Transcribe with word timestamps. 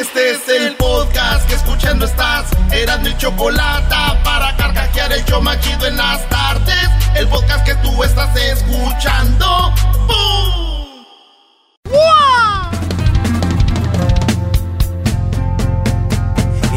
Este 0.00 0.30
es 0.30 0.48
el 0.48 0.76
podcast 0.76 1.48
que 1.48 1.54
escuchando 1.54 2.06
estás. 2.06 2.44
Eran 2.70 3.02
mi 3.02 3.16
chocolate 3.16 3.96
para 4.22 4.56
carcajear 4.56 5.12
el 5.12 5.24
yo 5.24 5.40
machido 5.40 5.86
en 5.86 5.96
las 5.96 6.28
tardes. 6.28 6.88
El 7.16 7.26
podcast 7.26 7.66
que 7.66 7.74
tú 7.76 8.04
estás 8.04 8.30
escuchando. 8.36 9.74
¡Bum! 10.06 10.88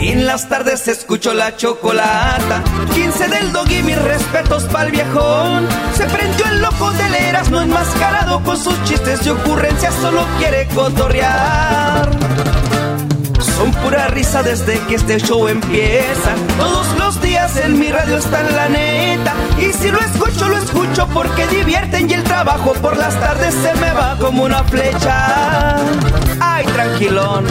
En 0.01 0.25
las 0.25 0.49
tardes 0.49 0.87
escucho 0.87 1.35
la 1.35 1.55
chocolata. 1.55 2.63
15 2.95 3.27
del 3.27 3.51
dog 3.51 3.69
y 3.69 3.83
mis 3.83 4.01
respetos 4.01 4.63
pa'l 4.63 4.89
viejón. 4.89 5.67
Se 5.95 6.07
prendió 6.07 6.47
el 6.47 6.59
loco 6.63 6.89
del 6.93 7.13
Erasmo 7.13 7.61
enmascarado 7.61 8.41
con 8.41 8.57
sus 8.57 8.83
chistes 8.85 9.23
y 9.27 9.29
ocurrencias. 9.29 9.93
Solo 10.01 10.25
quiere 10.39 10.67
cotorrear. 10.69 12.09
Son 13.61 13.71
pura 13.73 14.07
risa 14.07 14.41
desde 14.41 14.79
que 14.87 14.95
este 14.95 15.19
show 15.19 15.47
empieza. 15.47 16.33
Todos 16.57 16.97
los 16.97 17.21
días 17.21 17.55
en 17.57 17.77
mi 17.77 17.91
radio 17.91 18.17
está 18.17 18.39
en 18.39 18.55
la 18.55 18.69
neta. 18.69 19.35
Y 19.59 19.71
si 19.71 19.91
lo 19.91 19.99
escucho, 19.99 20.49
lo 20.49 20.57
escucho 20.57 21.07
porque 21.09 21.45
divierten 21.45 22.09
y 22.09 22.13
el 22.13 22.23
trabajo 22.23 22.73
por 22.81 22.97
las 22.97 23.19
tardes 23.19 23.53
se 23.53 23.75
me 23.75 23.91
va 23.91 24.17
como 24.17 24.45
una 24.45 24.63
flecha. 24.63 25.75
Ay, 26.39 26.65
tranquilón. 26.65 27.45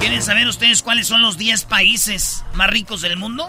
¿Quieren 0.00 0.22
saber 0.24 0.48
ustedes 0.48 0.82
cuáles 0.82 1.06
son 1.06 1.22
los 1.22 1.38
10 1.38 1.64
países 1.66 2.42
más 2.54 2.70
ricos 2.70 3.02
del 3.02 3.18
mundo? 3.18 3.48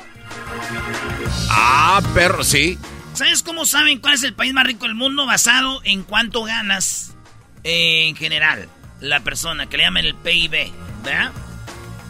Ah, 1.50 2.00
perro, 2.14 2.44
sí. 2.44 2.78
¿Sabes 3.14 3.42
cómo 3.42 3.66
saben 3.66 3.98
cuál 3.98 4.14
es 4.14 4.24
el 4.24 4.36
país 4.36 4.54
más 4.54 4.68
rico 4.68 4.86
del 4.86 4.94
mundo 4.94 5.26
basado 5.26 5.82
en 5.84 6.04
cuánto 6.04 6.44
ganas 6.44 7.12
en 7.64 8.16
general 8.16 8.68
la 9.00 9.20
persona 9.22 9.68
que 9.68 9.78
le 9.78 9.84
llaman 9.84 10.06
el 10.06 10.16
PIB? 10.16 10.72
¿Verdad? 11.04 11.32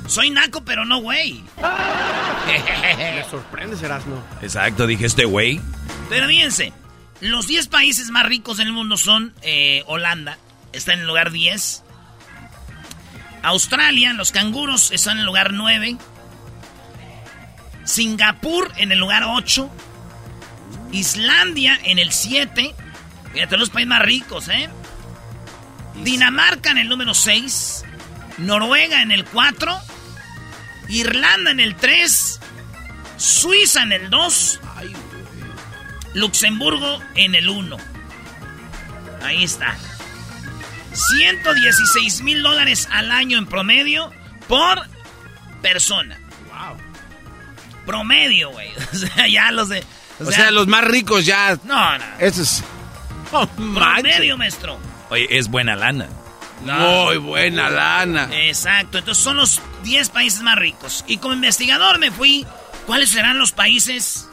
Soy 0.07 0.30
naco, 0.30 0.63
pero 0.63 0.83
no 0.85 0.99
güey. 0.99 1.44
Me 2.97 3.23
sorprende, 3.30 3.77
Erasmo. 3.85 4.22
Exacto, 4.41 4.88
dije 4.88 5.06
este 5.06 5.25
güey. 5.25 5.61
Pero 6.09 6.28
fíjense, 6.28 6.73
los 7.22 7.47
10 7.47 7.67
países 7.67 8.09
más 8.09 8.25
ricos 8.25 8.57
del 8.57 8.72
mundo 8.73 8.97
son 8.97 9.34
eh, 9.41 9.84
Holanda, 9.88 10.38
está 10.73 10.94
en 10.94 11.01
el 11.01 11.07
lugar 11.07 11.31
10. 11.31 11.84
Australia, 13.44 14.13
los 14.13 14.31
canguros 14.31 14.91
están 14.91 15.13
en 15.13 15.19
el 15.19 15.25
lugar 15.25 15.53
9. 15.53 15.97
Singapur 17.85 18.72
en 18.78 18.91
el 18.91 19.00
lugar 19.00 19.23
8. 19.25 19.69
Islandia 20.91 21.79
en 21.84 22.00
el 22.00 22.11
7. 22.11 22.75
Fíjate, 23.34 23.57
los 23.57 23.69
países 23.69 23.88
más 23.88 24.01
ricos, 24.01 24.50
¿eh? 24.50 24.69
Dinamarca 25.96 26.72
en 26.72 26.78
el 26.78 26.90
número 26.90 27.13
6. 27.13 27.85
Noruega 28.40 29.02
en 29.02 29.12
el 29.12 29.25
4. 29.25 29.79
Irlanda 30.90 31.52
en 31.52 31.59
el 31.59 31.75
3. 31.75 32.40
Suiza 33.18 33.84
en 33.84 33.91
el 33.91 34.09
2. 34.09 34.59
Luxemburgo 36.13 37.02
en 37.16 37.35
el 37.35 37.50
1. 37.50 37.78
Ahí 39.24 39.44
está. 39.44 39.75
116 40.94 42.22
mil 42.22 42.44
dólares 42.44 42.88
al 42.91 43.12
año 43.12 43.38
en 43.38 43.46
promedio 43.46 44.12
por 44.47 44.81
persona. 45.62 46.19
Wow. 46.50 46.78
Promedio, 47.85 48.52
güey. 48.52 48.72
O 48.94 48.97
sea, 48.97 49.28
ya 49.28 49.52
los 49.52 49.69
de. 49.69 49.84
O, 50.19 50.31
sea, 50.31 50.52
los 50.52 50.68
más 50.68 50.84
ricos 50.84 51.25
ya. 51.25 51.58
No, 51.63 51.97
no. 51.97 52.03
Eso 52.19 52.41
es. 52.41 52.63
Oh, 53.31 53.47
promedio, 53.47 54.38
maestro. 54.38 54.78
Oye, 55.11 55.27
es 55.38 55.47
buena 55.49 55.75
lana. 55.75 56.07
Muy 56.63 57.17
buena 57.17 57.69
lana. 57.69 58.27
Exacto. 58.31 58.97
Entonces 58.97 59.23
son 59.23 59.38
los 59.38 59.61
10 59.83 60.09
países 60.09 60.41
más 60.41 60.55
ricos. 60.57 61.03
Y 61.07 61.17
como 61.17 61.33
investigador 61.35 61.99
me 61.99 62.09
fui. 62.11 62.45
¿Cuáles 62.88 63.09
serán 63.11 63.38
los 63.38 63.51
países 63.51 64.27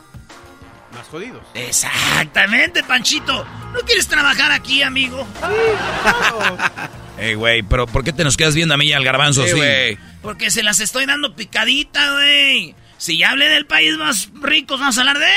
Más 0.95 1.07
jodidos. 1.09 1.43
Exactamente, 1.55 2.83
Panchito. 2.83 3.45
¿No 3.75 3.81
quieres 3.81 4.09
trabajar 4.09 4.53
aquí, 4.53 4.83
amigo? 4.83 5.27
Ey, 7.19 7.35
güey, 7.35 7.63
pero 7.63 7.87
¿por 7.87 8.05
qué 8.05 8.13
te 8.13 8.25
nos 8.25 8.37
quedas 8.37 8.55
viendo 8.55 8.75
a 8.75 8.77
mí 8.79 8.87
y 8.87 8.93
al 8.93 9.05
garbanzo 9.05 9.43
Sí, 9.43 9.49
así? 9.51 9.57
güey. 9.59 9.99
Porque 10.23 10.51
se 10.51 10.63
las 10.63 10.81
estoy 10.81 11.05
dando 11.07 11.35
picadita, 11.35 12.13
güey. 12.13 12.75
Si 12.97 13.19
ya 13.19 13.31
hablé 13.31 13.49
del 13.49 13.67
país 13.67 13.97
más 13.97 14.31
rico, 14.41 14.79
vamos 14.79 14.97
a 14.97 15.01
hablar 15.01 15.19
de... 15.19 15.33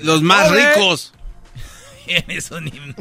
Los 0.00 0.22
más 0.22 0.50
ricos. 0.50 1.12
Un 2.50 2.68
himno. 2.68 2.94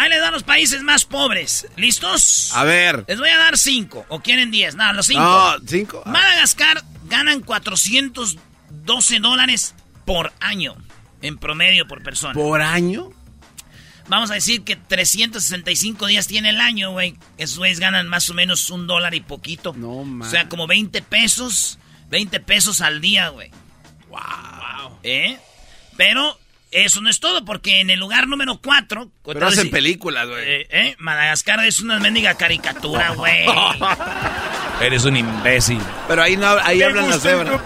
Ahí 0.00 0.08
les 0.08 0.18
dan 0.22 0.32
los 0.32 0.44
países 0.44 0.82
más 0.82 1.04
pobres. 1.04 1.66
¿Listos? 1.76 2.52
A 2.54 2.64
ver. 2.64 3.04
Les 3.06 3.18
voy 3.18 3.28
a 3.28 3.36
dar 3.36 3.58
cinco. 3.58 4.06
¿O 4.08 4.20
quieren 4.20 4.50
diez? 4.50 4.74
No, 4.74 4.90
los 4.94 5.04
cinco. 5.04 5.20
No, 5.20 5.56
cinco. 5.66 6.02
Madagascar 6.06 6.82
ganan 7.04 7.40
412 7.42 9.20
dólares 9.20 9.74
por 10.06 10.32
año. 10.40 10.74
En 11.20 11.36
promedio 11.36 11.86
por 11.86 12.02
persona. 12.02 12.32
¿Por 12.32 12.62
año? 12.62 13.10
Vamos 14.08 14.30
a 14.30 14.34
decir 14.34 14.64
que 14.64 14.74
365 14.74 16.06
días 16.06 16.26
tiene 16.26 16.48
el 16.48 16.62
año, 16.62 16.92
güey. 16.92 17.18
Esos 17.36 17.58
güeyes 17.58 17.78
ganan 17.78 18.08
más 18.08 18.30
o 18.30 18.32
menos 18.32 18.70
un 18.70 18.86
dólar 18.86 19.12
y 19.14 19.20
poquito. 19.20 19.74
No, 19.76 19.98
O 19.98 20.30
sea, 20.30 20.48
como 20.48 20.66
20 20.66 21.02
pesos. 21.02 21.78
20 22.08 22.40
pesos 22.40 22.80
al 22.80 23.02
día, 23.02 23.28
güey. 23.28 23.50
Wow. 24.08 24.98
¿Eh? 25.02 25.38
Pero 25.98 26.39
eso 26.70 27.00
no 27.00 27.10
es 27.10 27.18
todo, 27.18 27.44
porque 27.44 27.80
en 27.80 27.90
el 27.90 27.98
lugar 27.98 28.28
número 28.28 28.60
4... 28.62 29.10
Pero 29.24 29.46
hacen 29.46 29.70
películas, 29.70 30.28
güey. 30.28 30.44
Eh, 30.44 30.66
eh, 30.70 30.96
Madagascar 30.98 31.64
es 31.64 31.80
una 31.80 31.98
mendiga 31.98 32.34
caricatura, 32.34 33.10
güey. 33.10 33.44
Eres 34.80 35.04
un 35.04 35.16
imbécil. 35.16 35.80
Pero 36.06 36.22
ahí 36.22 36.36
no 36.36 36.46
ahí 36.62 36.82
hablan 36.82 37.08
las 37.10 37.22
cebras. 37.22 37.60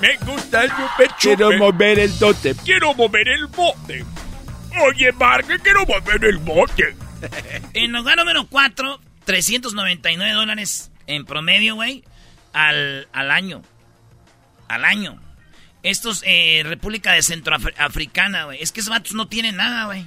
Me 0.00 0.16
gusta 0.18 0.64
el 0.64 0.70
chupe 0.70 1.08
Quiero 1.20 1.56
mover 1.56 1.98
el 1.98 2.18
dote. 2.18 2.54
Quiero 2.64 2.94
mover 2.94 3.28
el 3.28 3.46
bote. 3.46 4.04
Oye, 4.86 5.12
Marque, 5.12 5.58
quiero 5.58 5.84
mover 5.86 6.24
el 6.24 6.38
bote. 6.38 6.94
En 7.74 7.84
el 7.84 7.92
lugar 7.92 8.18
número 8.18 8.46
4, 8.48 9.00
399 9.24 10.32
dólares 10.34 10.90
en 11.06 11.24
promedio, 11.24 11.76
güey, 11.76 12.02
al, 12.52 13.06
al 13.12 13.30
año. 13.30 13.62
Al 14.68 14.84
año. 14.84 15.20
Estos, 15.82 16.22
eh, 16.26 16.62
República 16.64 17.12
de 17.12 17.22
Centroafricana, 17.22 18.44
güey. 18.44 18.62
Es 18.62 18.70
que 18.72 18.80
esos 18.80 18.90
vatos 18.90 19.14
no 19.14 19.26
tienen 19.28 19.56
nada, 19.56 19.86
güey. 19.86 20.06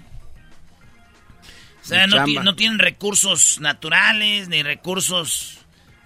O 1.84 1.88
sea, 1.88 2.08
no, 2.08 2.56
tienen 2.56 2.80
recursos 2.80 3.60
naturales, 3.60 4.48
ni 4.48 4.64
recursos, 4.64 5.60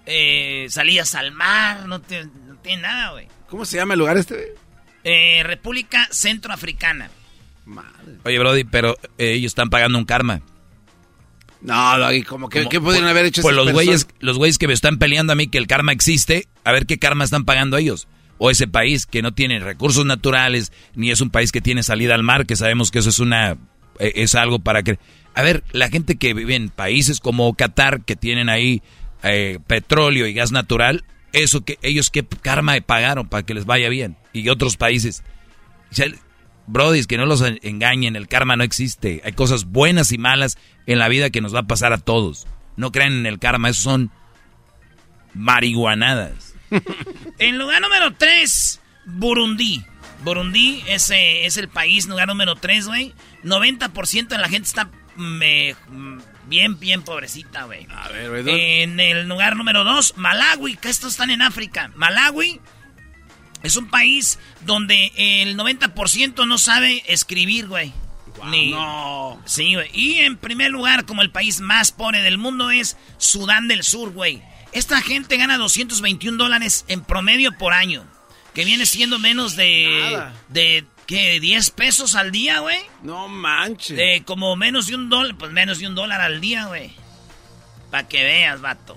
eh, 0.06 0.66
salidas 0.70 1.16
al 1.16 1.32
mar, 1.32 1.86
no, 1.86 2.02
tienen- 2.02 2.32
no 2.48 2.56
tienen 2.58 2.82
nada, 2.82 3.12
güey. 3.12 3.28
¿Cómo 3.48 3.64
se 3.64 3.78
llama 3.78 3.94
el 3.94 4.00
lugar 4.00 4.18
este, 4.18 4.34
güey? 4.36 4.48
Eh, 5.06 5.42
República 5.46 6.08
Centroafricana. 6.12 7.10
Oye, 8.26 8.40
Brody, 8.40 8.64
pero 8.66 8.98
eh, 9.18 9.34
ellos 9.34 9.52
están 9.52 9.70
pagando 9.70 9.98
un 9.98 10.06
karma. 10.06 10.42
No, 11.62 11.98
Doggy, 11.98 12.24
como 12.24 12.50
que, 12.50 12.68
¿qué 12.68 12.80
pudieron 12.82 13.10
haber 13.10 13.26
hecho 13.26 13.42
Pues 13.42 13.56
los 13.56 13.72
güeyes, 13.72 14.08
los 14.20 14.38
güeyes 14.38 14.58
que 14.58 14.68
me 14.68 14.74
están 14.74 14.98
peleando 14.98 15.34
a 15.34 15.36
mí 15.36 15.48
que 15.48 15.58
el 15.58 15.68
karma 15.68 15.92
existe, 15.92 16.48
a 16.64 16.72
ver 16.72 16.86
qué 16.86 17.00
karma 17.00 17.24
están 17.24 17.46
pagando 17.46 17.78
ellos. 17.78 18.08
O 18.40 18.50
ese 18.50 18.68
país 18.68 19.06
que 19.06 19.22
no 19.22 19.34
tiene 19.34 19.60
recursos 19.60 20.06
naturales, 20.06 20.72
ni 20.96 21.12
es 21.12 21.22
un 21.22 21.30
país 21.30 21.52
que 21.52 21.62
tiene 21.62 21.84
salida 21.84 22.16
al 22.16 22.24
mar, 22.24 22.48
que 22.48 22.56
sabemos 22.56 22.90
que 22.90 23.00
eso 23.00 23.10
es 23.10 23.20
una, 23.20 23.58
eh, 24.00 24.14
es 24.16 24.34
algo 24.34 24.60
para 24.60 24.82
que... 24.82 24.98
A 25.36 25.44
ver, 25.44 25.64
la 25.72 25.90
gente 25.90 26.18
que 26.18 26.34
vive 26.34 26.56
en 26.56 26.70
países 26.70 27.20
como 27.20 27.54
Qatar, 27.54 28.04
que 28.04 28.16
tienen 28.16 28.50
ahí 28.50 28.82
eh, 29.22 29.60
petróleo 29.68 30.26
y 30.26 30.34
gas 30.34 30.52
natural, 30.52 31.04
eso 31.34 31.62
que 31.62 31.78
ellos 31.82 32.10
qué 32.10 32.26
karma 32.26 32.76
pagaron 32.82 33.28
para 33.28 33.44
que 33.44 33.54
les 33.54 33.66
vaya 33.66 33.90
bien. 33.90 34.18
Y 34.34 34.50
otros 34.50 34.78
países. 34.78 35.24
Brody, 36.68 37.04
que 37.06 37.18
no 37.18 37.26
los 37.26 37.44
engañen, 37.62 38.16
el 38.16 38.28
karma 38.28 38.56
no 38.56 38.64
existe. 38.64 39.22
Hay 39.24 39.34
cosas 39.34 39.66
buenas 39.66 40.12
y 40.12 40.18
malas 40.18 40.58
en 40.86 41.00
la 41.00 41.08
vida 41.08 41.30
que 41.30 41.42
nos 41.42 41.54
va 41.54 41.62
a 41.62 41.68
pasar 41.68 41.94
a 41.94 41.98
todos. 41.98 42.48
No 42.78 42.92
crean 42.92 43.14
en 43.14 43.26
el 43.26 43.40
karma, 43.40 43.70
eso 43.70 43.82
son 43.82 44.12
marihuanadas. 45.34 46.49
en 47.40 47.58
lugar 47.58 47.82
número 47.82 48.14
3, 48.16 48.80
Burundi. 49.06 49.84
Burundi 50.24 50.84
es, 50.88 51.12
es 51.12 51.58
el 51.58 51.70
país, 51.70 52.08
lugar 52.08 52.28
número 52.28 52.56
3, 52.56 52.88
güey. 52.88 53.14
90% 53.44 54.28
de 54.28 54.38
la 54.38 54.50
gente 54.50 54.68
está 54.68 54.90
me, 55.16 55.76
bien, 56.46 56.80
bien 56.80 57.04
pobrecita, 57.04 57.66
güey. 57.66 57.88
A 57.92 58.10
ver, 58.10 58.44
güey. 58.44 58.82
En 58.82 59.00
el 59.00 59.28
lugar 59.28 59.56
número 59.56 59.84
2, 59.84 60.18
Malawi, 60.18 60.78
que 60.78 60.90
estos 60.90 61.12
están 61.12 61.30
en 61.30 61.42
África. 61.42 61.92
Malawi 61.96 62.60
es 63.64 63.76
un 63.76 63.90
país 63.90 64.40
donde 64.62 65.12
el 65.16 65.58
90% 65.58 66.48
no 66.48 66.58
sabe 66.58 67.04
escribir, 67.08 67.68
güey. 67.68 67.94
Ni... 68.46 68.72
No. 68.72 69.42
Sí, 69.46 69.76
güey. 69.76 69.90
Y 69.94 70.20
en 70.20 70.38
primer 70.38 70.72
lugar, 70.72 71.06
como 71.06 71.22
el 71.22 71.32
país 71.32 71.60
más 71.60 71.92
pobre 71.92 72.22
del 72.22 72.38
mundo, 72.38 72.72
es 72.72 72.98
Sudán 73.18 73.68
del 73.68 73.84
Sur, 73.84 74.12
güey. 74.12 74.42
Esta 74.72 75.02
gente 75.02 75.38
gana 75.38 75.58
221 75.58 76.38
dólares 76.38 76.86
en 76.88 77.02
promedio 77.02 77.52
por 77.58 77.74
año. 77.74 78.06
Que 78.54 78.66
viene 78.66 78.86
siendo 78.86 79.20
menos 79.20 79.56
de. 79.56 80.22
de 80.50 80.86
¿Qué? 81.06 81.42
¿10 81.42 81.72
pesos 81.72 82.16
al 82.16 82.32
día, 82.32 82.60
güey? 82.60 82.80
No 83.02 83.28
manches. 83.28 83.98
De 83.98 84.24
como 84.26 84.56
menos 84.56 84.88
de 84.88 84.96
un 84.96 85.10
dólar. 85.10 85.36
Pues 85.38 85.52
menos 85.52 85.80
de 85.80 85.88
un 85.88 85.96
dólar 85.96 86.22
al 86.22 86.40
día, 86.42 86.66
güey. 86.66 86.92
Para 87.90 88.08
que 88.08 88.24
veas, 88.24 88.62
vato. 88.62 88.96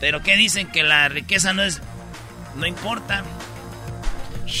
Pero 0.00 0.22
¿qué 0.22 0.36
dicen? 0.36 0.68
Que 0.68 0.82
la 0.82 1.08
riqueza 1.08 1.52
no 1.52 1.62
es. 1.62 1.80
No 2.56 2.66
importa. 2.66 3.24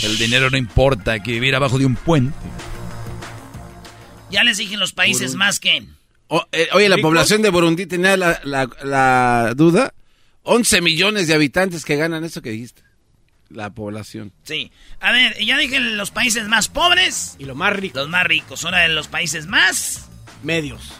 El 0.02 0.18
dinero 0.18 0.50
no 0.50 0.58
importa, 0.58 1.12
hay 1.12 1.20
que 1.20 1.32
vivir 1.32 1.54
abajo 1.54 1.78
de 1.78 1.86
un 1.86 1.96
puente. 1.96 2.36
Ya 4.30 4.44
les 4.44 4.58
dije 4.58 4.74
en 4.74 4.80
los 4.80 4.92
países 4.92 5.34
más 5.34 5.58
que... 5.58 5.86
Eh, 6.52 6.68
oye, 6.72 6.88
la 6.88 6.98
población 6.98 7.42
de 7.42 7.50
Burundi 7.50 7.86
tenía 7.86 8.16
la, 8.16 8.40
la, 8.44 9.54
duda. 9.54 9.94
11 10.42 10.80
millones 10.80 11.26
de 11.26 11.34
habitantes 11.34 11.84
que 11.84 11.96
ganan 11.96 12.24
eso 12.24 12.42
que 12.42 12.50
dijiste. 12.50 12.82
La 13.50 13.70
población. 13.70 14.32
Sí. 14.44 14.70
A 15.00 15.12
ver, 15.12 15.38
ya 15.42 15.56
dije 15.56 15.80
los 15.80 16.10
países 16.10 16.48
más 16.48 16.68
pobres. 16.68 17.36
Y 17.38 17.44
los 17.44 17.56
más 17.56 17.74
ricos. 17.74 18.02
Los 18.02 18.10
más 18.10 18.24
ricos. 18.24 18.64
Ahora 18.64 18.80
de 18.80 18.88
los 18.88 19.08
países 19.08 19.46
más... 19.46 20.08
Medios. 20.42 20.92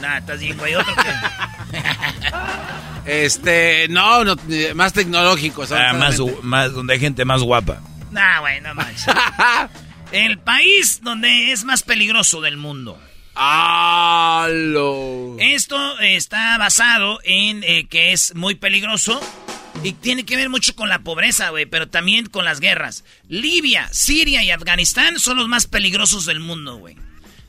Nah, 0.00 0.18
estás 0.18 0.40
bien, 0.40 0.56
güey. 0.56 0.74
Otro 0.74 0.94
que... 0.94 1.82
este, 3.24 3.88
no, 3.88 4.24
no, 4.24 4.36
más 4.74 4.92
tecnológicos. 4.92 5.72
Ah, 5.72 5.92
más, 5.94 6.18
más, 6.42 6.72
donde 6.72 6.94
hay 6.94 7.00
gente 7.00 7.24
más 7.24 7.42
guapa. 7.42 7.80
Nah, 8.10 8.40
güey, 8.40 8.60
no 8.60 8.74
manches. 8.74 9.06
El 10.12 10.38
país 10.38 11.00
donde 11.02 11.52
es 11.52 11.64
más 11.64 11.82
peligroso 11.82 12.40
del 12.40 12.56
mundo. 12.56 13.00
Esto 15.38 15.98
está 16.00 16.58
basado 16.58 17.20
en 17.24 17.64
eh, 17.64 17.86
que 17.88 18.12
es 18.12 18.34
muy 18.34 18.54
peligroso 18.54 19.18
y 19.82 19.94
tiene 19.94 20.26
que 20.26 20.36
ver 20.36 20.50
mucho 20.50 20.76
con 20.76 20.90
la 20.90 20.98
pobreza, 20.98 21.48
güey, 21.48 21.64
pero 21.64 21.88
también 21.88 22.26
con 22.26 22.44
las 22.44 22.60
guerras. 22.60 23.02
Libia, 23.28 23.88
Siria 23.92 24.42
y 24.42 24.50
Afganistán 24.50 25.18
son 25.18 25.38
los 25.38 25.48
más 25.48 25.66
peligrosos 25.66 26.26
del 26.26 26.38
mundo, 26.38 26.76
güey. 26.76 26.96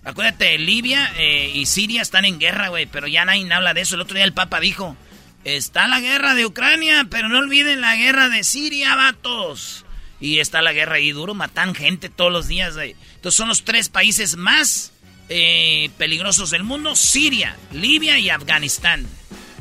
Acuérdate, 0.05 0.57
Libia 0.57 1.11
eh, 1.17 1.51
y 1.53 1.65
Siria 1.65 2.01
están 2.01 2.23
en 2.23 2.39
guerra, 2.39 2.69
güey, 2.69 2.85
pero 2.85 3.07
ya 3.07 3.25
nadie 3.25 3.51
habla 3.53 3.73
de 3.73 3.81
eso. 3.81 3.95
El 3.95 4.01
otro 4.01 4.15
día 4.15 4.23
el 4.23 4.31
Papa 4.31 4.61
dijo, 4.61 4.95
está 5.43 5.89
la 5.89 5.99
guerra 5.99 6.35
de 6.35 6.45
Ucrania, 6.45 7.05
pero 7.09 7.27
no 7.27 7.37
olviden 7.37 7.81
la 7.81 7.97
guerra 7.97 8.29
de 8.29 8.45
Siria, 8.45 8.95
vatos. 8.95 9.83
Y 10.21 10.39
está 10.39 10.61
la 10.61 10.71
guerra 10.71 10.95
ahí 10.95 11.11
duro, 11.11 11.33
matan 11.33 11.75
gente 11.75 12.07
todos 12.07 12.31
los 12.31 12.47
días. 12.47 12.75
Güey. 12.75 12.95
Entonces 13.15 13.35
son 13.35 13.49
los 13.49 13.65
tres 13.65 13.89
países 13.89 14.37
más 14.37 14.93
eh, 15.33 15.89
peligrosos 15.97 16.49
del 16.49 16.63
mundo, 16.63 16.93
Siria, 16.93 17.55
Libia 17.71 18.19
y 18.19 18.29
Afganistán. 18.29 19.07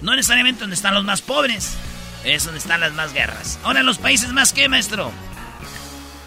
No 0.02 0.17
necesariamente 0.17 0.62
donde 0.62 0.75
están 0.75 0.94
los 0.94 1.05
más 1.05 1.22
pobres, 1.22 1.76
es 2.25 2.44
donde 2.44 2.58
están 2.58 2.81
las 2.81 2.93
más 2.94 3.12
guerras. 3.12 3.61
Ahora 3.62 3.84
los 3.84 3.99
países 3.99 4.32
más 4.32 4.52
qué, 4.52 4.69
maestro. 4.69 5.12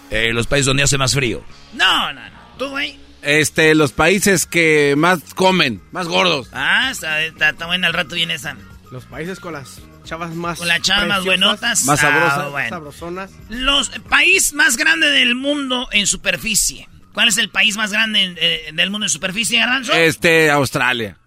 Eh, 0.09 0.31
los 0.31 0.47
países 0.47 0.67
donde 0.67 0.83
hace 0.83 0.97
más 0.97 1.13
frío. 1.13 1.43
No, 1.73 2.13
no, 2.13 2.21
no. 2.21 2.57
¿Tú, 2.57 2.69
güey? 2.69 2.97
Este, 3.21 3.75
los 3.75 3.91
países 3.91 4.45
que 4.45 4.95
más 4.97 5.19
comen, 5.33 5.81
más 5.91 6.07
gordos. 6.07 6.47
Ah, 6.53 6.89
está, 6.91 7.21
está, 7.23 7.65
buena, 7.65 7.87
al 7.87 7.93
rato 7.93 8.15
viene 8.15 8.35
esa. 8.35 8.55
Los 8.91 9.05
países 9.05 9.41
con 9.41 9.53
las 9.53 9.81
chavas 10.05 10.33
más. 10.35 10.59
Con 10.59 10.69
las 10.69 10.81
chavas 10.81 11.07
más 11.07 11.25
buenotas. 11.25 11.83
Más 11.83 11.99
sabrosas. 11.99 12.45
Ah, 12.55 12.69
sabrosonas. 12.69 13.31
Los 13.49 13.89
país 14.09 14.53
más 14.53 14.77
grande 14.77 15.09
del 15.09 15.35
mundo 15.35 15.89
en 15.91 16.07
superficie. 16.07 16.87
¿Cuál 17.13 17.27
es 17.27 17.37
el 17.37 17.49
país 17.49 17.77
más 17.77 17.91
grande 17.91 18.35
eh, 18.37 18.71
del 18.73 18.89
mundo 18.89 19.05
en 19.05 19.09
superficie, 19.09 19.59
Garanzo? 19.59 19.93
Este, 19.93 20.49
Australia. 20.49 21.17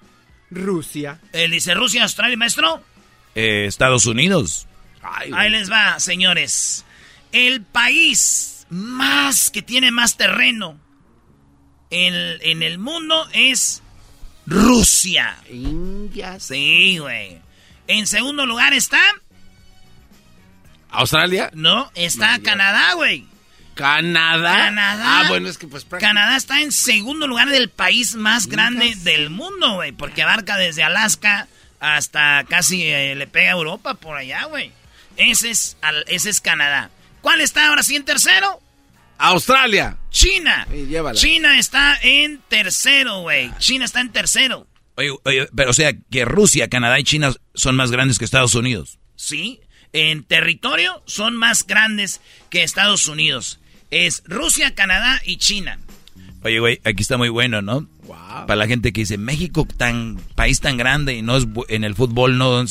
Rusia. 0.50 1.20
Él 1.32 1.52
dice 1.52 1.74
Rusia, 1.74 2.02
Australia, 2.02 2.36
maestro. 2.36 2.82
Eh, 3.34 3.66
Estados 3.66 4.06
Unidos. 4.06 4.66
Ahí 5.02 5.50
les 5.50 5.70
va, 5.70 6.00
señores. 6.00 6.84
El 7.32 7.62
país 7.62 8.66
más 8.70 9.50
que 9.50 9.62
tiene 9.62 9.90
más 9.92 10.16
terreno 10.16 10.78
en, 11.90 12.14
en 12.40 12.62
el 12.62 12.78
mundo 12.78 13.28
es 13.32 13.82
Rusia. 14.46 15.36
India. 15.50 16.40
Sí, 16.40 16.98
güey. 16.98 17.38
En 17.86 18.06
segundo 18.06 18.46
lugar 18.46 18.72
está. 18.72 19.00
¿Australia? 20.90 21.50
No, 21.54 21.90
está 21.94 22.40
Canadá, 22.40 22.94
güey. 22.94 23.26
¿Canadá? 23.76 24.56
Canadá. 24.56 25.20
Ah, 25.20 25.24
bueno, 25.28 25.48
es 25.50 25.58
que 25.58 25.68
pues. 25.68 25.84
Canadá 25.84 26.34
está 26.36 26.62
en 26.62 26.72
segundo 26.72 27.26
lugar 27.26 27.50
del 27.50 27.68
país 27.68 28.14
más 28.14 28.46
grande 28.46 28.94
del 28.96 29.28
mundo, 29.28 29.74
güey. 29.74 29.92
Porque 29.92 30.22
abarca 30.22 30.56
desde 30.56 30.82
Alaska 30.82 31.46
hasta 31.78 32.44
casi 32.48 32.84
eh, 32.84 33.14
le 33.14 33.26
pega 33.26 33.50
a 33.50 33.52
Europa 33.52 33.92
por 33.94 34.16
allá, 34.16 34.44
güey. 34.46 34.72
Ese 35.18 35.50
es, 35.50 35.76
ese 36.06 36.30
es 36.30 36.40
Canadá. 36.40 36.90
¿Cuál 37.20 37.42
está 37.42 37.68
ahora 37.68 37.82
sí 37.82 37.96
en 37.96 38.04
tercero? 38.04 38.60
Australia. 39.18 39.98
China. 40.10 40.66
China 41.12 41.58
está 41.58 41.98
en 42.02 42.40
tercero, 42.48 43.20
güey. 43.20 43.52
China 43.58 43.84
está 43.84 44.00
en 44.00 44.10
tercero. 44.10 44.66
Oye, 44.94 45.10
oye, 45.24 45.48
pero 45.54 45.70
o 45.70 45.74
sea 45.74 45.92
que 46.10 46.24
Rusia, 46.24 46.68
Canadá 46.68 46.98
y 46.98 47.04
China 47.04 47.34
son 47.54 47.76
más 47.76 47.90
grandes 47.90 48.18
que 48.18 48.24
Estados 48.24 48.54
Unidos. 48.54 48.98
Sí, 49.16 49.60
en 49.92 50.24
territorio 50.24 51.02
son 51.06 51.36
más 51.36 51.66
grandes 51.66 52.22
que 52.48 52.62
Estados 52.62 53.06
Unidos. 53.06 53.60
Es 53.90 54.22
Rusia, 54.26 54.74
Canadá 54.74 55.20
y 55.24 55.36
China. 55.36 55.78
Oye, 56.42 56.60
güey, 56.60 56.80
aquí 56.84 57.02
está 57.02 57.16
muy 57.16 57.28
bueno, 57.28 57.62
¿no? 57.62 57.88
Wow. 58.04 58.46
Para 58.46 58.56
la 58.56 58.66
gente 58.66 58.92
que 58.92 59.00
dice, 59.00 59.18
México, 59.18 59.66
tan 59.76 60.16
país 60.34 60.60
tan 60.60 60.76
grande 60.76 61.14
y 61.14 61.22
no 61.22 61.36
es 61.36 61.46
en 61.68 61.84
el 61.84 61.94
fútbol, 61.94 62.38
no... 62.38 62.64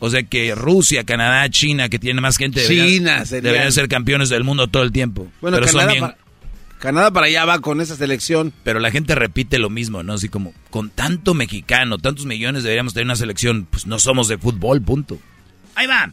O 0.00 0.10
sea 0.10 0.22
que 0.22 0.54
Rusia, 0.54 1.02
Canadá, 1.04 1.48
China, 1.50 1.88
que 1.88 1.98
tiene 1.98 2.20
más 2.20 2.36
gente, 2.36 2.64
China 2.64 3.24
deberían, 3.24 3.72
ser 3.72 3.88
campeones 3.88 4.28
del 4.28 4.44
mundo 4.44 4.68
todo 4.68 4.84
el 4.84 4.92
tiempo. 4.92 5.26
Bueno, 5.40 5.58
Pero 5.58 5.72
Canadá, 5.72 6.16
Canadá 6.78 7.10
para 7.10 7.26
allá 7.26 7.44
va 7.44 7.58
con 7.60 7.80
esa 7.80 7.96
selección. 7.96 8.52
Pero 8.62 8.78
la 8.78 8.92
gente 8.92 9.16
repite 9.16 9.58
lo 9.58 9.70
mismo, 9.70 10.02
¿no? 10.04 10.12
Así 10.12 10.28
como, 10.28 10.54
con 10.70 10.90
tanto 10.90 11.34
mexicano, 11.34 11.98
tantos 11.98 12.26
millones 12.26 12.62
deberíamos 12.62 12.94
tener 12.94 13.06
una 13.06 13.16
selección. 13.16 13.66
Pues 13.68 13.86
no 13.86 13.98
somos 13.98 14.28
de 14.28 14.38
fútbol, 14.38 14.80
punto. 14.82 15.18
Ahí 15.74 15.86
va. 15.86 16.12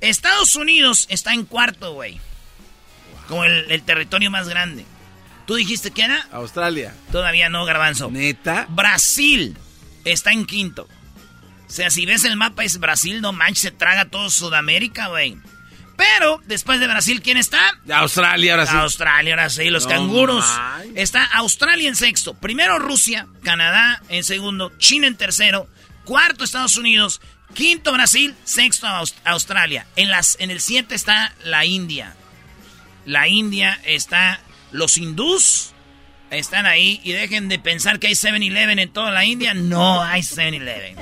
Estados 0.00 0.54
Unidos 0.54 1.06
está 1.10 1.34
en 1.34 1.44
cuarto, 1.44 1.94
güey. 1.94 2.20
Como 3.28 3.44
el, 3.44 3.82
territorio 3.82 4.30
más 4.30 4.48
grande. 4.48 4.84
¿Tú 5.46 5.54
dijiste 5.54 5.90
que 5.90 6.02
era? 6.02 6.26
Australia. 6.32 6.94
Todavía 7.12 7.48
no, 7.48 7.64
Garbanzo. 7.64 8.10
¿Neta? 8.10 8.66
Brasil 8.70 9.56
está 10.04 10.32
en 10.32 10.46
quinto. 10.46 10.88
O 11.66 11.70
sea, 11.70 11.90
si 11.90 12.06
ves 12.06 12.24
el 12.24 12.36
mapa 12.36 12.64
es 12.64 12.78
Brasil, 12.78 13.20
no 13.20 13.32
manches, 13.32 13.62
se 13.62 13.70
traga 13.70 14.06
todo 14.06 14.30
Sudamérica, 14.30 15.08
güey. 15.08 15.36
Pero 15.98 16.40
después 16.46 16.78
de 16.78 16.86
Brasil, 16.86 17.20
¿quién 17.22 17.36
está? 17.36 17.60
Australia, 17.92 18.52
ahora 18.52 18.66
sí. 18.66 18.76
Australia, 18.76 19.34
ahora 19.34 19.50
sí, 19.50 19.68
los 19.68 19.86
canguros. 19.86 20.46
Está 20.94 21.24
Australia 21.24 21.88
en 21.88 21.96
sexto. 21.96 22.34
Primero 22.34 22.78
Rusia, 22.78 23.26
Canadá 23.42 24.00
en 24.08 24.22
segundo, 24.22 24.72
China 24.78 25.08
en 25.08 25.16
tercero, 25.16 25.68
cuarto 26.04 26.44
Estados 26.44 26.76
Unidos, 26.76 27.20
quinto 27.52 27.92
Brasil, 27.92 28.36
sexto 28.44 28.86
Australia. 29.24 29.86
En, 29.96 30.08
las, 30.08 30.36
en 30.38 30.52
el 30.52 30.60
siete 30.60 30.94
está 30.94 31.34
la 31.42 31.64
India. 31.64 32.14
La 33.04 33.28
India 33.28 33.80
está 33.84 34.40
los 34.70 34.98
hindús. 34.98 35.72
Están 36.30 36.66
ahí 36.66 37.00
y 37.04 37.12
dejen 37.12 37.48
de 37.48 37.58
pensar 37.58 37.98
que 37.98 38.08
hay 38.08 38.12
7-Eleven 38.12 38.78
en 38.78 38.92
toda 38.92 39.10
la 39.10 39.24
India. 39.24 39.54
No 39.54 40.02
hay 40.02 40.20
7-Eleven. 40.20 40.96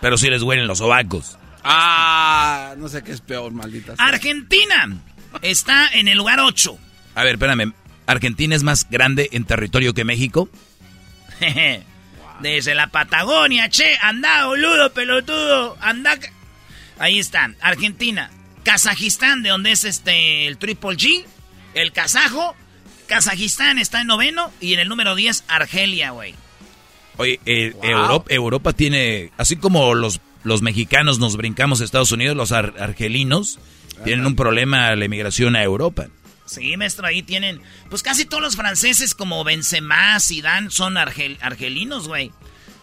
Pero 0.00 0.18
si 0.18 0.28
les 0.28 0.42
huelen 0.42 0.66
los 0.66 0.78
sobacos. 0.78 1.38
Ah, 1.62 2.74
no 2.76 2.88
sé 2.88 3.02
qué 3.02 3.12
es 3.12 3.20
peor, 3.20 3.52
maldita. 3.52 3.94
Argentina 3.98 4.98
está 5.42 5.88
en 5.92 6.08
el 6.08 6.18
lugar 6.18 6.40
8. 6.40 6.78
A 7.14 7.24
ver, 7.24 7.34
espérame. 7.34 7.72
¿Argentina 8.06 8.54
es 8.54 8.62
más 8.62 8.88
grande 8.88 9.28
en 9.32 9.44
territorio 9.44 9.94
que 9.94 10.04
México? 10.04 10.48
Desde 12.40 12.74
la 12.74 12.88
Patagonia, 12.88 13.68
che, 13.68 13.98
anda, 14.00 14.46
boludo, 14.46 14.92
pelotudo, 14.92 15.76
anda. 15.80 16.16
Ahí 16.98 17.18
están, 17.18 17.56
Argentina, 17.60 18.30
Kazajistán, 18.66 19.44
de 19.44 19.50
donde 19.50 19.70
es 19.70 19.84
este 19.84 20.48
el 20.48 20.58
Triple 20.58 20.96
G, 20.96 21.24
el 21.74 21.92
kazajo. 21.92 22.56
Kazajistán 23.06 23.78
está 23.78 24.00
en 24.00 24.08
noveno 24.08 24.50
y 24.60 24.74
en 24.74 24.80
el 24.80 24.88
número 24.88 25.14
10, 25.14 25.44
Argelia, 25.46 26.10
güey. 26.10 26.34
Oye, 27.16 27.38
eh, 27.46 27.76
Europa, 27.80 28.26
Europa, 28.28 28.72
tiene, 28.72 29.30
así 29.36 29.54
como 29.54 29.94
los, 29.94 30.20
los 30.42 30.62
mexicanos 30.62 31.20
nos 31.20 31.36
brincamos 31.36 31.80
a 31.80 31.84
Estados 31.84 32.10
Unidos, 32.10 32.36
los 32.36 32.50
argelinos 32.50 33.60
tienen 34.02 34.26
un 34.26 34.34
problema 34.34 34.96
la 34.96 35.04
emigración 35.04 35.54
a 35.54 35.62
Europa. 35.62 36.08
Sí, 36.44 36.76
maestro, 36.76 37.06
ahí 37.06 37.22
tienen. 37.22 37.62
Pues 37.88 38.02
casi 38.02 38.24
todos 38.24 38.42
los 38.42 38.56
franceses, 38.56 39.14
como 39.14 39.44
Benzema, 39.44 40.18
Dan 40.42 40.72
son 40.72 40.96
argelinos, 40.96 42.08
güey. 42.08 42.32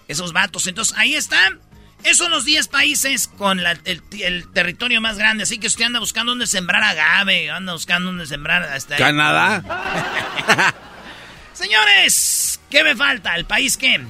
Esos 0.07 0.31
vatos. 0.31 0.65
Entonces, 0.67 0.95
ahí 0.97 1.13
están. 1.13 1.59
Esos 2.03 2.17
son 2.17 2.31
los 2.31 2.45
10 2.45 2.67
países 2.67 3.27
con 3.27 3.59
el, 3.59 4.01
territorio 4.53 4.99
más 5.01 5.17
grande. 5.17 5.43
Así 5.43 5.57
que 5.57 5.67
usted 5.67 5.85
anda 5.85 5.99
buscando 5.99 6.31
dónde 6.31 6.47
sembrar 6.47 6.83
agave, 6.83 7.49
anda 7.49 7.73
buscando 7.73 8.07
dónde 8.07 8.25
sembrar 8.25 8.63
hasta 8.63 8.97
Canadá. 8.97 9.63
Señores, 11.53 12.59
¿qué 12.69 12.83
me 12.83 12.95
falta? 12.95 13.35
¿El 13.35 13.45
país 13.45 13.77
qué? 13.77 14.01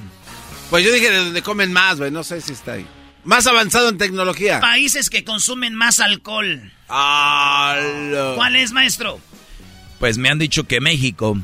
Pues 0.70 0.84
yo 0.84 0.92
dije 0.92 1.10
de 1.10 1.18
donde 1.18 1.42
comen 1.42 1.72
más, 1.72 1.98
güey. 1.98 2.10
No 2.10 2.24
sé 2.24 2.40
si 2.40 2.52
está 2.52 2.72
ahí. 2.72 2.86
Más 3.22 3.46
avanzado 3.46 3.88
en 3.88 3.98
tecnología. 3.98 4.60
Países 4.60 5.08
que 5.08 5.24
consumen 5.24 5.74
más 5.74 6.00
alcohol. 6.00 6.72
¿Cuál 6.86 8.56
es, 8.56 8.72
maestro? 8.72 9.20
Pues 9.98 10.18
me 10.18 10.28
han 10.28 10.38
dicho 10.38 10.64
que 10.64 10.80
México. 10.80 11.38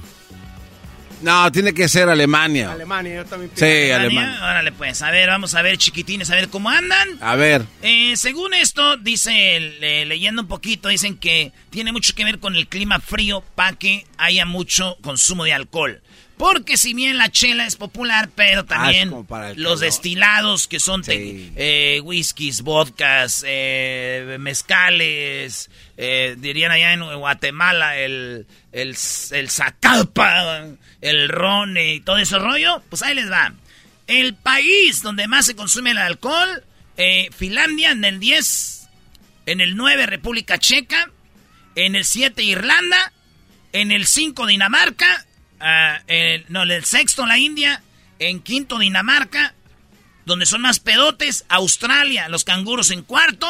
No, 1.23 1.53
tiene 1.53 1.75
que 1.75 1.89
ser 1.89 2.09
Alemania. 2.09 2.73
Alemania, 2.73 3.17
yo 3.17 3.25
también 3.25 3.50
pienso. 3.50 3.67
Sí, 3.67 3.91
Alemania. 3.91 4.39
Órale, 4.43 4.73
pues, 4.73 5.03
a 5.03 5.11
ver, 5.11 5.29
vamos 5.29 5.55
a 5.55 5.62
ver, 5.62 5.77
chiquitines, 5.77 6.31
a 6.31 6.35
ver 6.35 6.49
cómo 6.49 6.71
andan. 6.71 7.09
A 7.21 7.37
ver. 7.37 7.65
Eh, 7.83 8.15
según 8.17 8.55
esto, 8.55 8.97
dice, 8.97 9.61
leyendo 10.07 10.43
un 10.43 10.49
poquito, 10.49 10.89
dicen 10.89 11.17
que 11.17 11.53
tiene 11.71 11.93
mucho 11.93 12.15
que 12.15 12.25
ver 12.25 12.39
con 12.39 12.57
el 12.57 12.69
clima 12.69 13.00
frío 13.00 13.45
para 13.55 13.77
que 13.77 14.07
haya 14.19 14.47
mucho 14.47 14.97
consumo 15.03 15.45
de 15.45 15.53
alcohol. 15.53 16.03
Porque 16.40 16.78
si 16.78 16.94
bien 16.94 17.18
la 17.18 17.30
chela 17.30 17.66
es 17.66 17.76
popular, 17.76 18.30
pero 18.35 18.62
ah, 18.62 18.66
también 18.66 19.14
los 19.56 19.80
destilados 19.80 20.68
que 20.68 20.80
son 20.80 21.02
eh, 21.06 22.00
whiskies, 22.02 22.62
vodkas, 22.62 23.44
eh, 23.47 24.38
mezcales, 24.40 25.68
eh, 25.99 26.37
dirían 26.38 26.73
allá 26.73 26.94
en 26.94 27.04
Guatemala 27.18 27.99
el, 27.99 28.47
el, 28.73 28.97
el 29.32 29.50
zacalpa, 29.50 30.64
el 31.02 31.28
ron 31.28 31.76
y 31.76 32.00
todo 32.00 32.16
ese 32.16 32.38
rollo, 32.38 32.82
pues 32.88 33.02
ahí 33.02 33.14
les 33.14 33.30
va. 33.30 33.52
El 34.06 34.35
país 34.35 35.02
donde 35.02 35.28
más 35.28 35.44
se 35.44 35.54
consume 35.54 35.90
el 35.90 35.99
alcohol, 35.99 36.64
Finlandia 37.37 37.90
en 37.90 38.02
el 38.02 38.18
10, 38.18 38.88
en 39.44 39.61
el 39.61 39.76
9 39.76 40.06
República 40.06 40.56
Checa, 40.56 41.11
en 41.75 41.97
el 41.97 42.06
7 42.06 42.42
Irlanda, 42.42 43.12
en 43.75 43.92
el 43.92 44.06
5 44.06 44.47
Dinamarca, 44.47 45.26
Ah, 45.61 46.00
no, 46.49 46.62
el 46.62 46.85
sexto 46.85 47.26
la 47.26 47.38
India, 47.38 47.83
en 48.19 48.40
quinto 48.40 48.79
Dinamarca, 48.79 49.55
donde 50.26 50.47
son 50.47 50.61
más 50.62 50.79
pedotes, 50.81 51.45
Australia, 51.49 52.29
los 52.29 52.45
canguros 52.45 52.90
en 52.90 53.02
cuarto, 53.02 53.49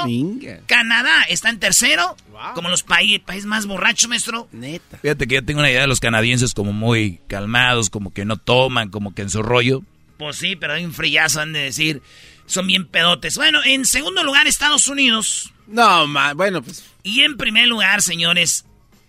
Canadá 0.66 1.24
está 1.28 1.50
en 1.50 1.58
tercero, 1.58 2.16
como 2.54 2.68
los 2.68 2.82
países 2.82 3.44
más 3.44 3.66
borrachos, 3.66 4.08
maestro. 4.08 4.48
Neta. 4.52 4.98
Fíjate 4.98 5.26
que 5.26 5.34
yo 5.36 5.44
tengo 5.44 5.60
una 5.60 5.70
idea 5.70 5.82
de 5.82 5.86
los 5.86 6.00
canadienses 6.00 6.54
como 6.54 6.72
muy 6.72 7.20
calmados, 7.26 7.90
como 7.90 8.12
que 8.14 8.24
no 8.24 8.36
toman, 8.38 8.88
como 8.90 9.14
que 9.14 9.22
en 9.22 9.30
su 9.30 9.42
rollo. 9.42 9.82
Pues 10.16 10.36
sí, 10.36 10.56
pero 10.56 10.74
hay 10.74 10.84
un 10.84 10.94
frillazo, 10.94 11.40
han 11.40 11.52
de 11.52 11.60
decir, 11.60 12.02
son 12.46 12.66
bien 12.66 12.86
pedotes. 12.86 13.36
Bueno, 13.36 13.60
en 13.64 13.84
segundo 13.84 14.22
lugar, 14.24 14.46
Estados 14.46 14.88
Unidos. 14.88 15.52
No, 15.66 16.06
bueno, 16.34 16.62
pues. 16.62 16.84
Y 17.02 17.22
en 17.22 17.36
primer 17.36 17.68
lugar, 17.68 18.02
señores, 18.02 18.64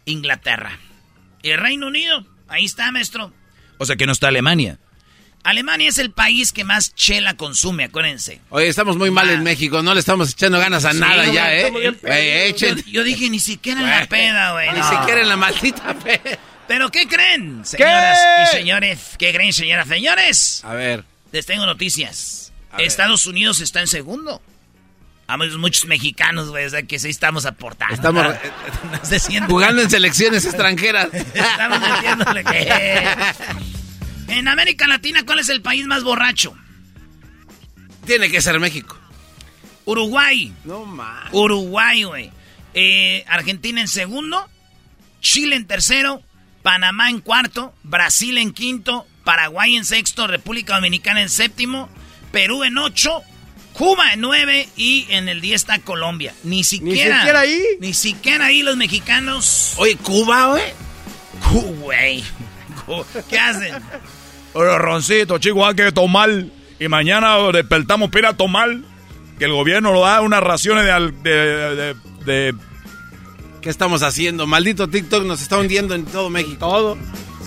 Inglaterra. 0.06 0.78
Y 1.42 1.50
el 1.50 1.60
Reino 1.60 1.88
Unido. 1.88 2.26
Ahí 2.52 2.66
está, 2.66 2.92
maestro. 2.92 3.34
O 3.78 3.86
sea 3.86 3.96
que 3.96 4.06
no 4.06 4.12
está 4.12 4.28
Alemania. 4.28 4.78
Alemania 5.44 5.88
es 5.88 5.98
el 5.98 6.12
país 6.12 6.52
que 6.52 6.66
más 6.66 6.94
chela 6.94 7.36
consume, 7.36 7.86
acuérdense. 7.86 8.42
Oye, 8.50 8.68
estamos 8.68 8.98
muy 8.98 9.10
mal 9.10 9.30
en 9.30 9.40
ah. 9.40 9.44
México, 9.44 9.82
no 9.82 9.94
le 9.94 10.02
estamos 10.02 10.32
echando 10.32 10.60
ganas 10.60 10.84
a 10.84 10.94
nada 10.94 11.26
ya, 11.32 11.56
¿eh? 11.56 12.54
Yo, 12.88 13.04
dije, 13.04 13.30
ni 13.30 13.40
siquiera 13.40 13.80
en 13.80 13.90
la 13.90 14.06
peda, 14.06 14.52
güey. 14.52 14.70
Ni 14.74 14.84
siquiera 14.84 15.22
en 15.22 15.30
la 15.30 15.38
maldita 15.38 15.98
peda. 15.98 16.38
¿Pero 16.68 16.92
qué 16.92 17.08
creen, 17.08 17.66
señoras 17.66 18.20
y 18.44 18.58
señores? 18.58 19.16
¿Qué 19.18 19.34
creen, 19.34 19.54
señoras 19.54 19.88
y 19.88 19.90
señores? 19.90 20.62
A 20.66 20.74
ver. 20.74 21.06
Les 21.32 21.46
tengo 21.46 21.66
noticias. 21.66 22.52
Estados 22.78 23.26
Unidos 23.26 23.62
está 23.62 23.80
en 23.80 23.88
segundo. 23.88 24.42
Hay 25.40 25.58
muchos 25.58 25.86
mexicanos, 25.86 26.50
güey, 26.50 26.66
o 26.66 26.70
sea 26.70 26.84
que 26.84 27.00
sí 27.00 27.10
estamos 27.10 27.46
aportando. 27.46 27.96
Estamos 27.96 28.26
jugando 29.48 29.82
en 29.82 29.90
selecciones 29.90 30.46
extranjeras. 30.46 31.08
estamos 31.14 31.80
metiéndole 31.80 32.44
que... 32.44 33.08
En 34.28 34.48
América 34.48 34.88
Latina, 34.88 35.24
¿cuál 35.26 35.40
es 35.40 35.50
el 35.50 35.62
país 35.62 35.86
más 35.88 36.04
borracho? 36.04 36.56
Tiene 38.06 38.30
que 38.30 38.42
ser 38.42 38.60
México. 38.60 38.98
Uruguay. 39.86 40.54
No 40.64 40.86
más. 40.86 41.30
Uruguay, 41.32 42.04
güey. 42.04 42.32
Eh, 42.74 43.26
Argentina 43.28 43.82
en 43.82 43.88
segundo. 43.88 44.50
Chile 45.20 45.56
en 45.56 45.68
tercero. 45.68 46.22
Panamá 46.62 47.10
en 47.10 47.22
cuarto. 47.22 47.74
Brasil 47.84 48.38
en 48.38 48.54
quinto. 48.54 49.06
Paraguay 49.24 49.76
en 49.76 49.86
sexto. 49.86 50.28
República 50.28 50.76
Dominicana 50.76 51.22
en 51.22 51.30
séptimo. 51.30 51.90
Perú 52.32 52.64
en 52.64 52.78
ocho. 52.78 53.22
Cuba 53.74 54.14
en 54.14 54.22
9 54.22 54.70
y 54.76 55.08
en 55.10 55.30
el 55.30 55.42
10 55.42 55.56
está 55.62 55.80
Colombia. 55.80 56.34
Ni 56.44 56.64
siquiera. 56.64 57.16
Ni 57.16 57.20
siquiera 57.20 57.40
ahí. 57.40 57.64
Ni 57.80 57.94
siquiera 57.94 58.46
ahí 58.46 58.62
los 58.64 58.78
mexicanos. 58.78 59.74
Oye, 59.78 59.96
Cuba, 59.98 60.48
güey. 60.48 60.64
Güey. 61.80 62.24
¿Qué 63.30 63.40
hacen? 63.40 63.76
Oye, 64.54 64.78
Roncito, 64.78 65.38
chico, 65.38 65.66
hay 65.66 65.76
que 65.76 65.92
tomar. 65.92 66.30
Y 66.80 66.88
mañana 66.88 67.38
despertamos 67.52 68.10
para 68.10 68.30
a 68.30 68.34
tomar. 68.34 68.70
Que 69.40 69.46
el 69.46 69.54
gobierno 69.54 69.92
lo 69.92 70.02
da 70.02 70.22
unas 70.22 70.44
raciones 70.44 70.86
de, 71.24 71.96
de, 72.26 72.56
¿Qué 73.60 73.70
estamos 73.72 74.04
haciendo? 74.04 74.46
Maldito 74.46 74.88
TikTok 74.88 75.26
nos 75.26 75.42
está 75.42 75.58
hundiendo 75.58 75.96
en 75.96 76.06
todo 76.06 76.30
México. 76.30 76.58
Todo. 76.60 76.98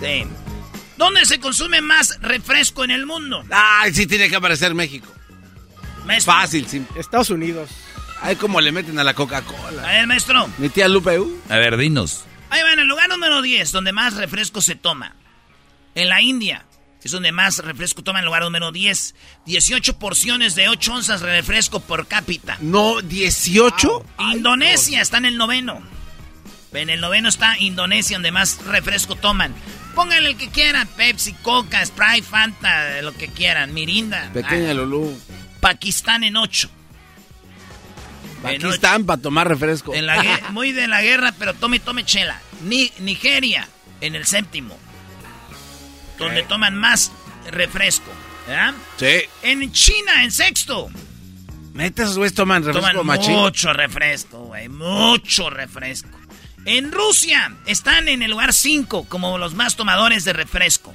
Sí. 0.00 0.24
¿Dónde 0.96 1.24
se 1.24 1.38
consume 1.38 1.80
más 1.80 2.18
refresco 2.20 2.82
en 2.82 2.90
el 2.90 3.06
mundo? 3.06 3.44
Ay, 3.50 3.94
sí 3.94 4.06
tiene 4.06 4.28
que 4.28 4.36
aparecer 4.36 4.74
México. 4.74 5.06
Fácil, 6.24 6.66
sí. 6.66 6.84
Estados 6.96 7.30
Unidos. 7.30 7.70
Ay, 8.20 8.36
cómo 8.36 8.60
le 8.60 8.72
meten 8.72 8.98
a 8.98 9.04
la 9.04 9.14
Coca-Cola. 9.14 9.82
A 9.82 9.92
ver, 9.92 10.06
maestro. 10.06 10.48
Mi 10.58 10.68
tía 10.68 10.88
Lupe. 10.88 11.18
Uh. 11.18 11.40
A 11.48 11.56
ver, 11.56 11.76
dinos. 11.76 12.24
Ahí 12.50 12.62
va, 12.62 12.72
en 12.72 12.78
el 12.78 12.86
lugar 12.86 13.08
número 13.08 13.42
10, 13.42 13.72
donde 13.72 13.92
más 13.92 14.14
refresco 14.14 14.60
se 14.60 14.76
toma. 14.76 15.14
En 15.94 16.08
la 16.08 16.22
India, 16.22 16.64
es 17.04 17.10
donde 17.10 17.32
más 17.32 17.58
refresco 17.58 18.02
toma 18.02 18.20
en 18.20 18.22
el 18.22 18.26
lugar 18.26 18.42
número 18.42 18.72
10. 18.72 19.14
18 19.44 19.98
porciones 19.98 20.54
de 20.54 20.68
8 20.70 20.94
onzas 20.94 21.20
de 21.20 21.26
refresco 21.26 21.80
por 21.80 22.06
cápita. 22.06 22.56
No, 22.60 23.02
18. 23.02 24.06
Indonesia 24.32 25.02
está 25.02 25.18
en 25.18 25.26
el 25.26 25.36
noveno. 25.36 25.82
En 26.72 26.88
el 26.88 27.00
noveno 27.00 27.28
está 27.28 27.58
Indonesia, 27.58 28.16
donde 28.16 28.32
más 28.32 28.64
refresco 28.64 29.16
toman. 29.16 29.54
Pónganle 29.94 30.30
el 30.30 30.36
que 30.36 30.48
quieran, 30.48 30.88
Pepsi, 30.88 31.34
Coca, 31.34 31.84
Sprite, 31.84 32.22
Fanta, 32.22 33.02
lo 33.02 33.12
que 33.12 33.28
quieran, 33.28 33.74
Mirinda. 33.74 34.30
Pequeña. 34.32 34.72
Lulú. 34.72 35.14
Pakistán 35.64 36.24
en 36.24 36.36
8. 36.36 36.68
Pakistán 38.42 39.06
para 39.06 39.22
tomar 39.22 39.48
refresco. 39.48 39.94
En 39.94 40.04
la, 40.04 40.22
muy 40.50 40.72
de 40.72 40.86
la 40.88 41.00
guerra, 41.00 41.32
pero 41.38 41.54
tome, 41.54 41.80
tome 41.80 42.04
chela. 42.04 42.38
Ni, 42.64 42.92
Nigeria 42.98 43.66
en 44.02 44.14
el 44.14 44.26
séptimo. 44.26 44.78
Donde 46.18 46.42
toman 46.42 46.76
más 46.76 47.12
refresco. 47.50 48.12
¿verdad? 48.46 48.74
Sí. 48.98 49.22
En 49.42 49.72
China 49.72 50.22
en 50.22 50.32
sexto. 50.32 50.90
Metes, 51.72 52.18
güey, 52.18 52.30
toman 52.30 52.62
refresco 52.62 52.98
toman 52.98 53.16
Mucho 53.16 53.72
refresco, 53.72 54.40
güey. 54.40 54.68
Mucho 54.68 55.48
refresco. 55.48 56.10
En 56.66 56.92
Rusia 56.92 57.56
están 57.64 58.08
en 58.08 58.20
el 58.20 58.32
lugar 58.32 58.52
5 58.52 59.06
como 59.08 59.38
los 59.38 59.54
más 59.54 59.76
tomadores 59.76 60.26
de 60.26 60.34
refresco. 60.34 60.92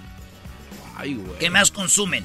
Ay, 0.95 1.15
güey. 1.15 1.39
Que 1.39 1.49
más 1.49 1.71
consumen. 1.71 2.23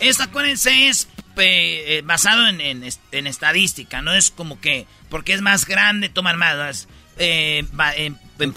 Esta, 0.00 0.24
acuérdense, 0.24 0.88
es 0.88 1.08
eh, 1.38 2.02
basado 2.02 2.46
en, 2.48 2.82
estadística, 3.26 4.02
no 4.02 4.14
es 4.14 4.30
como 4.30 4.60
que 4.60 4.86
porque 5.08 5.34
es 5.34 5.40
más 5.40 5.66
grande 5.66 6.08
toman 6.08 6.38
más, 6.38 6.88
eh, 7.18 7.64
en, 7.96 8.52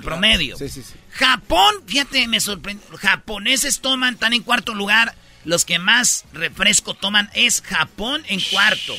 promedio. 0.00 0.56
Japón, 1.10 1.74
fíjate, 1.86 2.26
me 2.28 2.40
sorprende, 2.40 2.84
japoneses 2.98 3.80
toman, 3.80 4.14
están 4.14 4.32
en 4.32 4.42
cuarto 4.42 4.74
lugar, 4.74 5.14
los 5.44 5.64
que 5.64 5.78
más 5.78 6.24
refresco 6.32 6.94
toman 6.94 7.30
es 7.34 7.62
Japón 7.62 8.22
en 8.28 8.40
cuarto. 8.40 8.94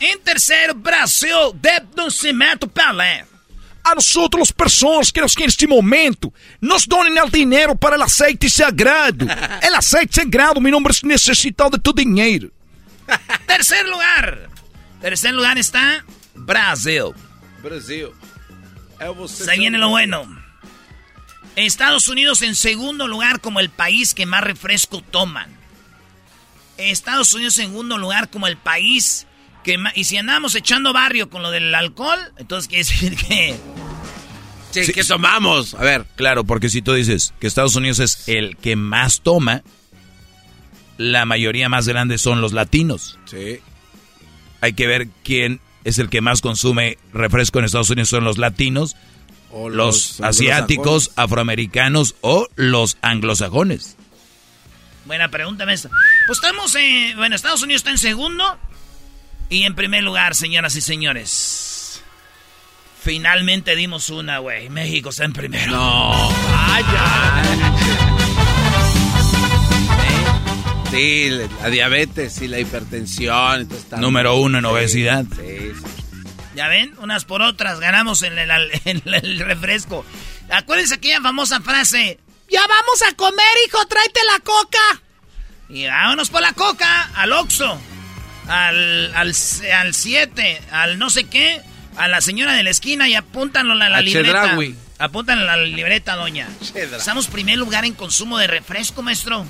En 0.00 0.20
tercero, 0.20 0.74
Brasil, 0.74 1.30
de 1.54 1.82
Nascimento 1.96 2.68
Pelé. 2.68 3.24
A 3.86 3.94
nosotros 3.94 4.40
las 4.40 4.52
personas 4.52 5.12
que 5.12 5.20
en 5.20 5.48
este 5.48 5.66
momento 5.66 6.32
nos 6.60 6.86
donen 6.86 7.16
el 7.16 7.30
dinero 7.30 7.76
para 7.76 7.96
el 7.96 8.02
aceite 8.02 8.50
sagrado. 8.50 9.26
El 9.62 9.74
aceite 9.74 10.22
sagrado, 10.22 10.60
mi 10.60 10.70
nombre 10.70 10.92
es 10.92 11.04
necesitado 11.04 11.70
de 11.70 11.78
tu 11.78 11.92
dinero. 11.92 12.50
Tercer 13.46 13.86
lugar. 13.86 14.50
Tercer 15.00 15.32
lugar 15.32 15.56
está 15.56 16.04
Brasil. 16.34 17.12
Brasil. 17.62 18.08
Se 19.28 19.56
viene 19.56 19.78
lo 19.78 19.90
bueno. 19.90 20.26
Estados 21.54 22.08
Unidos 22.08 22.42
en 22.42 22.54
segundo 22.54 23.06
lugar 23.06 23.40
como 23.40 23.60
el 23.60 23.70
país 23.70 24.14
que 24.14 24.26
más 24.26 24.42
refresco 24.42 25.00
toman. 25.00 25.54
Estados 26.76 27.32
Unidos 27.34 27.58
en 27.58 27.66
segundo 27.66 27.98
lugar 27.98 28.30
como 28.30 28.46
el 28.46 28.56
país 28.56 29.26
que 29.64 29.78
más... 29.78 29.96
Y 29.96 30.04
si 30.04 30.16
andamos 30.16 30.54
echando 30.54 30.92
barrio 30.92 31.30
con 31.30 31.42
lo 31.42 31.50
del 31.50 31.74
alcohol, 31.74 32.18
entonces 32.36 32.68
quiere 32.68 32.84
decir 32.84 33.16
que... 33.16 33.56
Sí, 34.84 34.92
que 34.92 35.04
tomamos. 35.04 35.74
A 35.74 35.82
ver. 35.82 36.04
Claro, 36.16 36.44
porque 36.44 36.68
si 36.68 36.82
tú 36.82 36.92
dices 36.92 37.32
que 37.40 37.46
Estados 37.46 37.76
Unidos 37.76 37.98
es 38.00 38.28
el 38.28 38.56
que 38.56 38.76
más 38.76 39.20
toma, 39.20 39.62
la 40.98 41.24
mayoría 41.24 41.68
más 41.68 41.88
grande 41.88 42.18
son 42.18 42.40
los 42.40 42.52
latinos. 42.52 43.18
Sí. 43.26 43.60
Hay 44.60 44.72
que 44.72 44.86
ver 44.86 45.08
quién 45.22 45.60
es 45.84 45.98
el 45.98 46.08
que 46.08 46.20
más 46.20 46.40
consume 46.40 46.98
refresco 47.12 47.58
en 47.58 47.66
Estados 47.66 47.90
Unidos, 47.90 48.08
son 48.08 48.24
los 48.24 48.38
latinos, 48.38 48.96
o 49.52 49.68
los, 49.68 50.20
asiáticos, 50.20 51.12
afroamericanos 51.16 52.16
o 52.20 52.48
los 52.56 52.98
anglosajones. 53.02 53.96
Buena 55.04 55.30
pregunta, 55.30 55.64
maestro. 55.64 55.90
Pues 56.26 56.38
estamos, 56.38 56.74
en... 56.74 57.16
bueno, 57.16 57.36
Estados 57.36 57.62
Unidos 57.62 57.80
está 57.80 57.92
en 57.92 57.98
segundo 57.98 58.58
y 59.48 59.62
en 59.62 59.76
primer 59.76 60.02
lugar, 60.02 60.34
señoras 60.34 60.74
y 60.74 60.80
señores. 60.80 61.75
Finalmente 63.06 63.76
dimos 63.76 64.10
una, 64.10 64.38
güey. 64.38 64.68
México 64.68 65.10
está 65.10 65.24
en 65.26 65.32
primero. 65.32 65.70
No. 65.70 66.28
Sí, 70.90 71.30
la 71.62 71.70
diabetes 71.70 72.42
y 72.42 72.48
la 72.48 72.58
hipertensión. 72.58 73.68
Número 73.98 74.34
uno 74.34 74.58
en 74.58 74.64
obesidad. 74.64 75.24
Sí, 75.36 75.70
Ya 76.56 76.66
ven, 76.66 76.94
unas 76.98 77.24
por 77.24 77.42
otras 77.42 77.78
ganamos 77.78 78.22
en 78.22 78.36
el, 78.40 78.50
en 78.84 79.00
el 79.04 79.38
refresco. 79.38 80.04
Acuérdense 80.50 80.94
aquella 80.94 81.20
famosa 81.20 81.60
frase. 81.60 82.18
Ya 82.50 82.66
vamos 82.66 83.02
a 83.08 83.14
comer, 83.14 83.56
hijo, 83.68 83.86
tráete 83.86 84.20
la 84.34 84.40
coca. 84.40 85.02
Y 85.68 85.86
vámonos 85.86 86.28
por 86.28 86.42
la 86.42 86.54
coca 86.54 87.08
al 87.14 87.30
Oxxo, 87.30 87.80
al 88.48 89.32
7, 89.32 89.72
al, 89.72 89.94
siete, 89.94 90.60
al 90.72 90.98
no 90.98 91.08
sé 91.08 91.22
qué, 91.28 91.62
a 91.96 92.08
la 92.08 92.20
señora 92.20 92.52
de 92.54 92.62
la 92.62 92.70
esquina 92.70 93.08
y 93.08 93.14
apúntanlo 93.14 93.72
a 93.72 93.88
la, 93.88 94.00
libreta. 94.00 94.56
Apúntanlo 94.98 95.50
a 95.50 95.56
la 95.56 95.62
libreta, 95.64 96.16
doña. 96.16 96.48
Estamos 96.74 97.26
primer 97.28 97.58
lugar 97.58 97.84
en 97.84 97.94
consumo 97.94 98.38
de 98.38 98.46
refresco, 98.46 99.02
maestro. 99.02 99.44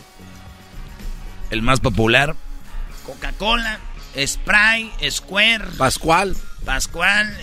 El 1.51 1.63
más 1.63 1.81
popular. 1.81 2.35
Coca-Cola, 3.05 3.79
Sprite, 4.27 5.11
Square. 5.11 5.65
Pascual. 5.79 6.37
Pascual. 6.65 7.37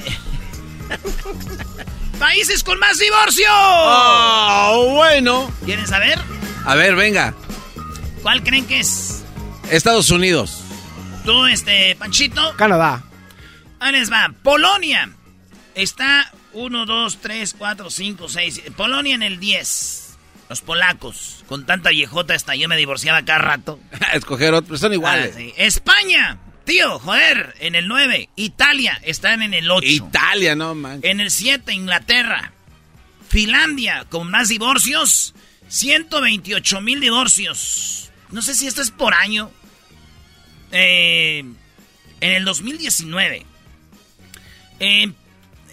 Países 2.20 2.64
con 2.64 2.80
más 2.80 3.00
divorcio. 3.00 3.46
Oh, 3.50 4.94
bueno. 4.96 5.52
¿Quieren 5.66 5.88
saber? 5.88 6.20
A 6.66 6.76
ver, 6.76 6.96
venga. 6.96 7.34
¿Cuál 8.22 8.44
creen 8.44 8.66
que 8.66 8.80
es? 8.80 9.24
Estados 9.70 10.10
Unidos. 10.12 10.64
¿Tú, 11.26 11.46
este, 11.46 11.96
Panchito? 11.96 12.56
Canadá. 12.58 13.04
Ahí 13.84 13.92
les 13.92 14.10
va. 14.10 14.34
Polonia. 14.42 15.12
Está 15.76 16.32
1, 16.54 16.86
2, 16.86 17.18
3, 17.22 17.56
4, 17.58 17.90
5, 17.90 18.30
6. 18.30 18.62
Polonia 18.78 19.14
en 19.14 19.24
el 19.24 19.42
10. 19.42 20.18
Los 20.48 20.62
polacos. 20.62 21.44
Con 21.48 21.66
tanta 21.66 21.90
viejota 21.90 22.34
hasta 22.34 22.56
yo 22.56 22.70
me 22.70 22.78
divorciaba 22.78 23.26
cada 23.26 23.40
rato. 23.40 23.82
Escoger 24.14 24.54
otros, 24.54 24.80
son 24.80 24.94
iguales. 24.94 25.34
Ah, 25.36 25.38
sí. 25.38 25.54
España. 25.58 26.38
Tío, 26.64 26.98
joder, 27.00 27.56
en 27.60 27.76
el 27.76 27.90
9. 27.90 28.30
Italia, 28.38 28.98
están 29.04 29.42
en 29.42 29.54
el 29.54 29.70
8. 29.70 29.86
Italia, 29.86 30.56
no 30.56 30.76
man. 30.76 31.02
En 31.04 31.20
el 31.20 31.30
7, 31.30 31.74
Inglaterra. 31.74 32.54
Finlandia, 33.28 34.06
con 34.10 34.32
más 34.32 34.48
divorcios. 34.48 35.36
128 35.68 36.80
mil 36.80 37.02
divorcios. 37.02 38.12
No 38.32 38.42
sé 38.42 38.56
si 38.56 38.66
esto 38.66 38.82
es 38.82 38.92
por 38.92 39.14
año. 39.14 39.52
Eh, 40.72 41.40
en 42.22 42.32
el 42.32 42.46
2019. 42.46 43.46
Eh, 44.80 45.12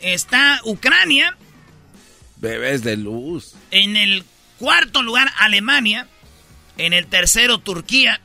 está 0.02 0.60
Ucrania. 0.64 1.36
Bebés 2.36 2.82
de 2.82 2.96
luz. 2.96 3.54
En 3.70 3.96
el 3.96 4.24
cuarto 4.58 5.02
lugar, 5.02 5.30
Alemania. 5.38 6.08
En 6.78 6.92
el 6.92 7.06
tercero, 7.06 7.58
Turquía. 7.58 8.20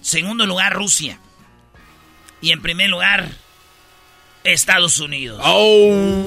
Segundo 0.00 0.46
lugar, 0.46 0.72
Rusia. 0.72 1.18
Y 2.40 2.52
en 2.52 2.62
primer 2.62 2.88
lugar, 2.88 3.30
Estados 4.44 4.98
Unidos. 5.00 5.40
¡Oh! 5.44 6.24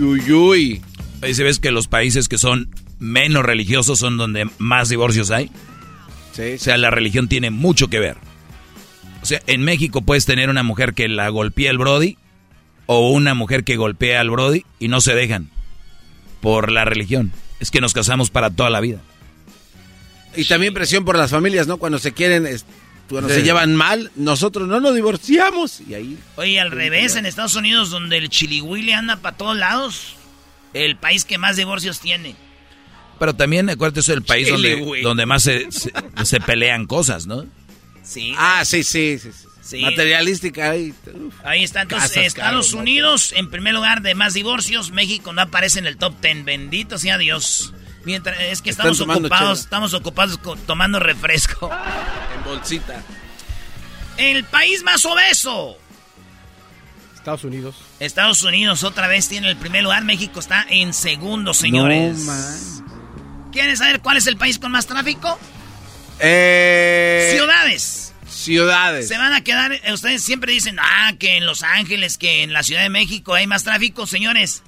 Uy, 0.00 0.32
uy. 0.32 0.82
Ahí 1.22 1.34
se 1.34 1.42
ves 1.42 1.58
que 1.58 1.70
los 1.70 1.88
países 1.88 2.28
que 2.28 2.38
son 2.38 2.70
menos 2.98 3.44
religiosos 3.44 3.98
son 3.98 4.16
donde 4.16 4.48
más 4.58 4.88
divorcios 4.88 5.30
hay. 5.30 5.50
Sí. 6.32 6.54
O 6.54 6.58
sea, 6.58 6.76
la 6.76 6.90
religión 6.90 7.28
tiene 7.28 7.50
mucho 7.50 7.88
que 7.88 7.98
ver. 7.98 8.16
O 9.22 9.26
sea, 9.26 9.40
en 9.46 9.62
México 9.62 10.02
puedes 10.02 10.26
tener 10.26 10.50
una 10.50 10.62
mujer 10.62 10.94
que 10.94 11.08
la 11.08 11.28
golpea 11.28 11.70
el 11.70 11.78
Brody 11.78 12.18
o 12.86 13.10
una 13.10 13.34
mujer 13.34 13.64
que 13.64 13.76
golpea 13.76 14.20
al 14.20 14.30
Brody 14.30 14.64
y 14.78 14.88
no 14.88 15.00
se 15.00 15.14
dejan 15.14 15.50
por 16.40 16.70
la 16.70 16.84
religión. 16.84 17.32
Es 17.60 17.70
que 17.70 17.80
nos 17.80 17.92
casamos 17.92 18.30
para 18.30 18.50
toda 18.50 18.70
la 18.70 18.80
vida. 18.80 18.98
Y 20.36 20.44
también 20.46 20.74
presión 20.74 21.04
por 21.04 21.16
las 21.16 21.30
familias, 21.30 21.66
¿no? 21.66 21.78
Cuando 21.78 21.98
se 21.98 22.12
quieren, 22.12 22.46
cuando 23.08 23.28
se 23.28 23.42
llevan 23.42 23.74
mal, 23.74 24.10
nosotros 24.16 24.68
no 24.68 24.80
nos 24.80 24.94
divorciamos. 24.94 25.80
Y 25.88 25.94
ahí. 25.94 26.18
Oye, 26.36 26.60
al 26.60 26.70
revés, 26.70 27.16
en 27.16 27.26
Estados 27.26 27.54
Unidos, 27.54 27.90
donde 27.90 28.18
el 28.18 28.28
chilihuile 28.28 28.94
anda 28.94 29.16
para 29.16 29.36
todos 29.36 29.56
lados, 29.56 30.16
el 30.72 30.96
país 30.96 31.24
que 31.24 31.38
más 31.38 31.56
divorcios 31.56 32.00
tiene. 32.00 32.34
Pero 33.18 33.34
también, 33.34 33.70
acuérdate, 33.70 34.00
es 34.00 34.08
el 34.08 34.22
país 34.22 34.48
donde, 34.48 35.00
donde 35.02 35.24
más 35.24 35.44
se, 35.44 35.68
se, 35.70 36.40
pelean 36.40 36.86
cosas, 36.86 37.26
¿no? 37.26 37.46
Sí. 38.02 38.34
Ah, 38.36 38.64
sí, 38.64 38.82
sí. 38.82 39.18
sí, 39.18 39.30
sí. 39.32 39.46
Materialística 39.72 40.70
ahí. 40.70 40.94
ahí 41.42 41.64
está. 41.64 41.82
Entonces, 41.82 42.16
Estados 42.16 42.72
Unidos, 42.72 43.32
en 43.36 43.50
primer 43.50 43.74
lugar 43.74 44.02
de 44.02 44.14
más 44.14 44.34
divorcios. 44.34 44.90
México 44.90 45.32
no 45.32 45.42
aparece 45.42 45.78
en 45.78 45.86
el 45.86 45.96
top 45.96 46.20
ten. 46.20 46.44
Bendito 46.44 46.98
sea 46.98 47.18
Dios. 47.18 47.72
Mientras, 48.04 48.38
es 48.40 48.60
que 48.60 48.70
estamos 48.70 49.00
ocupados, 49.00 49.60
estamos 49.60 49.94
ocupados 49.94 50.38
tomando 50.66 51.00
refresco. 51.00 51.70
En 52.34 52.44
bolsita. 52.44 53.00
El 54.16 54.44
país 54.44 54.82
más 54.82 55.04
obeso. 55.04 55.78
Estados 57.14 57.44
Unidos. 57.44 57.76
Estados 58.00 58.42
Unidos 58.42 58.84
otra 58.84 59.06
vez 59.06 59.28
tiene 59.28 59.48
el 59.48 59.56
primer 59.56 59.82
lugar. 59.82 60.04
México 60.04 60.40
está 60.40 60.66
en 60.68 60.92
segundo, 60.92 61.54
señores. 61.54 62.18
No, 62.18 62.84
¿Quieren 63.50 63.76
saber 63.76 64.00
cuál 64.00 64.18
es 64.18 64.26
el 64.26 64.36
país 64.36 64.58
con 64.58 64.72
más 64.72 64.86
tráfico? 64.86 65.38
Eh... 66.18 67.30
Ciudades. 67.32 68.03
Ciudades. 68.34 69.08
Se 69.08 69.16
van 69.16 69.32
a 69.32 69.42
quedar, 69.42 69.80
ustedes 69.92 70.22
siempre 70.22 70.52
dicen, 70.52 70.76
ah, 70.80 71.12
que 71.18 71.36
en 71.36 71.46
Los 71.46 71.62
Ángeles, 71.62 72.18
que 72.18 72.42
en 72.42 72.52
la 72.52 72.62
Ciudad 72.62 72.82
de 72.82 72.90
México 72.90 73.34
hay 73.34 73.46
más 73.46 73.64
tráfico. 73.64 74.06
Señores, 74.06 74.62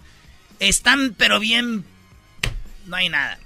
están 0.61 1.15
pero 1.17 1.41
bien... 1.41 1.85
No 2.87 2.97
hay 2.97 3.09
nada. 3.09 3.39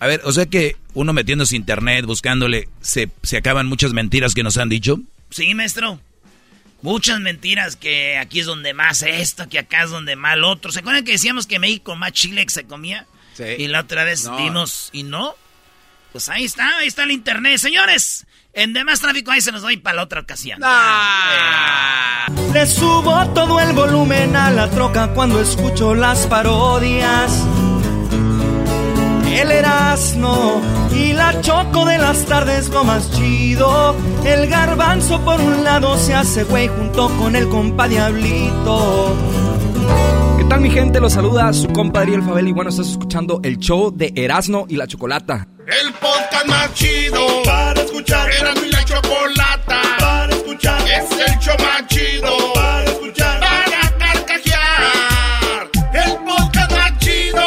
A 0.00 0.06
ver, 0.06 0.22
o 0.24 0.32
sea 0.32 0.46
que 0.46 0.76
uno 0.94 1.12
metiéndose 1.12 1.54
internet, 1.56 2.04
buscándole, 2.06 2.68
se, 2.80 3.10
se 3.22 3.36
acaban 3.36 3.66
muchas 3.66 3.92
mentiras 3.92 4.34
que 4.34 4.42
nos 4.42 4.56
han 4.56 4.68
dicho. 4.70 4.98
Sí, 5.30 5.54
maestro. 5.54 6.00
Muchas 6.82 7.20
mentiras 7.20 7.76
que 7.76 8.16
aquí 8.18 8.40
es 8.40 8.46
donde 8.46 8.72
más 8.74 9.02
esto, 9.02 9.48
que 9.48 9.58
acá 9.58 9.84
es 9.84 9.90
donde 9.90 10.16
más 10.16 10.36
lo 10.38 10.48
otro. 10.50 10.72
¿Se 10.72 10.80
acuerdan 10.80 11.04
que 11.04 11.12
decíamos 11.12 11.46
que 11.46 11.58
México 11.58 11.96
más 11.96 12.12
chile 12.12 12.44
que 12.44 12.52
se 12.52 12.64
comía? 12.64 13.06
Sí. 13.34 13.44
Y 13.58 13.68
la 13.68 13.80
otra 13.80 14.04
vez 14.04 14.24
No. 14.24 14.36
vimos 14.36 14.90
y 14.92 15.02
no. 15.02 15.34
Pues 16.12 16.28
ahí 16.28 16.44
está, 16.44 16.78
ahí 16.78 16.88
está 16.88 17.02
el 17.04 17.10
internet. 17.10 17.58
Señores, 17.58 18.25
en 18.56 18.72
demás 18.72 19.00
tráfico 19.00 19.30
ahí 19.30 19.40
se 19.40 19.52
nos 19.52 19.62
doy 19.62 19.76
para 19.76 19.96
la 19.96 20.02
otra 20.02 20.20
ocasión. 20.22 20.58
Ah. 20.64 22.26
Le 22.52 22.66
subo 22.66 23.28
todo 23.34 23.60
el 23.60 23.74
volumen 23.74 24.34
a 24.34 24.50
la 24.50 24.68
troca 24.70 25.08
cuando 25.08 25.40
escucho 25.40 25.94
las 25.94 26.26
parodias. 26.26 27.46
El 29.30 29.52
Erasmo 29.52 30.62
y 30.90 31.12
la 31.12 31.38
Choco 31.42 31.84
de 31.84 31.98
las 31.98 32.24
tardes 32.24 32.70
lo 32.70 32.82
más 32.84 33.10
chido. 33.12 33.94
El 34.24 34.48
garbanzo 34.48 35.20
por 35.20 35.38
un 35.38 35.62
lado 35.62 35.98
se 35.98 36.14
hace 36.14 36.44
güey 36.44 36.68
junto 36.68 37.10
con 37.18 37.36
el 37.36 37.48
compa 37.50 37.86
Diablito. 37.86 39.14
¿Qué 40.46 40.50
tal 40.50 40.60
mi 40.60 40.70
gente? 40.70 41.00
Los 41.00 41.14
saluda 41.14 41.52
su 41.52 41.66
compadre 41.72 42.14
El 42.14 42.22
Fabel 42.22 42.46
y 42.46 42.52
bueno, 42.52 42.70
estás 42.70 42.86
escuchando 42.90 43.40
el 43.42 43.58
show 43.58 43.90
de 43.92 44.12
Erasmo 44.14 44.64
y 44.68 44.76
la 44.76 44.86
Chocolata. 44.86 45.48
El 45.66 45.92
podcast 45.94 46.46
más 46.46 46.72
chido 46.72 47.42
para 47.44 47.82
escuchar. 47.82 48.30
Erasmo 48.30 48.64
y 48.64 48.70
la 48.70 48.84
Chocolata 48.84 49.82
para 49.98 50.32
escuchar. 50.32 50.80
Es 50.82 51.10
el 51.10 51.38
show 51.40 51.56
más 51.58 51.86
chido 51.88 52.52
para 52.54 52.84
escuchar. 52.84 53.40
Para 53.40 53.98
carcajear. 53.98 55.70
El 55.92 56.16
podcast 56.24 56.70
más 56.70 56.98
chido. 57.00 57.42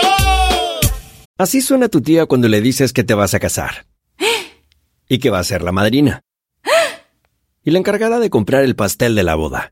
Así 1.38 1.62
suena 1.62 1.88
tu 1.88 2.02
tía 2.02 2.26
cuando 2.26 2.50
le 2.50 2.60
dices 2.60 2.92
que 2.92 3.06
te 3.06 3.14
vas 3.14 3.34
a 3.34 3.40
casar. 3.40 3.86
¿Eh? 4.18 4.26
Y 5.08 5.20
que 5.20 5.30
va 5.30 5.40
a 5.40 5.44
ser 5.46 5.62
la 5.62 5.72
madrina. 5.72 6.22
Y 7.64 7.72
la 7.72 7.80
encargada 7.80 8.20
de 8.20 8.30
comprar 8.30 8.66
el 8.66 8.76
pastel 8.76 9.16
de 9.16 9.24
la 9.24 9.36
boda. 9.36 9.72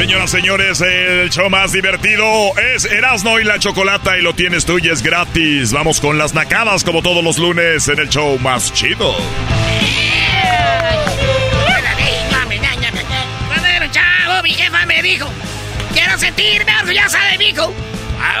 Señoras, 0.00 0.30
señores, 0.30 0.80
el 0.80 1.28
show 1.28 1.50
más 1.50 1.72
divertido 1.72 2.24
es 2.74 2.86
Erasmo 2.86 3.38
y 3.38 3.44
la 3.44 3.58
Chocolata 3.58 4.16
y 4.16 4.22
lo 4.22 4.32
tienes 4.32 4.64
tú 4.64 4.78
y 4.78 4.88
es 4.88 5.02
gratis. 5.02 5.72
Vamos 5.72 6.00
con 6.00 6.16
las 6.16 6.32
nacadas 6.32 6.84
como 6.84 7.02
todos 7.02 7.22
los 7.22 7.36
lunes 7.36 7.86
en 7.86 7.98
el 7.98 8.08
show 8.08 8.38
más 8.38 8.72
chido. 8.72 9.14
Cuando 13.46 13.66
era 13.66 13.84
un 13.84 13.92
chavo, 13.92 14.42
mi 14.42 14.54
jefa 14.54 14.86
me 14.86 15.02
dijo, 15.02 15.28
quiero 15.92 16.16
sentirme 16.16 16.72
orgullosa 16.80 17.22
de 17.32 17.36
mi 17.36 17.48
hijo. 17.48 17.70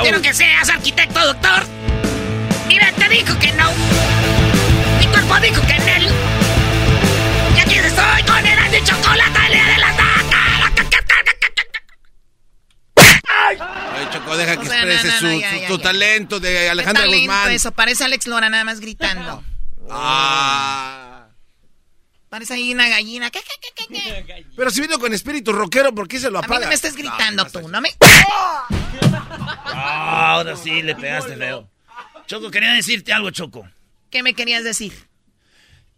Quiero 0.00 0.22
que 0.22 0.32
seas 0.32 0.70
arquitecto, 0.70 1.20
doctor. 1.26 1.66
Mira, 2.68 2.90
te 2.92 3.06
dijo 3.10 3.38
que 3.38 3.52
no. 3.52 3.70
Mi 4.98 5.06
cuerpo 5.08 5.38
dijo 5.40 5.60
que 5.66 5.78
no. 5.78 6.08
Y 7.54 7.60
aquí 7.60 7.74
estoy 7.74 8.22
con 8.22 8.46
el 8.46 8.82
chocolate, 8.82 9.40
le 9.50 9.58
de 9.58 10.09
Choco, 14.20 14.36
deja 14.36 14.56
que 14.56 14.66
exprese 14.66 15.10
su, 15.12 15.66
su, 15.68 15.78
talento 15.78 16.40
de 16.40 16.70
Alejandra 16.70 17.04
talento 17.04 17.20
Guzmán. 17.20 17.50
Eso, 17.52 17.72
parece 17.72 18.04
Alex 18.04 18.26
Lora 18.26 18.48
nada 18.48 18.64
más 18.64 18.80
gritando. 18.80 19.42
Ah. 19.88 21.26
Parece 22.28 22.54
ahí 22.54 22.72
una 22.72 22.88
gallina. 22.88 23.30
¿Qué, 23.30 23.40
qué, 23.40 23.86
qué, 23.88 24.46
Pero 24.56 24.70
si 24.70 24.80
vino 24.80 24.98
con 25.00 25.12
espíritu 25.12 25.52
rockero, 25.52 25.92
¿por 25.92 26.06
qué 26.06 26.20
se 26.20 26.30
lo 26.30 26.38
apaga? 26.38 26.56
A 26.56 26.58
mí 26.58 26.64
no 26.64 26.68
me 26.68 26.74
estés 26.74 26.94
gritando 26.94 27.44
tú, 27.46 27.68
¿no 27.68 27.80
me...? 27.80 27.90
Ah, 29.72 30.34
ahora 30.34 30.56
sí 30.56 30.82
le 30.82 30.94
pegaste 30.94 31.36
feo. 31.36 31.68
Choco, 32.26 32.50
quería 32.50 32.72
decirte 32.72 33.12
algo, 33.12 33.30
Choco. 33.30 33.66
¿Qué 34.10 34.22
me 34.22 34.34
querías 34.34 34.62
decir? 34.64 34.92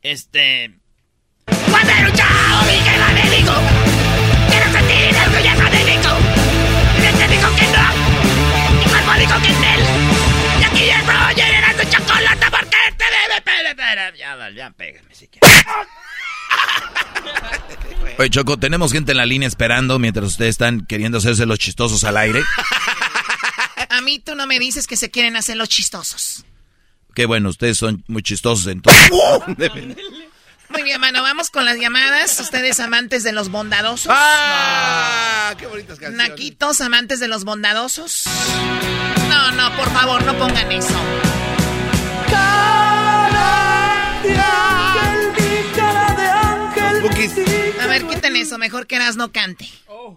Este... 0.02 0.78
¡Cuando 1.70 1.90
era 1.90 2.08
un 2.08 2.14
chavo, 2.14 2.62
mi 2.66 3.20
me 3.22 3.36
dijo! 3.36 3.54
¡Quiero 4.48 4.72
sentir 4.72 5.16
orgullosa 5.26 5.70
de 5.70 5.84
mi 5.84 6.02
dijo 9.22 9.40
que 9.40 9.48
él! 9.48 9.80
¡Y 10.60 10.64
aquí 10.64 10.90
estoy 10.90 11.34
generando 11.36 11.84
chocolate 11.84 12.46
porque 12.50 12.76
te 12.98 13.04
debe... 13.04 14.18
Ya, 14.18 14.50
ya, 14.50 14.70
pégame 14.70 15.14
si 15.14 15.28
quieres. 15.28 15.64
Oye, 18.18 18.30
Choco, 18.30 18.58
tenemos 18.58 18.92
gente 18.92 19.12
en 19.12 19.18
la 19.18 19.26
línea 19.26 19.46
esperando 19.46 19.98
mientras 19.98 20.26
ustedes 20.26 20.50
están 20.50 20.86
queriendo 20.86 21.18
hacerse 21.18 21.46
los 21.46 21.58
chistosos 21.58 22.02
al 22.04 22.16
aire. 22.16 22.42
A 23.88 24.00
mí 24.00 24.18
tú 24.18 24.34
no 24.34 24.46
me 24.46 24.58
dices 24.58 24.86
que 24.86 24.96
se 24.96 25.10
quieren 25.10 25.36
hacer 25.36 25.56
los 25.56 25.68
chistosos. 25.68 26.44
Qué 27.14 27.26
bueno, 27.26 27.50
ustedes 27.50 27.78
son 27.78 28.02
muy 28.08 28.22
chistosos 28.22 28.66
entonces. 28.66 29.10
Muy 30.72 30.82
bien, 30.82 31.00
mano, 31.00 31.22
vamos 31.22 31.50
con 31.50 31.64
las 31.64 31.78
llamadas. 31.78 32.40
Ustedes 32.40 32.80
amantes 32.80 33.22
de 33.22 33.32
los 33.32 33.50
bondadosos. 33.50 34.10
¡Ah! 34.10 35.54
¡Qué 35.58 35.66
bonitas 35.66 35.98
canciones! 35.98 36.28
Naquitos, 36.30 36.80
amantes 36.80 37.20
de 37.20 37.28
los 37.28 37.44
bondadosos. 37.44 38.24
No, 39.28 39.50
no, 39.52 39.76
por 39.76 39.90
favor, 39.92 40.24
no 40.24 40.36
pongan 40.38 40.72
eso. 40.72 40.94
A 47.80 47.86
ver, 47.86 48.06
quiten 48.06 48.36
eso, 48.36 48.58
mejor 48.58 48.86
que 48.86 48.96
Eras 48.96 49.16
no 49.16 49.30
cante. 49.32 49.68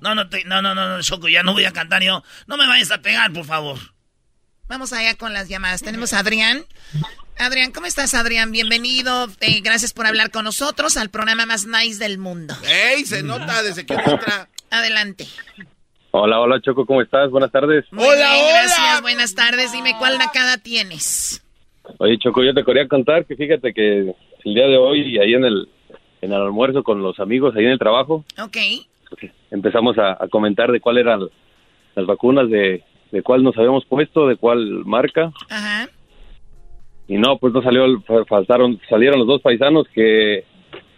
No, 0.01 0.15
no, 0.15 0.23
no, 0.45 0.61
no, 0.61 0.75
no, 0.75 1.01
Choco, 1.01 1.27
ya 1.27 1.43
no 1.43 1.53
voy 1.53 1.65
a 1.65 1.71
cantar 1.71 2.01
yo. 2.01 2.23
No 2.47 2.57
me 2.57 2.67
vayas 2.67 2.91
a 2.91 2.99
pegar, 2.99 3.31
por 3.33 3.45
favor. 3.45 3.79
Vamos 4.67 4.93
allá 4.93 5.15
con 5.15 5.33
las 5.33 5.47
llamadas. 5.47 5.81
Tenemos 5.81 6.13
a 6.13 6.19
Adrián. 6.19 6.65
Adrián, 7.37 7.71
¿cómo 7.71 7.85
estás, 7.85 8.13
Adrián? 8.13 8.51
Bienvenido. 8.51 9.27
Eh, 9.41 9.59
gracias 9.61 9.93
por 9.93 10.05
hablar 10.05 10.31
con 10.31 10.45
nosotros 10.45 10.95
al 10.97 11.09
programa 11.09 11.45
más 11.45 11.67
nice 11.67 11.99
del 11.99 12.17
mundo. 12.17 12.53
¡Ey! 12.65 13.03
Se 13.05 13.23
nota 13.23 13.61
desde 13.61 13.85
que 13.85 13.93
entra. 13.93 14.47
Adelante. 14.71 15.25
Hola, 16.11 16.39
hola, 16.39 16.61
Choco, 16.61 16.85
¿cómo 16.85 17.01
estás? 17.01 17.29
Buenas 17.29 17.51
tardes. 17.51 17.85
Muy 17.91 18.05
hola, 18.05 18.33
bien, 18.33 18.45
gracias. 18.49 19.01
Buenas 19.01 19.35
tardes. 19.35 19.73
Dime, 19.73 19.95
¿cuál 19.99 20.17
nacada 20.17 20.57
tienes? 20.57 21.43
Oye, 21.99 22.17
Choco, 22.19 22.41
yo 22.41 22.53
te 22.53 22.63
quería 22.63 22.87
contar 22.87 23.25
que 23.25 23.35
fíjate 23.35 23.73
que 23.73 24.15
el 24.45 24.53
día 24.53 24.67
de 24.67 24.77
hoy, 24.77 25.19
ahí 25.19 25.33
en 25.33 25.43
el, 25.43 25.67
en 26.21 26.31
el 26.31 26.41
almuerzo 26.41 26.83
con 26.83 27.03
los 27.03 27.19
amigos, 27.19 27.53
ahí 27.55 27.65
en 27.65 27.71
el 27.71 27.79
trabajo. 27.79 28.23
Ok. 28.41 28.57
Empezamos 29.51 29.97
a, 29.97 30.13
a 30.13 30.27
comentar 30.29 30.71
de 30.71 30.79
cuál 30.79 30.97
eran 30.97 31.19
las 31.95 32.05
vacunas, 32.05 32.49
de, 32.49 32.81
de 33.11 33.21
cuál 33.21 33.43
nos 33.43 33.57
habíamos 33.57 33.85
puesto, 33.85 34.25
de 34.27 34.37
cuál 34.37 34.85
marca. 34.85 35.31
Ajá. 35.49 35.89
Y 37.07 37.17
no, 37.17 37.37
pues 37.37 37.53
no 37.53 37.61
salió, 37.61 37.85
faltaron, 38.27 38.79
salieron 38.89 39.19
los 39.19 39.27
dos 39.27 39.41
paisanos 39.41 39.87
que, 39.93 40.43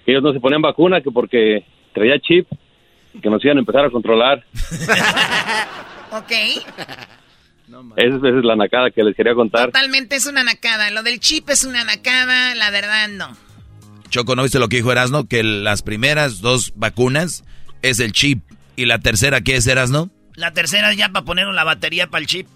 que 0.05 0.11
ellos 0.11 0.23
no 0.23 0.33
se 0.33 0.39
ponían 0.39 0.61
vacuna, 0.61 1.01
que 1.01 1.11
porque 1.11 1.65
traía 1.93 2.19
chip, 2.19 2.47
que 3.21 3.29
nos 3.29 3.43
iban 3.43 3.57
a 3.57 3.59
empezar 3.59 3.85
a 3.85 3.89
controlar. 3.89 4.43
ok. 6.11 6.31
Esa, 7.97 8.15
esa, 8.15 8.29
es 8.29 8.45
la 8.45 8.55
nacada 8.55 8.91
que 8.91 9.03
les 9.03 9.15
quería 9.15 9.33
contar. 9.33 9.65
Totalmente 9.67 10.15
es 10.15 10.25
una 10.27 10.43
nacada. 10.43 10.89
Lo 10.91 11.03
del 11.03 11.19
chip 11.19 11.49
es 11.49 11.65
una 11.65 11.83
nacada, 11.83 12.55
la 12.55 12.71
verdad 12.71 13.09
no. 13.09 13.35
Choco, 14.09 14.35
¿no 14.35 14.43
viste 14.43 14.59
lo 14.59 14.69
que 14.69 14.77
dijo 14.77 14.91
Erasno? 14.91 15.27
Que 15.27 15.43
las 15.43 15.81
primeras 15.81 16.39
dos 16.39 16.71
vacunas 16.75 17.43
es 17.81 17.99
el 17.99 18.13
chip. 18.13 18.43
¿Y 18.77 18.85
la 18.85 18.99
tercera 18.99 19.41
qué 19.41 19.57
es, 19.57 19.67
Erasno? 19.67 20.09
La 20.35 20.53
tercera 20.53 20.91
es 20.91 20.97
ya 20.97 21.09
para 21.09 21.25
poner 21.25 21.47
la 21.47 21.63
batería 21.63 22.07
para 22.07 22.21
el 22.21 22.27
chip. 22.27 22.47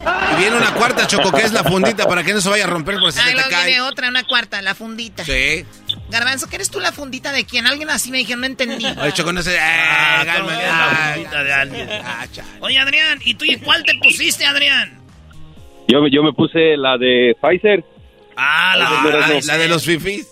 Y 0.00 0.40
viene 0.40 0.56
una 0.56 0.72
cuarta, 0.72 1.06
Choco, 1.06 1.30
que 1.30 1.42
es 1.42 1.52
la 1.52 1.62
fundita 1.62 2.06
para 2.08 2.22
que 2.24 2.32
no 2.32 2.40
se 2.40 2.48
vaya 2.48 2.64
a 2.64 2.66
romper 2.66 2.96
por 2.98 3.12
si 3.12 3.20
se 3.20 3.30
te 3.34 3.42
cae. 3.50 3.66
viene 3.66 3.80
otra, 3.82 4.08
una 4.08 4.24
cuarta, 4.24 4.62
la 4.62 4.74
fundita. 4.74 5.24
Sí. 5.24 5.64
Garbanzo, 6.08 6.48
¿qué 6.48 6.56
eres 6.56 6.70
tú 6.70 6.80
la 6.80 6.90
fundita 6.92 7.32
de 7.32 7.44
quién? 7.44 7.66
Alguien 7.66 7.90
así 7.90 8.10
me 8.10 8.18
dijeron, 8.18 8.40
no 8.40 8.46
entendí. 8.46 8.86
Oye, 9.00 9.12
Choco, 9.12 9.32
no 9.32 9.42
sé. 9.42 9.58
Ah, 9.60 10.22
Eh, 10.22 10.26
¿cómo 10.38 10.48
calma, 10.48 10.62
la 10.62 11.12
fundita 11.14 11.44
de 11.44 11.52
alguien? 11.52 11.88
ah. 12.04 12.26
Oye, 12.60 12.78
Adrián, 12.78 13.18
¿y 13.24 13.34
tú 13.34 13.44
y 13.44 13.56
cuál 13.58 13.84
te 13.84 13.92
pusiste, 14.02 14.46
Adrián? 14.46 14.98
Yo, 15.88 16.00
me- 16.00 16.10
yo 16.10 16.22
me 16.22 16.32
puse 16.32 16.76
la 16.78 16.96
de 16.96 17.36
Pfizer. 17.40 17.84
Ah, 18.36 18.74
la, 18.78 18.90
la- 18.90 19.28
La, 19.28 19.40
la 19.44 19.58
de 19.58 19.68
los 19.68 19.84
fifís. 19.84 20.26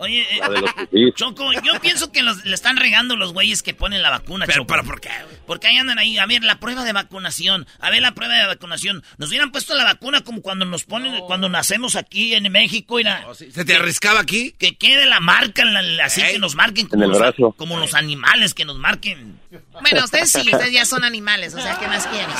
Oye, 0.00 0.22
eh, 0.30 0.40
los. 0.48 1.14
Choco, 1.14 1.50
yo 1.64 1.80
pienso 1.80 2.12
que 2.12 2.22
los- 2.22 2.44
le 2.44 2.54
están 2.54 2.76
regando 2.76 3.16
los 3.16 3.32
güeyes 3.32 3.62
que 3.62 3.74
ponen 3.74 4.02
la 4.02 4.10
vacuna, 4.10 4.46
Pero, 4.46 4.62
Choco. 4.62 4.68
¿pero 4.68 4.84
por 4.84 5.00
qué? 5.00 5.10
Porque 5.46 5.66
ahí 5.68 5.76
andan 5.76 5.98
ahí, 5.98 6.18
a 6.18 6.26
ver, 6.26 6.44
la 6.44 6.60
prueba 6.60 6.84
de 6.84 6.92
vacunación, 6.92 7.66
a 7.80 7.90
ver 7.90 8.02
la 8.02 8.12
prueba 8.12 8.34
de 8.34 8.46
vacunación. 8.46 9.02
Nos 9.16 9.28
hubieran 9.30 9.50
puesto 9.52 9.74
la 9.74 9.84
vacuna 9.84 10.20
como 10.22 10.42
cuando 10.42 10.64
nos 10.64 10.84
ponen, 10.84 11.20
cuando 11.26 11.48
nacemos 11.48 11.96
aquí 11.96 12.34
en 12.34 12.50
México. 12.52 12.98
Oh, 13.26 13.34
¿Se 13.34 13.64
te 13.64 13.76
arriscaba 13.76 14.20
aquí? 14.20 14.54
Que 14.58 14.76
quede 14.76 15.06
la 15.06 15.20
marca, 15.20 15.62
en 15.62 15.96
la- 15.96 16.04
así 16.04 16.20
Ey. 16.20 16.32
que 16.34 16.38
nos 16.38 16.54
marquen 16.54 16.84
En 16.86 16.88
como 16.90 17.04
el 17.04 17.10
los, 17.10 17.18
brazo. 17.18 17.52
como 17.56 17.78
los 17.78 17.94
animales 17.94 18.54
que 18.54 18.64
nos 18.64 18.78
marquen. 18.78 19.40
Bueno, 19.80 20.04
ustedes 20.04 20.30
sí, 20.30 20.40
ustedes 20.40 20.72
ya 20.72 20.84
son 20.84 21.04
animales, 21.04 21.54
o 21.54 21.60
sea, 21.60 21.78
¿qué 21.78 21.86
más 21.88 22.06
quieres? 22.06 22.34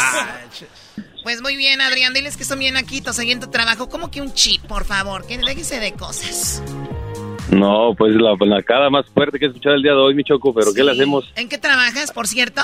Pues 1.23 1.43
muy 1.43 1.57
bien, 1.57 1.81
Adrián, 1.81 2.15
diles 2.15 2.37
que 2.37 2.45
son 2.45 2.59
bien 2.59 2.77
en 2.77 3.41
tu 3.41 3.51
trabajo. 3.51 3.89
¿Cómo 3.89 4.11
que 4.11 4.21
un 4.21 4.33
chip, 4.33 4.63
por 4.63 4.85
favor? 4.85 5.27
Que 5.27 5.37
déjese 5.39 5.79
de 5.81 5.93
cosas. 5.93 6.63
No, 7.51 7.95
pues 7.97 8.15
la, 8.15 8.35
la 8.39 8.63
cara 8.63 8.91
más 8.91 9.07
fuerte 9.07 9.39
que 9.39 9.47
he 9.47 9.49
escuchado 9.49 9.75
el 9.75 9.83
día 9.83 9.93
de 9.93 9.99
hoy, 9.99 10.15
mi 10.15 10.25
Choco, 10.25 10.53
pero 10.55 10.73
¿qué 10.75 10.85
le 10.85 10.93
hacemos? 10.93 11.31
¿En 11.37 11.49
qué 11.49 11.57
trabajas, 11.59 12.13
por 12.13 12.27
cierto? 12.29 12.61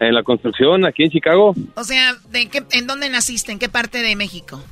En 0.00 0.12
la 0.14 0.22
construcción, 0.22 0.84
aquí 0.84 1.04
en 1.04 1.10
Chicago, 1.10 1.54
O 1.74 1.84
sea, 1.84 2.14
¿de 2.30 2.48
qué, 2.48 2.64
¿en 2.72 2.86
dónde 2.86 3.08
naciste? 3.08 3.52
¿En 3.52 3.58
qué 3.58 3.68
parte 3.68 4.02
de 4.02 4.14
México? 4.16 4.62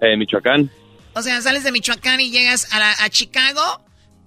en 0.00 0.12
eh, 0.12 0.16
Michoacán. 0.16 0.70
O 1.14 1.22
sea, 1.22 1.40
sales 1.42 1.64
de 1.64 1.72
Michoacán 1.72 2.20
y 2.20 2.30
llegas 2.30 2.72
a, 2.72 2.78
la- 2.78 2.92
a 3.00 3.08
Chicago 3.08 3.60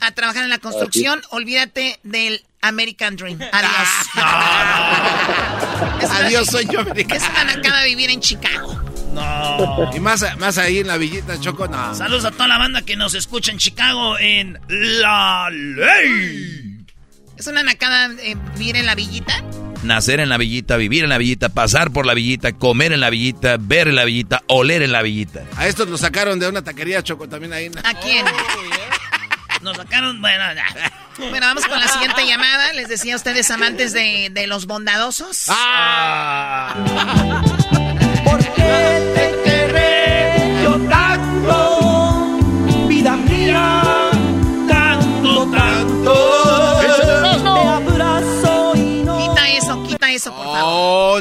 a 0.01 0.11
trabajar 0.11 0.43
en 0.43 0.49
la 0.49 0.57
construcción. 0.57 1.21
Olvídate 1.29 1.97
del 2.03 2.41
American 2.61 3.15
Dream. 3.15 3.39
Adiós. 3.51 3.71
Es 6.01 6.09
una- 6.09 6.17
Adiós, 6.27 6.47
soy 6.47 6.65
yo, 6.69 6.79
americano. 6.81 7.21
Es 7.23 7.57
una 7.69 7.83
vivir 7.85 8.09
en 8.09 8.19
Chicago. 8.19 8.80
No. 9.13 9.89
Y 9.93 9.99
más, 9.99 10.25
más 10.37 10.57
ahí 10.57 10.79
en 10.79 10.87
la 10.87 10.97
villita, 10.97 11.39
Choco, 11.39 11.67
no. 11.67 11.93
Saludos 11.95 12.25
a 12.25 12.31
toda 12.31 12.47
la 12.47 12.57
banda 12.57 12.81
que 12.81 12.95
nos 12.95 13.13
escucha 13.13 13.51
en 13.51 13.57
Chicago 13.57 14.17
en 14.19 14.59
La 14.67 15.49
Ley. 15.51 16.85
Es 17.37 17.47
una 17.47 17.63
nacada 17.63 18.09
eh, 18.19 18.35
vivir 18.57 18.75
en 18.75 18.85
la 18.85 18.95
villita. 18.95 19.43
Nacer 19.83 20.19
en 20.19 20.29
la 20.29 20.37
villita, 20.37 20.77
vivir 20.77 21.03
en 21.03 21.09
la 21.09 21.17
villita, 21.17 21.49
pasar 21.49 21.91
por 21.91 22.05
la 22.05 22.13
villita, 22.13 22.53
comer 22.53 22.93
en 22.93 22.99
la 22.99 23.09
villita, 23.09 23.57
ver 23.59 23.87
en 23.87 23.95
la 23.95 24.05
villita, 24.05 24.43
oler 24.47 24.83
en 24.83 24.91
la 24.91 25.01
villita. 25.01 25.43
A 25.57 25.67
estos 25.67 25.89
lo 25.89 25.97
sacaron 25.97 26.39
de 26.39 26.47
una 26.47 26.63
taquería, 26.63 27.01
Choco, 27.01 27.27
también 27.27 27.51
ahí. 27.51 27.71
¿A 27.83 27.93
quién? 27.95 28.23
Nos 29.63 29.77
sacaron, 29.77 30.21
bueno, 30.21 30.43
ya. 30.53 30.65
Bueno, 31.17 31.47
vamos 31.47 31.65
con 31.65 31.79
la 31.79 31.87
siguiente 31.87 32.25
llamada. 32.27 32.73
Les 32.73 32.87
decía 32.89 33.15
a 33.15 33.17
ustedes, 33.17 33.49
amantes 33.51 33.93
de, 33.93 34.29
de 34.31 34.47
los 34.47 34.65
bondadosos. 34.67 35.45
Ah. 35.49 36.75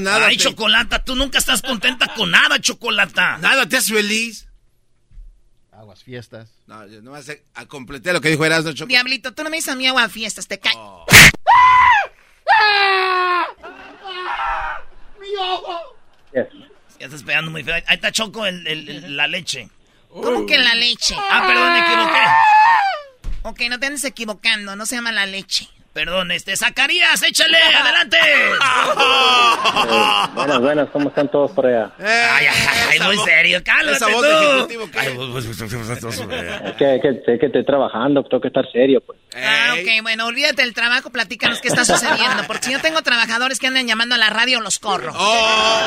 nada. 0.01 0.27
Ay, 0.27 0.37
te, 0.37 0.44
Chocolata, 0.44 1.05
tú 1.05 1.14
nunca 1.14 1.38
estás 1.38 1.62
contenta 1.62 2.12
con 2.14 2.31
nada, 2.31 2.59
Chocolata. 2.61 3.38
nada 3.38 3.68
te 3.68 3.77
hace 3.77 3.94
feliz. 3.94 4.46
Aguas, 5.73 6.03
fiestas. 6.03 6.51
No, 6.66 6.87
yo 6.87 7.01
nomás 7.01 7.29
eh, 7.29 7.42
a- 7.55 7.66
completé 7.66 8.12
lo 8.12 8.20
que 8.20 8.29
dijo 8.29 8.44
Erasmo, 8.44 8.73
Choco. 8.73 8.88
Diablito, 8.88 9.33
tú 9.33 9.42
no 9.42 9.51
me 9.51 9.57
dices 9.57 9.73
a 9.73 9.77
mí 9.77 9.87
agua 9.87 10.05
a 10.05 10.09
fiestas, 10.09 10.46
te 10.46 10.59
cae. 10.59 10.75
Ya 17.00 17.06
estás 17.06 17.22
pegando 17.22 17.50
muy 17.50 17.64
feo. 17.64 17.74
Ahí 17.74 17.82
está 17.96 18.12
Choco, 18.12 18.46
el, 18.46 18.66
el- 18.66 18.88
el- 18.88 19.16
la 19.16 19.26
leche. 19.26 19.68
¿Cómo 20.10 20.44
que 20.46 20.58
la 20.58 20.74
leche? 20.74 21.14
Ah, 21.30 21.44
perdón, 21.46 21.72
me 21.72 21.80
equivoqué. 21.80 22.18
Ok, 23.42 23.60
no 23.70 23.78
te 23.80 23.86
andes 23.86 24.04
equivocando, 24.04 24.76
no 24.76 24.84
se 24.86 24.96
llama 24.96 25.10
la 25.12 25.24
leche. 25.26 25.68
Perdón, 25.92 26.31
este, 26.31 26.57
Zacarías, 26.57 27.20
échale, 27.24 27.59
adelante. 27.59 28.16
buenas, 30.35 30.61
buenas, 30.61 30.88
¿cómo 30.90 31.09
están 31.09 31.29
todos 31.29 31.50
por 31.50 31.66
allá? 31.66 31.90
Ay, 31.98 32.46
ay, 32.46 32.66
ay, 32.92 33.00
muy 33.00 33.16
voz- 33.16 33.24
serio, 33.24 33.61
cálmate 33.64 33.98
tú. 33.98 34.68
pues, 34.68 34.87
pues, 34.87 35.46
pues, 35.59 35.74
pues, 35.74 35.98
pues, 36.00 36.20
Es 36.20 36.72
que, 36.76 37.00
que, 37.03 37.22
sé 37.26 37.38
que 37.40 37.46
estoy 37.46 37.64
trabajando, 37.64 38.22
tengo 38.22 38.40
que 38.40 38.48
estar 38.48 38.70
serio, 38.70 39.00
pues. 39.05 39.18
Ah, 39.37 39.74
ok, 39.74 40.03
bueno, 40.03 40.26
olvídate 40.26 40.62
del 40.62 40.74
trabajo, 40.74 41.11
platícanos 41.11 41.61
qué 41.61 41.68
está 41.68 41.85
sucediendo. 41.85 42.44
Porque 42.46 42.66
si 42.66 42.72
yo 42.72 42.81
tengo 42.81 43.03
trabajadores 43.03 43.59
que 43.59 43.66
andan 43.66 43.88
llamando 43.88 44.14
a 44.14 44.18
la 44.18 44.31
radio, 44.31 44.61
los 44.61 44.79
corro. 44.79 45.12
Oh, 45.16 45.81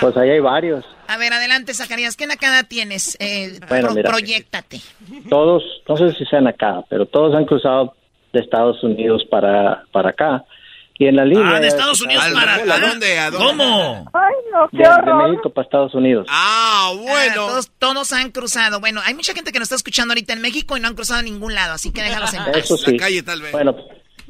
Pues 0.00 0.16
ahí 0.16 0.30
hay 0.30 0.40
varios. 0.40 0.84
A 1.06 1.16
ver, 1.18 1.32
adelante, 1.32 1.72
Zacarías, 1.74 2.16
¿qué 2.16 2.26
nacada 2.26 2.64
tienes? 2.64 3.16
Eh, 3.20 3.60
Bueno, 3.68 3.86
pro- 3.88 3.94
mira. 3.94 4.10
proyectate. 4.10 4.80
Todos, 5.28 5.62
no 5.88 5.96
sé 5.96 6.12
si 6.14 6.24
sean 6.26 6.48
acá, 6.48 6.80
pero 6.90 7.06
todos 7.06 7.32
han 7.36 7.44
cruzado 7.44 7.94
de 8.32 8.40
Estados 8.40 8.82
Unidos 8.82 9.24
para, 9.30 9.84
para 9.92 10.10
acá. 10.10 10.44
Y 10.98 11.06
en 11.06 11.16
la 11.16 11.24
línea... 11.24 11.56
Ah, 11.56 11.60
de 11.60 11.66
Estados 11.68 12.00
Unidos 12.02 12.22
¿Al- 12.24 12.32
para 12.34 12.54
¿a 12.54 12.78
dónde, 12.78 13.18
a 13.18 13.30
dónde? 13.30 13.46
¿Cómo? 13.64 14.10
de, 14.72 14.78
de 14.82 15.14
México 15.14 15.50
para 15.50 15.64
Estados 15.64 15.94
Unidos. 15.94 16.26
ah, 16.30 16.90
Ah, 16.90 16.92
bueno. 16.96 17.34
todos, 17.34 17.70
todos 17.78 18.12
han 18.12 18.30
cruzado. 18.30 18.80
Bueno, 18.80 19.00
hay 19.04 19.14
mucha 19.14 19.32
gente 19.34 19.52
que 19.52 19.58
nos 19.58 19.66
está 19.66 19.76
escuchando 19.76 20.12
ahorita 20.12 20.32
en 20.32 20.40
México 20.42 20.76
y 20.76 20.80
no 20.80 20.88
han 20.88 20.94
cruzado 20.94 21.20
a 21.20 21.22
ningún 21.22 21.54
lado, 21.54 21.74
así 21.74 21.92
que 21.92 22.02
déjalos 22.02 22.34
en 22.34 22.44
paz. 22.44 22.56
Eso 22.56 22.76
La 22.76 22.82
sí. 22.90 22.96
calle, 22.96 23.22
tal 23.22 23.40
vez. 23.40 23.52
Bueno, 23.52 23.74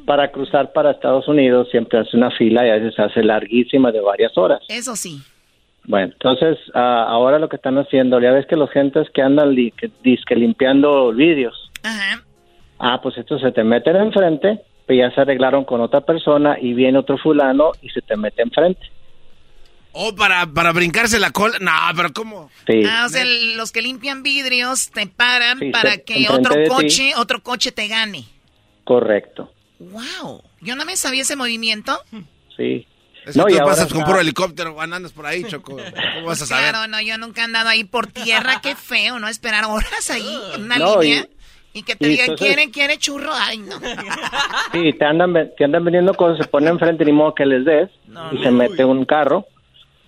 para 0.07 0.31
cruzar 0.31 0.73
para 0.73 0.91
Estados 0.93 1.27
Unidos 1.29 1.69
siempre 1.71 1.99
hace 1.99 2.17
una 2.17 2.31
fila 2.31 2.67
y 2.67 2.71
a 2.71 2.75
veces 2.75 2.99
hace 2.99 3.23
larguísima 3.23 3.91
de 3.93 4.01
varias 4.01 4.37
horas. 4.37 4.61
Eso 4.69 4.95
sí. 4.97 5.21
Bueno, 5.85 6.13
entonces 6.13 6.59
ah, 6.75 7.07
ahora 7.09 7.39
lo 7.39 7.49
que 7.49 7.57
están 7.57 7.77
haciendo, 7.79 8.21
ya 8.21 8.31
ves 8.33 8.47
que 8.47 8.57
los 8.57 8.71
gentes 8.71 9.09
que 9.13 9.23
andan 9.23 9.55
li- 9.55 9.73
que, 9.73 9.91
dizque 10.03 10.37
limpiando 10.37 11.13
vidrios, 11.13 11.71
Ajá. 11.83 12.23
Ah, 12.83 13.01
pues 13.03 13.17
estos 13.17 13.41
se 13.41 13.53
te 13.53 13.65
meten 13.65 13.97
enfrente, 13.97 14.61
pues 14.87 14.99
ya 14.99 15.11
se 15.15 15.21
arreglaron 15.23 15.65
con 15.65 15.81
otra 15.81 16.03
persona 16.03 16.59
y 16.61 16.75
viene 16.75 16.99
otro 16.99 17.17
fulano 17.17 17.71
y 17.81 17.89
se 17.89 18.03
te 18.03 18.17
mete 18.17 18.43
enfrente. 18.43 18.81
Oh, 19.93 20.15
para, 20.15 20.47
para 20.47 20.73
brincarse 20.73 21.19
la 21.19 21.31
cola. 21.33 21.59
No, 21.61 21.71
pero 21.95 22.13
¿cómo? 22.15 22.51
Sí. 22.67 22.83
Ah, 22.89 23.05
o 23.07 23.09
sea, 23.11 23.23
el- 23.23 23.57
los 23.57 23.73
que 23.73 23.83
limpian 23.83 24.23
vidrios 24.23 24.91
te 24.91 25.07
paran 25.07 25.59
Sí, 25.59 25.71
para 25.71 25.99
que 25.99 26.27
otro 26.31 26.55
ti. 26.55 26.69
coche, 26.69 27.13
otro 27.17 27.43
coche 27.43 27.73
te 27.73 27.89
gane. 27.89 28.25
Correcto. 28.85 29.53
Wow. 29.79 30.43
Yo 30.61 30.77
no 30.77 30.85
me 30.85 30.97
sabía 30.97 31.23
ese 31.23 31.37
movimiento. 31.37 31.99
Sí. 32.57 32.87
Es 33.27 33.35
que 33.35 33.39
No, 33.39 33.45
tú 33.45 33.51
y 33.51 33.55
ahora 33.55 33.67
pasas 33.67 33.89
con 33.89 33.99
está- 33.99 34.07
puro 34.11 34.21
helicóptero, 34.21 34.81
andas 34.81 35.13
por 35.13 35.27
ahí, 35.27 35.45
Choco. 35.45 35.77
¿Cómo 35.77 36.27
vas 36.27 36.43
a 36.43 36.47
saber? 36.47 36.71
Claro, 36.71 36.89
no, 36.89 37.01
yo 37.03 37.19
nunca 37.19 37.43
he 37.43 37.45
andado 37.45 37.69
ahí 37.69 37.85
por 37.85 38.07
tierra. 38.09 38.61
Qué 38.63 38.75
feo, 38.75 39.19
¿no? 39.21 39.29
Esperar 39.29 39.65
horas 39.67 40.11
ahí 40.11 40.39
en 40.55 40.65
una 40.65 40.79
No, 40.79 41.01
línea. 41.03 41.21
y- 41.21 41.42
Y, 41.75 41.83
que 41.85 41.97
te 41.97 42.07
y 42.07 42.11
digan, 42.11 42.31
entonces- 42.31 42.47
¿quiere, 42.47 42.71
quiere 42.71 42.99
churro? 42.99 43.31
Ay, 43.35 43.59
no. 43.59 43.77
Sí, 44.73 44.93
te 44.93 45.05
andan, 45.05 45.33
te 45.57 45.65
andan 45.65 45.85
vendiendo 45.85 46.15
cosas, 46.15 46.39
se 46.39 46.51
ponen 46.51 46.71
enfrente 46.71 47.05
ni 47.05 47.13
modo 47.13 47.35
que 47.35 47.47
les 47.47 47.65
des 47.65 47.89
y 48.33 48.39
se 48.43 48.51
mete 48.51 48.85
un 48.85 49.05
carro 49.05 49.47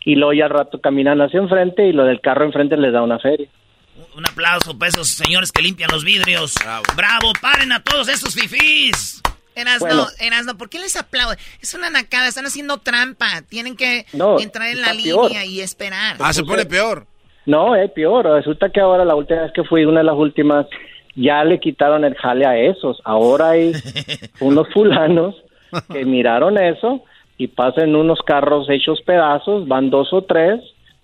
y 0.04 0.14
luego 0.16 0.32
ya 0.34 0.44
al 0.44 0.50
rato 0.50 0.80
caminan 0.80 1.20
hacia 1.22 1.40
enfrente 1.40 1.86
y 1.86 1.92
lo 1.92 2.04
del 2.04 2.20
carro 2.20 2.44
enfrente 2.44 2.76
les 2.76 2.92
da 2.92 3.02
una 3.02 3.18
feria. 3.18 3.48
Un 4.16 4.26
aplauso 4.26 4.76
para 4.78 4.88
esos 4.90 5.08
señores 5.08 5.52
que 5.52 5.62
limpian 5.62 5.90
los 5.92 6.04
vidrios. 6.04 6.54
Bravo. 6.96 7.32
paren 7.40 7.72
a 7.72 7.82
todos 7.82 8.08
esos 8.08 8.34
fifís. 8.34 9.22
Erasno, 9.54 9.86
Bueno. 9.86 10.06
Erasno, 10.18 10.58
¿por 10.58 10.68
qué 10.68 10.78
les 10.80 10.96
aplaude? 10.96 11.36
Es 11.62 11.74
una 11.74 11.88
nacada, 11.88 12.26
están 12.26 12.44
haciendo 12.44 12.78
trampa. 12.78 13.26
Tienen 13.48 13.76
que 13.76 14.04
No, 14.12 14.38
entrar 14.40 14.68
en 14.68 14.80
la 14.82 14.92
peor. 14.92 15.28
línea 15.28 15.44
y 15.46 15.60
esperar. 15.60 16.16
Ah, 16.18 16.32
se 16.32 16.42
pone 16.42 16.66
peor. 16.66 17.06
No, 17.46 17.76
es 17.76 17.88
peor. 17.92 18.26
Resulta 18.26 18.68
que 18.70 18.80
ahora 18.80 19.04
la 19.04 19.14
última 19.14 19.42
vez 19.42 19.52
que 19.54 19.62
fui, 19.64 19.84
una 19.84 20.00
de 20.00 20.04
las 20.06 20.16
últimas, 20.16 20.66
ya 21.16 21.44
le 21.44 21.60
quitaron 21.60 22.04
el 22.04 22.14
jale 22.14 22.46
a 22.46 22.56
esos. 22.56 23.00
Ahora 23.04 23.50
hay 23.50 23.72
unos 24.40 24.68
fulanos 24.72 25.34
que 25.92 26.04
miraron 26.04 26.58
eso 26.58 27.02
y 27.36 27.48
pasan 27.48 27.96
unos 27.96 28.20
carros 28.22 28.68
hechos 28.70 29.00
pedazos, 29.02 29.66
van 29.66 29.90
dos 29.90 30.12
o 30.12 30.22
tres, 30.22 30.60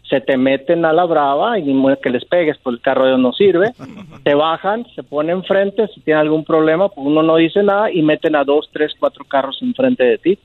se 0.09 0.21
te 0.21 0.37
meten 0.37 0.85
a 0.85 0.93
la 0.93 1.05
brava 1.05 1.59
y 1.59 1.65
que 2.03 2.11
les 2.11 2.25
pegues, 2.25 2.59
pues 2.63 2.75
el 2.75 2.83
carro 2.83 3.07
de 3.07 3.17
no 3.17 3.33
sirve. 3.33 3.73
Te 4.25 4.35
bajan, 4.35 4.85
se 4.95 5.03
ponen 5.03 5.39
enfrente, 5.39 5.87
si 5.89 6.01
tienen 6.01 6.23
algún 6.23 6.45
problema, 6.45 6.89
pues 6.89 7.07
uno 7.07 7.23
no 7.23 7.37
dice 7.37 7.63
nada 7.63 7.91
y 7.91 8.03
meten 8.03 8.35
a 8.35 8.45
dos, 8.45 8.69
tres, 8.73 8.93
cuatro 8.99 9.25
carros 9.25 9.59
enfrente 9.63 10.05
de 10.05 10.19
ti. 10.19 10.39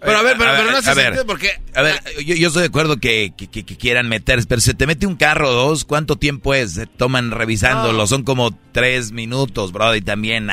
Pero 0.00 0.18
a 0.18 0.22
ver, 0.22 0.36
pero, 0.38 0.50
A 0.50 0.52
ver, 0.52 0.60
pero 0.62 0.72
no 0.76 0.82
se 0.82 0.90
a 0.90 0.94
ver. 0.94 1.26
porque... 1.26 1.50
A 1.74 1.82
ver, 1.82 1.94
yo, 2.24 2.34
yo 2.36 2.48
estoy 2.48 2.62
de 2.62 2.68
acuerdo 2.68 2.98
que, 2.98 3.32
que- 3.36 3.48
que- 3.48 3.64
que 3.64 3.76
quieran 3.76 4.08
meterse, 4.08 4.46
pero 4.48 4.60
se 4.60 4.74
te 4.74 4.86
mete 4.86 5.06
un 5.06 5.16
carro 5.16 5.50
o 5.50 5.52
dos, 5.52 5.84
¿cuánto 5.84 6.14
tiempo 6.16 6.54
es? 6.54 6.74
Se 6.74 6.86
toman 6.86 7.30
revisándolo, 7.32 8.06
son 8.06 8.22
como 8.22 8.50
tres 8.72 9.10
minutos, 9.10 9.72
bro, 9.72 9.94
y 9.96 10.00
también, 10.00 10.48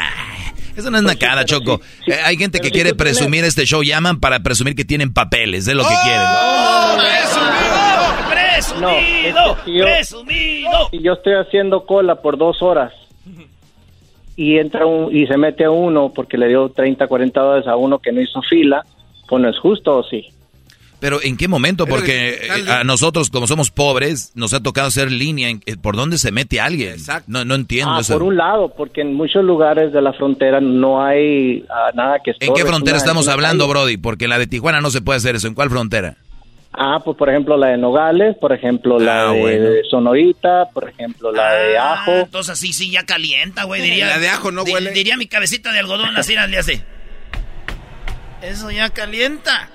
eso 0.76 0.90
no 0.90 0.98
es 0.98 1.04
Pues 1.04 1.16
nacada, 1.16 1.46
Choco. 1.46 1.80
sí, 1.84 2.02
sí. 2.06 2.12
Eh, 2.12 2.20
hay 2.24 2.38
gente 2.38 2.60
que 2.60 2.68
si 2.68 2.72
quiere 2.72 2.90
tienes- 2.94 2.98
presumir 3.16 3.44
este 3.44 3.66
show, 3.66 3.84
llaman 3.84 4.20
para 4.20 4.40
presumir 4.42 4.76
que 4.76 4.84
tienen 4.84 5.14
papeles, 5.14 5.68
es 5.68 5.76
lo 5.76 5.84
que 5.88 5.94
¡Oh! 5.94 6.02
quieren. 6.04 7.26
¡Presumido! 8.30 9.56
¡Presumido! 9.64 9.86
¡Presumido! 9.86 10.90
Y 10.92 11.04
yo 11.04 11.14
estoy 11.14 11.34
haciendo 11.36 11.86
cola 11.86 12.16
por 12.22 12.38
dos 12.38 12.62
horas 12.62 12.92
y 14.36 14.58
entra 14.58 14.86
un, 14.86 15.16
y 15.16 15.28
se 15.28 15.38
mete 15.38 15.64
a 15.66 15.72
uno 15.72 16.12
porque 16.14 16.38
le 16.38 16.48
dio 16.50 16.70
30, 16.70 17.08
40 17.08 17.40
dólares 17.40 17.68
a 17.68 17.76
uno 17.78 18.00
que 18.00 18.12
no 18.12 18.22
hizo 18.22 18.42
fila, 18.42 18.84
pues 19.28 19.42
no 19.42 19.50
es 19.50 19.60
justo 19.60 19.98
o 19.98 20.04
sí. 20.04 20.26
Pero 21.00 21.22
¿en 21.22 21.38
qué 21.38 21.48
momento? 21.48 21.86
Porque 21.86 22.40
eh, 22.42 22.72
a 22.72 22.84
nosotros, 22.84 23.30
como 23.30 23.48
somos 23.48 23.70
pobres, 23.70 24.32
nos 24.34 24.54
ha 24.54 24.64
tocado 24.64 24.88
hacer 24.88 25.12
línea. 25.12 25.50
Eh, 25.50 25.76
¿Por 25.78 25.96
dónde 25.96 26.18
se 26.18 26.32
mete 26.32 26.60
alguien? 26.60 26.94
Exacto. 26.94 27.26
No, 27.28 27.46
no 27.46 27.56
entiendo 27.56 27.94
ah, 27.94 28.00
eso. 28.00 28.14
Por 28.14 28.24
un 28.24 28.38
lado, 28.38 28.74
porque 28.76 29.02
en 29.02 29.14
muchos 29.14 29.44
lugares 29.44 29.92
de 29.92 30.02
la 30.02 30.14
frontera 30.14 30.62
no 30.62 31.06
hay 31.06 31.66
ah, 31.70 31.92
nada 31.94 32.20
que... 32.24 32.34
¿En 32.40 32.54
qué 32.54 32.66
frontera 32.66 32.98
estamos 32.98 33.28
hablando, 33.28 33.68
Brody? 33.68 33.98
Porque 33.98 34.28
la 34.28 34.40
de 34.40 34.48
Tijuana 34.48 34.82
no 34.82 34.90
se 34.90 35.02
puede 35.02 35.18
hacer 35.18 35.36
eso. 35.36 35.48
¿En 35.48 35.54
cuál 35.54 35.70
frontera? 35.70 36.18
Ah, 36.78 37.00
pues 37.04 37.16
por 37.16 37.30
ejemplo 37.30 37.56
la 37.56 37.68
de 37.68 37.78
Nogales, 37.78 38.36
por 38.36 38.52
ejemplo 38.52 39.00
la 39.00 39.30
ah, 39.30 39.34
de 39.34 39.82
Sonorita, 39.90 40.66
por 40.74 40.90
ejemplo 40.90 41.32
la 41.32 41.54
de 41.54 41.78
Ajo. 41.78 42.12
Entonces 42.12 42.52
así 42.52 42.74
sí 42.74 42.92
ya 42.92 43.06
calienta, 43.06 43.64
güey. 43.64 43.82
Diría, 43.82 44.08
la 44.08 44.20
de 44.20 44.28
Ajo 44.28 44.52
no 44.52 44.64
huele. 44.64 44.92
Diría 44.92 45.16
mi 45.16 45.28
cabecita 45.28 45.72
de 45.72 45.80
algodón 45.80 46.18
así, 46.18 46.36
le 46.50 46.58
hace. 46.58 46.84
Eso 48.46 48.72
ya 48.72 48.90
calienta. 48.90 49.70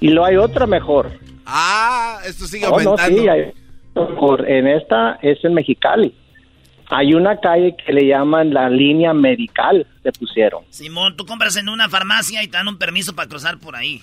Y 0.00 0.08
lo 0.08 0.24
hay 0.24 0.36
otra 0.36 0.66
mejor. 0.66 1.18
Ah, 1.46 2.20
esto 2.24 2.46
sigue 2.46 2.66
aumentando. 2.66 3.00
No, 3.00 3.08
sí, 3.08 3.28
hay 3.28 3.52
En 4.46 4.66
esta 4.68 5.18
es 5.22 5.44
en 5.44 5.54
Mexicali. 5.54 6.14
Hay 6.90 7.14
una 7.14 7.38
calle 7.38 7.74
que 7.84 7.92
le 7.92 8.06
llaman 8.06 8.52
la 8.52 8.68
línea 8.68 9.14
medical, 9.14 9.86
le 10.04 10.12
pusieron. 10.12 10.64
Simón, 10.70 11.16
tú 11.16 11.24
compras 11.24 11.56
en 11.56 11.68
una 11.68 11.88
farmacia 11.88 12.42
y 12.42 12.48
te 12.48 12.58
dan 12.58 12.68
un 12.68 12.78
permiso 12.78 13.14
para 13.14 13.28
cruzar 13.28 13.58
por 13.58 13.74
ahí. 13.76 14.02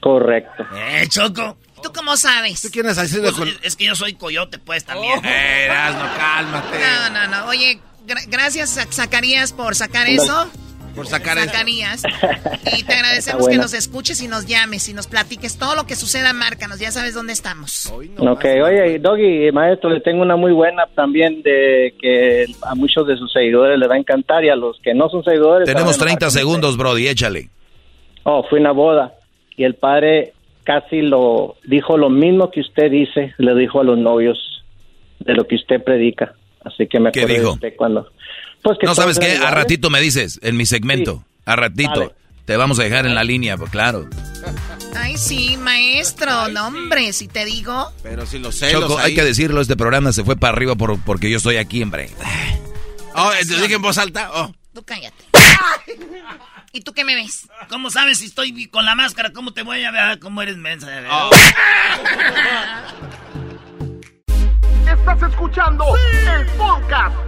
Correcto. 0.00 0.64
Eh, 0.76 1.06
Choco. 1.08 1.56
¿Tú 1.82 1.92
cómo 1.92 2.16
sabes? 2.16 2.62
¿Tú 2.62 2.68
quién 2.72 2.86
es 2.86 2.98
así 2.98 3.18
pues, 3.18 3.58
Es 3.62 3.76
que 3.76 3.86
yo 3.86 3.94
soy 3.94 4.14
coyote, 4.14 4.58
pues, 4.58 4.84
también. 4.84 5.18
Oh. 5.18 5.22
Eh, 5.24 5.68
no, 5.68 6.16
cálmate. 6.16 6.78
No, 6.78 7.10
no, 7.10 7.26
no. 7.26 7.46
Oye, 7.48 7.80
gracias, 8.28 8.78
Zacarías, 8.90 9.52
por 9.52 9.74
sacar 9.74 10.06
eso. 10.06 10.50
Por 10.98 11.06
sacar 11.06 11.38
Zacarías. 11.38 12.02
Y 12.76 12.82
te 12.82 12.92
agradecemos 12.92 13.48
que 13.48 13.56
nos 13.56 13.72
escuches 13.72 14.20
y 14.20 14.28
nos 14.28 14.46
llames 14.46 14.88
y 14.88 14.94
nos 14.94 15.06
platiques 15.06 15.56
todo 15.56 15.74
lo 15.74 15.86
que 15.86 15.94
suceda, 15.94 16.32
márcanos. 16.32 16.80
Ya 16.80 16.90
sabes 16.90 17.14
dónde 17.14 17.32
estamos. 17.32 17.86
ok, 17.86 18.44
oye, 18.64 18.98
Doggy, 18.98 19.50
maestro, 19.52 19.90
le 19.90 20.00
tengo 20.00 20.22
una 20.22 20.36
muy 20.36 20.52
buena 20.52 20.86
también 20.94 21.42
de 21.42 21.94
que 22.00 22.46
a 22.62 22.74
muchos 22.74 23.06
de 23.06 23.16
sus 23.16 23.32
seguidores 23.32 23.78
le 23.78 23.86
va 23.86 23.94
a 23.94 23.98
encantar 23.98 24.44
y 24.44 24.48
a 24.48 24.56
los 24.56 24.78
que 24.80 24.92
no 24.92 25.08
son 25.08 25.22
seguidores. 25.22 25.66
Tenemos 25.66 25.96
30 25.96 26.30
segundos, 26.30 26.76
Brody, 26.76 27.08
échale. 27.08 27.48
Oh, 28.24 28.42
fue 28.48 28.58
una 28.58 28.72
boda 28.72 29.14
y 29.56 29.64
el 29.64 29.74
padre 29.74 30.32
casi 30.64 31.00
lo 31.00 31.56
dijo 31.64 31.96
lo 31.96 32.10
mismo 32.10 32.50
que 32.50 32.60
usted 32.60 32.90
dice, 32.90 33.34
le 33.38 33.54
dijo 33.54 33.80
a 33.80 33.84
los 33.84 33.98
novios 33.98 34.64
de 35.20 35.34
lo 35.34 35.46
que 35.46 35.54
usted 35.54 35.82
predica. 35.82 36.34
Así 36.64 36.86
que 36.86 37.00
me 37.00 37.12
¿Qué 37.12 37.24
dijo? 37.24 37.56
cuando 37.76 38.08
pues 38.62 38.78
que 38.78 38.86
No 38.86 38.94
sabes 38.94 39.18
qué, 39.18 39.36
a 39.36 39.50
ratito 39.50 39.90
me 39.90 40.00
dices 40.00 40.38
en 40.42 40.56
mi 40.56 40.66
segmento, 40.66 41.24
a 41.44 41.56
ratito. 41.56 42.14
Te 42.44 42.56
vamos 42.56 42.78
a 42.78 42.82
dejar 42.82 43.04
en 43.04 43.14
la 43.14 43.24
línea, 43.24 43.58
pues 43.58 43.70
claro. 43.70 44.08
Ay, 44.96 45.18
sí, 45.18 45.58
maestro, 45.58 46.48
no 46.48 46.68
hombre, 46.68 47.12
si 47.12 47.28
te 47.28 47.44
digo. 47.44 47.92
Pero 48.02 48.24
si 48.24 48.38
lo 48.38 48.52
sé. 48.52 48.72
Choco, 48.72 48.98
hay 48.98 49.14
que 49.14 49.22
decirlo, 49.22 49.60
este 49.60 49.76
programa 49.76 50.12
se 50.12 50.24
fue 50.24 50.36
para 50.36 50.54
arriba 50.56 50.74
por, 50.74 50.98
porque 51.00 51.30
yo 51.30 51.36
estoy 51.36 51.56
aquí, 51.56 51.82
hombre. 51.82 52.08
Oh, 53.14 53.30
te 53.30 53.54
dije 53.54 53.74
en 53.74 53.82
voz 53.82 53.98
alta. 53.98 54.30
Oh. 54.32 54.50
Tú 54.72 54.82
cállate. 54.82 55.24
¿Y 56.72 56.80
tú 56.82 56.92
qué 56.94 57.04
me 57.04 57.14
ves? 57.14 57.48
¿Cómo 57.68 57.90
sabes 57.90 58.18
si 58.18 58.26
estoy 58.26 58.68
con 58.68 58.84
la 58.84 58.94
máscara? 58.94 59.32
¿Cómo 59.32 59.52
te 59.52 59.62
voy 59.62 59.84
a 59.84 59.90
ver? 59.90 60.18
¿Cómo 60.18 60.40
eres 60.40 60.56
mensa? 60.56 60.88
Oh. 61.10 61.30
Estás 64.86 65.22
escuchando 65.22 65.84
el 65.96 66.46
podcast 66.56 67.27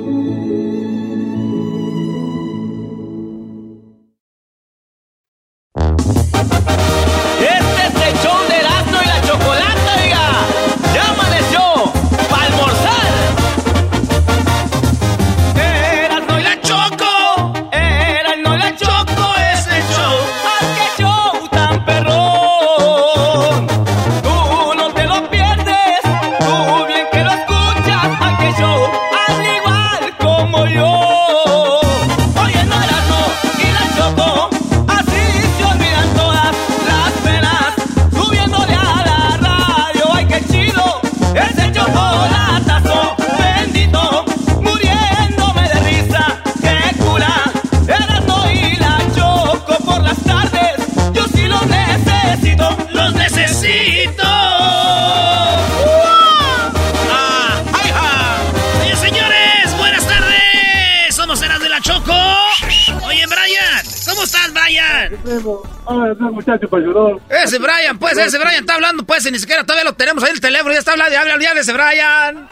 Ese 67.29 67.59
Brian, 67.59 67.97
pues, 67.99 68.17
ese 68.17 68.37
Brian 68.39 68.55
está 68.61 68.75
hablando, 68.75 69.03
pues, 69.03 69.29
ni 69.31 69.37
siquiera 69.39 69.63
todavía 69.63 69.89
lo 69.89 69.95
tenemos 69.95 70.23
ahí 70.23 70.31
el 70.33 70.41
teléfono, 70.41 70.71
ya 70.73 70.79
está 70.79 70.93
hablando, 70.93 71.13
ya 71.13 71.21
habla, 71.21 71.59
ese 71.59 71.73
Brian. 71.73 72.47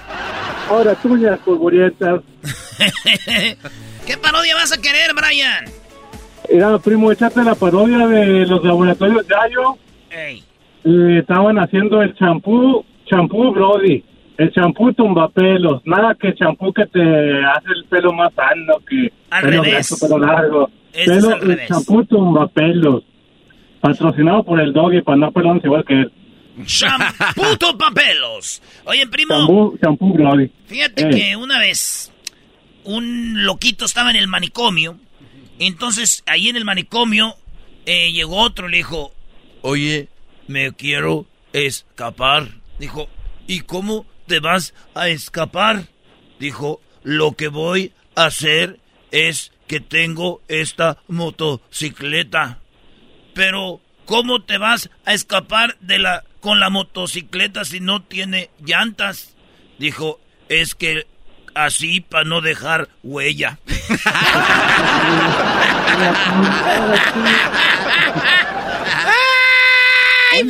Ahora 0.70 0.95
tuñas 0.95 1.39
polvorientas. 1.45 2.22
¿Qué 4.05 4.17
parodia 4.17 4.55
vas 4.55 4.72
a 4.72 4.82
querer, 4.82 5.13
Brian? 5.15 5.65
Era, 6.49 6.78
primo, 6.80 7.11
échate 7.11 7.43
la 7.43 7.55
parodia 7.55 8.07
de 8.07 8.45
los 8.45 8.63
laboratorios 8.63 9.26
Yayo. 9.28 9.78
Ey. 10.09 10.43
Eh, 10.84 11.20
estaban 11.20 11.59
haciendo 11.59 12.01
el 12.01 12.15
champú, 12.15 12.84
champú 13.05 13.51
Brody. 13.51 14.03
El 14.38 14.51
champú 14.53 14.93
tumbapelos. 14.93 15.82
Nada 15.86 16.15
que 16.20 16.34
champú 16.34 16.72
que 16.74 16.86
te 16.88 16.99
hace 17.01 17.67
el 17.76 17.86
pelo 17.89 18.13
más 18.13 18.34
sano, 18.34 18.76
que 18.89 19.11
Al 19.30 19.43
pelo 19.43 19.63
revés. 19.63 19.97
pelo 19.99 20.17
largo. 20.17 20.70
Ese 20.93 21.17
es 21.17 21.26
Pelo, 21.26 21.36
al 21.36 21.51
el 21.51 21.67
champú 21.67 22.05
tumbapelos. 22.05 23.03
Patrocinado 23.82 24.43
por 24.43 24.59
el 24.59 24.73
doggy 24.73 25.01
para 25.01 25.17
no 25.17 25.32
pelones 25.32 25.63
igual 25.63 25.86
que 25.86 25.93
él. 26.01 26.11
Shampoo 26.65 27.77
papelos. 27.77 28.61
Oye, 28.86 29.07
primo, 29.07 29.36
Champú, 29.38 29.77
champú 29.82 30.13
Brody. 30.13 30.51
fíjate 30.67 31.03
Eh. 31.07 31.09
que 31.09 31.36
una 31.38 31.57
vez 31.59 32.11
un 32.84 33.45
loquito 33.45 33.86
estaba 33.86 34.09
en 34.09 34.17
el 34.17 34.27
manicomio. 34.27 34.97
Entonces, 35.59 36.23
ahí 36.25 36.49
en 36.49 36.55
el 36.57 36.65
manicomio 36.65 37.36
eh, 37.86 38.11
llegó 38.11 38.38
otro 38.38 38.67
y 38.67 38.71
le 38.71 38.77
dijo, 38.77 39.13
oye, 39.61 40.09
me 40.47 40.73
quiero 40.73 41.25
escapar. 41.53 42.47
Dijo, 42.80 43.07
¿y 43.47 43.61
cómo 43.61 44.05
te 44.27 44.39
vas 44.39 44.73
a 44.95 45.07
escapar? 45.09 45.86
Dijo, 46.39 46.82
lo 47.03 47.34
que 47.34 47.47
voy 47.47 47.93
a 48.15 48.25
hacer 48.25 48.80
es 49.11 49.51
que 49.67 49.80
tengo 49.80 50.41
esta 50.47 50.97
motocicleta. 51.07 52.59
Pero, 53.39 53.79
¿cómo 54.03 54.41
te 54.41 54.57
vas 54.57 54.89
a 55.05 55.13
escapar 55.13 55.77
de 55.79 55.97
la 55.97 56.25
con 56.41 56.59
la 56.59 56.69
motocicleta 56.69 57.63
si 57.63 57.79
no 57.79 58.01
tiene 58.01 58.49
llantas? 58.61 59.33
Dijo, 59.77 60.19
es 60.49 60.75
que 60.75 61.07
así 61.55 62.01
para 62.01 62.25
no 62.25 62.41
dejar 62.41 62.89
huella. 63.01 63.57
¡Ay. 70.33 70.43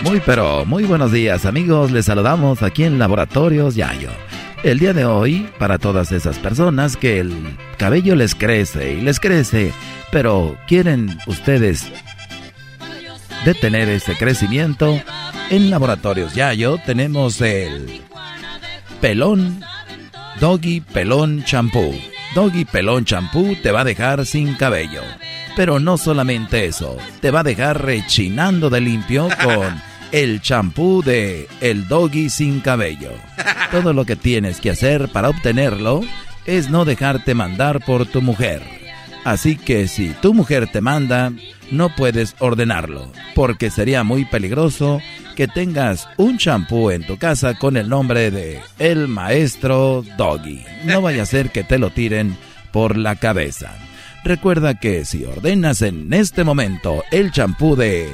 Muy 0.00 0.20
pero 0.24 0.64
muy 0.64 0.84
buenos 0.84 1.12
días 1.12 1.44
amigos, 1.44 1.90
les 1.90 2.06
saludamos 2.06 2.62
aquí 2.62 2.84
en 2.84 2.98
Laboratorios 2.98 3.74
Yayo. 3.74 4.08
El 4.62 4.78
día 4.78 4.92
de 4.92 5.04
hoy, 5.04 5.48
para 5.58 5.78
todas 5.78 6.12
esas 6.12 6.38
personas 6.38 6.96
que 6.96 7.18
el 7.18 7.58
cabello 7.78 8.14
les 8.14 8.36
crece 8.36 8.94
y 8.94 9.00
les 9.00 9.18
crece, 9.18 9.72
pero 10.12 10.56
quieren 10.68 11.18
ustedes 11.26 11.90
detener 13.44 13.88
ese 13.88 14.16
crecimiento, 14.16 15.00
en 15.50 15.68
Laboratorios 15.68 16.34
Yayo 16.34 16.78
tenemos 16.86 17.40
el 17.40 18.02
pelón 19.00 19.60
Doggy 20.38 20.80
Pelón 20.80 21.42
Champú. 21.42 21.92
Doggy 22.34 22.64
Pelón 22.64 23.04
Champú 23.04 23.56
te 23.62 23.72
va 23.72 23.80
a 23.80 23.84
dejar 23.84 24.24
sin 24.26 24.54
cabello. 24.54 25.02
Pero 25.56 25.80
no 25.80 25.98
solamente 25.98 26.66
eso, 26.66 26.96
te 27.20 27.32
va 27.32 27.40
a 27.40 27.44
dejar 27.44 27.84
rechinando 27.84 28.70
de 28.70 28.80
limpio 28.80 29.28
con 29.42 29.82
el 30.12 30.42
champú 30.42 31.02
de 31.02 31.48
El 31.60 31.88
Doggy 31.88 32.28
sin 32.28 32.60
cabello. 32.60 33.12
Todo 33.70 33.92
lo 33.94 34.04
que 34.04 34.14
tienes 34.14 34.60
que 34.60 34.70
hacer 34.70 35.08
para 35.08 35.30
obtenerlo 35.30 36.02
es 36.44 36.68
no 36.68 36.84
dejarte 36.84 37.34
mandar 37.34 37.84
por 37.84 38.06
tu 38.06 38.20
mujer. 38.20 38.62
Así 39.24 39.56
que 39.56 39.88
si 39.88 40.10
tu 40.20 40.34
mujer 40.34 40.68
te 40.70 40.80
manda, 40.80 41.32
no 41.70 41.94
puedes 41.94 42.34
ordenarlo, 42.40 43.10
porque 43.34 43.70
sería 43.70 44.04
muy 44.04 44.24
peligroso 44.24 45.00
que 45.36 45.48
tengas 45.48 46.08
un 46.18 46.36
champú 46.36 46.90
en 46.90 47.06
tu 47.06 47.16
casa 47.16 47.54
con 47.54 47.76
el 47.76 47.88
nombre 47.88 48.30
de 48.30 48.60
El 48.78 49.08
Maestro 49.08 50.04
Doggy. 50.18 50.64
No 50.84 51.00
vaya 51.00 51.22
a 51.22 51.26
ser 51.26 51.50
que 51.50 51.64
te 51.64 51.78
lo 51.78 51.90
tiren 51.90 52.36
por 52.72 52.98
la 52.98 53.16
cabeza. 53.16 53.74
Recuerda 54.24 54.78
que 54.78 55.04
si 55.04 55.24
ordenas 55.24 55.82
en 55.82 56.12
este 56.12 56.44
momento 56.44 57.02
el 57.10 57.32
champú 57.32 57.76
de 57.76 58.12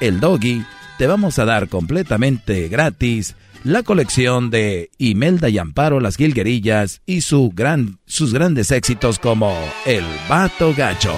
El 0.00 0.20
Doggy, 0.20 0.64
te 0.98 1.06
vamos 1.06 1.38
a 1.38 1.44
dar 1.44 1.68
completamente 1.68 2.68
gratis 2.68 3.34
la 3.64 3.82
colección 3.82 4.50
de 4.50 4.90
Imelda 4.98 5.48
y 5.48 5.58
Amparo 5.58 6.00
las 6.00 6.16
Gilguerillas 6.16 7.00
y 7.06 7.20
sus 7.20 7.54
grandes 7.54 8.70
éxitos 8.70 9.18
como 9.18 9.56
El 9.86 10.04
Vato 10.28 10.74
Gacho. 10.76 11.16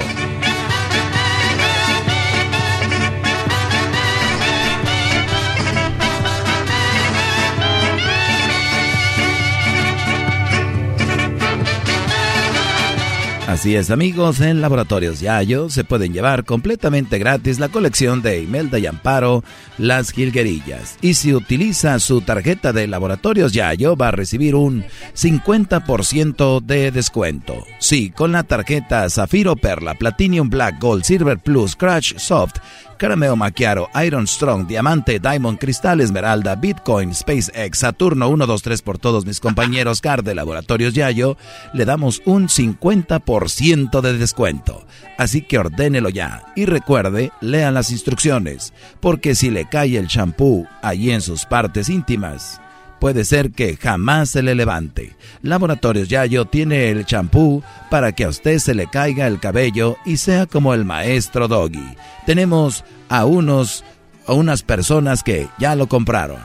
Así 13.54 13.76
es 13.76 13.92
amigos, 13.92 14.40
en 14.40 14.60
Laboratorios 14.60 15.20
Yayo 15.20 15.70
se 15.70 15.84
pueden 15.84 16.12
llevar 16.12 16.44
completamente 16.44 17.18
gratis 17.18 17.60
la 17.60 17.68
colección 17.68 18.20
de 18.20 18.42
Imelda 18.42 18.80
y 18.80 18.86
Amparo, 18.86 19.44
las 19.78 20.10
Gilguerillas. 20.10 20.98
Y 21.02 21.14
si 21.14 21.32
utiliza 21.32 22.00
su 22.00 22.20
tarjeta 22.20 22.72
de 22.72 22.88
Laboratorios 22.88 23.52
Yayo 23.52 23.94
va 23.96 24.08
a 24.08 24.10
recibir 24.10 24.56
un 24.56 24.84
50% 25.14 26.62
de 26.62 26.90
descuento. 26.90 27.64
Sí, 27.78 28.10
con 28.10 28.32
la 28.32 28.42
tarjeta 28.42 29.08
Zafiro 29.08 29.54
Perla, 29.54 29.94
Platinum 29.94 30.50
Black 30.50 30.80
Gold, 30.80 31.04
Silver 31.04 31.38
Plus, 31.38 31.76
Crash 31.76 32.16
Soft, 32.16 32.56
Carameo 32.96 33.36
Macchiato, 33.36 33.88
Iron 34.04 34.26
Strong, 34.26 34.66
Diamante, 34.66 35.18
Diamond, 35.18 35.58
Cristal 35.58 36.00
Esmeralda, 36.00 36.54
Bitcoin, 36.54 37.14
SpaceX, 37.14 37.78
Saturno 37.78 38.26
123 38.28 38.82
por 38.82 38.98
todos 38.98 39.26
mis 39.26 39.40
compañeros 39.40 40.00
CAR 40.00 40.22
de 40.22 40.34
Laboratorios 40.34 40.94
Yayo, 40.94 41.36
le 41.72 41.84
damos 41.84 42.22
un 42.24 42.48
50% 42.48 44.00
de 44.00 44.18
descuento. 44.18 44.86
Así 45.18 45.42
que 45.42 45.58
ordénelo 45.58 46.08
ya 46.08 46.44
y 46.56 46.66
recuerde, 46.66 47.30
lea 47.40 47.70
las 47.70 47.90
instrucciones, 47.90 48.72
porque 49.00 49.34
si 49.34 49.50
le 49.50 49.68
cae 49.68 49.96
el 49.96 50.08
champú 50.08 50.66
allí 50.82 51.10
en 51.10 51.20
sus 51.20 51.44
partes 51.44 51.88
íntimas, 51.88 52.60
puede 53.00 53.24
ser 53.24 53.50
que 53.50 53.76
jamás 53.76 54.30
se 54.30 54.42
le 54.42 54.54
levante. 54.54 55.14
Laboratorios 55.42 56.08
Yayo 56.08 56.46
tiene 56.46 56.90
el 56.90 57.04
champú 57.04 57.62
para 57.90 58.12
que 58.12 58.24
a 58.24 58.28
usted 58.28 58.58
se 58.58 58.74
le 58.74 58.86
caiga 58.86 59.26
el 59.26 59.40
cabello 59.40 59.96
y 60.04 60.16
sea 60.16 60.46
como 60.46 60.74
el 60.74 60.84
maestro 60.84 61.48
Doggy. 61.48 61.96
Tenemos 62.26 62.84
a 63.08 63.24
unos 63.24 63.84
a 64.26 64.32
unas 64.32 64.62
personas 64.62 65.22
que 65.22 65.48
ya 65.58 65.76
lo 65.76 65.86
compraron. 65.86 66.38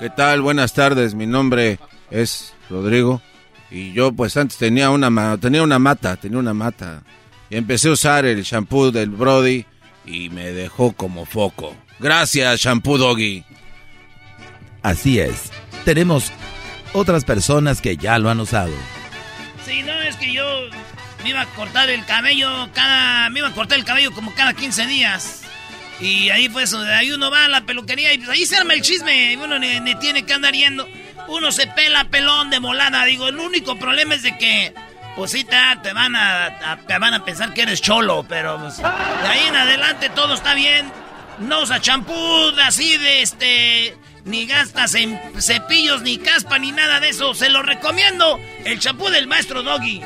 ¿Qué 0.00 0.10
tal? 0.10 0.42
Buenas 0.42 0.72
tardes. 0.72 1.14
Mi 1.14 1.26
nombre 1.26 1.78
es 2.10 2.52
Rodrigo 2.68 3.22
y 3.70 3.92
yo 3.92 4.12
pues 4.12 4.36
antes 4.36 4.58
tenía 4.58 4.90
una 4.90 5.36
tenía 5.38 5.62
una 5.62 5.78
mata, 5.78 6.16
tenía 6.16 6.38
una 6.38 6.54
mata 6.54 7.02
y 7.48 7.56
empecé 7.56 7.88
a 7.88 7.92
usar 7.92 8.24
el 8.24 8.42
shampoo 8.42 8.90
del 8.90 9.10
Brody 9.10 9.64
y 10.04 10.30
me 10.30 10.52
dejó 10.52 10.92
como 10.92 11.26
foco. 11.26 11.74
Gracias, 12.00 12.60
shampoo 12.60 12.98
Doggy. 12.98 13.44
Así 14.82 15.20
es. 15.20 15.52
Tenemos 15.84 16.32
otras 16.92 17.24
personas 17.24 17.80
que 17.80 17.96
ya 17.96 18.18
lo 18.18 18.30
han 18.30 18.40
usado. 18.40 18.72
Sí, 19.64 19.82
no, 19.82 19.92
es 20.02 20.16
que 20.16 20.32
yo 20.32 20.44
me 21.22 21.30
iba 21.30 21.40
a 21.42 21.46
cortar 21.46 21.88
el 21.90 22.04
cabello 22.04 22.68
cada... 22.74 23.30
Me 23.30 23.40
iba 23.40 23.48
a 23.48 23.52
cortar 23.52 23.78
el 23.78 23.84
cabello 23.84 24.12
como 24.12 24.34
cada 24.34 24.54
15 24.54 24.86
días. 24.86 25.42
Y 26.00 26.30
ahí 26.30 26.48
pues, 26.48 26.74
ahí 26.74 27.12
uno 27.12 27.30
va 27.30 27.44
a 27.44 27.48
la 27.48 27.60
peluquería 27.64 28.12
y 28.12 28.18
pues 28.18 28.28
ahí 28.30 28.44
se 28.46 28.56
arma 28.56 28.74
el 28.74 28.82
chisme. 28.82 29.32
y 29.32 29.36
Uno 29.36 29.58
ni, 29.58 29.94
tiene 29.96 30.24
que 30.24 30.32
andar 30.34 30.52
yendo. 30.52 30.86
Uno 31.28 31.52
se 31.52 31.66
pela 31.68 32.04
pelón 32.04 32.50
de 32.50 32.60
molada. 32.60 33.04
Digo, 33.04 33.28
el 33.28 33.38
único 33.38 33.76
problema 33.78 34.14
es 34.14 34.22
de 34.22 34.36
que... 34.38 34.74
Pues 35.14 35.30
sí, 35.32 35.44
te, 35.44 35.92
van 35.92 36.16
a, 36.16 36.46
a- 36.72 36.76
te 36.86 36.98
van 36.98 37.12
a 37.12 37.22
pensar 37.22 37.52
que 37.52 37.60
eres 37.62 37.82
cholo, 37.82 38.24
pero 38.26 38.58
pues, 38.58 38.78
de 38.78 38.84
ahí 38.86 39.46
en 39.46 39.54
adelante 39.56 40.08
todo 40.08 40.32
está 40.34 40.54
bien. 40.54 40.90
No 41.38 41.60
usa 41.62 41.80
champú 41.80 42.14
así 42.64 42.96
de 42.96 43.22
este... 43.22 43.96
Ni 44.24 44.46
gastas 44.46 44.94
en 44.94 45.18
cepillos, 45.38 46.02
ni 46.02 46.18
caspa, 46.18 46.58
ni 46.58 46.70
nada 46.70 47.00
de 47.00 47.08
eso. 47.08 47.34
Se 47.34 47.48
lo 47.48 47.62
recomiendo. 47.62 48.38
El 48.64 48.78
champú 48.78 49.08
del 49.08 49.26
maestro 49.26 49.62
Doggy. 49.62 50.00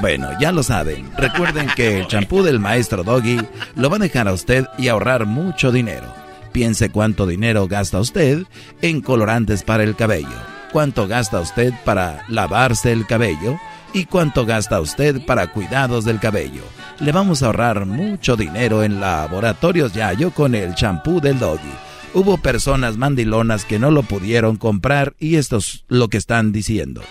Bueno, 0.00 0.30
ya 0.40 0.50
lo 0.50 0.62
saben. 0.62 1.10
Recuerden 1.16 1.68
que 1.76 2.00
el 2.00 2.08
champú 2.08 2.42
del 2.42 2.58
maestro 2.58 3.04
Doggy 3.04 3.40
lo 3.76 3.88
va 3.88 3.96
a 3.96 4.00
dejar 4.00 4.26
a 4.26 4.32
usted 4.32 4.66
y 4.76 4.88
ahorrar 4.88 5.26
mucho 5.26 5.70
dinero. 5.70 6.12
Piense 6.50 6.90
cuánto 6.90 7.26
dinero 7.26 7.68
gasta 7.68 8.00
usted 8.00 8.44
en 8.82 9.00
colorantes 9.00 9.62
para 9.62 9.84
el 9.84 9.94
cabello, 9.96 10.28
cuánto 10.72 11.06
gasta 11.06 11.40
usted 11.40 11.72
para 11.84 12.24
lavarse 12.28 12.92
el 12.92 13.06
cabello 13.06 13.58
y 13.94 14.06
cuánto 14.06 14.44
gasta 14.44 14.80
usted 14.80 15.24
para 15.24 15.46
cuidados 15.52 16.04
del 16.04 16.18
cabello. 16.18 16.62
Le 16.98 17.12
vamos 17.12 17.42
a 17.42 17.46
ahorrar 17.46 17.86
mucho 17.86 18.36
dinero 18.36 18.82
en 18.82 19.00
laboratorios 19.00 19.94
Yayo 19.94 20.32
con 20.32 20.54
el 20.54 20.74
champú 20.74 21.20
del 21.20 21.38
Doggy. 21.38 21.72
Hubo 22.14 22.36
personas 22.36 22.98
mandilonas 22.98 23.64
que 23.64 23.78
no 23.78 23.90
lo 23.90 24.02
pudieron 24.02 24.56
comprar 24.56 25.14
y 25.18 25.36
esto 25.36 25.56
es 25.56 25.84
lo 25.88 26.08
que 26.08 26.18
están 26.18 26.52
diciendo. 26.52 27.02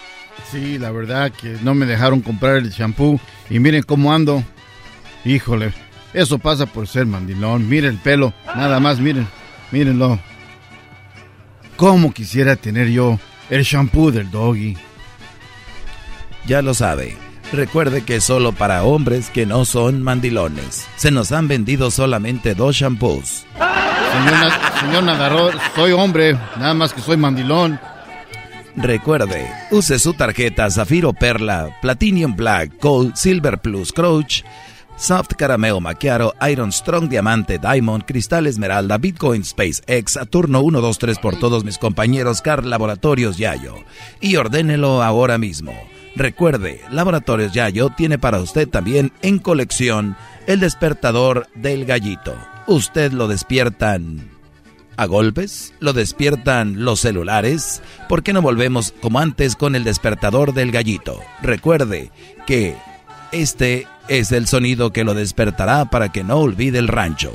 Sí, 0.51 0.77
la 0.77 0.91
verdad 0.91 1.31
que 1.31 1.57
no 1.63 1.73
me 1.73 1.87
dejaron 1.87 2.21
comprar 2.21 2.57
el 2.57 2.71
champú 2.71 3.19
y 3.49 3.59
miren 3.59 3.83
cómo 3.83 4.13
ando. 4.13 4.43
Híjole, 5.25 5.73
eso 6.13 6.37
pasa 6.37 6.67
por 6.67 6.87
ser 6.87 7.07
mandilón. 7.07 7.67
Miren 7.67 7.91
el 7.91 7.97
pelo, 7.97 8.33
nada 8.55 8.79
más, 8.79 8.99
miren, 8.99 9.27
mírenlo. 9.71 10.19
¿Cómo 11.77 12.13
quisiera 12.13 12.55
tener 12.55 12.89
yo 12.89 13.19
el 13.49 13.63
shampoo 13.63 14.11
del 14.11 14.29
doggy? 14.29 14.77
Ya 16.45 16.61
lo 16.61 16.75
sabe. 16.75 17.30
Recuerde 17.51 18.03
que 18.03 18.15
es 18.15 18.23
solo 18.23 18.53
para 18.53 18.83
hombres 18.83 19.29
que 19.29 19.45
no 19.45 19.65
son 19.65 20.01
mandilones. 20.01 20.87
Se 20.95 21.11
nos 21.11 21.33
han 21.33 21.49
vendido 21.49 21.91
solamente 21.91 22.55
dos 22.55 22.77
shampoos. 22.77 23.45
Señor, 24.79 25.03
nadador, 25.03 25.53
soy 25.75 25.91
hombre, 25.91 26.33
nada 26.57 26.73
más 26.73 26.93
que 26.93 27.01
soy 27.01 27.17
mandilón. 27.17 27.79
Recuerde, 28.75 29.49
use 29.69 29.99
su 29.99 30.13
tarjeta 30.13 30.69
Zafiro 30.69 31.11
Perla, 31.11 31.77
Platinum 31.81 32.35
Black, 32.35 32.81
Gold, 32.81 33.15
Silver 33.15 33.57
Plus, 33.59 33.91
Crouch, 33.91 34.43
Soft 34.95 35.33
Carameo 35.37 35.81
Macchiato, 35.81 36.33
Iron 36.49 36.71
Strong 36.71 37.09
Diamante, 37.09 37.57
Diamond, 37.57 38.05
Cristal 38.05 38.47
Esmeralda, 38.47 38.97
Bitcoin 38.97 39.41
Space 39.41 39.81
X, 39.87 40.13
Saturno 40.13 40.61
123 40.61 41.19
por 41.19 41.37
todos 41.37 41.65
mis 41.65 41.77
compañeros 41.77 42.41
Car 42.41 42.65
Laboratorios 42.65 43.37
Yayo. 43.37 43.75
Y 44.21 44.37
ordénelo 44.37 45.03
ahora 45.03 45.37
mismo. 45.37 45.73
Recuerde, 46.15 46.81
Laboratorios 46.91 47.53
Yayo 47.53 47.89
tiene 47.89 48.17
para 48.17 48.39
usted 48.39 48.67
también 48.67 49.11
en 49.21 49.39
colección 49.39 50.17
el 50.45 50.59
despertador 50.59 51.47
del 51.55 51.85
gallito. 51.85 52.35
Usted 52.67 53.11
lo 53.13 53.27
despiertan 53.27 54.29
a 54.97 55.05
golpes, 55.05 55.73
lo 55.79 55.93
despiertan 55.93 56.83
los 56.83 56.99
celulares. 56.99 57.81
¿Por 58.09 58.23
qué 58.23 58.33
no 58.33 58.41
volvemos 58.41 58.93
como 59.01 59.19
antes 59.19 59.55
con 59.55 59.75
el 59.75 59.83
despertador 59.83 60.53
del 60.53 60.71
gallito? 60.71 61.19
Recuerde 61.41 62.11
que 62.45 62.75
este 63.31 63.87
es 64.09 64.31
el 64.31 64.47
sonido 64.47 64.91
que 64.91 65.05
lo 65.05 65.13
despertará 65.13 65.85
para 65.85 66.09
que 66.09 66.23
no 66.23 66.37
olvide 66.37 66.79
el 66.79 66.89
rancho. 66.89 67.33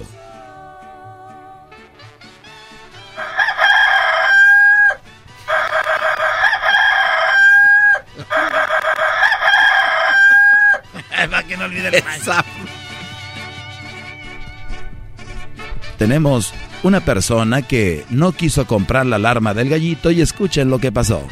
Tenemos 15.98 16.52
una 16.82 17.00
persona 17.00 17.62
que 17.62 18.04
no 18.10 18.32
quiso 18.32 18.66
comprar 18.66 19.06
la 19.06 19.16
alarma 19.16 19.54
del 19.54 19.70
gallito 19.70 20.10
y 20.10 20.20
escuchen 20.20 20.68
lo 20.68 20.78
que 20.78 20.92
pasó. 20.92 21.26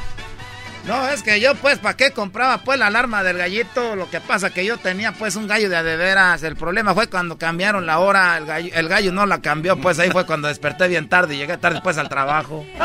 No, 0.86 1.08
es 1.08 1.22
que 1.22 1.40
yo 1.40 1.54
pues, 1.54 1.78
¿para 1.78 1.96
qué 1.96 2.10
compraba 2.10 2.58
pues 2.58 2.78
la 2.78 2.88
alarma 2.88 3.22
del 3.22 3.38
gallito? 3.38 3.96
Lo 3.96 4.10
que 4.10 4.20
pasa 4.20 4.50
que 4.50 4.66
yo 4.66 4.76
tenía 4.76 5.12
pues 5.12 5.34
un 5.36 5.46
gallo 5.46 5.70
de 5.70 5.76
adeveras. 5.76 6.42
El 6.42 6.56
problema 6.56 6.94
fue 6.94 7.08
cuando 7.08 7.38
cambiaron 7.38 7.86
la 7.86 8.00
hora, 8.00 8.36
el 8.36 8.44
gallo, 8.44 8.70
el 8.74 8.88
gallo 8.88 9.12
no 9.12 9.24
la 9.24 9.40
cambió, 9.40 9.78
pues 9.78 9.98
ahí 9.98 10.10
fue 10.10 10.26
cuando 10.26 10.48
desperté 10.48 10.88
bien 10.88 11.08
tarde 11.08 11.34
y 11.34 11.38
llegué 11.38 11.56
tarde 11.56 11.80
pues 11.82 11.96
al 11.98 12.08
trabajo. 12.08 12.66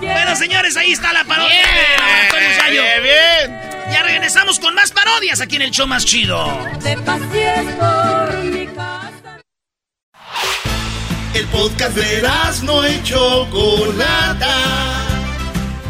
Bueno, 0.00 0.36
señores, 0.36 0.76
ahí 0.76 0.92
está 0.92 1.12
la 1.12 1.24
parodia 1.24 1.56
Bien, 2.70 3.02
bien. 3.02 3.67
Ya 3.90 4.02
regresamos 4.02 4.58
con 4.58 4.74
más 4.74 4.92
parodias 4.92 5.40
aquí 5.40 5.56
en 5.56 5.62
el 5.62 5.70
show 5.70 5.86
más 5.86 6.04
chido. 6.04 6.46
El 11.34 11.46
podcast 11.46 11.96
de 11.96 12.22
no 12.64 12.88
y 12.88 13.02
Chocolata. 13.02 14.56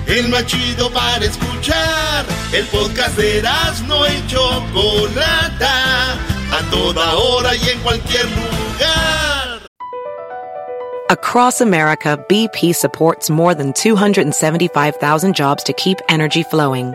El 0.07 0.29
más 0.29 0.47
chido 0.47 0.91
para 0.93 1.25
escuchar. 1.25 2.25
El 2.53 2.67
podcast 2.67 3.17
de 3.17 3.43
no 3.87 4.07
y 4.07 4.27
Chocolata. 4.27 6.13
A 6.51 6.71
toda 6.71 7.15
hora 7.15 7.55
y 7.57 7.69
en 7.69 7.81
cualquier 7.81 8.25
lugar. 8.27 9.69
Across 11.11 11.63
America, 11.63 12.23
BP 12.29 12.75
supports 12.75 13.31
more 13.31 13.55
than 13.55 13.73
275,000 13.73 15.35
jobs 15.35 15.65
to 15.65 15.73
keep 15.73 15.99
energy 16.11 16.43
flowing. 16.43 16.95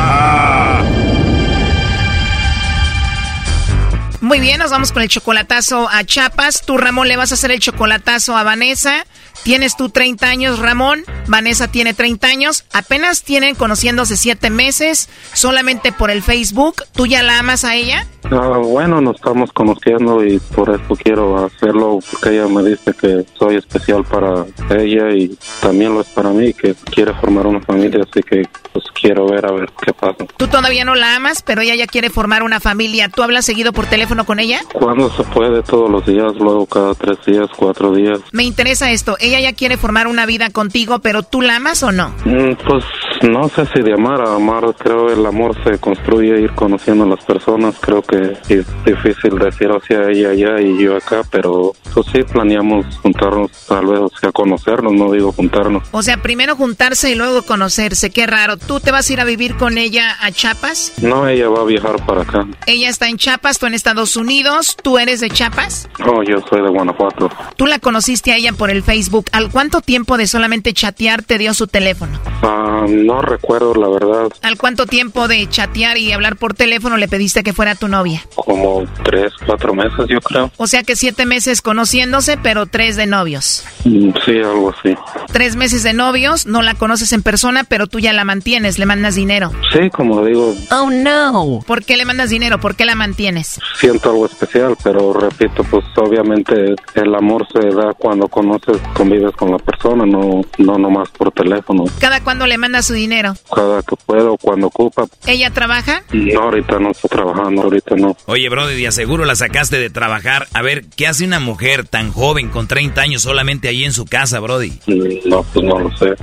Muy 4.31 4.39
bien, 4.39 4.59
nos 4.59 4.71
vamos 4.71 4.93
con 4.93 5.01
el 5.03 5.09
chocolatazo 5.09 5.89
a 5.91 6.05
Chapas. 6.05 6.61
Tú, 6.65 6.77
Ramón, 6.77 7.09
le 7.09 7.17
vas 7.17 7.31
a 7.31 7.33
hacer 7.33 7.51
el 7.51 7.59
chocolatazo 7.59 8.37
a 8.37 8.43
Vanessa. 8.43 9.05
Tienes 9.43 9.75
tú 9.75 9.89
30 9.89 10.27
años, 10.27 10.59
Ramón. 10.59 11.03
Vanessa 11.27 11.67
tiene 11.67 11.93
30 11.93 12.27
años. 12.27 12.65
Apenas 12.73 13.23
tienen 13.23 13.55
conociéndose 13.55 14.17
7 14.17 14.49
meses. 14.49 15.09
Solamente 15.33 15.91
por 15.91 16.11
el 16.11 16.21
Facebook. 16.21 16.83
¿Tú 16.93 17.07
ya 17.07 17.23
la 17.23 17.39
amas 17.39 17.63
a 17.63 17.75
ella? 17.75 18.07
Ah, 18.25 18.59
bueno, 18.63 19.01
nos 19.01 19.15
estamos 19.15 19.51
conociendo 19.51 20.23
y 20.23 20.39
por 20.39 20.69
eso 20.69 20.95
quiero 20.95 21.43
hacerlo, 21.43 21.99
porque 22.11 22.29
ella 22.29 22.47
me 22.47 22.63
dice 22.63 22.93
que 22.93 23.25
soy 23.37 23.55
especial 23.55 24.05
para 24.05 24.45
ella 24.69 25.09
y 25.11 25.37
también 25.59 25.93
lo 25.93 26.01
es 26.01 26.07
para 26.09 26.29
mí, 26.29 26.53
que 26.53 26.75
quiere 26.91 27.13
formar 27.15 27.47
una 27.47 27.61
familia, 27.61 28.05
así 28.09 28.21
que 28.21 28.43
pues 28.71 28.85
quiero 28.93 29.27
ver 29.27 29.45
a 29.45 29.51
ver 29.51 29.69
qué 29.83 29.91
pasa. 29.91 30.25
Tú 30.37 30.47
todavía 30.47 30.85
no 30.85 30.95
la 30.95 31.15
amas, 31.15 31.41
pero 31.41 31.61
ella 31.61 31.75
ya 31.75 31.87
quiere 31.87 32.09
formar 32.09 32.43
una 32.43 32.59
familia. 32.59 33.09
¿Tú 33.09 33.23
hablas 33.23 33.43
seguido 33.43 33.73
por 33.73 33.87
teléfono 33.87 34.25
con 34.25 34.39
ella? 34.39 34.61
Cuando 34.71 35.11
se 35.11 35.23
puede, 35.23 35.63
todos 35.63 35.89
los 35.89 36.05
días, 36.05 36.33
luego 36.35 36.65
cada 36.67 36.93
tres 36.93 37.17
días, 37.25 37.49
cuatro 37.57 37.93
días. 37.93 38.19
Me 38.31 38.43
interesa 38.43 38.91
esto. 38.91 39.17
Ella 39.19 39.30
ya 39.39 39.53
quiere 39.53 39.77
formar 39.77 40.07
una 40.07 40.25
vida 40.25 40.49
contigo, 40.49 40.99
pero 40.99 41.23
¿tú 41.23 41.41
la 41.41 41.55
amas 41.57 41.83
o 41.83 41.91
no? 41.91 42.09
Mm, 42.25 42.53
pues 42.67 42.83
no 43.23 43.49
sé 43.49 43.65
si 43.67 43.81
de 43.81 43.93
amar 43.93 44.21
a 44.21 44.35
amar, 44.35 44.63
creo 44.77 45.11
el 45.11 45.25
amor 45.25 45.55
se 45.63 45.77
construye 45.79 46.41
ir 46.41 46.51
conociendo 46.51 47.03
a 47.03 47.07
las 47.07 47.23
personas, 47.23 47.75
creo 47.79 48.01
que 48.01 48.37
es 48.49 48.65
difícil 48.85 49.37
decir 49.37 49.69
hacia 49.69 50.09
ella 50.09 50.29
allá 50.29 50.61
y 50.61 50.83
yo 50.83 50.95
acá, 50.95 51.21
pero 51.29 51.73
pues 51.93 52.07
sí 52.11 52.23
planeamos 52.23 52.85
juntarnos, 53.01 53.51
tal 53.67 53.85
vez, 53.85 53.99
o 53.99 54.11
sea, 54.19 54.31
conocernos, 54.31 54.93
no 54.93 55.11
digo 55.11 55.31
juntarnos. 55.31 55.83
O 55.91 56.01
sea, 56.01 56.17
primero 56.17 56.55
juntarse 56.55 57.11
y 57.11 57.15
luego 57.15 57.43
conocerse, 57.43 58.09
qué 58.09 58.27
raro. 58.27 58.57
¿Tú 58.57 58.79
te 58.79 58.91
vas 58.91 59.09
a 59.09 59.13
ir 59.13 59.19
a 59.19 59.25
vivir 59.25 59.55
con 59.55 59.77
ella 59.77 60.15
a 60.21 60.31
Chiapas? 60.31 60.93
No, 61.01 61.27
ella 61.27 61.49
va 61.49 61.61
a 61.61 61.65
viajar 61.65 62.05
para 62.05 62.21
acá. 62.21 62.47
Ella 62.65 62.89
está 62.89 63.07
en 63.07 63.17
Chiapas, 63.17 63.59
tú 63.59 63.65
en 63.65 63.73
Estados 63.73 64.15
Unidos, 64.15 64.77
¿tú 64.81 64.97
eres 64.97 65.19
de 65.19 65.29
Chiapas? 65.29 65.89
No, 65.99 66.23
yo 66.23 66.41
soy 66.49 66.61
de 66.61 66.69
Guanajuato. 66.69 67.29
¿Tú 67.55 67.65
la 67.65 67.79
conociste 67.79 68.31
a 68.31 68.37
ella 68.37 68.53
por 68.53 68.69
el 68.69 68.83
Facebook? 68.83 69.25
¿Al 69.31 69.51
cuánto 69.51 69.81
tiempo 69.81 70.17
de 70.17 70.27
solamente 70.27 70.73
chatear 70.73 71.23
te 71.23 71.37
dio 71.37 71.53
su 71.53 71.67
teléfono? 71.67 72.19
Ah, 72.41 72.85
no 72.87 73.10
recuerdo, 73.19 73.73
la 73.73 73.87
verdad. 73.89 74.29
¿Al 74.43 74.57
cuánto 74.57 74.85
tiempo 74.85 75.27
de 75.27 75.49
chatear 75.49 75.97
y 75.97 76.11
hablar 76.11 76.35
por 76.35 76.53
teléfono 76.53 76.97
le 76.97 77.07
pediste 77.07 77.41
que 77.41 77.51
fuera 77.53 77.73
tu 77.73 77.87
novia? 77.87 78.21
Como 78.35 78.83
tres, 79.03 79.33
cuatro 79.45 79.73
meses, 79.73 80.05
yo 80.07 80.21
creo. 80.21 80.51
O 80.57 80.67
sea 80.67 80.83
que 80.83 80.95
siete 80.95 81.25
meses 81.25 81.63
conociéndose, 81.63 82.37
pero 82.37 82.67
tres 82.67 82.95
de 82.95 83.07
novios. 83.07 83.65
Mm, 83.85 84.11
Sí, 84.23 84.37
algo 84.37 84.69
así. 84.77 84.95
Tres 85.31 85.55
meses 85.55 85.81
de 85.81 85.93
novios, 85.93 86.45
no 86.45 86.61
la 86.61 86.75
conoces 86.75 87.11
en 87.13 87.23
persona, 87.23 87.63
pero 87.63 87.87
tú 87.87 87.97
ya 87.99 88.13
la 88.13 88.23
mantienes, 88.23 88.77
le 88.77 88.85
mandas 88.85 89.15
dinero. 89.15 89.51
Sí, 89.73 89.89
como 89.89 90.23
digo, 90.23 90.53
Oh 90.69 90.91
no. 90.91 91.61
¿Por 91.65 91.83
qué 91.83 91.97
le 91.97 92.05
mandas 92.05 92.29
dinero? 92.29 92.59
¿Por 92.59 92.75
qué 92.75 92.85
la 92.85 92.93
mantienes? 92.93 93.59
siento 93.79 94.11
algo 94.11 94.25
especial, 94.27 94.77
pero 94.83 95.11
repito, 95.13 95.63
pues 95.63 95.83
obviamente 95.95 96.75
el 96.93 97.15
amor 97.15 97.47
se 97.51 97.59
da 97.69 97.93
cuando 97.97 98.27
conoces, 98.27 98.77
convives 98.93 99.31
con 99.35 99.51
la 99.51 99.57
persona, 99.57 100.05
no, 100.05 100.41
no 100.59 100.77
nomás 100.77 101.09
por 101.09 101.31
teléfono. 101.31 101.85
¿Cada 101.99 102.21
cuándo 102.23 102.45
le 102.45 102.57
mandas 102.59 102.85
su 102.85 102.93
dinero? 102.93 103.00
dinero? 103.01 103.33
Cada 103.53 103.81
que 103.81 103.95
puedo, 104.05 104.37
cuando 104.37 104.67
ocupa. 104.67 105.05
¿Ella 105.25 105.51
trabaja? 105.51 106.03
No, 106.11 106.41
ahorita 106.41 106.79
no 106.79 106.91
está 106.91 107.07
trabajando, 107.07 107.63
ahorita 107.63 107.95
no. 107.95 108.15
Oye, 108.25 108.47
Brody, 108.49 108.75
de 108.75 108.87
aseguro 108.87 109.25
la 109.25 109.35
sacaste 109.35 109.79
de 109.79 109.89
trabajar. 109.89 110.47
A 110.53 110.61
ver, 110.61 110.85
¿qué 110.95 111.07
hace 111.07 111.25
una 111.25 111.39
mujer 111.39 111.87
tan 111.87 112.11
joven 112.11 112.49
con 112.49 112.67
30 112.67 113.01
años 113.01 113.21
solamente 113.23 113.67
ahí 113.67 113.83
en 113.83 113.93
su 113.93 114.05
casa, 114.05 114.39
Brody? 114.39 114.79
No, 115.25 115.43
pues 115.43 115.65
no 115.65 115.79
lo 115.79 115.97
sé. 115.97 116.13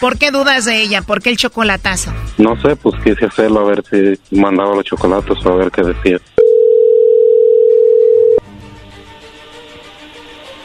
¿Por 0.00 0.18
qué 0.18 0.30
dudas 0.30 0.64
de 0.64 0.82
ella? 0.82 1.02
¿Por 1.02 1.22
qué 1.22 1.30
el 1.30 1.36
chocolatazo? 1.36 2.12
No 2.38 2.60
sé, 2.60 2.74
pues 2.76 2.94
quise 3.04 3.26
hacerlo 3.26 3.60
a 3.60 3.64
ver 3.64 3.84
si 3.88 4.36
mandaba 4.36 4.74
los 4.74 4.84
chocolates 4.84 5.44
o 5.44 5.52
a 5.52 5.56
ver 5.56 5.70
qué 5.70 5.82
decía. 5.82 6.18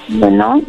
Bueno. 0.08 0.62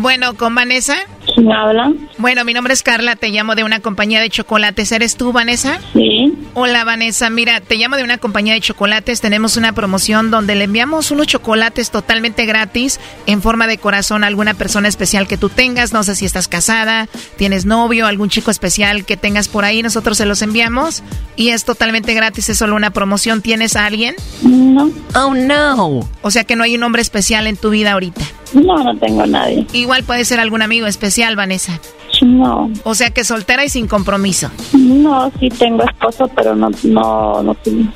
Bueno, 0.00 0.34
¿con 0.34 0.54
Vanessa? 0.54 0.96
¿Quién 1.32 1.50
habla? 1.50 1.92
Bueno, 2.18 2.44
mi 2.44 2.52
nombre 2.52 2.74
es 2.74 2.82
Carla, 2.82 3.16
te 3.16 3.28
llamo 3.28 3.54
de 3.54 3.64
una 3.64 3.80
compañía 3.80 4.20
de 4.20 4.30
chocolates. 4.30 4.92
¿Eres 4.92 5.16
tú, 5.16 5.32
Vanessa? 5.32 5.80
Sí. 5.92 6.32
Hola, 6.54 6.84
Vanessa. 6.84 7.30
Mira, 7.30 7.60
te 7.60 7.76
llamo 7.76 7.96
de 7.96 8.04
una 8.04 8.18
compañía 8.18 8.54
de 8.54 8.60
chocolates. 8.60 9.20
Tenemos 9.20 9.56
una 9.56 9.72
promoción 9.72 10.30
donde 10.30 10.54
le 10.54 10.64
enviamos 10.64 11.10
unos 11.10 11.26
chocolates 11.26 11.90
totalmente 11.90 12.44
gratis 12.46 13.00
en 13.26 13.42
forma 13.42 13.66
de 13.66 13.78
corazón 13.78 14.24
a 14.24 14.26
alguna 14.26 14.54
persona 14.54 14.88
especial 14.88 15.26
que 15.26 15.36
tú 15.36 15.48
tengas. 15.48 15.92
No 15.92 16.02
sé 16.02 16.14
si 16.14 16.24
estás 16.24 16.48
casada, 16.48 17.08
tienes 17.36 17.64
novio, 17.64 18.06
algún 18.06 18.28
chico 18.28 18.50
especial 18.50 19.04
que 19.04 19.16
tengas 19.16 19.48
por 19.48 19.64
ahí. 19.64 19.82
Nosotros 19.82 20.18
se 20.18 20.26
los 20.26 20.42
enviamos 20.42 21.02
y 21.36 21.48
es 21.48 21.64
totalmente 21.64 22.14
gratis. 22.14 22.48
Es 22.48 22.58
solo 22.58 22.76
una 22.76 22.90
promoción. 22.90 23.42
¿Tienes 23.42 23.76
a 23.76 23.86
alguien? 23.86 24.14
No. 24.42 24.90
Oh, 25.14 25.34
no. 25.34 26.08
O 26.22 26.30
sea 26.30 26.44
que 26.44 26.56
no 26.56 26.64
hay 26.64 26.76
un 26.76 26.82
hombre 26.82 27.02
especial 27.02 27.46
en 27.46 27.56
tu 27.56 27.70
vida 27.70 27.92
ahorita. 27.92 28.22
No, 28.54 28.84
no 28.84 28.96
tengo 28.98 29.22
a 29.22 29.26
nadie. 29.26 29.66
Igual 29.72 30.04
puede 30.04 30.24
ser 30.24 30.38
algún 30.38 30.62
amigo 30.62 30.86
especial, 30.86 31.13
Vanessa. 31.36 31.80
No. 32.22 32.70
O 32.84 32.94
sea 32.94 33.10
que 33.10 33.24
soltera 33.24 33.64
y 33.64 33.68
sin 33.68 33.86
compromiso. 33.86 34.50
No, 34.72 35.30
sí 35.40 35.48
tengo 35.48 35.84
esposo, 35.84 36.28
pero 36.34 36.54
no, 36.54 36.70
no, 36.82 37.42
no 37.42 37.54
tengo. 37.56 37.90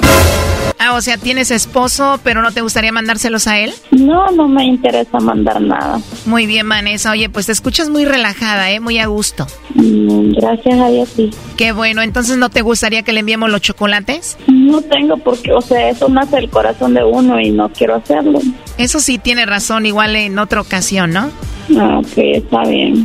Ah, 0.80 0.94
o 0.94 1.00
sea, 1.00 1.16
tienes 1.16 1.50
esposo, 1.50 2.20
pero 2.22 2.40
no 2.40 2.52
te 2.52 2.60
gustaría 2.60 2.92
mandárselos 2.92 3.48
a 3.48 3.58
él? 3.58 3.72
No, 3.90 4.30
no 4.30 4.46
me 4.46 4.64
interesa 4.64 5.18
mandar 5.18 5.60
nada. 5.60 6.00
Muy 6.24 6.46
bien, 6.46 6.68
Vanessa. 6.68 7.10
Oye, 7.10 7.28
pues 7.28 7.46
te 7.46 7.52
escuchas 7.52 7.90
muy 7.90 8.04
relajada, 8.04 8.70
¿eh? 8.70 8.78
Muy 8.78 8.98
a 8.98 9.06
gusto. 9.06 9.46
Mm, 9.74 10.32
gracias 10.34 10.78
a 10.80 10.88
Dios, 10.88 11.08
sí. 11.16 11.30
Qué 11.56 11.72
bueno. 11.72 12.02
Entonces, 12.02 12.36
¿no 12.36 12.48
te 12.48 12.62
gustaría 12.62 13.02
que 13.02 13.12
le 13.12 13.20
enviemos 13.20 13.50
los 13.50 13.60
chocolates? 13.60 14.38
No 14.46 14.80
tengo 14.82 15.16
porque, 15.16 15.52
o 15.52 15.60
sea, 15.60 15.88
eso 15.88 16.08
nace 16.08 16.36
del 16.36 16.48
corazón 16.48 16.94
de 16.94 17.02
uno 17.02 17.40
y 17.40 17.50
no 17.50 17.70
quiero 17.70 17.96
hacerlo. 17.96 18.38
Eso 18.76 19.00
sí 19.00 19.18
tiene 19.18 19.46
razón, 19.46 19.84
igual 19.84 20.14
en 20.14 20.38
otra 20.38 20.60
ocasión, 20.60 21.10
¿no? 21.10 21.30
Ah, 21.76 21.98
ok, 21.98 22.12
está 22.16 22.62
bien. 22.62 23.04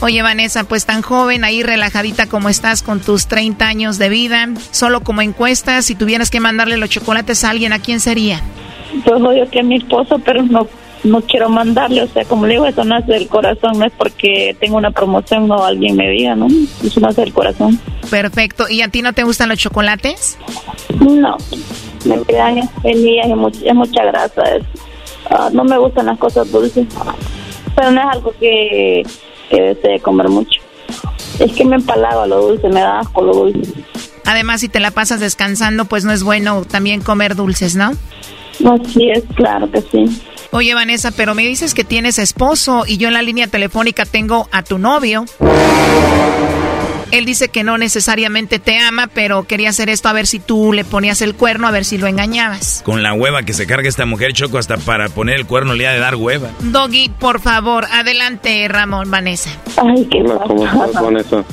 Oye, 0.00 0.22
Vanessa, 0.22 0.64
pues 0.64 0.86
tan 0.86 1.02
joven, 1.02 1.42
ahí 1.44 1.62
relajadita 1.62 2.26
como 2.26 2.48
estás 2.48 2.82
con 2.82 3.00
tus 3.00 3.26
30 3.26 3.66
años 3.66 3.98
de 3.98 4.08
vida, 4.08 4.48
solo 4.70 5.02
como 5.02 5.22
encuesta, 5.22 5.82
si 5.82 5.96
tuvieras 5.96 6.30
que 6.30 6.38
mandarle 6.38 6.76
los 6.76 6.90
chocolates 6.90 7.42
a 7.42 7.50
alguien, 7.50 7.72
¿a 7.72 7.80
quién 7.80 7.98
sería? 7.98 8.40
Pues 9.04 9.20
odio 9.20 9.48
que 9.50 9.60
a 9.60 9.62
mi 9.62 9.76
esposo, 9.76 10.20
pero 10.24 10.42
no 10.42 10.68
no 11.04 11.20
quiero 11.22 11.48
mandarle, 11.48 12.02
o 12.02 12.08
sea, 12.08 12.24
como 12.24 12.46
le 12.46 12.54
digo, 12.54 12.66
eso 12.66 12.84
nace 12.84 13.12
del 13.12 13.28
corazón, 13.28 13.78
no 13.78 13.86
es 13.86 13.92
porque 13.92 14.56
tengo 14.58 14.76
una 14.76 14.90
promoción 14.90 15.50
o 15.50 15.64
alguien 15.64 15.96
me 15.96 16.10
diga, 16.10 16.34
¿no? 16.34 16.48
Eso 16.84 17.00
nace 17.00 17.22
del 17.22 17.32
corazón. 17.32 17.78
Perfecto. 18.10 18.68
¿Y 18.68 18.82
a 18.82 18.88
ti 18.88 19.02
no 19.02 19.12
te 19.12 19.22
gustan 19.22 19.48
los 19.48 19.58
chocolates? 19.58 20.38
No, 21.00 21.36
me 22.04 22.22
quedan 22.22 22.68
feliz 22.82 23.24
y 23.24 23.34
mucha, 23.34 23.74
mucha 23.74 24.04
grasa. 24.04 24.42
Ah, 25.30 25.50
no 25.52 25.64
me 25.64 25.78
gustan 25.78 26.06
las 26.06 26.18
cosas 26.18 26.50
dulces, 26.50 26.86
pero 27.74 27.90
no 27.90 28.00
es 28.00 28.16
algo 28.16 28.34
que, 28.40 29.02
que 29.48 29.60
desee 29.60 30.00
comer 30.00 30.28
mucho. 30.28 30.60
Es 31.38 31.52
que 31.52 31.64
me 31.64 31.76
empalago 31.76 32.26
lo 32.26 32.48
dulce, 32.48 32.68
me 32.68 32.80
da 32.80 33.00
asco 33.00 33.22
lo 33.22 33.32
dulce. 33.32 33.72
Además, 34.24 34.60
si 34.60 34.68
te 34.68 34.80
la 34.80 34.90
pasas 34.90 35.20
descansando, 35.20 35.86
pues 35.86 36.04
no 36.04 36.12
es 36.12 36.22
bueno 36.22 36.64
también 36.64 37.00
comer 37.00 37.34
dulces, 37.34 37.76
¿no? 37.76 37.92
Así 38.64 39.10
es, 39.10 39.24
claro 39.36 39.70
que 39.70 39.80
sí. 39.80 40.04
Oye, 40.50 40.74
Vanessa, 40.74 41.10
pero 41.12 41.34
me 41.34 41.42
dices 41.42 41.74
que 41.74 41.84
tienes 41.84 42.18
esposo 42.18 42.84
y 42.86 42.96
yo 42.96 43.08
en 43.08 43.14
la 43.14 43.22
línea 43.22 43.46
telefónica 43.46 44.04
tengo 44.04 44.48
a 44.50 44.62
tu 44.62 44.78
novio. 44.78 45.24
Él 47.10 47.24
dice 47.24 47.48
que 47.48 47.64
no 47.64 47.78
necesariamente 47.78 48.58
te 48.58 48.78
ama, 48.78 49.08
pero 49.12 49.44
quería 49.44 49.70
hacer 49.70 49.88
esto 49.88 50.08
a 50.08 50.12
ver 50.12 50.26
si 50.26 50.38
tú 50.38 50.72
le 50.72 50.84
ponías 50.84 51.22
el 51.22 51.34
cuerno, 51.34 51.66
a 51.66 51.70
ver 51.70 51.84
si 51.84 51.98
lo 51.98 52.06
engañabas. 52.06 52.82
Con 52.84 53.02
la 53.02 53.14
hueva 53.14 53.42
que 53.42 53.52
se 53.52 53.66
carga 53.66 53.88
esta 53.88 54.06
mujer, 54.06 54.32
Choco, 54.32 54.58
hasta 54.58 54.76
para 54.76 55.08
poner 55.08 55.36
el 55.36 55.46
cuerno 55.46 55.74
le 55.74 55.86
ha 55.86 55.92
de 55.92 55.98
dar 55.98 56.16
hueva. 56.16 56.50
Doggy, 56.60 57.08
por 57.08 57.40
favor, 57.40 57.86
adelante, 57.90 58.66
Ramón, 58.68 59.10
Vanessa. 59.10 59.50
Ay, 59.76 60.06
qué 60.10 60.22
Hola, 60.22 60.40
¿cómo 60.46 60.64
estás, 60.64 61.02
Vanessa? 61.02 61.44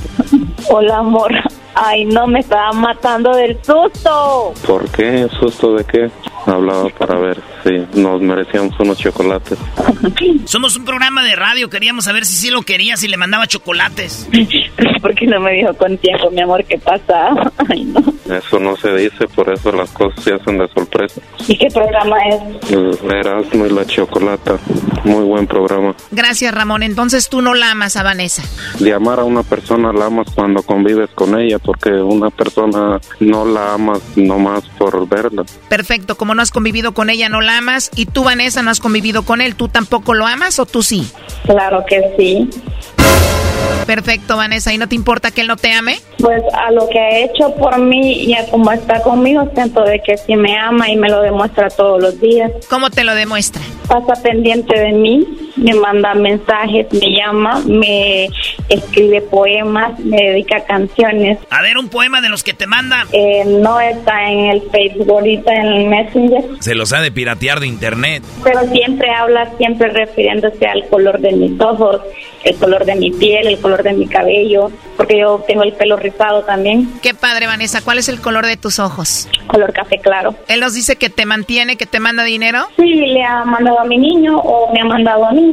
Hola, 0.69 0.97
amor. 0.97 1.31
Ay, 1.75 2.05
no, 2.05 2.25
me 2.27 2.39
estaba 2.39 2.71
matando 2.71 3.35
del 3.35 3.57
susto. 3.63 4.53
¿Por 4.65 4.89
qué? 4.91 5.27
¿Susto 5.39 5.75
de 5.75 5.83
qué? 5.83 6.09
Hablaba 6.45 6.89
para 6.89 7.19
ver 7.19 7.41
si 7.63 7.99
nos 7.99 8.21
merecíamos 8.21 8.79
unos 8.79 8.97
chocolates. 8.97 9.57
Somos 10.45 10.75
un 10.77 10.85
programa 10.85 11.23
de 11.23 11.35
radio, 11.35 11.69
queríamos 11.69 12.05
saber 12.05 12.25
si 12.25 12.35
sí 12.35 12.49
lo 12.51 12.61
quería, 12.61 12.97
si 12.97 13.07
le 13.07 13.17
mandaba 13.17 13.47
chocolates. 13.47 14.29
¿Por 15.01 15.15
qué 15.15 15.25
no 15.25 15.39
me 15.39 15.53
dijo 15.53 15.73
con 15.73 15.97
tiempo, 15.97 16.29
mi 16.31 16.41
amor, 16.41 16.63
qué 16.65 16.77
pasa? 16.77 17.51
Ay, 17.69 17.85
no. 17.85 18.01
Eso 18.33 18.59
no 18.59 18.75
se 18.75 18.95
dice, 18.95 19.27
por 19.27 19.51
eso 19.51 19.71
las 19.71 19.91
cosas 19.91 20.23
se 20.23 20.33
hacen 20.33 20.57
de 20.57 20.67
sorpresa. 20.69 21.21
¿Y 21.47 21.57
qué 21.57 21.67
programa 21.67 22.17
es? 22.29 22.71
El 22.71 23.11
Erasmo 23.11 23.65
y 23.65 23.69
la 23.69 23.85
Chocolata, 23.85 24.57
muy 25.03 25.23
buen 25.25 25.47
programa. 25.47 25.95
Gracias, 26.11 26.53
Ramón. 26.53 26.83
Entonces 26.83 27.29
tú 27.29 27.41
no 27.41 27.53
la 27.53 27.71
amas 27.71 27.95
a 27.97 28.03
Vanessa. 28.03 28.43
De 28.79 28.93
amar 28.93 29.19
a 29.19 29.23
una 29.23 29.43
persona 29.43 29.93
la 29.93 30.05
amas 30.05 30.27
cuando 30.33 30.63
convives 30.63 31.09
con 31.15 31.39
ella, 31.39 31.59
porque 31.59 31.91
una 31.91 32.29
persona 32.29 32.99
no 33.19 33.45
la 33.45 33.73
amas 33.73 34.01
nomás 34.15 34.63
por 34.77 35.07
verla. 35.07 35.43
Perfecto, 35.69 36.15
como 36.15 36.34
no 36.35 36.41
has 36.41 36.51
convivido 36.51 36.93
con 36.93 37.09
ella, 37.09 37.29
no 37.29 37.41
la 37.41 37.57
amas. 37.57 37.89
Y 37.95 38.05
tú, 38.05 38.23
Vanessa, 38.23 38.61
no 38.61 38.69
has 38.69 38.79
convivido 38.79 39.23
con 39.23 39.41
él, 39.41 39.55
¿tú 39.55 39.67
tampoco 39.67 40.13
lo 40.13 40.27
amas 40.27 40.59
o 40.59 40.65
tú 40.65 40.83
sí? 40.83 41.09
Claro 41.45 41.83
que 41.87 42.13
sí. 42.17 42.49
Perfecto, 43.85 44.35
Vanessa. 44.35 44.73
¿Y 44.73 44.77
no 44.77 44.87
te 44.87 44.95
importa 44.95 45.31
que 45.31 45.41
él 45.41 45.47
no 45.47 45.57
te 45.57 45.71
ame? 45.71 45.97
Pues 46.19 46.41
a 46.53 46.71
lo 46.71 46.89
que 46.89 46.99
ha 46.99 47.19
hecho 47.19 47.53
por 47.55 47.79
mí 47.79 48.23
y 48.23 48.33
a 48.33 48.45
cómo 48.47 48.71
está 48.71 49.01
conmigo, 49.01 49.49
siento 49.53 49.83
de 49.83 50.01
que 50.01 50.17
sí 50.17 50.35
me 50.35 50.57
ama 50.57 50.89
y 50.89 50.97
me 50.97 51.09
lo 51.09 51.21
demuestra 51.21 51.69
todos 51.69 52.01
los 52.01 52.19
días. 52.19 52.51
¿Cómo 52.69 52.89
te 52.89 53.03
lo 53.03 53.13
demuestra? 53.13 53.61
Pasa 53.87 54.21
pendiente 54.21 54.79
de 54.79 54.91
mí, 54.91 55.44
me 55.55 55.73
manda 55.73 56.13
mensajes, 56.13 56.87
me 56.91 57.17
llama, 57.17 57.61
me 57.65 58.29
escribe 58.69 59.21
poemas, 59.21 59.99
me 59.99 60.17
dedica 60.17 60.63
canciones. 60.65 61.39
A 61.49 61.61
ver, 61.61 61.77
un 61.77 61.89
poema 61.89 62.21
de 62.21 62.29
los 62.29 62.43
que 62.43 62.53
te 62.53 62.67
manda. 62.67 63.05
Eh, 63.11 63.43
no 63.45 63.79
está 63.79 64.29
en 64.29 64.45
el 64.45 64.61
Facebook, 64.71 65.09
ahorita 65.09 65.53
en 65.53 65.65
el 65.65 65.85
Messenger. 65.85 66.43
Se 66.59 66.75
los 66.75 66.93
ha 66.93 67.01
de 67.01 67.11
piratear 67.11 67.59
de 67.59 67.67
internet. 67.67 68.23
Pero 68.43 68.61
siempre 68.71 69.09
habla, 69.11 69.51
siempre 69.57 69.89
refiriéndose 69.89 70.65
al 70.65 70.87
color 70.87 71.19
de 71.19 71.31
mis 71.31 71.59
ojos, 71.59 72.01
el 72.43 72.55
color 72.57 72.85
de 72.85 72.95
mi 72.95 73.11
piel, 73.11 73.47
el 73.47 73.59
color 73.59 73.83
de 73.83 73.93
mi 73.93 74.07
cabello, 74.07 74.71
porque 74.97 75.19
yo 75.19 75.43
tengo 75.47 75.63
el 75.63 75.73
pelo 75.73 75.97
rizado 75.97 76.43
también. 76.43 76.89
Qué 77.01 77.13
padre, 77.13 77.47
Vanessa. 77.47 77.81
¿Cuál 77.81 77.97
es 77.97 78.09
el 78.09 78.21
color 78.21 78.45
de 78.45 78.57
tus 78.57 78.79
ojos? 78.79 79.27
Color 79.47 79.73
café 79.73 79.99
claro. 79.99 80.35
¿Él 80.47 80.59
nos 80.59 80.73
dice 80.73 80.95
que 80.95 81.09
te 81.09 81.25
mantiene, 81.25 81.75
que 81.77 81.85
te 81.85 81.99
manda 81.99 82.23
dinero? 82.23 82.67
Sí, 82.77 82.83
le 82.83 83.23
ha 83.23 83.43
mandado 83.45 83.79
a 83.79 83.85
mi 83.85 83.97
niño 83.97 84.37
o 84.37 84.71
me 84.73 84.81
ha 84.81 84.85
mandado 84.85 85.25
a 85.25 85.31
mí. 85.31 85.44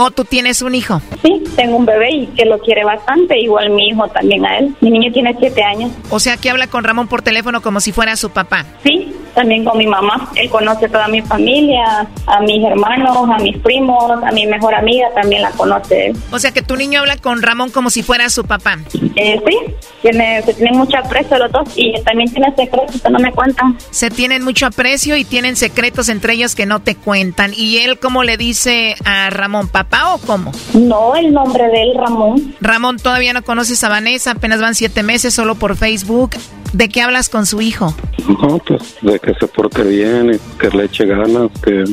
¿O 0.00 0.12
tú 0.12 0.24
tienes 0.24 0.62
un 0.62 0.76
hijo? 0.76 1.02
Sí, 1.24 1.42
tengo 1.56 1.76
un 1.76 1.84
bebé 1.84 2.10
y 2.12 2.26
que 2.28 2.44
lo 2.44 2.60
quiere 2.60 2.84
bastante, 2.84 3.36
igual 3.36 3.70
mi 3.70 3.88
hijo 3.88 4.06
también 4.06 4.46
a 4.46 4.58
él. 4.58 4.72
Mi 4.80 4.92
niño 4.92 5.12
tiene 5.12 5.34
siete 5.40 5.60
años. 5.64 5.90
O 6.10 6.20
sea, 6.20 6.36
que 6.36 6.50
habla 6.50 6.68
con 6.68 6.84
Ramón 6.84 7.08
por 7.08 7.22
teléfono 7.22 7.62
como 7.62 7.80
si 7.80 7.90
fuera 7.90 8.14
su 8.14 8.30
papá. 8.30 8.64
Sí, 8.84 9.12
también 9.38 9.64
con 9.64 9.78
mi 9.78 9.86
mamá. 9.86 10.28
Él 10.34 10.50
conoce 10.50 10.88
toda 10.88 11.06
mi 11.06 11.22
familia, 11.22 12.08
a 12.26 12.40
mis 12.40 12.64
hermanos, 12.64 13.16
a 13.30 13.38
mis 13.40 13.56
primos, 13.58 14.10
a 14.10 14.32
mi 14.32 14.46
mejor 14.46 14.74
amiga 14.74 15.06
también 15.14 15.42
la 15.42 15.52
conoce. 15.52 16.12
O 16.32 16.40
sea, 16.40 16.50
que 16.50 16.60
tu 16.60 16.74
niño 16.74 16.98
habla 16.98 17.16
con 17.18 17.40
Ramón 17.40 17.70
como 17.70 17.88
si 17.88 18.02
fuera 18.02 18.28
su 18.30 18.44
papá. 18.44 18.78
Eh, 19.14 19.40
sí, 19.46 19.56
tiene, 20.02 20.42
se 20.42 20.54
tienen 20.54 20.76
mucho 20.76 20.98
aprecio 20.98 21.38
los 21.38 21.52
dos 21.52 21.68
y 21.76 21.92
también 22.02 22.32
tiene 22.32 22.52
secretos 22.56 23.00
que 23.00 23.10
no 23.10 23.20
me 23.20 23.30
cuentan. 23.30 23.78
Se 23.90 24.10
tienen 24.10 24.42
mucho 24.42 24.66
aprecio 24.66 25.16
y 25.16 25.24
tienen 25.24 25.54
secretos 25.54 26.08
entre 26.08 26.32
ellos 26.32 26.56
que 26.56 26.66
no 26.66 26.80
te 26.80 26.96
cuentan. 26.96 27.52
¿Y 27.56 27.78
él 27.78 28.00
cómo 28.00 28.24
le 28.24 28.36
dice 28.36 28.96
a 29.04 29.30
Ramón, 29.30 29.68
papá 29.68 30.14
o 30.14 30.18
cómo? 30.18 30.50
No, 30.74 31.14
el 31.14 31.32
nombre 31.32 31.68
de 31.68 31.82
él, 31.82 31.94
Ramón. 31.96 32.56
Ramón, 32.60 32.96
todavía 32.96 33.32
no 33.32 33.42
conoces 33.42 33.84
a 33.84 33.88
Vanessa, 33.88 34.32
apenas 34.32 34.60
van 34.60 34.74
siete 34.74 35.04
meses 35.04 35.32
solo 35.32 35.54
por 35.54 35.76
Facebook. 35.76 36.30
¿De 36.72 36.88
qué 36.88 37.02
hablas 37.02 37.28
con 37.28 37.46
su 37.46 37.60
hijo? 37.60 37.94
No, 38.28 38.58
pues 38.58 38.96
de 39.00 39.18
que 39.18 39.34
se 39.34 39.46
porte 39.46 39.82
bien, 39.82 40.34
y 40.34 40.58
que 40.58 40.68
le 40.76 40.84
eche 40.84 41.06
ganas, 41.06 41.50
que 41.62 41.84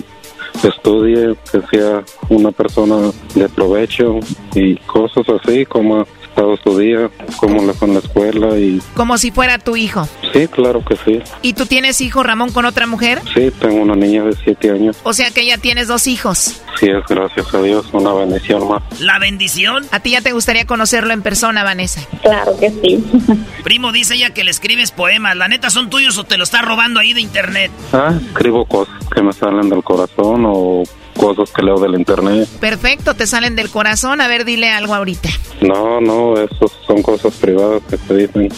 estudie, 0.67 1.35
que 1.51 1.61
sea 1.71 2.03
una 2.29 2.51
persona 2.51 3.11
de 3.35 3.49
provecho 3.49 4.19
y 4.53 4.75
cosas 4.77 5.25
así, 5.29 5.65
como 5.65 6.05
estado 6.35 6.57
su 6.57 6.77
día, 6.77 7.09
cómo 7.37 7.63
le 7.63 7.73
fue 7.73 7.87
en 7.87 7.93
la 7.93 7.99
escuela 8.01 8.57
y... 8.57 8.81
Como 8.93 9.17
si 9.17 9.31
fuera 9.31 9.57
tu 9.57 9.77
hijo. 9.77 10.05
Sí, 10.33 10.49
claro 10.49 10.83
que 10.83 10.97
sí. 10.97 11.21
¿Y 11.41 11.53
tú 11.53 11.65
tienes 11.65 12.01
hijo, 12.01 12.23
Ramón, 12.23 12.51
con 12.51 12.65
otra 12.65 12.87
mujer? 12.87 13.21
Sí, 13.33 13.51
tengo 13.57 13.81
una 13.81 13.95
niña 13.95 14.23
de 14.25 14.35
siete 14.43 14.69
años. 14.69 14.97
O 15.03 15.13
sea 15.13 15.31
que 15.31 15.45
ya 15.45 15.57
tienes 15.57 15.87
dos 15.87 16.07
hijos. 16.07 16.61
Sí, 16.77 16.87
es 16.89 17.05
gracias 17.07 17.53
a 17.53 17.61
Dios, 17.61 17.85
una 17.93 18.13
bendición 18.13 18.67
más. 18.67 18.83
¿La 18.99 19.17
bendición? 19.17 19.85
¿A 19.91 20.01
ti 20.01 20.11
ya 20.11 20.21
te 20.21 20.33
gustaría 20.33 20.65
conocerlo 20.65 21.13
en 21.13 21.21
persona, 21.21 21.63
Vanessa? 21.63 22.01
Claro 22.21 22.57
que 22.59 22.69
sí. 22.69 23.01
Primo, 23.63 23.93
dice 23.93 24.15
ella 24.15 24.31
que 24.31 24.43
le 24.43 24.51
escribes 24.51 24.91
poemas. 24.91 25.37
¿La 25.37 25.47
neta 25.47 25.69
son 25.69 25.89
tuyos 25.89 26.17
o 26.17 26.25
te 26.25 26.37
lo 26.37 26.43
está 26.43 26.61
robando 26.61 26.99
ahí 26.99 27.13
de 27.13 27.21
internet? 27.21 27.71
Ah, 27.93 28.13
escribo 28.27 28.65
cosas 28.65 28.95
que 29.13 29.21
me 29.21 29.31
salen 29.31 29.69
del 29.69 29.83
corazón 29.83 30.43
o 30.45 30.83
cosas 31.15 31.51
que 31.51 31.61
leo 31.63 31.79
del 31.79 31.95
internet. 31.95 32.47
Perfecto, 32.59 33.13
te 33.13 33.27
salen 33.27 33.55
del 33.55 33.69
corazón. 33.69 34.21
A 34.21 34.27
ver, 34.27 34.45
dile 34.45 34.69
algo 34.69 34.93
ahorita. 34.93 35.29
No, 35.61 35.99
no, 35.99 36.35
eso 36.35 36.71
son 36.85 37.01
cosas 37.01 37.33
privadas 37.35 37.81
que 37.89 37.97
se 37.97 38.13
dicen. 38.13 38.49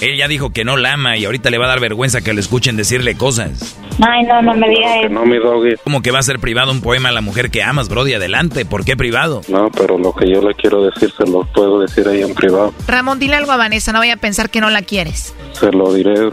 Él 0.00 0.16
ya 0.16 0.28
dijo 0.28 0.50
que 0.50 0.64
no 0.64 0.76
la 0.76 0.94
ama 0.94 1.16
y 1.16 1.24
ahorita 1.24 1.50
le 1.50 1.58
va 1.58 1.66
a 1.66 1.68
dar 1.68 1.80
vergüenza 1.80 2.20
que 2.22 2.32
le 2.32 2.40
escuchen 2.40 2.76
decirle 2.76 3.16
cosas. 3.16 3.78
Ay, 4.00 4.24
no, 4.24 4.42
no 4.42 4.54
me 4.54 4.68
digas 4.68 4.92
eso. 5.04 5.08
No, 5.10 5.24
mi 5.24 5.38
doggy. 5.38 5.76
¿Cómo 5.84 6.02
que 6.02 6.10
va 6.10 6.18
a 6.18 6.22
ser 6.22 6.38
privado 6.38 6.70
un 6.72 6.80
poema 6.80 7.10
a 7.10 7.12
la 7.12 7.20
mujer 7.20 7.50
que 7.50 7.62
amas, 7.62 7.88
Brody? 7.88 8.14
Adelante, 8.14 8.64
¿por 8.64 8.84
qué 8.84 8.96
privado? 8.96 9.42
No, 9.48 9.70
pero 9.70 9.96
lo 9.98 10.12
que 10.12 10.30
yo 10.30 10.40
le 10.42 10.54
quiero 10.54 10.82
decir 10.82 11.12
se 11.16 11.26
lo 11.30 11.44
puedo 11.52 11.80
decir 11.80 12.06
ahí 12.08 12.22
en 12.22 12.34
privado. 12.34 12.74
Ramón, 12.86 13.18
dile 13.18 13.36
algo 13.36 13.52
a 13.52 13.56
Vanessa, 13.56 13.92
no 13.92 13.98
vaya 14.00 14.14
a 14.14 14.18
pensar 14.18 14.50
que 14.50 14.60
no 14.60 14.70
la 14.70 14.82
quieres. 14.82 15.34
Se 15.52 15.70
lo 15.70 15.92
diré. 15.92 16.30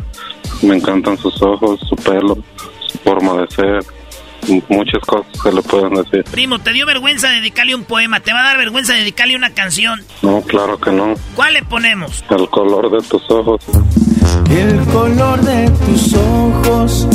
Me 0.61 0.75
encantan 0.75 1.17
sus 1.17 1.41
ojos, 1.41 1.79
su 1.87 1.95
pelo, 1.95 2.37
su 2.87 2.97
forma 2.99 3.41
de 3.41 3.47
ser. 3.47 3.83
Muchas 4.69 5.01
cosas 5.05 5.25
que 5.41 5.51
le 5.51 5.61
pueden 5.61 5.93
decir. 5.93 6.23
Primo, 6.31 6.59
¿te 6.59 6.73
dio 6.73 6.85
vergüenza 6.85 7.29
dedicarle 7.29 7.75
un 7.75 7.83
poema? 7.83 8.19
¿Te 8.19 8.33
va 8.33 8.41
a 8.41 8.43
dar 8.43 8.57
vergüenza 8.57 8.93
dedicarle 8.93 9.35
una 9.35 9.51
canción? 9.51 10.03
No, 10.21 10.41
claro 10.41 10.77
que 10.79 10.91
no. 10.91 11.13
¿Cuál 11.35 11.53
le 11.53 11.63
ponemos? 11.63 12.23
El 12.29 12.49
color 12.49 12.91
de 12.91 13.07
tus 13.07 13.29
ojos. 13.29 13.61
El 14.49 14.83
color 14.85 15.41
de 15.41 15.69
tus 15.85 16.13
ojos. 16.15 17.07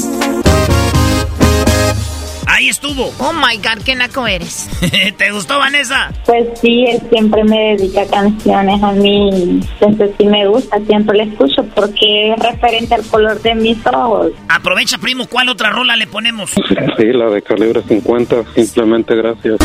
Ahí 2.58 2.68
estuvo. 2.68 3.12
Oh 3.20 3.32
my 3.32 3.56
God, 3.58 3.84
qué 3.84 3.94
naco 3.94 4.26
eres. 4.26 4.68
¿Te 5.16 5.30
gustó, 5.30 5.60
Vanessa? 5.60 6.12
Pues 6.26 6.44
sí, 6.60 6.86
él 6.88 7.00
siempre 7.08 7.44
me 7.44 7.76
dedica 7.76 8.04
canciones 8.10 8.82
a 8.82 8.90
mí. 8.90 9.60
Entonces 9.80 10.10
sí 10.18 10.26
me 10.26 10.44
gusta, 10.48 10.76
siempre 10.84 11.18
le 11.18 11.22
escucho 11.30 11.62
porque 11.76 12.32
es 12.32 12.38
referente 12.40 12.96
al 12.96 13.06
color 13.06 13.40
de 13.42 13.54
mis 13.54 13.78
ojos. 13.86 14.32
Aprovecha, 14.48 14.98
primo, 14.98 15.28
¿cuál 15.28 15.50
otra 15.50 15.70
rola 15.70 15.94
le 15.94 16.08
ponemos? 16.08 16.50
Sí, 16.50 17.04
la 17.12 17.30
de 17.30 17.42
calibre 17.42 17.80
50. 17.86 18.52
Simplemente 18.56 19.14
gracias. 19.14 19.56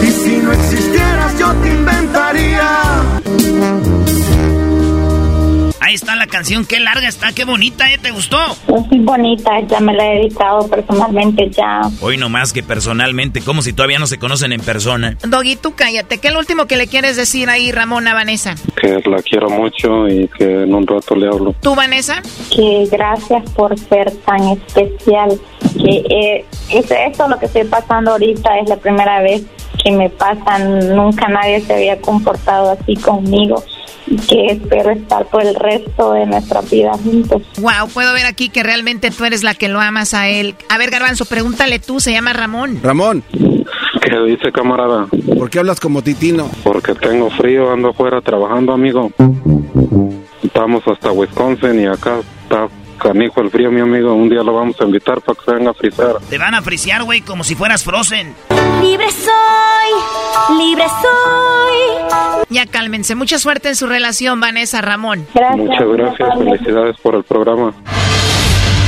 Y 0.00 0.06
si 0.06 0.36
no 0.36 0.52
existieras, 0.52 1.36
yo 1.36 1.52
te 1.54 1.68
inventaría. 1.68 2.84
Ahí 5.86 5.92
está 5.92 6.16
la 6.16 6.26
canción, 6.26 6.64
qué 6.64 6.80
larga 6.80 7.06
está, 7.06 7.34
qué 7.34 7.44
bonita, 7.44 7.92
¿eh? 7.92 7.98
¿Te 7.98 8.10
gustó? 8.10 8.38
Es 8.68 8.86
muy 8.90 9.00
bonita, 9.00 9.60
ya 9.68 9.80
me 9.80 9.92
la 9.92 10.14
he 10.14 10.18
dedicado 10.20 10.66
personalmente 10.66 11.50
ya. 11.50 11.82
Hoy 12.00 12.16
no 12.16 12.30
más 12.30 12.54
que 12.54 12.62
personalmente, 12.62 13.42
como 13.42 13.60
si 13.60 13.74
todavía 13.74 13.98
no 13.98 14.06
se 14.06 14.16
conocen 14.16 14.52
en 14.52 14.62
persona. 14.62 15.18
Doggy, 15.28 15.56
tú 15.56 15.74
cállate. 15.76 16.16
¿Qué 16.16 16.28
es 16.28 16.32
lo 16.32 16.40
último 16.40 16.64
que 16.64 16.78
le 16.78 16.86
quieres 16.86 17.16
decir 17.16 17.50
ahí, 17.50 17.70
Ramón, 17.70 18.08
a 18.08 18.14
Vanessa? 18.14 18.54
Que 18.80 18.98
la 19.04 19.20
quiero 19.20 19.50
mucho 19.50 20.08
y 20.08 20.26
que 20.28 20.62
en 20.62 20.74
un 20.74 20.86
rato 20.86 21.14
le 21.16 21.26
hablo. 21.26 21.54
¿Tú, 21.60 21.74
Vanessa? 21.74 22.22
Que 22.50 22.88
gracias 22.90 23.42
por 23.50 23.78
ser 23.78 24.10
tan 24.24 24.42
especial. 24.48 25.38
Que 25.74 25.96
eh, 26.08 26.44
es 26.70 26.90
esto 26.90 27.28
lo 27.28 27.38
que 27.38 27.44
estoy 27.44 27.64
pasando 27.64 28.12
ahorita 28.12 28.58
es 28.58 28.70
la 28.70 28.78
primera 28.78 29.20
vez 29.20 29.42
que 29.84 29.92
me 29.92 30.08
pasa. 30.08 30.58
Nunca 30.60 31.28
nadie 31.28 31.60
se 31.60 31.74
había 31.74 32.00
comportado 32.00 32.70
así 32.70 32.96
conmigo 32.96 33.62
que 34.28 34.46
espero 34.46 34.90
estar 34.90 35.26
por 35.26 35.42
el 35.42 35.54
resto 35.54 36.12
de 36.12 36.26
nuestra 36.26 36.60
vida 36.62 36.92
juntos. 36.92 37.42
Wow, 37.58 37.88
puedo 37.92 38.12
ver 38.12 38.26
aquí 38.26 38.48
que 38.48 38.62
realmente 38.62 39.10
tú 39.10 39.24
eres 39.24 39.42
la 39.42 39.54
que 39.54 39.68
lo 39.68 39.80
amas 39.80 40.14
a 40.14 40.28
él. 40.28 40.54
A 40.68 40.78
ver, 40.78 40.90
Garbanzo, 40.90 41.24
pregúntale 41.24 41.78
tú, 41.78 42.00
se 42.00 42.12
llama 42.12 42.32
Ramón. 42.32 42.80
Ramón, 42.82 43.24
¿Qué 44.04 44.18
dice, 44.26 44.52
camarada? 44.52 45.06
¿por 45.38 45.48
qué 45.48 45.58
hablas 45.58 45.80
como 45.80 46.02
titino? 46.02 46.50
Porque 46.62 46.94
tengo 46.94 47.30
frío, 47.30 47.72
ando 47.72 47.90
afuera 47.90 48.20
trabajando, 48.20 48.72
amigo. 48.72 49.10
Estamos 50.42 50.86
hasta 50.86 51.10
Wisconsin 51.10 51.80
y 51.80 51.86
acá 51.86 52.20
está 52.42 52.68
canijo 53.04 53.42
el 53.42 53.50
frío, 53.50 53.70
mi 53.70 53.80
amigo. 53.80 54.14
Un 54.14 54.30
día 54.30 54.42
lo 54.42 54.54
vamos 54.54 54.80
a 54.80 54.84
invitar 54.84 55.20
para 55.20 55.38
que 55.38 55.44
se 55.44 55.52
venga 55.52 55.70
a 55.70 55.74
frizar. 55.74 56.16
Te 56.30 56.38
van 56.38 56.54
a 56.54 56.62
frisear, 56.62 57.04
güey, 57.04 57.20
como 57.20 57.44
si 57.44 57.54
fueras 57.54 57.84
Frozen. 57.84 58.34
Libre 58.80 59.06
soy, 59.10 60.56
libre 60.58 60.84
soy. 61.02 62.44
Ya 62.48 62.66
cálmense. 62.66 63.14
Mucha 63.14 63.38
suerte 63.38 63.68
en 63.68 63.76
su 63.76 63.86
relación, 63.86 64.40
Vanessa 64.40 64.80
Ramón. 64.80 65.26
Muchas 65.56 65.86
gracias, 65.86 66.28
felicidades 66.38 66.96
por 67.00 67.14
el 67.14 67.24
programa. 67.24 67.74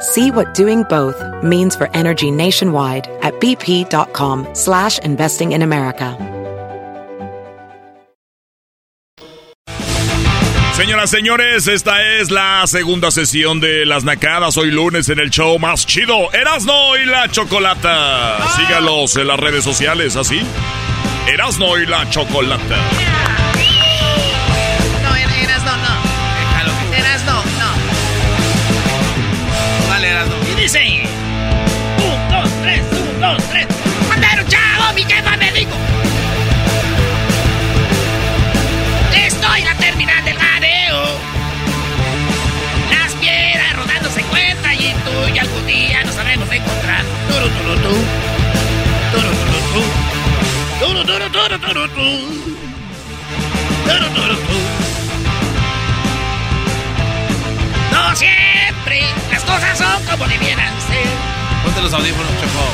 See 0.00 0.30
what 0.30 0.54
doing 0.54 0.84
both 0.84 1.20
means 1.42 1.74
for 1.74 1.90
energy 1.92 2.30
nationwide 2.30 3.08
at 3.22 3.34
bp.com 3.40 4.46
slash 4.54 4.98
investing 5.00 5.52
in 5.52 5.62
America. 5.62 6.16
Señoras, 10.78 11.10
señores, 11.10 11.66
esta 11.66 12.04
es 12.04 12.30
la 12.30 12.64
segunda 12.68 13.10
sesión 13.10 13.58
de 13.58 13.84
Las 13.84 14.04
Nacadas. 14.04 14.56
Hoy 14.56 14.70
lunes 14.70 15.08
en 15.08 15.18
el 15.18 15.30
show 15.30 15.58
más 15.58 15.84
chido, 15.84 16.32
Erasno 16.32 16.96
y 16.96 17.04
la 17.04 17.28
Chocolata. 17.28 18.38
Sígalos 18.56 19.16
en 19.16 19.26
las 19.26 19.40
redes 19.40 19.64
sociales, 19.64 20.14
así. 20.14 20.40
Erasno 21.26 21.76
y 21.78 21.86
la 21.86 22.08
Chocolata. 22.10 22.76
No, 22.76 23.67
No 57.92 58.16
siempre 58.16 59.02
las 59.30 59.44
cosas 59.44 59.76
son 59.76 60.02
como 60.06 60.26
debieran 60.26 60.72
ser. 60.80 61.06
Ponte 61.62 61.82
los 61.82 61.92
audífonos, 61.92 62.32
Choco. 62.40 62.64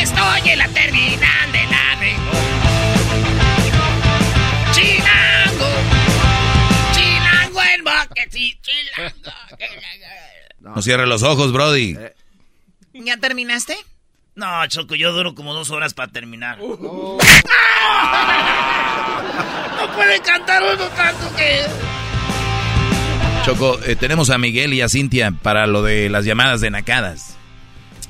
Estoy 0.00 0.50
en 0.50 0.58
la 0.58 0.68
terminal 0.68 1.52
de 1.52 1.66
la 1.66 1.84
Chilango. 4.70 5.70
Chilango 6.92 7.60
en 7.62 7.84
boque, 7.84 8.28
sí, 8.30 8.60
chilango. 8.62 9.32
No 10.60 10.82
cierre 10.82 11.06
los 11.06 11.24
ojos, 11.24 11.52
Brody. 11.52 11.98
¿Ya 12.94 13.16
terminaste? 13.18 13.76
No, 14.36 14.66
Choco, 14.68 14.94
yo 14.94 15.12
duro 15.12 15.34
como 15.34 15.52
dos 15.52 15.70
horas 15.70 15.94
para 15.94 16.10
terminar. 16.12 16.58
No 19.76 19.92
puede 19.96 20.20
cantar 20.20 20.62
uno 20.62 20.86
tanto 20.96 21.36
que... 21.36 21.62
Choco, 23.44 23.78
eh, 23.84 23.96
tenemos 23.96 24.30
a 24.30 24.38
Miguel 24.38 24.72
y 24.72 24.80
a 24.80 24.88
Cintia 24.88 25.32
para 25.42 25.66
lo 25.66 25.82
de 25.82 26.08
las 26.08 26.24
llamadas 26.24 26.60
de 26.62 26.70
nacadas. 26.70 27.36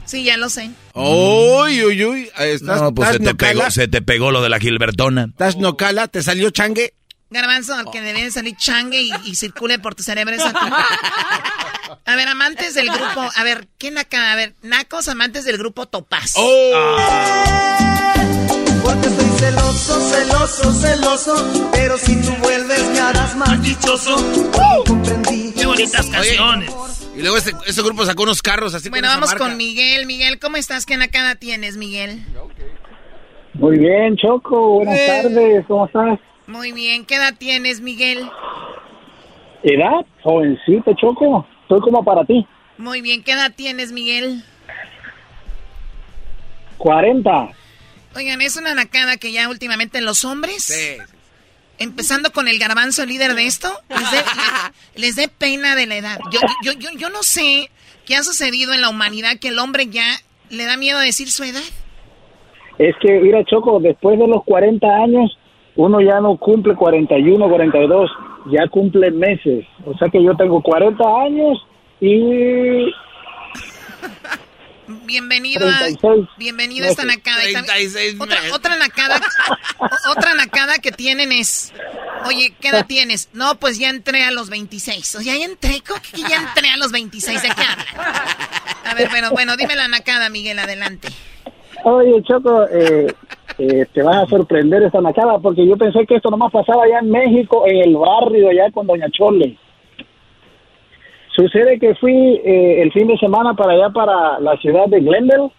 Sí, 0.05 0.23
ya 0.23 0.37
lo 0.37 0.49
sé. 0.49 0.71
Uy, 0.93 1.83
uy, 1.83 2.05
uy. 2.05 2.31
Estás, 2.39 2.81
No, 2.81 2.95
pues 2.95 3.11
se 3.11 3.19
te, 3.19 3.35
pegó, 3.35 3.71
se 3.71 3.89
te 3.89 4.03
pegó 4.03 4.31
lo 4.31 4.43
de 4.43 4.51
la 4.51 4.61
Gilbertona. 4.61 5.25
¿Estás 5.31 5.57
nocala? 5.57 6.07
¿Te 6.09 6.23
salió 6.23 6.51
changue? 6.51 6.95
Garbanzo, 7.35 7.75
al 7.75 7.91
que 7.91 8.01
debe 8.01 8.31
salir 8.31 8.57
changue 8.57 9.03
y, 9.03 9.11
y 9.25 9.35
circule 9.35 9.79
por 9.79 9.95
tu 9.95 10.03
cerebro 10.03 10.35
es 10.35 10.43
a 12.07 12.17
ver, 12.17 12.29
amantes 12.29 12.75
del 12.75 12.89
grupo. 12.91 13.29
A 13.35 13.45
ver, 13.45 13.67
¿quién 13.79 13.99
acá? 13.99 14.33
A 14.33 14.37
ver, 14.37 14.55
nacos, 14.63 15.09
amantes 15.09 15.45
del 15.45 15.59
grupo 15.59 15.87
Topaz. 15.87 16.35
Porque 18.83 19.09
soy 19.09 19.39
celoso, 19.39 20.01
celoso, 20.01 20.73
celoso, 20.73 21.71
pero 21.73 21.97
si 21.99 22.21
tú 22.21 22.31
vuelves 22.43 22.91
me 22.91 23.01
harás 23.01 23.37
más 23.37 23.63
dichoso. 23.63 24.17
Comprendí. 24.87 25.53
Qué 25.53 25.67
bonitas 25.67 26.07
canciones. 26.07 26.71
Y 27.17 27.23
luego 27.23 27.37
ese, 27.37 27.53
ese, 27.67 27.83
grupo 27.83 28.05
sacó 28.05 28.25
unos 28.25 28.43
carros 28.43 28.75
así 28.75 28.89
Bueno, 28.91 29.07
vamos 29.09 29.35
con 29.35 29.57
Miguel. 29.57 30.05
Miguel, 30.07 30.41
¿cómo 30.41 30.57
estás? 30.57 30.85
¿Qué 30.85 30.97
nacada 30.97 31.37
tienes, 31.37 31.77
Miguel? 31.77 32.25
Muy 33.55 33.79
bien, 33.79 34.17
Choco. 34.17 34.79
Buenas 34.79 34.99
eh. 34.99 35.07
tardes. 35.23 35.65
¿Cómo 35.69 35.87
estás? 35.87 36.19
Muy 36.47 36.73
bien. 36.73 37.05
¿Qué 37.05 37.17
edad 37.17 37.35
tienes, 37.37 37.81
Miguel? 37.81 38.29
¿Edad? 39.63 40.05
Jovencito, 40.23 40.95
Choco. 40.95 41.47
Estoy 41.63 41.81
como 41.81 42.05
para 42.05 42.25
ti. 42.25 42.47
Muy 42.79 43.01
bien. 43.01 43.23
¿Qué 43.23 43.33
edad 43.33 43.53
tienes, 43.55 43.93
Miguel? 43.93 44.43
40. 46.79 47.49
Oigan, 48.17 48.41
es 48.43 48.57
una 48.57 48.75
nacada 48.75 49.17
que 49.17 49.33
ya 49.33 49.49
últimamente 49.49 50.01
los 50.01 50.25
hombres... 50.25 50.65
Sí. 50.65 51.03
Empezando 51.77 52.31
con 52.31 52.47
el 52.47 52.61
garbanzo 52.61 53.05
líder 53.05 53.35
de 53.35 53.47
esto, 53.47 53.69
les 54.95 55.17
dé 55.17 55.27
pena 55.27 55.75
de 55.75 55.87
la 55.87 55.97
edad. 55.97 56.21
Yo, 56.31 56.39
yo, 56.63 56.73
yo, 56.79 56.91
yo 56.97 57.11
no 57.11 57.25
sé 57.25 57.69
qué 58.07 58.15
ha 58.15 58.23
sucedido 58.23 58.73
en 58.73 58.81
la 58.81 58.91
humanidad 58.91 59.41
que 59.41 59.49
el 59.49 59.59
hombre 59.59 59.89
ya 59.89 60.07
le 60.51 60.67
da 60.67 60.77
miedo 60.77 60.99
a 60.99 61.03
decir 61.03 61.33
su 61.33 61.43
edad. 61.43 61.63
Es 62.79 62.95
que, 63.01 63.19
mira, 63.21 63.45
Choco, 63.45 63.81
después 63.81 64.19
de 64.21 64.29
los 64.29 64.45
40 64.45 64.87
años, 64.87 65.37
uno 65.77 66.01
ya 66.01 66.21
no 66.21 66.37
cumple 66.37 66.75
41, 66.75 67.49
42, 67.49 68.11
ya 68.51 68.69
cumple 68.69 69.11
meses. 69.11 69.65
O 69.85 69.97
sea 69.99 70.09
que 70.09 70.23
yo 70.23 70.37
tengo 70.37 70.63
40 70.63 71.05
años 71.23 71.67
y 72.01 72.93
Bienvenido 75.07 75.67
a, 75.67 75.81
bienvenido 76.37 76.87
a 76.87 76.91
esta 76.91 77.05
nacada. 77.05 77.43
otra, 78.21 78.37
otra 78.53 78.77
nacada, 78.77 79.21
otra 80.11 80.35
nacada 80.35 80.79
que 80.79 80.93
tienen 80.93 81.33
es, 81.33 81.73
oye, 82.27 82.55
¿qué 82.61 82.69
edad 82.69 82.87
tienes? 82.87 83.31
No, 83.33 83.55
pues 83.55 83.79
ya 83.79 83.89
entré 83.89 84.25
a 84.25 84.31
los 84.31 84.51
26. 84.51 85.15
O 85.15 85.23
sea, 85.23 85.37
ya 85.37 85.45
entré, 85.45 85.83
¿cómo 85.87 86.01
que 86.03 86.21
ya 86.21 86.37
entré 86.37 86.69
a 86.69 86.77
los 86.77 86.93
26? 86.93 87.43
¿De 87.43 87.49
qué 87.49 87.63
A 88.85 88.95
ver, 88.95 89.09
bueno, 89.09 89.31
bueno, 89.31 89.57
dime 89.57 89.75
la 89.75 89.89
nacada, 89.89 90.29
Miguel, 90.29 90.59
adelante. 90.59 91.09
Oye, 91.85 92.23
Choco, 92.23 92.67
eh, 92.71 93.07
eh, 93.59 93.87
te 93.93 94.03
vas 94.03 94.17
a 94.17 94.27
sorprender 94.27 94.83
esta 94.83 95.01
nacada 95.01 95.39
porque 95.39 95.67
yo 95.67 95.77
pensé 95.77 96.05
que 96.07 96.17
esto 96.17 96.31
nomás 96.31 96.51
pasaba 96.51 96.85
allá 96.85 96.99
en 97.01 97.11
México, 97.11 97.65
en 97.67 97.77
el 97.77 97.97
barrio, 97.97 98.49
allá 98.49 98.71
con 98.73 98.87
Doña 98.87 99.09
Chole. 99.11 99.57
Sucede 101.37 101.79
que 101.79 101.95
fui 101.97 102.41
eh, 102.45 102.83
el 102.83 102.93
fin 102.93 103.09
de 103.09 103.19
semana 103.19 103.55
para 103.55 103.73
allá, 103.73 103.91
para 103.91 104.39
la 104.41 104.57
ciudad 104.59 104.87
de 104.87 105.01
Glendale, 105.01 105.51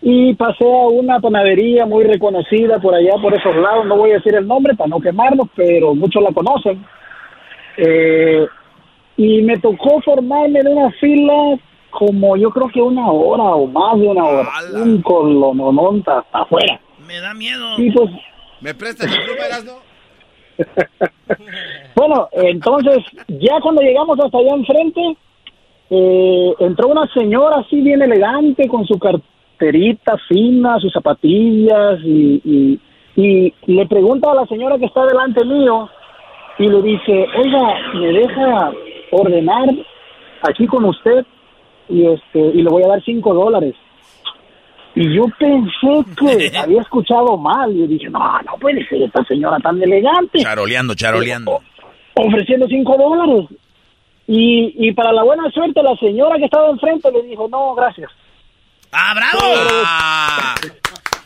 y 0.00 0.34
pasé 0.34 0.64
a 0.64 0.86
una 0.88 1.18
panadería 1.18 1.86
muy 1.86 2.04
reconocida 2.04 2.78
por 2.78 2.94
allá, 2.94 3.14
por 3.20 3.34
esos 3.34 3.56
lados. 3.56 3.86
No 3.86 3.96
voy 3.96 4.10
a 4.10 4.14
decir 4.14 4.34
el 4.34 4.46
nombre 4.46 4.74
para 4.74 4.88
no 4.88 5.00
quemarnos, 5.00 5.48
pero 5.56 5.94
muchos 5.94 6.22
la 6.22 6.30
conocen. 6.30 6.84
Eh, 7.78 8.46
y 9.16 9.42
me 9.42 9.56
tocó 9.58 10.00
formarme 10.02 10.60
en 10.60 10.68
una 10.68 10.90
fila 10.92 11.58
como 11.98 12.36
yo 12.36 12.50
creo 12.50 12.68
que 12.68 12.82
una 12.82 13.10
hora 13.10 13.44
o 13.44 13.66
más 13.66 13.98
de 13.98 14.08
una 14.08 14.24
hora. 14.24 14.48
Un 14.74 15.00
colonononta 15.02 16.24
afuera. 16.32 16.80
Me 17.06 17.20
da 17.20 17.32
miedo. 17.34 17.78
Y 17.78 17.90
pues, 17.90 18.10
¿Me 18.60 18.74
prestas 18.74 19.12
el 19.12 19.22
club, 19.24 19.36
bueno, 21.96 22.28
entonces, 22.32 22.98
ya 23.26 23.60
cuando 23.60 23.82
llegamos 23.82 24.18
hasta 24.20 24.38
allá 24.38 24.54
enfrente, 24.54 25.16
eh, 25.90 26.54
entró 26.60 26.88
una 26.88 27.06
señora 27.12 27.56
así 27.58 27.80
bien 27.80 28.02
elegante 28.02 28.68
con 28.68 28.86
su 28.86 28.98
carterita 28.98 30.16
fina, 30.28 30.78
sus 30.78 30.92
zapatillas 30.92 31.98
y, 32.04 32.80
y, 33.16 33.52
le 33.66 33.86
pregunta 33.86 34.30
a 34.30 34.34
la 34.34 34.46
señora 34.46 34.78
que 34.78 34.86
está 34.86 35.04
delante 35.06 35.44
mío 35.44 35.88
y 36.58 36.68
le 36.68 36.82
dice, 36.82 37.26
oiga, 37.36 37.76
¿me 37.94 38.12
deja 38.12 38.72
ordenar 39.10 39.68
aquí 40.42 40.66
con 40.66 40.84
usted? 40.84 41.24
Y, 41.88 42.06
este, 42.06 42.38
y 42.38 42.62
le 42.62 42.70
voy 42.70 42.82
a 42.82 42.88
dar 42.88 43.04
cinco 43.04 43.34
dólares. 43.34 43.74
Y 44.94 45.14
yo 45.14 45.24
pensé 45.38 46.10
que 46.16 46.56
había 46.58 46.80
escuchado 46.80 47.36
mal. 47.36 47.74
Y 47.74 47.86
dije, 47.86 48.08
no, 48.10 48.18
no 48.18 48.56
puede 48.60 48.86
ser 48.86 49.02
esta 49.02 49.24
señora 49.24 49.58
tan 49.58 49.82
elegante. 49.82 50.38
Charoleando, 50.38 50.94
charoleando. 50.94 51.60
ofreciendo 52.14 52.66
cinco 52.68 52.96
dólares. 52.96 53.48
Y, 54.26 54.88
y 54.88 54.92
para 54.92 55.12
la 55.12 55.22
buena 55.22 55.50
suerte, 55.50 55.82
la 55.82 55.94
señora 55.96 56.36
que 56.38 56.46
estaba 56.46 56.70
enfrente 56.70 57.10
le 57.12 57.22
dijo, 57.24 57.46
no, 57.48 57.74
gracias. 57.74 58.10
¡Ah, 58.92 59.12
bravo! 59.14 59.54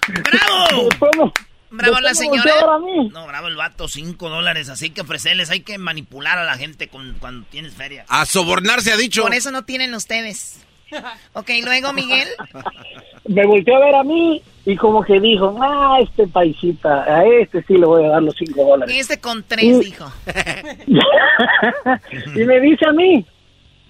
¡Bravo! 0.08 1.32
Bravo 1.70 2.00
la 2.00 2.14
señora. 2.14 2.52
No, 3.12 3.26
bravo 3.26 3.48
el 3.48 3.56
vato, 3.56 3.88
cinco 3.88 4.28
dólares. 4.28 4.68
Así 4.68 4.90
que 4.90 5.02
ofrecerles, 5.02 5.50
hay 5.50 5.60
que 5.60 5.78
manipular 5.78 6.38
a 6.38 6.44
la 6.44 6.56
gente 6.56 6.88
con, 6.88 7.16
cuando 7.20 7.46
tienes 7.50 7.74
feria. 7.74 8.04
A 8.08 8.24
sobornarse, 8.24 8.92
ha 8.92 8.96
dicho. 8.96 9.22
Por 9.22 9.34
eso 9.34 9.50
no 9.50 9.64
tienen 9.64 9.94
ustedes. 9.94 10.64
Ok, 11.34 11.50
luego 11.64 11.92
Miguel. 11.92 12.28
Me 13.28 13.46
volteó 13.46 13.76
a 13.76 13.80
ver 13.80 13.94
a 13.94 14.04
mí 14.04 14.42
y 14.64 14.76
como 14.76 15.02
que 15.02 15.20
dijo, 15.20 15.54
ah, 15.60 15.98
este 16.00 16.26
paisita, 16.26 17.04
a 17.04 17.26
este 17.26 17.62
sí 17.64 17.74
le 17.74 17.84
voy 17.84 18.04
a 18.04 18.08
dar 18.08 18.22
los 18.22 18.34
cinco 18.36 18.64
dólares. 18.64 18.96
Este 18.98 19.20
con 19.20 19.42
tres, 19.42 19.80
dijo. 19.80 20.10
y 22.34 22.44
me 22.44 22.60
dice 22.60 22.86
a 22.86 22.92
mí, 22.92 23.26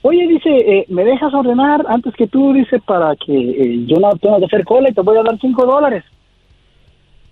oye, 0.02 0.26
dice, 0.26 0.50
eh, 0.50 0.86
¿me 0.88 1.04
dejas 1.04 1.32
ordenar 1.34 1.84
antes 1.88 2.14
que 2.14 2.26
tú, 2.26 2.52
dice, 2.52 2.80
para 2.80 3.14
que 3.14 3.32
eh, 3.32 3.84
yo 3.86 4.00
no 4.00 4.10
tenga 4.18 4.40
que 4.40 4.46
hacer 4.46 4.64
cola 4.64 4.88
y 4.88 4.94
te 4.94 5.02
voy 5.02 5.18
a 5.18 5.22
dar 5.22 5.38
cinco 5.40 5.66
dólares? 5.66 6.02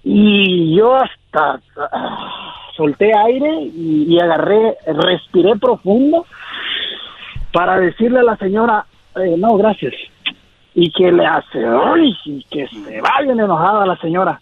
Y 0.09 0.77
yo 0.77 0.95
hasta 0.95 1.61
ah, 1.77 2.55
solté 2.77 3.13
aire 3.13 3.63
y, 3.75 4.07
y 4.09 4.21
agarré, 4.21 4.77
respiré 4.87 5.57
profundo 5.57 6.25
para 7.53 7.81
decirle 7.81 8.21
a 8.21 8.23
la 8.23 8.37
señora, 8.37 8.87
eh, 9.17 9.35
no, 9.37 9.57
gracias. 9.57 9.95
Y 10.75 10.93
que 10.93 11.11
le 11.11 11.27
hace, 11.27 11.59
ay, 11.59 12.15
y 12.25 12.45
que 12.45 12.69
se 12.69 13.01
va 13.01 13.21
bien 13.23 13.41
enojada 13.41 13.85
la 13.85 13.97
señora. 13.97 14.41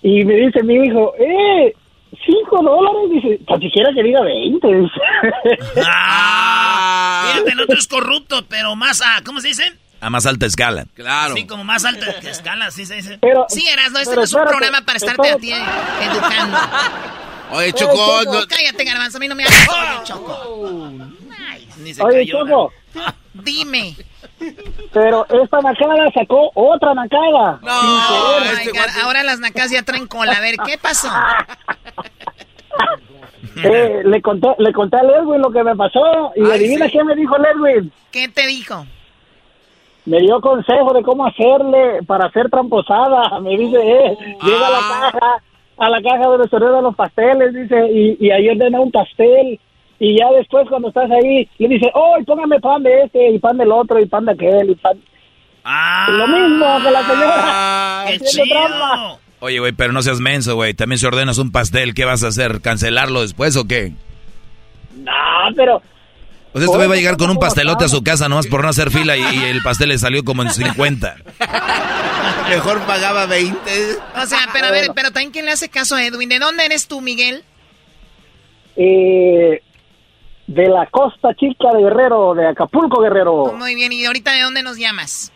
Y 0.00 0.24
me 0.24 0.34
dice 0.34 0.62
mi 0.62 0.74
hijo, 0.74 1.12
eh, 1.18 1.74
cinco 2.24 2.62
dólares, 2.62 3.10
dice, 3.10 3.44
tan 3.48 3.60
siquiera 3.60 3.90
que 3.92 4.02
diga 4.04 4.20
veinte, 4.20 4.68
dice. 4.68 5.00
Ah, 5.84 7.32
fíjate, 7.32 7.50
el 7.50 7.60
otro 7.62 7.78
es 7.78 7.88
corrupto, 7.88 8.44
pero 8.48 8.76
más 8.76 9.02
a, 9.02 9.24
¿cómo 9.24 9.40
se 9.40 9.48
dice? 9.48 9.83
A 10.04 10.10
más 10.10 10.26
alta 10.26 10.44
escala. 10.44 10.84
Claro. 10.92 11.34
Sí, 11.34 11.46
como 11.46 11.64
más 11.64 11.82
alta 11.86 12.10
escala, 12.28 12.70
sí 12.70 12.84
se 12.84 12.96
dice. 12.96 13.16
Pero, 13.22 13.46
sí, 13.48 13.66
Erasno, 13.66 14.00
este 14.00 14.14
no 14.14 14.24
es 14.24 14.34
un 14.34 14.44
programa 14.44 14.82
para 14.82 14.98
estarte 14.98 15.30
a 15.30 15.36
ti 15.36 15.50
educando. 15.50 16.58
Oye, 17.52 17.72
Choco. 17.72 18.22
No... 18.26 18.46
Cállate, 18.46 18.84
garbanzo, 18.84 19.16
a 19.16 19.20
mí 19.20 19.28
no 19.28 19.34
me 19.34 19.44
hagas 19.44 19.66
oh. 19.66 20.04
Choco. 20.04 20.90
Ay, 21.48 21.66
ni 21.78 21.94
se 21.94 22.02
Oye, 22.02 22.18
cayó, 22.18 22.46
Choco. 22.46 22.72
Dime. 23.32 23.96
Pero 24.92 25.26
esta 25.42 25.62
nacada 25.62 26.10
sacó 26.14 26.50
otra 26.54 26.92
nacada. 26.92 27.60
No, 27.62 28.44
este 28.60 28.78
ahora 29.02 29.22
las 29.22 29.40
nacas 29.40 29.70
ya 29.70 29.84
traen 29.84 30.06
cola. 30.06 30.32
A 30.32 30.40
ver, 30.40 30.56
¿qué 30.66 30.76
pasó? 30.76 31.08
eh, 33.64 34.02
le, 34.04 34.20
conté, 34.20 34.48
le 34.58 34.70
conté 34.74 34.98
a 34.98 35.02
Ledwin 35.02 35.40
lo 35.40 35.50
que 35.50 35.64
me 35.64 35.74
pasó 35.74 36.30
y 36.36 36.44
adivina 36.44 36.90
qué 36.90 37.02
me 37.02 37.16
dijo 37.16 37.38
Ledwin. 37.38 37.90
¿Qué 38.10 38.28
te 38.28 38.46
dijo? 38.46 38.84
Me 40.06 40.18
dio 40.20 40.40
consejo 40.40 40.92
de 40.92 41.02
cómo 41.02 41.26
hacerle 41.26 42.02
para 42.06 42.26
hacer 42.26 42.50
tramposada. 42.50 43.40
Me 43.42 43.56
dice, 43.56 43.78
eh, 43.78 44.16
llega 44.42 44.66
a 44.66 44.70
la 44.70 44.78
ah. 44.78 45.10
caja, 45.12 45.42
a 45.78 45.90
la 45.90 46.02
caja 46.02 46.28
donde 46.28 46.48
se 46.48 46.56
ordenan 46.56 46.84
los 46.84 46.94
pasteles, 46.94 47.54
dice, 47.54 47.76
y, 47.92 48.16
y 48.20 48.30
ahí 48.30 48.48
ordena 48.48 48.80
un 48.80 48.92
pastel 48.92 49.58
y 49.98 50.18
ya 50.18 50.30
después 50.36 50.68
cuando 50.68 50.88
estás 50.88 51.10
ahí 51.10 51.48
le 51.58 51.68
dice, 51.68 51.90
oh, 51.94 52.16
póngame 52.26 52.60
pan 52.60 52.82
de 52.82 53.04
este 53.04 53.30
y 53.30 53.38
pan 53.38 53.56
del 53.56 53.70
otro 53.70 54.00
y 54.00 54.06
pan 54.06 54.24
de 54.24 54.32
aquel 54.32 54.70
y 54.70 54.74
pan... 54.74 54.98
Ah, 55.64 56.08
lo 56.10 56.26
mismo 56.26 56.66
que 56.82 56.90
la 56.90 57.02
señora. 57.04 58.04
¡Qué 58.08 58.20
chido! 58.20 59.18
Oye, 59.40 59.60
güey, 59.60 59.72
pero 59.72 59.92
no 59.92 60.02
seas 60.02 60.20
menso, 60.20 60.56
güey. 60.56 60.74
También 60.74 60.98
si 60.98 61.06
ordenas 61.06 61.38
un 61.38 61.52
pastel, 61.52 61.94
¿qué 61.94 62.04
vas 62.04 62.22
a 62.22 62.28
hacer? 62.28 62.60
¿Cancelarlo 62.60 63.22
después 63.22 63.56
o 63.56 63.66
qué? 63.66 63.92
No, 64.96 65.12
pero... 65.56 65.80
O 66.54 66.58
sea, 66.58 66.66
este 66.66 66.86
va 66.86 66.94
a 66.94 66.96
llegar 66.96 67.16
con 67.16 67.30
un 67.30 67.36
pastelote 67.36 67.84
a 67.84 67.88
su 67.88 68.04
casa 68.04 68.28
nomás 68.28 68.46
por 68.46 68.62
no 68.62 68.68
hacer 68.68 68.92
fila 68.92 69.16
y, 69.16 69.44
el 69.44 69.60
pastel 69.62 69.88
le 69.88 69.98
salió 69.98 70.22
como 70.22 70.42
en 70.42 70.50
50. 70.52 71.16
Mejor 72.48 72.80
pagaba 72.82 73.26
20. 73.26 73.58
O 74.22 74.26
sea, 74.26 74.38
pero 74.52 74.66
a 74.66 74.70
ver, 74.70 74.92
pero 74.94 75.10
también 75.10 75.32
quién 75.32 75.46
le 75.46 75.50
hace 75.50 75.68
caso 75.68 75.96
a 75.96 76.04
Edwin. 76.04 76.28
¿De 76.28 76.38
dónde 76.38 76.64
eres 76.64 76.86
tú, 76.86 77.00
Miguel? 77.00 77.42
Eh, 78.76 79.62
de 80.46 80.68
la 80.68 80.86
Costa 80.86 81.34
Chica 81.34 81.72
de 81.74 81.82
Guerrero, 81.82 82.34
de 82.34 82.46
Acapulco, 82.46 83.00
Guerrero. 83.00 83.52
Muy 83.54 83.74
bien, 83.74 83.92
¿y 83.92 84.04
ahorita 84.04 84.32
de 84.32 84.42
dónde 84.42 84.62
nos 84.62 84.76
llamas? 84.76 85.32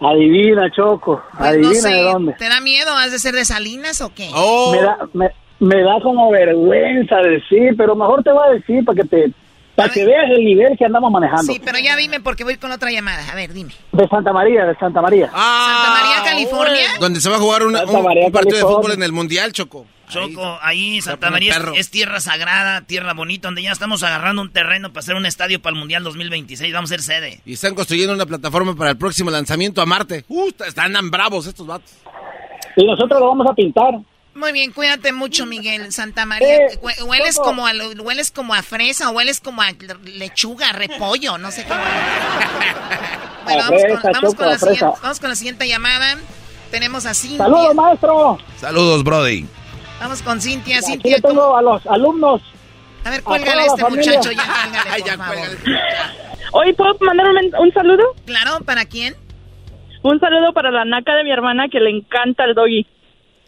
Adivina, 0.00 0.70
Choco, 0.70 1.24
pues 1.36 1.50
adivina 1.50 1.88
de 1.88 2.02
dónde. 2.02 2.32
¿Te 2.34 2.48
da 2.48 2.60
miedo? 2.60 2.92
¿Has 2.96 3.10
de 3.10 3.18
ser 3.18 3.34
de 3.34 3.44
Salinas 3.44 4.00
o 4.00 4.14
qué? 4.14 4.30
Oh. 4.32 4.70
Me, 4.70 4.80
da, 4.80 4.98
me, 5.12 5.30
da 5.60 6.00
como 6.02 6.30
vergüenza 6.30 7.16
decir, 7.16 7.74
pero 7.76 7.94
mejor 7.96 8.22
te 8.22 8.30
voy 8.32 8.48
a 8.48 8.52
decir 8.52 8.84
para 8.84 9.02
que 9.02 9.08
te, 9.08 9.32
Para 9.74 9.92
que 9.92 10.04
veas 10.04 10.30
el 10.30 10.44
nivel 10.44 10.76
que 10.76 10.84
andamos 10.84 11.10
manejando. 11.10 11.52
Sí, 11.52 11.60
pero 11.64 11.78
ya 11.78 11.96
dime 11.96 12.20
porque 12.20 12.44
voy 12.44 12.56
con 12.56 12.70
otra 12.72 12.90
llamada. 12.90 13.24
A 13.30 13.34
ver, 13.34 13.52
dime. 13.52 13.72
De 13.92 14.08
Santa 14.08 14.32
María, 14.32 14.64
de 14.66 14.74
Santa 14.76 15.00
María. 15.00 15.26
Santa 15.30 15.90
María, 15.90 16.22
California. 16.24 16.86
Donde 17.00 17.20
se 17.20 17.28
va 17.30 17.36
a 17.36 17.38
jugar 17.40 17.64
una- 17.64 17.84
un, 17.84 18.02
María, 18.04 18.26
un 18.26 18.32
partido 18.32 18.56
de 18.58 18.62
fútbol 18.64 18.92
en 18.92 19.02
el 19.02 19.12
Mundial, 19.12 19.52
Choco. 19.52 19.86
Choco, 20.08 20.58
ahí 20.62 21.02
Santa 21.02 21.30
María 21.30 21.52
es, 21.74 21.80
es 21.80 21.90
tierra 21.90 22.18
sagrada, 22.20 22.80
tierra 22.80 23.12
bonita, 23.12 23.48
donde 23.48 23.62
ya 23.62 23.72
estamos 23.72 24.02
agarrando 24.02 24.40
un 24.40 24.50
terreno 24.50 24.88
para 24.88 25.00
hacer 25.00 25.14
un 25.16 25.26
estadio 25.26 25.60
para 25.60 25.74
el 25.74 25.78
Mundial 25.80 26.02
2026. 26.02 26.72
Vamos 26.72 26.90
a 26.90 26.94
ser 26.94 27.02
sede. 27.02 27.40
Y 27.44 27.52
están 27.52 27.74
construyendo 27.74 28.14
una 28.14 28.24
plataforma 28.24 28.74
para 28.74 28.90
el 28.92 28.96
próximo 28.96 29.30
lanzamiento 29.30 29.82
a 29.82 29.86
Marte. 29.86 30.24
Uh, 30.28 30.48
están 30.66 30.94
tan 30.94 31.10
bravos 31.10 31.46
estos 31.46 31.66
vatos. 31.66 31.92
Y 32.76 32.86
nosotros 32.86 33.20
lo 33.20 33.28
vamos 33.28 33.46
a 33.50 33.54
pintar. 33.54 33.98
Muy 34.38 34.52
bien, 34.52 34.72
cuídate 34.72 35.12
mucho, 35.12 35.46
Miguel 35.46 35.92
Santa 35.92 36.24
María. 36.24 36.56
Eh, 36.66 36.78
Hue- 36.80 37.02
hueles 37.04 37.36
como 37.36 37.66
a 37.66 37.72
lo- 37.72 37.90
hueles 37.90 38.30
como 38.30 38.54
a 38.54 38.62
fresa, 38.62 39.10
o 39.10 39.12
hueles 39.12 39.40
como 39.40 39.62
a 39.62 39.72
lechuga, 40.04 40.72
repollo, 40.72 41.38
no 41.38 41.50
sé 41.50 41.64
qué. 41.64 41.72
Bueno, 43.44 43.62
vamos, 43.64 43.80
fresa, 43.80 44.00
con, 44.02 44.12
vamos 44.12 44.30
Choco, 44.32 44.36
con 44.42 44.48
la 44.50 44.58
siguiente, 44.58 44.98
vamos 45.02 45.20
con 45.20 45.28
la 45.30 45.34
siguiente 45.36 45.68
llamada. 45.68 46.18
Tenemos 46.70 47.06
a 47.06 47.14
Cintia. 47.14 47.38
¡Saludos, 47.38 47.74
maestro! 47.74 48.38
Saludos, 48.58 49.02
Brody. 49.04 49.46
Vamos 50.00 50.20
con 50.22 50.40
Cintia. 50.42 50.76
Aquí 50.78 50.86
Cintia, 50.92 51.16
le 51.16 51.22
tengo 51.22 51.56
a 51.56 51.62
los 51.62 51.86
alumnos. 51.86 52.42
a 53.04 53.10
ver, 53.10 53.22
cuélgale 53.22 53.62
a 53.62 53.66
este 53.66 53.80
familia. 53.80 54.12
muchacho 54.12 54.32
ya, 54.32 54.44
cuélgale, 54.82 55.16
favor. 55.16 55.48
Hoy 56.52 56.72
puedo 56.74 56.94
mandar 57.00 57.26
un 57.58 57.72
saludo. 57.72 58.04
Claro, 58.26 58.58
¿para 58.66 58.84
quién? 58.84 59.16
Un 60.02 60.20
saludo 60.20 60.52
para 60.52 60.70
la 60.70 60.84
naca 60.84 61.14
de 61.14 61.24
mi 61.24 61.32
hermana 61.32 61.68
que 61.72 61.80
le 61.80 61.88
encanta 61.90 62.44
el 62.44 62.54
doggy. 62.54 62.86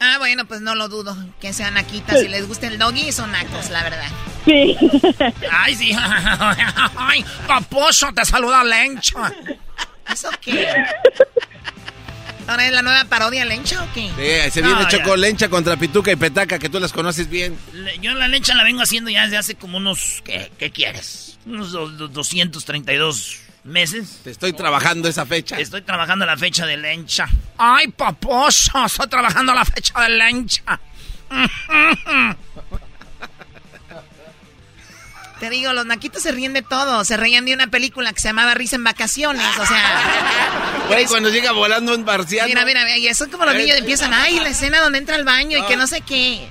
Ah, 0.00 0.16
bueno, 0.18 0.46
pues 0.46 0.60
no 0.62 0.74
lo 0.74 0.88
dudo. 0.88 1.16
Que 1.40 1.52
sean 1.52 1.74
naquitas. 1.74 2.20
Si 2.20 2.28
les 2.28 2.48
gusta 2.48 2.66
el 2.66 2.78
doggy, 2.78 3.12
son 3.12 3.30
nacos, 3.32 3.68
la 3.70 3.82
verdad. 3.82 4.08
Sí. 4.46 4.76
Ay, 5.52 5.74
sí. 5.76 5.92
Ay, 6.96 7.24
paposo, 7.46 8.10
te 8.14 8.24
saluda 8.24 8.64
Lencha. 8.64 9.30
¿Eso 10.10 10.30
qué? 10.40 10.66
¿Ahora 12.48 12.66
es 12.66 12.72
la 12.72 12.82
nueva 12.82 13.04
parodia 13.04 13.44
Lencha 13.44 13.82
o 13.84 13.86
qué? 13.92 14.08
Sí, 14.16 14.50
se 14.50 14.62
viene 14.62 14.80
No, 14.82 14.88
Choco. 14.88 15.14
Lencha 15.16 15.48
contra 15.48 15.76
Pituca 15.76 16.10
y 16.10 16.16
Petaca, 16.16 16.58
que 16.58 16.68
tú 16.70 16.80
las 16.80 16.92
conoces 16.92 17.28
bien. 17.28 17.56
Le- 17.72 17.98
Yo 18.00 18.12
la 18.14 18.26
lecha 18.26 18.54
la 18.54 18.64
vengo 18.64 18.80
haciendo 18.82 19.10
ya 19.10 19.22
desde 19.24 19.36
hace 19.36 19.54
como 19.54 19.76
unos... 19.76 20.22
¿Qué, 20.24 20.50
qué 20.58 20.70
quieres? 20.72 21.38
Unos 21.46 21.70
do- 21.72 21.88
do- 21.90 22.08
232 22.08 23.38
meses. 23.64 24.20
Te 24.24 24.30
estoy 24.30 24.52
trabajando 24.52 25.08
esa 25.08 25.26
fecha. 25.26 25.58
Estoy 25.58 25.82
trabajando 25.82 26.26
la 26.26 26.36
fecha 26.36 26.66
de 26.66 26.76
lencha. 26.76 27.28
Ay, 27.58 27.88
paposo, 27.88 28.84
estoy 28.84 29.08
trabajando 29.08 29.54
la 29.54 29.64
fecha 29.64 30.00
de 30.00 30.08
lencha. 30.10 30.80
Te 35.40 35.48
digo, 35.48 35.72
los 35.72 35.86
naquitos 35.86 36.22
se 36.22 36.32
ríen 36.32 36.52
de 36.52 36.60
todo. 36.60 37.02
Se 37.04 37.16
reían 37.16 37.46
de 37.46 37.54
una 37.54 37.68
película 37.68 38.12
que 38.12 38.20
se 38.20 38.28
llamaba 38.28 38.52
Risa 38.52 38.76
en 38.76 38.84
Vacaciones. 38.84 39.58
O 39.58 39.66
sea. 39.66 40.86
Güey, 40.88 41.06
cuando 41.06 41.30
llega 41.30 41.52
volando 41.52 41.94
un 41.94 42.04
marciano. 42.04 42.48
Mira, 42.48 42.64
mira, 42.64 42.84
mira, 42.84 42.98
y 42.98 43.06
eso 43.06 43.24
es 43.24 43.30
como 43.30 43.44
los 43.44 43.54
niños 43.54 43.78
empiezan, 43.78 44.12
ay, 44.12 44.40
la 44.40 44.48
escena 44.48 44.80
donde 44.80 44.98
entra 44.98 45.14
al 45.14 45.24
baño 45.24 45.56
y 45.56 45.62
que 45.66 45.76
no 45.76 45.86
sé 45.86 46.00
qué. 46.00 46.48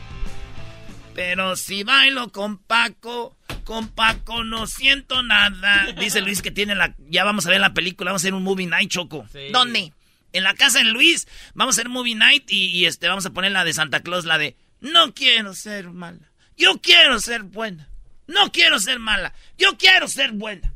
Pero 1.13 1.57
si 1.57 1.83
bailo 1.83 2.31
con 2.31 2.57
Paco, 2.57 3.35
con 3.69 3.87
Paco 3.87 4.43
no 4.43 4.65
siento 4.65 5.21
nada. 5.21 5.91
Dice 5.99 6.21
Luis 6.21 6.41
que 6.41 6.49
tiene 6.49 6.73
la... 6.73 6.95
Ya 7.07 7.23
vamos 7.23 7.45
a 7.45 7.51
ver 7.51 7.61
la 7.61 7.75
película, 7.75 8.09
vamos 8.09 8.23
a 8.23 8.25
hacer 8.25 8.33
un 8.33 8.41
movie 8.41 8.65
night, 8.65 8.89
Choco. 8.89 9.27
¿Dónde? 9.51 9.93
En 10.33 10.43
la 10.43 10.55
casa 10.55 10.79
de 10.79 10.85
Luis, 10.85 11.27
vamos 11.53 11.75
a 11.75 11.81
hacer 11.81 11.87
movie 11.87 12.15
night 12.15 12.49
y, 12.49 12.65
y, 12.65 12.87
este 12.87 13.07
vamos 13.07 13.27
a 13.27 13.29
poner 13.29 13.51
la 13.51 13.63
de 13.63 13.73
Santa 13.73 13.99
Claus, 13.99 14.25
la 14.25 14.39
de... 14.39 14.55
No 14.81 15.13
quiero 15.13 15.53
ser 15.53 15.91
mala, 15.91 16.31
yo 16.57 16.81
quiero 16.81 17.19
ser 17.19 17.43
buena. 17.43 17.87
No 18.25 18.51
quiero 18.51 18.79
ser 18.79 18.97
mala, 18.97 19.35
yo 19.55 19.77
quiero 19.77 20.07
ser 20.07 20.31
buena. 20.31 20.73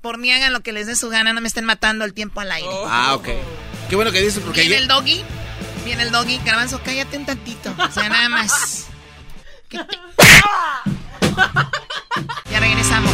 Por 0.00 0.18
mí 0.18 0.32
hagan 0.32 0.52
lo 0.52 0.60
que 0.64 0.72
les 0.72 0.88
dé 0.88 0.96
su 0.96 1.08
gana, 1.08 1.32
no 1.34 1.40
me 1.40 1.46
estén 1.46 1.66
matando 1.66 2.04
el 2.04 2.14
tiempo 2.14 2.40
al 2.40 2.50
aire. 2.50 2.68
Ah, 2.86 3.14
ok. 3.14 3.28
Qué 3.88 3.94
bueno 3.94 4.10
que 4.10 4.20
dices 4.20 4.42
porque 4.44 4.62
Viene 4.62 4.78
el 4.78 4.88
doggy, 4.88 5.22
viene 5.84 6.02
el 6.02 6.10
doggy, 6.10 6.38
garbanzo, 6.38 6.82
cállate 6.82 7.16
un 7.16 7.26
tantito. 7.26 7.72
O 7.78 7.92
sea, 7.92 8.08
nada 8.08 8.28
más. 8.28 8.88
¿Qué 9.68 9.78
te- 9.78 9.98
Ya 12.50 12.60
regresamos. 12.60 13.12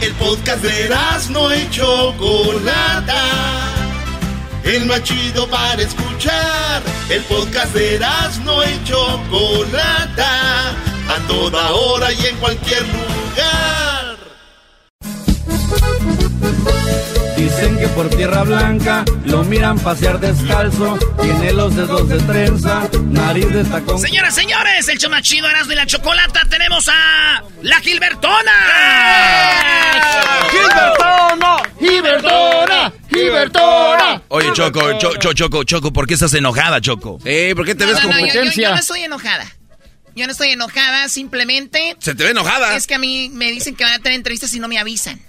El 0.00 0.12
podcast 0.14 0.62
de 0.62 0.90
no 1.30 1.54
y 1.54 1.70
Chocolata. 1.70 3.22
El 4.62 4.86
más 4.86 5.02
chido 5.02 5.48
para 5.48 5.80
escuchar. 5.82 6.82
El 7.08 7.22
podcast 7.22 7.72
de 7.74 7.98
no 8.44 8.64
y 8.64 8.84
Chocolata. 8.84 10.70
A 11.08 11.18
toda 11.28 11.72
hora 11.72 12.12
y 12.12 12.26
en 12.26 12.36
cualquier 12.36 12.82
lugar. 12.82 13.93
Dicen 17.36 17.78
que 17.78 17.88
por 17.88 18.08
tierra 18.10 18.42
blanca 18.42 19.04
lo 19.26 19.44
miran 19.44 19.78
pasear 19.78 20.18
descalzo. 20.20 20.98
Tiene 21.20 21.52
los 21.52 21.74
dedos 21.76 22.08
de 22.08 22.18
trenza, 22.20 22.88
nariz 23.10 23.48
de 23.52 23.64
tacón. 23.64 23.98
Señoras, 23.98 24.34
señores, 24.34 24.88
el 24.88 24.98
chomachido 24.98 25.48
Erasmo 25.48 25.72
y 25.72 25.76
la 25.76 25.86
Chocolata, 25.86 26.42
tenemos 26.48 26.88
a 26.88 27.42
la 27.62 27.80
Gilbertona. 27.80 28.52
¡Gilbertona! 30.50 31.56
¡Gilbertona! 31.78 32.92
¡Gilbertona! 33.10 34.22
Oye, 34.28 34.52
Choco, 34.52 34.98
Cho- 34.98 35.16
Cho- 35.18 35.32
Choco, 35.32 35.64
Choco, 35.64 35.92
¿por 35.92 36.06
qué 36.06 36.14
estás 36.14 36.32
enojada, 36.34 36.80
Choco? 36.80 37.18
Eh, 37.24 37.52
¿por 37.56 37.64
qué 37.66 37.74
te 37.74 37.84
No, 37.84 37.90
ves 37.92 38.02
no, 38.02 38.08
no, 38.08 38.18
yo- 38.20 38.26
yo- 38.26 38.32
competencia? 38.32 38.68
Yo, 38.68 38.74
no 38.74 38.80
estoy 38.80 39.00
enojada. 39.02 39.44
Yo 40.16 40.26
no 40.26 40.32
estoy 40.32 40.50
enojada, 40.50 41.08
simplemente. 41.08 41.96
Se 41.98 42.14
te 42.14 42.22
ve 42.24 42.30
enojada. 42.30 42.76
Es 42.76 42.86
que 42.86 42.94
a 42.94 42.98
mí 42.98 43.30
me 43.32 43.50
dicen 43.50 43.74
que 43.74 43.82
van 43.84 43.94
a 43.94 43.98
tener 43.98 44.16
entrevistas 44.16 44.54
y 44.54 44.60
no 44.60 44.68
me 44.68 44.78
avisan. 44.78 45.20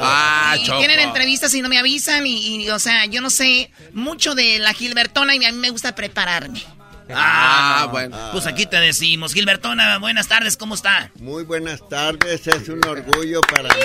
Ah, 0.00 0.54
y 0.60 0.64
Choco. 0.66 0.78
tienen 0.78 1.00
entrevistas 1.00 1.54
y 1.54 1.62
no 1.62 1.68
me 1.68 1.78
avisan 1.78 2.26
y, 2.26 2.64
y, 2.64 2.68
o 2.70 2.78
sea, 2.78 3.06
yo 3.06 3.20
no 3.22 3.30
sé 3.30 3.70
mucho 3.92 4.34
de 4.34 4.58
la 4.58 4.74
Gilbertona 4.74 5.34
y 5.34 5.44
a 5.44 5.52
mí 5.52 5.58
me 5.58 5.70
gusta 5.70 5.94
prepararme. 5.94 6.62
Ah, 7.10 7.88
bueno. 7.90 8.16
Pues 8.32 8.46
aquí 8.46 8.66
te 8.66 8.76
decimos, 8.80 9.32
Gilbertona, 9.34 9.98
buenas 9.98 10.28
tardes, 10.28 10.56
¿cómo 10.56 10.74
está? 10.74 11.10
Muy 11.16 11.44
buenas 11.44 11.86
tardes, 11.88 12.46
es 12.46 12.68
un 12.68 12.84
orgullo 12.86 13.40
para 13.42 13.68
mí 13.74 13.80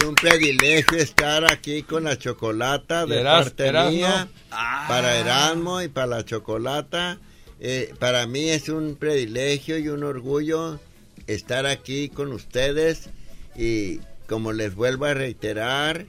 y 0.00 0.04
un 0.04 0.14
privilegio 0.14 0.98
estar 0.98 1.50
aquí 1.50 1.82
con 1.82 2.04
la 2.04 2.16
chocolata 2.18 3.06
de 3.06 3.20
Eras- 3.20 3.44
parte 3.44 3.66
Erasmo. 3.68 3.90
mía, 3.90 4.28
Ah. 4.50 4.84
para 4.88 5.16
Erasmo 5.16 5.82
y 5.82 5.88
para 5.88 6.06
la 6.06 6.24
chocolata. 6.24 7.18
Eh, 7.60 7.94
para 7.98 8.26
mí 8.26 8.50
es 8.50 8.68
un 8.68 8.96
privilegio 8.96 9.78
y 9.78 9.88
un 9.88 10.04
orgullo 10.04 10.78
estar 11.26 11.66
aquí 11.66 12.08
con 12.08 12.32
ustedes 12.32 13.08
y 13.56 14.00
como 14.28 14.52
les 14.52 14.74
vuelvo 14.74 15.06
a 15.06 15.14
reiterar, 15.14 16.04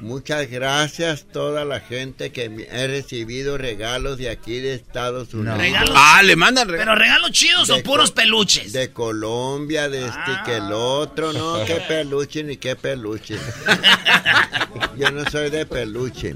muchas 0.00 0.50
gracias 0.50 1.26
toda 1.32 1.64
la 1.64 1.80
gente 1.80 2.32
que 2.32 2.44
he 2.70 2.86
recibido 2.88 3.56
regalos 3.56 4.18
de 4.18 4.30
aquí 4.30 4.58
de 4.58 4.74
Estados 4.74 5.32
Unidos. 5.32 5.58
Regalos. 5.58 5.94
Ah, 5.96 6.22
le 6.22 6.36
mandan 6.36 6.68
regalos. 6.68 6.86
¿Pero 6.94 6.98
regalos 6.98 7.30
chidos 7.32 7.68
De 7.68 7.74
o 7.74 7.82
puros 7.82 8.10
peluches? 8.10 8.72
De 8.72 8.90
Colombia, 8.92 9.88
de 9.88 10.06
este 10.06 10.30
que 10.44 10.56
el 10.56 10.72
otro, 10.72 11.32
no, 11.32 11.64
qué 11.66 11.76
peluche 11.86 12.42
ni 12.42 12.56
qué 12.56 12.74
peluche. 12.76 13.36
Yo 14.98 15.10
no 15.10 15.28
soy 15.30 15.50
de 15.50 15.66
peluche, 15.66 16.34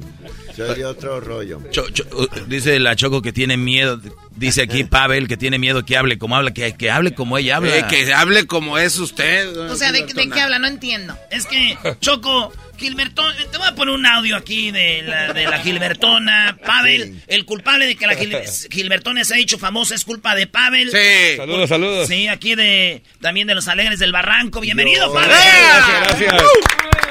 soy 0.56 0.76
de 0.78 0.84
otro 0.84 1.20
rollo. 1.20 1.60
Cho- 1.70 1.88
Cho- 1.90 2.04
dice 2.46 2.78
la 2.80 2.96
Choco 2.96 3.20
que 3.22 3.32
tiene 3.32 3.56
miedo. 3.56 4.00
Dice 4.36 4.62
aquí 4.62 4.84
Pavel 4.90 5.28
que 5.28 5.36
tiene 5.36 5.58
miedo 5.58 5.84
que 5.84 5.96
hable 5.96 6.18
como 6.18 6.36
habla, 6.36 6.52
que, 6.52 6.74
que 6.74 6.90
hable 6.90 7.14
como 7.14 7.38
ella 7.38 7.56
habla. 7.56 7.76
Eh, 7.78 7.84
que 7.88 8.12
hable 8.12 8.46
como 8.46 8.78
es 8.78 8.98
usted. 8.98 9.56
O 9.56 9.76
sea, 9.76 9.92
¿de, 9.92 10.04
de 10.06 10.28
qué 10.28 10.40
habla? 10.40 10.58
No 10.58 10.66
entiendo. 10.66 11.16
Es 11.30 11.46
que, 11.46 11.76
Choco, 12.00 12.52
Gilbertona, 12.76 13.36
te 13.50 13.58
voy 13.58 13.68
a 13.68 13.74
poner 13.74 13.94
un 13.94 14.04
audio 14.06 14.36
aquí 14.36 14.70
de 14.72 15.02
la, 15.02 15.32
de 15.32 15.44
la 15.46 15.58
Gilbertona. 15.60 16.58
Pavel, 16.66 17.22
el 17.28 17.44
culpable 17.44 17.86
de 17.86 17.94
que 17.96 18.06
la 18.06 18.14
Gil- 18.14 18.36
Gilbertona 18.70 19.24
se 19.24 19.34
ha 19.34 19.38
hecho 19.38 19.58
famosa 19.58 19.94
es 19.94 20.04
culpa 20.04 20.34
de 20.34 20.46
Pavel. 20.48 20.90
Sí. 20.90 21.36
Saludos, 21.36 21.68
saludos. 21.68 22.08
Sí, 22.08 22.26
aquí 22.28 22.54
de 22.56 23.02
también 23.20 23.46
de 23.46 23.54
los 23.54 23.68
Alegres 23.68 23.98
del 24.00 24.10
Barranco. 24.12 24.60
Bienvenido, 24.60 25.12
Pavel. 25.12 25.28
Gracias, 25.30 26.00
gracias. 26.28 26.42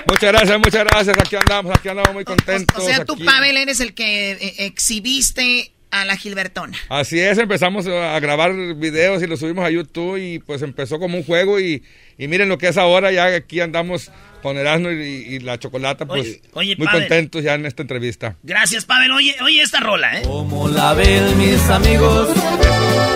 Muchas 0.05 0.31
gracias, 0.33 0.59
muchas 0.59 0.83
gracias. 0.83 1.17
Aquí 1.17 1.35
andamos, 1.37 1.73
aquí 1.77 1.87
andamos 1.87 2.13
muy 2.13 2.25
contentos. 2.25 2.77
O 2.77 2.85
sea, 2.85 3.05
tú, 3.05 3.13
aquí. 3.13 3.23
Pavel, 3.23 3.55
eres 3.55 3.79
el 3.79 3.93
que 3.93 4.31
eh, 4.31 4.55
exhibiste 4.65 5.71
a 5.93 6.05
la 6.05 6.17
Gilbertona. 6.17 6.77
Así 6.89 7.19
es, 7.19 7.37
empezamos 7.37 7.85
a 7.87 8.19
grabar 8.19 8.51
videos 8.75 9.21
y 9.21 9.27
los 9.27 9.39
subimos 9.39 9.63
a 9.63 9.69
YouTube 9.69 10.17
y 10.17 10.39
pues 10.39 10.61
empezó 10.63 10.97
como 10.99 11.17
un 11.17 11.23
juego 11.23 11.59
y, 11.59 11.83
y 12.17 12.27
miren 12.27 12.49
lo 12.49 12.57
que 12.57 12.67
es 12.69 12.77
ahora, 12.77 13.11
ya 13.11 13.25
aquí 13.25 13.59
andamos 13.61 14.09
con 14.41 14.57
Erasmo 14.57 14.89
y, 14.91 14.95
y 14.95 15.39
la 15.39 15.57
Chocolata, 15.59 16.05
pues 16.05 16.21
Oye, 16.21 16.41
oye, 16.53 16.75
muy 16.77 16.87
Pavel. 16.87 17.01
contentos 17.03 17.43
ya 17.43 17.53
en 17.53 17.65
esta 17.65 17.83
entrevista. 17.83 18.35
Gracias, 18.43 18.85
Pavel. 18.85 19.11
Oye, 19.11 19.35
oye 19.41 19.61
esta 19.61 19.79
rola, 19.79 20.17
¿eh? 20.19 20.23
Como 20.23 20.67
la 20.67 20.93
ven 20.93 21.37
mis 21.37 21.61
amigos, 21.69 22.29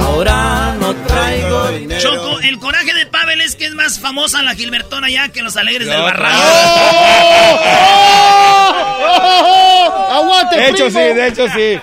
ahora 0.01 0.75
no 0.79 0.95
traigo 1.07 1.67
dinero. 1.71 1.99
Choco, 2.01 2.39
el 2.41 2.59
coraje 2.59 2.93
de 2.93 3.07
Pavel 3.07 3.41
es 3.41 3.55
que 3.55 3.65
es 3.65 3.73
más 3.73 3.99
famosa 3.99 4.41
la 4.43 4.53
Gilbertona 4.55 5.09
ya 5.09 5.29
que 5.29 5.41
los 5.41 5.57
alegres 5.57 5.87
del 5.87 5.99
barranco. 5.99 6.41
¡Aguante, 10.11 10.55
De 10.57 10.69
hecho, 10.69 10.89
sí, 10.89 10.99
de 10.99 11.27
hecho, 11.27 11.47
sí. 11.49 11.79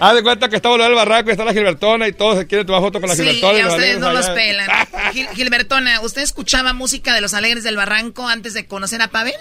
Haz 0.00 0.14
de 0.14 0.22
cuenta 0.22 0.48
que 0.48 0.56
está 0.56 0.68
volviendo 0.68 0.92
el 0.92 0.96
barranco 0.96 1.30
y 1.30 1.32
está 1.32 1.44
la 1.44 1.52
Gilbertona 1.52 2.06
y 2.08 2.12
todos 2.12 2.38
se 2.38 2.46
quieren 2.46 2.66
tomar 2.66 2.82
foto 2.82 3.00
con 3.00 3.08
la 3.08 3.16
Sí, 3.16 3.24
Gilbertona. 3.24 3.58
y 3.58 3.62
a 3.62 3.66
ustedes 3.68 3.98
no 3.98 4.12
los 4.12 4.26
allá. 4.26 4.34
pelan. 4.34 4.68
Gil- 5.12 5.28
Gilbertona, 5.34 6.00
¿usted 6.02 6.22
escuchaba 6.22 6.72
música 6.72 7.14
de 7.14 7.20
los 7.20 7.34
Alegres 7.34 7.64
del 7.64 7.76
Barranco 7.76 8.28
antes 8.28 8.54
de 8.54 8.66
conocer 8.66 9.02
a 9.02 9.08
Pavel? 9.08 9.34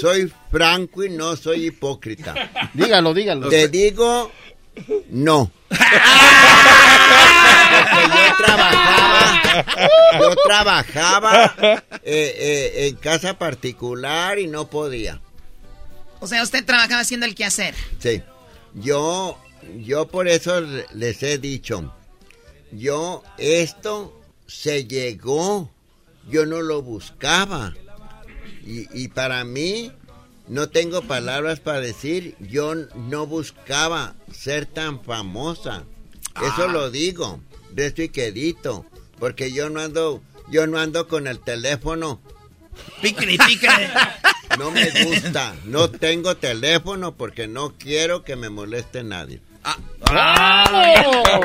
Soy 0.00 0.32
franco 0.50 1.04
y 1.04 1.10
no 1.10 1.36
soy 1.36 1.66
hipócrita. 1.66 2.34
Dígalo, 2.72 3.12
dígalo. 3.12 3.48
Te 3.50 3.68
digo, 3.68 4.32
no. 5.10 5.50
Porque 5.68 5.84
yo 8.08 8.36
trabajaba, 8.38 9.64
yo 10.20 10.36
trabajaba 10.36 11.54
eh, 12.02 12.34
eh, 12.38 12.86
en 12.88 12.96
casa 12.96 13.38
particular 13.38 14.38
y 14.38 14.46
no 14.46 14.70
podía. 14.70 15.20
O 16.20 16.26
sea, 16.26 16.42
usted 16.42 16.64
trabajaba 16.64 17.00
haciendo 17.00 17.26
el 17.26 17.34
quehacer. 17.34 17.74
Sí. 17.98 18.22
Yo, 18.74 19.38
yo 19.84 20.08
por 20.08 20.28
eso 20.28 20.60
le- 20.60 20.86
les 20.94 21.22
he 21.22 21.38
dicho, 21.38 21.92
yo 22.72 23.22
esto 23.38 24.20
se 24.46 24.86
llegó, 24.86 25.70
yo 26.28 26.44
no 26.46 26.60
lo 26.62 26.82
buscaba. 26.82 27.74
Y, 28.64 28.86
y 29.02 29.08
para 29.08 29.44
mí, 29.44 29.92
no 30.48 30.68
tengo 30.68 31.02
palabras 31.02 31.60
para 31.60 31.80
decir, 31.80 32.36
yo 32.40 32.74
no 32.74 33.26
buscaba 33.26 34.14
ser 34.32 34.66
tan 34.66 35.02
famosa. 35.02 35.84
Eso 36.36 36.64
Ah. 36.64 36.72
lo 36.72 36.90
digo, 36.90 37.40
de 37.72 37.86
esto 37.86 38.02
y 38.02 38.08
quedito, 38.10 38.84
porque 39.18 39.52
yo 39.52 39.70
no 39.70 39.80
ando, 39.80 40.22
yo 40.50 40.66
no 40.66 40.78
ando 40.78 41.08
con 41.08 41.26
el 41.26 41.40
teléfono. 41.40 42.20
Pícale, 43.02 43.36
pícale. 43.46 43.90
No 44.58 44.70
me 44.70 44.90
gusta, 45.04 45.54
no 45.64 45.88
tengo 45.90 46.36
teléfono 46.36 47.12
porque 47.14 47.46
no 47.46 47.74
quiero 47.78 48.24
que 48.24 48.34
me 48.36 48.48
moleste 48.50 49.02
nadie. 49.04 49.40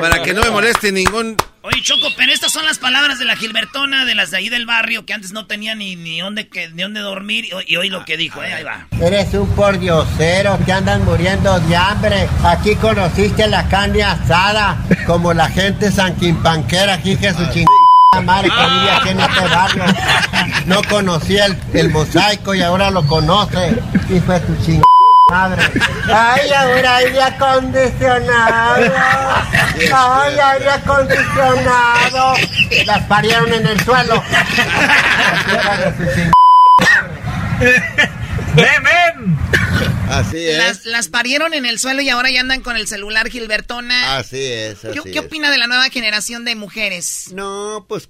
Para 0.00 0.22
que 0.22 0.32
no 0.32 0.42
me 0.42 0.50
moleste 0.50 0.90
ningún. 0.92 1.36
Oye, 1.62 1.82
Choco, 1.82 2.08
pero 2.16 2.32
estas 2.32 2.52
son 2.52 2.64
las 2.66 2.78
palabras 2.78 3.18
de 3.18 3.24
la 3.24 3.36
Gilbertona, 3.36 4.04
de 4.04 4.14
las 4.14 4.30
de 4.30 4.36
ahí 4.38 4.48
del 4.48 4.66
barrio, 4.66 5.06
que 5.06 5.14
antes 5.14 5.32
no 5.32 5.46
tenía 5.46 5.74
ni, 5.74 5.96
ni, 5.96 6.20
dónde, 6.20 6.48
que, 6.48 6.68
ni 6.70 6.82
dónde 6.82 7.00
dormir. 7.00 7.46
Y, 7.46 7.52
hoy- 7.52 7.64
y 7.66 7.76
hoy 7.76 7.88
lo 7.90 8.04
que 8.04 8.16
dijo, 8.16 8.42
eh, 8.42 8.52
ahí 8.52 8.64
va. 8.64 8.86
Eres 9.00 9.32
un 9.34 9.48
pordiosero 9.54 10.58
que 10.64 10.72
andan 10.72 11.04
muriendo 11.04 11.58
de 11.60 11.76
hambre. 11.76 12.28
Aquí 12.44 12.74
conociste 12.76 13.46
la 13.46 13.66
carne 13.68 14.02
asada, 14.02 14.76
como 15.06 15.32
la 15.32 15.48
gente 15.48 15.90
sanquimpanquera, 15.90 16.94
aquí 16.94 17.16
chingada 17.16 17.38
madre 18.22 18.48
que 18.48 18.90
aquí 18.90 19.08
en 19.10 19.20
este 19.20 19.48
barrio. 19.48 19.84
No 20.66 20.82
conocía 20.88 21.46
el, 21.46 21.58
el 21.72 21.90
mosaico 21.90 22.54
y 22.54 22.62
ahora 22.62 22.90
lo 22.90 23.06
conoce. 23.06 23.76
Hijo 24.10 24.32
de 24.32 24.40
tu 24.40 24.56
chingada 24.64 24.84
madre. 25.30 25.62
Ay, 26.12 26.50
ahora 26.52 26.96
aire 26.96 27.22
acondicionado. 27.22 28.92
Ay, 29.94 30.38
aire 30.38 30.70
acondicionado. 30.70 32.34
Las 32.86 33.02
parieron 33.04 33.52
en 33.52 33.66
el 33.66 33.80
suelo. 33.84 34.22
Hija 35.52 35.76
de 35.76 35.96
su 35.96 36.14
chingada 36.14 36.34
Así 40.08 40.38
es. 40.38 40.58
Las, 40.58 40.86
las 40.86 41.08
parieron 41.08 41.54
en 41.54 41.64
el 41.66 41.78
suelo 41.78 42.00
y 42.02 42.08
ahora 42.08 42.30
ya 42.30 42.40
andan 42.40 42.60
con 42.62 42.76
el 42.76 42.86
celular 42.86 43.30
Gilbertona. 43.30 44.16
Así 44.16 44.40
es, 44.42 44.80
¿Qué, 44.80 44.88
así 44.88 45.10
qué 45.12 45.18
es. 45.18 45.24
opina 45.24 45.50
de 45.50 45.58
la 45.58 45.66
nueva 45.66 45.88
generación 45.90 46.44
de 46.44 46.54
mujeres? 46.54 47.30
No, 47.32 47.84
pues 47.88 48.08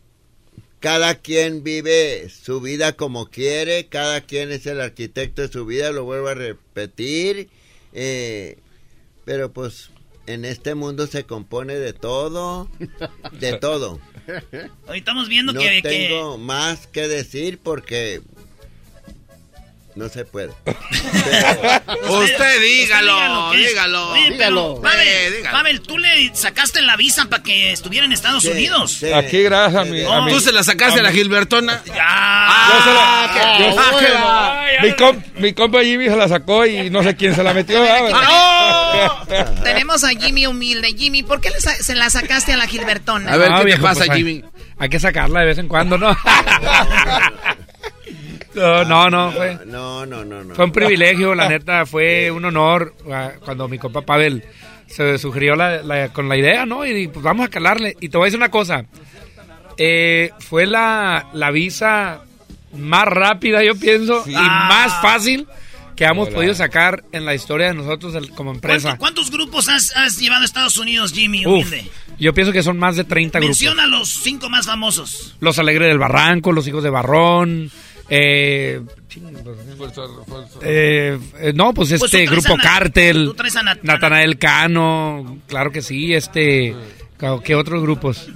cada 0.81 1.15
quien 1.17 1.63
vive 1.65 2.29
su 2.29 2.61
vida 2.61 2.95
como 2.95 3.31
quiere, 3.31 3.87
cada 3.87 4.21
quien 4.21 4.53
es 4.53 4.67
el 4.67 4.81
arquitecto 4.81 5.43
de 5.43 5.49
su 5.49 5.65
vida, 5.65 5.93
lo 5.93 6.05
vuelvo 6.05 6.29
a 6.29 6.35
repetir, 6.35 7.49
eh, 7.95 8.59
pero 9.25 9.51
pues 9.53 9.89
en 10.27 10.45
este 10.45 10.75
mundo 10.75 11.07
se 11.07 11.25
compone 11.25 11.75
de 11.77 11.93
todo, 11.95 12.69
de 13.33 13.55
todo. 13.59 14.01
Hoy 14.87 14.99
estamos 14.99 15.29
viendo 15.29 15.53
No 15.53 15.61
que, 15.61 15.81
que- 15.81 15.89
tengo 15.89 16.37
más 16.39 16.87
que 16.87 17.09
decir 17.09 17.59
porque 17.63 18.21
no 19.97 20.09
se 20.09 20.25
puede. 20.25 20.51
Usted 22.09 22.61
dígalo, 22.61 23.51
¿qué 23.53 23.63
es? 23.65 23.69
dígalo. 23.71 24.09
Oye, 24.11 24.31
Dígalo. 24.31 24.75
pero, 24.75 24.83
Pavel, 24.83 25.37
dígalo. 25.37 25.57
Pavel, 25.59 25.81
tú 25.83 25.99
le 25.99 26.35
sacaste 26.35 26.83
la 26.83 26.97
visa 26.97 27.27
para 27.27 27.43
que 27.43 27.73
estuviera 27.73 28.05
en 28.07 28.13
Estados 28.13 28.43
Sí, 28.43 28.51
Unidos. 28.51 28.93
sí. 28.93 29.13
Aquí 29.13 29.43
gracias 29.43 29.83
a 29.83 29.85
mi... 29.85 30.03
a 30.05 30.21
mi- 30.23 30.33
¿Tú 30.33 30.41
se 30.41 30.53
la 30.53 30.63
sacaste 30.65 31.01
a 31.01 31.03
la 31.03 31.13
Gilbertona? 31.13 31.81
Yo 31.87 31.93
se 31.93 31.99
la- 31.99 33.57
yo 33.59 33.99
se 33.99 34.09
la- 34.13 34.65
mi, 34.83 34.93
com- 34.95 35.23
mi 35.37 35.53
compa 35.53 35.83
Jimmy 35.83 36.07
se 36.07 36.17
la 36.17 36.29
sacó 36.29 36.67
y 36.67 36.91
no 36.91 37.03
sé 37.03 37.15
quién 37.17 37.35
se 37.35 37.43
la 37.43 37.55
metió. 37.55 37.83
Ah. 38.13 39.25
Tenemos 39.65 40.03
a 40.05 40.09
Jimmy 40.11 40.47
humilde. 40.47 40.89
Jimmy, 40.97 41.23
¿por 41.23 41.41
qué 41.41 41.51
le 41.51 41.61
sa- 41.61 41.77
se 41.77 41.95
la 41.95 42.11
sacaste 42.11 42.53
a 42.53 42.57
la 42.57 42.67
Gilbertona? 42.67 43.33
A 43.33 43.37
ver, 43.37 43.51
No, 43.51 43.59
¿qué 43.59 43.65
viejo, 43.67 43.83
te 43.83 43.89
pasa, 43.89 43.99
pues, 44.01 44.11
hay- 44.11 44.19
Jimmy? 44.19 44.45
Hay 44.77 44.89
que 44.89 44.99
sacarla 44.99 45.41
de 45.41 45.47
vez 45.47 45.59
en 45.59 45.69
cuando, 45.69 45.97
¿no? 45.99 46.17
No, 48.55 48.85
no, 48.85 49.11
no, 49.11 49.33
fue, 49.33 49.59
No, 49.67 50.07
no, 50.07 50.25
no, 50.25 50.45
no. 50.45 50.55
fue 50.55 50.65
un 50.65 50.73
privilegio, 50.73 51.35
la 51.35 51.49
neta, 51.49 51.85
fue 51.87 52.31
un 52.33 52.45
honor 52.45 52.95
ah, 53.13 53.33
cuando 53.45 53.69
mi 53.69 53.79
compa 53.79 54.03
Pavel 54.03 54.45
se 54.87 55.19
sugirió 55.19 55.57
la- 55.57 55.83
la- 55.83 56.09
con 56.13 56.29
la 56.29 56.37
idea, 56.37 56.67
¿no? 56.67 56.87
Y 56.87 57.09
pues 57.09 57.23
vamos 57.25 57.47
a 57.47 57.51
calarle. 57.51 57.97
Y 58.01 58.09
te 58.09 58.17
voy 58.19 58.25
a 58.25 58.27
decir 58.27 58.39
una 58.39 58.51
cosa, 58.51 58.85
eh, 59.77 60.31
fue 60.39 60.67
la, 60.67 61.29
la 61.33 61.51
visa 61.51 62.23
más 62.77 63.05
rápida, 63.07 63.63
yo 63.65 63.75
pienso, 63.75 64.25
y 64.27 64.35
Ah. 64.37 64.67
más 64.69 65.01
fácil 65.03 65.47
que 65.97 66.05
hemos 66.05 66.27
Hola. 66.29 66.37
podido 66.37 66.55
sacar 66.55 67.05
en 67.13 67.25
la 67.25 67.35
historia 67.35 67.69
de 67.69 67.75
nosotros 67.75 68.15
el- 68.17 68.31
como 68.31 68.51
empresa. 68.53 68.97
¿Cuánto- 68.97 69.23
¿Cuántos 69.25 69.31
grupos 69.31 69.69
has, 69.69 69.97
has 69.97 70.19
llevado 70.19 70.43
a 70.43 70.45
Estados 70.45 70.77
Unidos, 70.77 71.13
Jimmy? 71.13 71.47
Uf, 71.47 71.73
yo 72.19 72.35
pienso 72.35 72.53
que 72.53 72.63
son 72.65 72.79
más 72.79 72.97
de 72.97 73.05
30 73.05 73.39
grupos. 73.39 73.61
Menciona 73.61 73.87
los 73.87 74.09
cinco 74.09 74.49
más 74.51 74.67
famosos. 74.67 75.37
Los 75.41 75.59
Alegres 75.59 75.89
del 75.89 75.99
Barranco, 75.99 76.51
Los 76.53 76.67
Hijos 76.67 76.83
de 76.83 76.91
Barrón. 76.91 77.71
Eh, 78.09 78.81
eh, 80.63 81.19
eh, 81.41 81.53
no, 81.55 81.73
pues 81.75 81.91
Pues 81.91 82.03
este 82.03 82.27
Grupo 82.27 82.57
Cártel, 82.57 83.33
Nat- 83.65 83.81
Natanael 83.83 84.39
Cano, 84.39 85.39
claro 85.47 85.71
que 85.73 85.83
sí, 85.83 86.15
este, 86.15 86.75
¿qué 87.45 87.55
otros 87.55 87.83
grupos? 87.83 88.29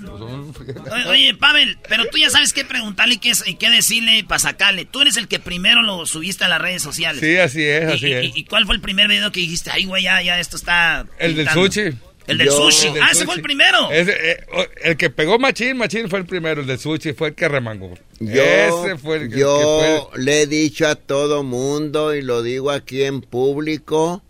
Oye, 0.92 1.04
oye, 1.08 1.34
Pavel, 1.34 1.78
pero 1.88 2.04
tú 2.06 2.18
ya 2.18 2.30
sabes 2.30 2.52
qué 2.52 2.64
preguntarle 2.64 3.14
y 3.14 3.18
qué, 3.18 3.32
y 3.46 3.54
qué 3.54 3.70
decirle 3.70 4.24
para 4.24 4.38
sacarle. 4.38 4.84
Tú 4.84 5.00
eres 5.00 5.16
el 5.16 5.28
que 5.28 5.38
primero 5.38 5.82
lo 5.82 6.04
subiste 6.06 6.44
a 6.44 6.48
las 6.48 6.60
redes 6.60 6.82
sociales. 6.82 7.20
Sí, 7.20 7.36
así 7.36 7.62
es, 7.62 7.82
Y- 7.90 7.94
así 7.94 8.06
y, 8.06 8.12
es. 8.12 8.36
y- 8.36 8.44
cuál 8.44 8.66
fue 8.66 8.74
el 8.74 8.80
primer 8.80 9.08
video 9.08 9.30
que 9.32 9.40
dijiste? 9.40 9.70
Ay, 9.72 9.84
güey, 9.84 10.02
ya, 10.04 10.22
ya 10.22 10.38
esto 10.40 10.56
está... 10.56 11.06
El 11.18 11.34
del 11.36 11.46
pintando"? 11.46 11.66
sushi. 11.72 11.96
El 12.28 12.38
del 12.38 12.46
Yo- 12.48 12.52
sushi. 12.70 12.86
El 12.88 12.94
del 12.94 13.02
ah, 13.02 13.06
ese 13.06 13.14
sushi. 13.14 13.26
fue 13.26 13.34
el 13.36 13.42
primero. 13.42 13.90
Ese, 13.90 14.12
eh, 14.32 14.44
el 14.84 14.96
que 14.96 15.10
pegó 15.10 15.38
Machín, 15.38 15.76
Machín 15.76 16.08
fue 16.08 16.18
el 16.20 16.26
primero, 16.26 16.60
el 16.60 16.66
del 16.66 16.78
sushi 16.78 17.12
fue 17.14 17.28
el 17.28 17.34
que 17.34 17.48
remangó. 17.48 17.94
Yo, 18.20 18.42
Ese 18.42 18.96
fue 18.98 19.16
el 19.16 19.30
que, 19.30 19.38
yo 19.40 19.58
que 19.58 20.02
fue- 20.12 20.22
le 20.22 20.42
he 20.42 20.46
dicho 20.46 20.86
a 20.86 20.94
todo 20.94 21.42
mundo 21.42 22.14
y 22.14 22.22
lo 22.22 22.42
digo 22.42 22.70
aquí 22.70 23.02
en 23.02 23.20
público, 23.22 24.22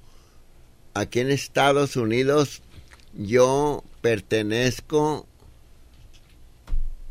aquí 0.95 1.21
en 1.21 1.31
Estados 1.31 1.97
Unidos, 1.97 2.63
yo 3.15 3.83
pertenezco 4.01 5.27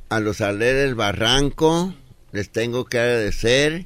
a 0.09 0.19
los 0.19 0.41
Aleres 0.41 0.84
del 0.85 0.95
Barranco, 0.95 1.93
les 2.31 2.49
tengo 2.49 2.85
que 2.85 2.97
agradecer 2.99 3.85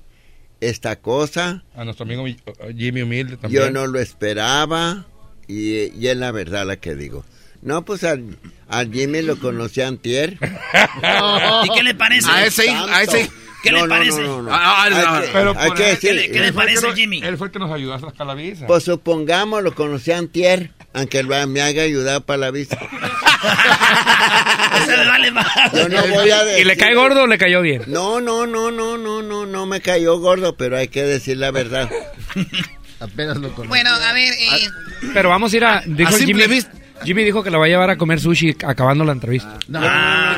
esta 0.59 0.97
cosa, 0.97 1.63
a 1.75 1.83
nuestro 1.83 2.03
amigo 2.03 2.23
Mi- 2.23 2.37
Jimmy 2.77 3.01
Humilde 3.01 3.37
también. 3.37 3.63
yo 3.63 3.71
no 3.71 3.87
lo 3.87 3.99
esperaba 3.99 5.07
y, 5.47 5.91
y 5.99 6.07
es 6.07 6.17
la 6.17 6.31
verdad 6.31 6.65
la 6.65 6.77
que 6.77 6.95
digo. 6.95 7.23
No, 7.61 7.83
pues 7.85 8.03
al, 8.03 8.37
al 8.69 8.91
Jimmy 8.91 9.21
lo 9.21 9.37
conocí 9.37 9.81
antier. 9.81 10.37
¿Y 11.63 11.69
qué 11.75 11.83
le 11.83 11.93
parece? 11.95 12.29
A 12.31 12.45
ese, 12.45 12.69
a 12.69 13.03
ese. 13.03 13.29
¿Qué 13.61 13.69
No, 13.71 13.77
le 13.77 13.83
no, 13.83 13.89
parece? 13.89 14.21
no, 14.21 14.27
no, 14.37 14.41
no. 14.43 14.49
Ah, 14.51 14.83
Hay 14.85 14.89
no, 14.89 14.97
que- 14.97 15.03
no. 15.27 15.33
Pero 15.33 15.55
hay 15.59 15.67
por 15.69 15.77
que 15.77 15.89
él- 15.91 15.95
decir- 15.95 16.09
¿Qué 16.09 16.13
le, 16.15 16.31
qué 16.31 16.41
que 16.41 16.53
parece, 16.53 16.91
Jimmy? 16.93 17.21
Él 17.23 17.37
fue 17.37 17.47
el 17.47 17.53
que 17.53 17.59
nos 17.59 17.71
ayudó 17.71 17.93
a 17.93 17.99
sacar 17.99 18.25
la 18.25 18.33
visa. 18.33 18.65
Pues 18.65 18.83
supongamos, 18.83 19.61
lo 19.61 19.75
conocí 19.75 20.11
antier, 20.11 20.71
aunque 20.93 21.21
lo- 21.21 21.47
me 21.47 21.61
haya 21.61 21.83
ayudado 21.83 22.21
para 22.21 22.37
la 22.37 22.51
visa. 22.51 22.79
Ese 24.81 24.97
le 24.97 25.05
vale 25.07 25.31
más. 25.31 25.47
Yo 25.73 25.87
no 25.89 26.01
voy 26.07 26.31
a 26.31 26.43
decir... 26.43 26.61
¿Y 26.61 26.65
le 26.65 26.75
cae 26.77 26.95
gordo 26.95 27.23
o 27.23 27.27
le 27.27 27.37
cayó 27.37 27.61
bien? 27.61 27.83
No, 27.85 28.19
no, 28.19 28.47
no, 28.47 28.71
no, 28.71 28.97
no, 28.97 29.21
no, 29.21 29.45
no 29.45 29.65
me 29.67 29.79
cayó 29.81 30.17
gordo, 30.17 30.55
pero 30.57 30.77
hay 30.77 30.87
que 30.87 31.03
decir 31.03 31.37
la 31.37 31.51
verdad. 31.51 31.87
Apenas 33.01 33.37
lo 33.37 33.49
conocí. 33.53 33.67
Bueno, 33.67 33.89
a 33.93 34.13
ver, 34.13 34.31
eh, 34.33 34.67
Pero 35.13 35.29
vamos 35.29 35.51
a 35.53 35.57
ir 35.57 35.65
a... 35.65 35.81
Dijo 35.85 36.09
A 36.09 36.11
simple 36.13 36.43
Jimmy, 36.43 36.55
vista. 36.55 36.71
Jimmy 37.03 37.23
dijo 37.23 37.43
que 37.43 37.49
la 37.49 37.57
va 37.57 37.65
a 37.65 37.67
llevar 37.67 37.89
a 37.89 37.97
comer 37.97 38.19
sushi 38.19 38.55
acabando 38.65 39.03
la 39.03 39.11
entrevista. 39.13 39.57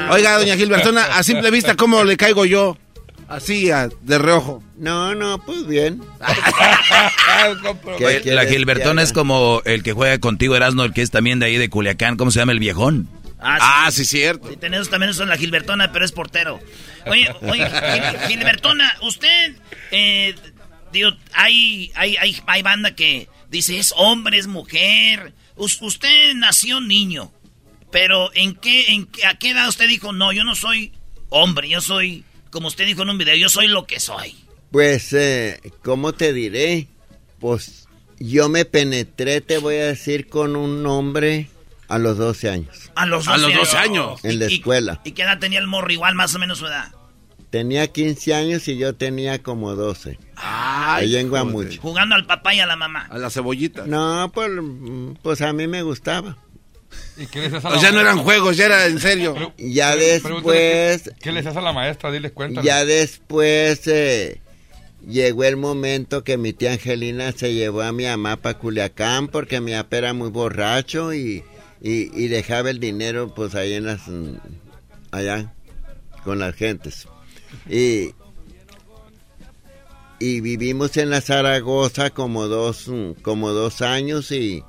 Oiga, 0.10 0.38
doña 0.38 0.56
Gilbertona, 0.56 1.04
a 1.18 1.24
simple 1.24 1.52
vista, 1.52 1.76
¿cómo 1.76 2.04
le 2.04 2.16
caigo 2.18 2.46
yo? 2.46 2.78
Así, 3.28 3.70
a- 3.72 3.90
de 4.02 4.18
reojo. 4.18 4.64
No, 4.78 5.14
no, 5.16 5.44
pues 5.44 5.66
bien. 5.68 6.02
¿Qué 7.98 8.22
la 8.34 8.46
Gilbertona 8.46 9.02
es 9.02 9.14
como 9.14 9.62
el 9.66 9.84
que 9.84 9.94
juega 9.94 10.18
contigo, 10.20 10.56
Erasmo, 10.56 10.84
el 10.84 10.94
que 10.94 11.02
es 11.02 11.12
también 11.12 11.40
de 11.40 11.48
ahí 11.48 11.58
de 11.58 11.70
Culiacán. 11.70 12.16
¿Cómo 12.18 12.32
se 12.32 12.40
llama 12.40 12.52
el 12.52 12.60
viejón? 12.60 13.08
Ah, 13.46 13.90
sí, 13.92 14.06
cierto. 14.06 14.50
Sí, 14.50 14.56
tenemos 14.56 14.90
también 14.90 15.10
eso 15.10 15.24
en 15.24 15.30
la 15.30 15.36
Gilbertona, 15.38 15.92
pero 15.92 16.06
es 16.06 16.14
portero. 16.14 16.60
Oye, 17.08 17.28
oye, 17.42 17.66
Gil- 17.66 18.20
Gilbertona, 18.30 18.94
usted, 19.02 19.56
eh, 19.92 20.34
digo, 20.94 21.10
hay, 21.34 21.92
hay, 21.96 22.16
hay, 22.18 22.38
hay 22.48 22.62
banda 22.62 22.96
que 22.96 23.28
dice 23.50 23.78
es 23.80 23.94
hombre, 23.98 24.38
es 24.38 24.48
mujer. 24.48 25.34
Us- 25.56 25.82
usted 25.82 26.34
nació 26.36 26.80
niño, 26.82 27.32
pero 27.92 28.32
¿en 28.34 28.56
qué, 28.56 28.94
en 28.94 29.06
qué- 29.08 29.26
a 29.26 29.38
qué 29.38 29.50
edad 29.52 29.68
usted 29.68 29.88
dijo, 29.88 30.14
no, 30.14 30.32
yo 30.32 30.44
no 30.44 30.56
soy 30.56 30.94
hombre, 31.30 31.68
yo 31.70 31.82
soy, 31.82 32.24
como 32.52 32.68
usted 32.68 32.86
dijo 32.86 33.02
en 33.04 33.10
un 33.10 33.18
video, 33.18 33.36
yo 33.36 33.50
soy 33.50 33.68
lo 33.68 33.86
que 33.86 34.00
soy? 34.00 34.36
Pues, 34.72 35.12
eh, 35.14 35.60
¿cómo 35.84 36.14
te 36.14 36.34
diré? 36.34 36.88
Pues 37.40 37.88
yo 38.20 38.50
me 38.50 38.66
penetré, 38.66 39.42
te 39.42 39.58
voy 39.58 39.76
a 39.76 39.86
decir, 39.88 40.28
con 40.28 40.56
un 40.56 40.86
hombre 40.88 41.50
a 41.90 42.00
los 42.00 42.18
12 42.18 42.50
años. 42.50 42.92
A 42.96 43.06
los 43.06 43.26
12, 43.26 43.40
En 44.24 44.40
la 44.40 44.46
¿Y- 44.48 44.54
y- 44.54 44.56
escuela. 44.56 45.02
¿Y 45.04 45.12
qué 45.12 45.22
edad 45.24 45.38
tenía 45.40 45.60
el 45.60 45.68
morro? 45.68 45.92
Igual, 45.92 46.16
más 46.16 46.34
o 46.34 46.40
menos 46.40 46.58
su 46.60 46.66
edad. 46.66 46.92
Tenía 47.54 47.86
15 47.86 48.34
años 48.34 48.68
y 48.68 48.78
yo 48.78 48.96
tenía 48.96 49.44
como 49.44 49.76
12. 49.76 50.18
Allá 50.38 51.20
en. 51.20 51.30
Jugando 51.78 52.16
al 52.16 52.26
papá 52.26 52.56
y 52.56 52.60
a 52.60 52.66
la 52.66 52.76
mamá. 52.76 53.06
A 53.12 53.20
la 53.20 53.30
cebollita. 53.30 53.86
No, 53.86 54.32
pues, 54.34 54.50
pues 55.22 55.42
a 55.42 55.54
mí 55.54 55.68
me 55.68 55.84
gustaba. 55.84 56.36
¿Y 57.16 57.28
qué 57.28 57.42
les 57.42 57.54
haces 57.54 57.66
a 57.66 57.70
O 57.70 57.74
la 57.76 57.80
sea, 57.80 57.92
no 57.92 58.02
eran 58.02 58.18
juegos, 58.18 58.58
ya 58.58 58.66
era 58.66 58.88
en 58.88 58.98
serio. 59.00 59.54
Ya 59.60 59.96
después, 59.96 61.04
¿Qué, 61.04 61.12
qué 61.22 61.32
les 61.32 61.46
haces 61.46 61.58
a 61.58 61.62
la 61.62 61.74
maestra? 61.74 62.12
Diles, 62.12 62.32
cuéntale. 62.32 62.66
ya 62.66 62.86
después 62.86 63.86
eh, 63.86 64.42
llegó 65.08 65.44
el 65.44 65.58
momento 65.58 66.24
que 66.24 66.38
mi 66.38 66.54
tía 66.54 66.72
Angelina 66.72 67.34
se 67.34 67.54
llevó 67.54 67.84
a 67.84 67.92
mi 67.92 68.06
mamá 68.06 68.38
para 68.38 68.58
Culiacán 68.58 69.28
porque 69.28 69.62
mi 69.62 69.74
papá 69.74 69.98
era 69.98 70.14
muy 70.16 70.32
borracho 70.32 71.14
y, 71.14 71.44
y, 71.84 72.10
y 72.20 72.30
dejaba 72.30 72.72
el 72.72 72.80
dinero 72.80 73.32
pues 73.36 73.54
ahí 73.54 73.74
en 73.74 73.86
las 73.86 74.02
allá 75.12 75.54
con 76.24 76.40
las 76.40 76.56
gentes 76.56 77.08
y 77.70 78.14
y 80.20 80.42
vivimos 80.42 80.96
en 80.98 81.10
la 81.10 81.22
Zaragoza 81.22 82.10
como 82.12 82.48
dos 82.48 82.90
como 83.22 83.52
dos 83.52 83.82
años 83.82 84.32
y 84.32 84.64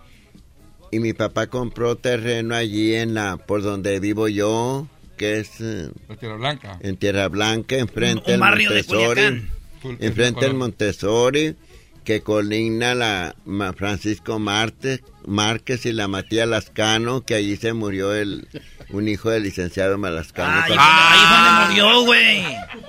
y 0.91 0.99
mi 1.01 1.13
papá 1.13 1.47
compró 1.49 1.97
terreno 1.97 2.55
allí 2.55 2.95
en 2.95 3.15
la 3.15 3.37
por 3.37 3.63
donde 3.63 4.01
vivo 4.01 4.29
yo 4.29 4.87
que 5.17 5.39
es 5.41 5.61
eh, 5.61 5.91
La 6.09 6.17
Tierra 6.17 6.37
Blanca. 6.37 6.79
en 6.81 6.97
Tierra 6.97 7.29
Blanca, 7.29 7.77
enfrente 7.77 8.33
del 8.33 8.41
barrio 8.41 8.71
de 8.71 8.83
Montessori. 8.83 9.43
Cul- 9.83 9.97
Enfrente 10.01 10.45
del. 10.47 10.55
Montessori, 10.55 11.57
que 12.05 12.21
colinda 12.23 12.95
la 12.97 13.37
Francisco 13.77 14.39
Marte, 14.41 15.03
Márquez 15.27 15.87
y 15.87 15.93
la 15.93 16.09
Matías 16.09 16.49
Lascano, 16.49 17.25
que 17.25 17.35
allí 17.35 17.57
se 17.57 17.73
murió 17.73 18.15
el 18.15 18.47
un 18.91 19.09
hijo 19.09 19.31
del 19.31 19.43
licenciado 19.43 19.97
Malascano. 19.99 20.63
Fue, 20.67 20.77
ahí 20.79 21.21
fue 21.27 21.37
donde 21.39 21.67
murió, 21.69 22.01
güey. 22.05 22.39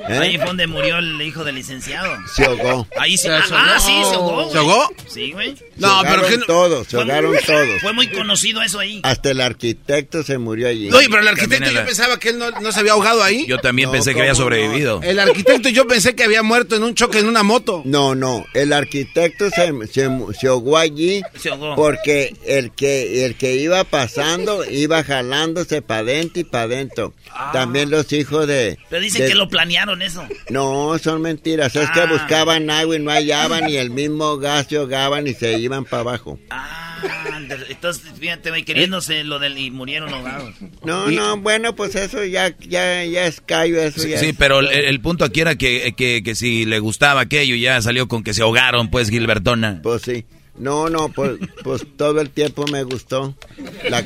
¿Eh? 0.07 0.19
Ahí 0.21 0.37
fue 0.37 0.45
donde 0.45 0.67
murió 0.67 0.97
el 0.99 1.19
hijo 1.21 1.43
del 1.43 1.55
licenciado. 1.55 2.13
Se 2.35 2.45
ahogó. 2.45 2.87
Ahí 2.99 3.17
sí. 3.17 3.23
Se 3.27 3.29
Ah, 3.31 3.77
ahogó. 3.77 3.79
sí, 3.79 3.91
se 4.09 4.15
ahogó. 4.15 4.51
¿Se 4.51 4.57
ahogó? 4.57 4.89
Sí, 5.07 5.31
güey. 5.31 5.55
Se 5.79 5.85
ahogaron 5.85 6.43
todos, 6.45 6.87
se 6.87 6.97
ahogaron 6.97 7.33
todos. 7.47 7.81
Fue 7.81 7.93
muy 7.93 8.07
conocido 8.09 8.61
eso 8.61 8.79
ahí. 8.79 8.99
Hasta 9.03 9.31
el 9.31 9.41
arquitecto 9.41 10.21
se 10.21 10.37
murió 10.37 10.67
allí. 10.67 10.91
Oye, 10.91 11.07
pero 11.09 11.21
el 11.21 11.27
arquitecto 11.29 11.71
yo 11.71 11.85
pensaba 11.85 12.19
que 12.19 12.29
él 12.29 12.37
no, 12.39 12.51
no 12.51 12.71
se 12.71 12.79
había 12.81 12.91
ahogado 12.91 13.23
ahí. 13.23 13.45
Yo 13.47 13.57
también 13.57 13.87
No, 13.87 13.93
pensé 13.93 14.13
que 14.13 14.19
había 14.19 14.33
¿cómo 14.33 14.41
no? 14.43 14.45
sobrevivido. 14.55 15.01
El 15.01 15.19
arquitecto 15.19 15.69
yo 15.69 15.87
pensé 15.87 16.13
que 16.13 16.23
había 16.25 16.43
muerto 16.43 16.75
en 16.75 16.83
un 16.83 16.93
choque 16.93 17.19
en 17.19 17.27
una 17.27 17.41
moto. 17.41 17.81
No, 17.85 18.13
no, 18.13 18.45
el 18.53 18.73
arquitecto 18.73 19.49
se, 19.49 19.71
se, 19.87 20.09
se 20.39 20.47
ahogó 20.47 20.77
allí 20.77 21.21
Se 21.39 21.49
ahogó. 21.49 21.73
porque 21.75 22.24
el 22.45 22.71
que 22.71 23.25
el 23.25 23.35
que 23.35 23.55
iba 23.55 23.83
pasando 23.83 24.63
iba 24.71 25.03
jalándose 25.03 25.81
para 25.81 26.01
adentro 26.01 26.41
y 26.41 26.43
para 26.43 26.63
adentro. 26.65 27.13
También 27.51 27.89
los 27.89 28.11
hijos 28.13 28.47
de... 28.47 28.77
Pero 28.89 29.01
dicen 29.01 29.23
de- 29.23 29.27
que 29.29 29.35
lo 29.35 29.49
planearon 29.49 30.01
eso. 30.01 30.25
No, 30.49 30.97
son 30.99 31.21
mentiras. 31.21 31.75
Es 31.75 31.89
que 31.91 31.99
Ah. 32.01 32.05
buscaban 32.09 32.69
agua 32.69 32.95
y 32.95 32.99
no 32.99 33.11
hallaban 33.11 33.69
y 33.69 33.75
el 33.77 33.89
mismo 33.89 34.37
gas 34.37 34.67
se 34.69 34.77
ahogaban 34.77 35.27
y 35.27 35.33
se 35.33 35.57
iban 35.59 35.83
para 35.85 36.01
abajo. 36.01 36.39
Ah, 36.49 37.01
entonces, 37.69 38.03
fíjate, 38.19 38.49
güey, 38.49 38.63
queriéndose 38.63 39.23
lo 39.23 39.39
del... 39.39 39.57
y 39.57 39.69
murieron 39.71 40.13
ahogados. 40.13 40.53
No, 40.83 41.11
no, 41.11 41.37
bueno, 41.37 41.75
pues 41.75 41.95
eso 41.95 42.23
ya 42.23 42.55
ya 42.59 43.03
ya 43.05 43.25
es 43.25 43.41
callo, 43.41 43.81
eso 43.81 44.01
Sí, 44.01 44.09
ya 44.09 44.19
sí, 44.19 44.27
es- 44.29 44.35
pero 44.37 44.59
el, 44.59 44.67
el 44.71 45.01
punto 45.01 45.25
aquí 45.25 45.41
era 45.41 45.55
que, 45.55 45.93
que, 45.97 46.23
que 46.23 46.35
si 46.35 46.65
le 46.65 46.79
gustaba 46.79 47.21
aquello, 47.21 47.55
ya 47.55 47.81
salió 47.81 48.07
con 48.07 48.23
que 48.23 48.33
se 48.33 48.41
ahogaron, 48.43 48.89
pues, 48.89 49.09
Gilbertona. 49.09 49.79
Pues 49.83 50.01
sí. 50.03 50.25
No, 50.57 50.89
no, 50.89 51.09
pues, 51.09 51.37
pues 51.63 51.85
todo 51.97 52.21
el 52.21 52.29
tiempo 52.29 52.65
me 52.67 52.83
gustó. 52.83 53.35
La, 53.89 54.03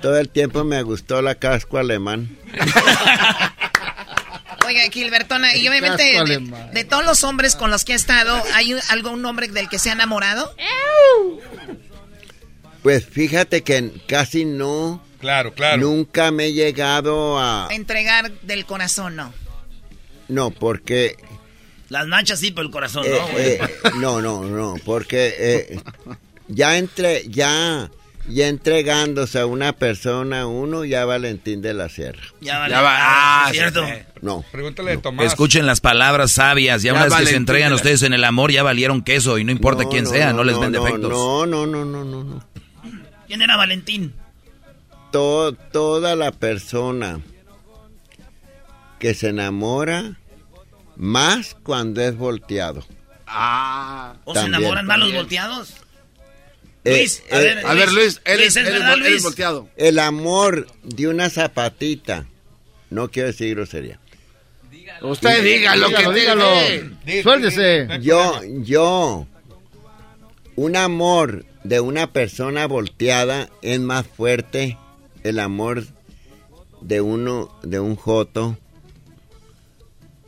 todo 0.00 0.16
el 0.18 0.28
tiempo 0.28 0.62
me 0.64 0.82
gustó 0.82 1.20
la 1.22 1.34
casco 1.34 1.78
alemán. 1.78 2.36
Oiga, 4.64 4.82
Gilbertona, 4.92 5.56
y 5.56 5.66
obviamente 5.68 6.12
Casco 6.12 6.24
de, 6.28 6.34
alemán. 6.36 6.70
de 6.72 6.84
todos 6.84 7.04
los 7.04 7.24
hombres 7.24 7.56
con 7.56 7.70
los 7.70 7.84
que 7.84 7.94
ha 7.94 7.96
estado, 7.96 8.40
¿hay 8.54 8.74
un- 8.74 8.80
algún 8.90 9.24
hombre 9.24 9.48
del 9.48 9.68
que 9.68 9.78
se 9.78 9.90
ha 9.90 9.92
enamorado? 9.92 10.54
Pues 12.82 13.04
fíjate 13.06 13.62
que 13.62 13.90
casi 14.06 14.44
no. 14.44 15.02
Claro, 15.20 15.52
claro. 15.54 15.78
Nunca 15.82 16.30
me 16.30 16.46
he 16.46 16.52
llegado 16.52 17.38
a. 17.38 17.68
Entregar 17.70 18.30
del 18.42 18.64
corazón, 18.66 19.16
no. 19.16 19.32
No, 20.28 20.50
porque. 20.50 21.16
Las 21.92 22.06
nachas 22.06 22.38
sí, 22.40 22.50
pero 22.52 22.66
el 22.66 22.72
corazón 22.72 23.04
eh, 23.06 23.10
no, 23.20 23.28
güey. 23.28 23.44
eh, 23.52 23.60
no, 24.00 24.22
no, 24.22 24.44
no, 24.44 24.76
porque 24.84 25.34
eh, 25.38 25.80
ya 26.48 26.78
entre. 26.78 27.28
Ya. 27.28 27.90
Ya 28.28 28.46
entregándose 28.46 29.40
a 29.40 29.46
una 29.46 29.72
persona, 29.72 30.46
uno 30.46 30.84
ya 30.84 31.04
Valentín 31.04 31.60
de 31.60 31.74
la 31.74 31.88
Sierra. 31.88 32.22
Ya 32.40 32.60
vale. 32.60 32.72
Ya 32.72 32.80
va, 32.80 32.94
Ah, 32.96 33.46
ah, 33.46 33.50
cierto. 33.50 33.84
sí. 33.84 33.92
No. 34.20 34.44
Pregúntale 34.52 34.92
de 34.92 34.98
Tomás. 34.98 35.26
Escuchen 35.26 35.66
las 35.66 35.80
palabras 35.80 36.30
sabias. 36.30 36.82
Ya, 36.84 36.92
Ya 36.92 36.92
una 36.94 37.04
vez 37.06 37.14
que 37.16 37.26
se 37.26 37.34
entregan 37.36 37.72
ustedes 37.72 38.00
en 38.04 38.12
el 38.12 38.22
amor, 38.22 38.52
ya 38.52 38.62
valieron 38.62 39.02
queso 39.02 39.38
y 39.38 39.44
no 39.44 39.50
importa 39.50 39.82
No, 39.82 39.88
quién 39.90 40.04
no, 40.04 40.10
sea, 40.10 40.30
no, 40.30 40.36
no, 40.36 40.44
les 40.44 40.56
ven 40.56 40.70
no, 40.70 40.84
defectos. 40.84 41.10
No, 41.10 41.46
no, 41.46 41.66
no, 41.66 41.84
no, 41.84 42.04
no, 42.04 42.22
no. 42.22 42.44
¿Quién 43.26 43.42
era 43.42 43.56
Valentín? 43.56 44.14
To- 45.10 45.52
toda 45.52 46.14
la 46.14 46.30
persona 46.30 47.18
que 49.00 49.14
se 49.14 49.30
enamora 49.30 50.16
más 50.96 51.56
cuando 51.62 52.00
es 52.02 52.16
volteado. 52.16 52.84
Ah. 53.26 54.14
¿O 54.24 54.34
se 54.34 54.40
También. 54.40 54.60
enamoran 54.60 54.86
más 54.86 54.98
los 54.98 55.12
volteados? 55.12 55.74
Eh, 56.84 56.98
Luis, 56.98 57.22
a 57.30 57.40
eh, 57.40 57.44
ver, 57.44 57.66
A 57.66 57.74
ver, 57.74 57.92
Luis, 57.92 58.20
él, 58.24 58.38
Luis, 58.38 58.48
es, 58.48 58.56
¿es 58.56 58.56
él 58.56 58.66
es 58.66 58.72
verdad, 58.72 58.88
vol- 58.92 58.96
él 58.98 59.02
es 59.06 59.10
Luis? 59.12 59.22
volteado. 59.22 59.68
El 59.76 59.98
amor 59.98 60.66
de 60.82 61.08
una 61.08 61.30
zapatita. 61.30 62.26
No 62.90 63.10
quiero 63.10 63.28
decir 63.28 63.54
grosería. 63.54 63.98
Usted 65.00 65.42
diga 65.42 65.74
lo 65.76 65.88
que 65.88 65.96
Dígalo, 66.12 66.12
dígalo. 66.14 67.22
Suéltese. 67.22 67.88
Yo, 68.02 68.40
yo, 68.62 69.26
un 70.56 70.76
amor 70.76 71.44
de 71.64 71.80
una 71.80 72.12
persona 72.12 72.66
volteada 72.66 73.48
es 73.62 73.80
más 73.80 74.06
fuerte 74.06 74.76
el 75.22 75.38
amor 75.38 75.84
de 76.80 77.00
uno, 77.00 77.58
de 77.62 77.80
un 77.80 77.96
joto, 77.96 78.58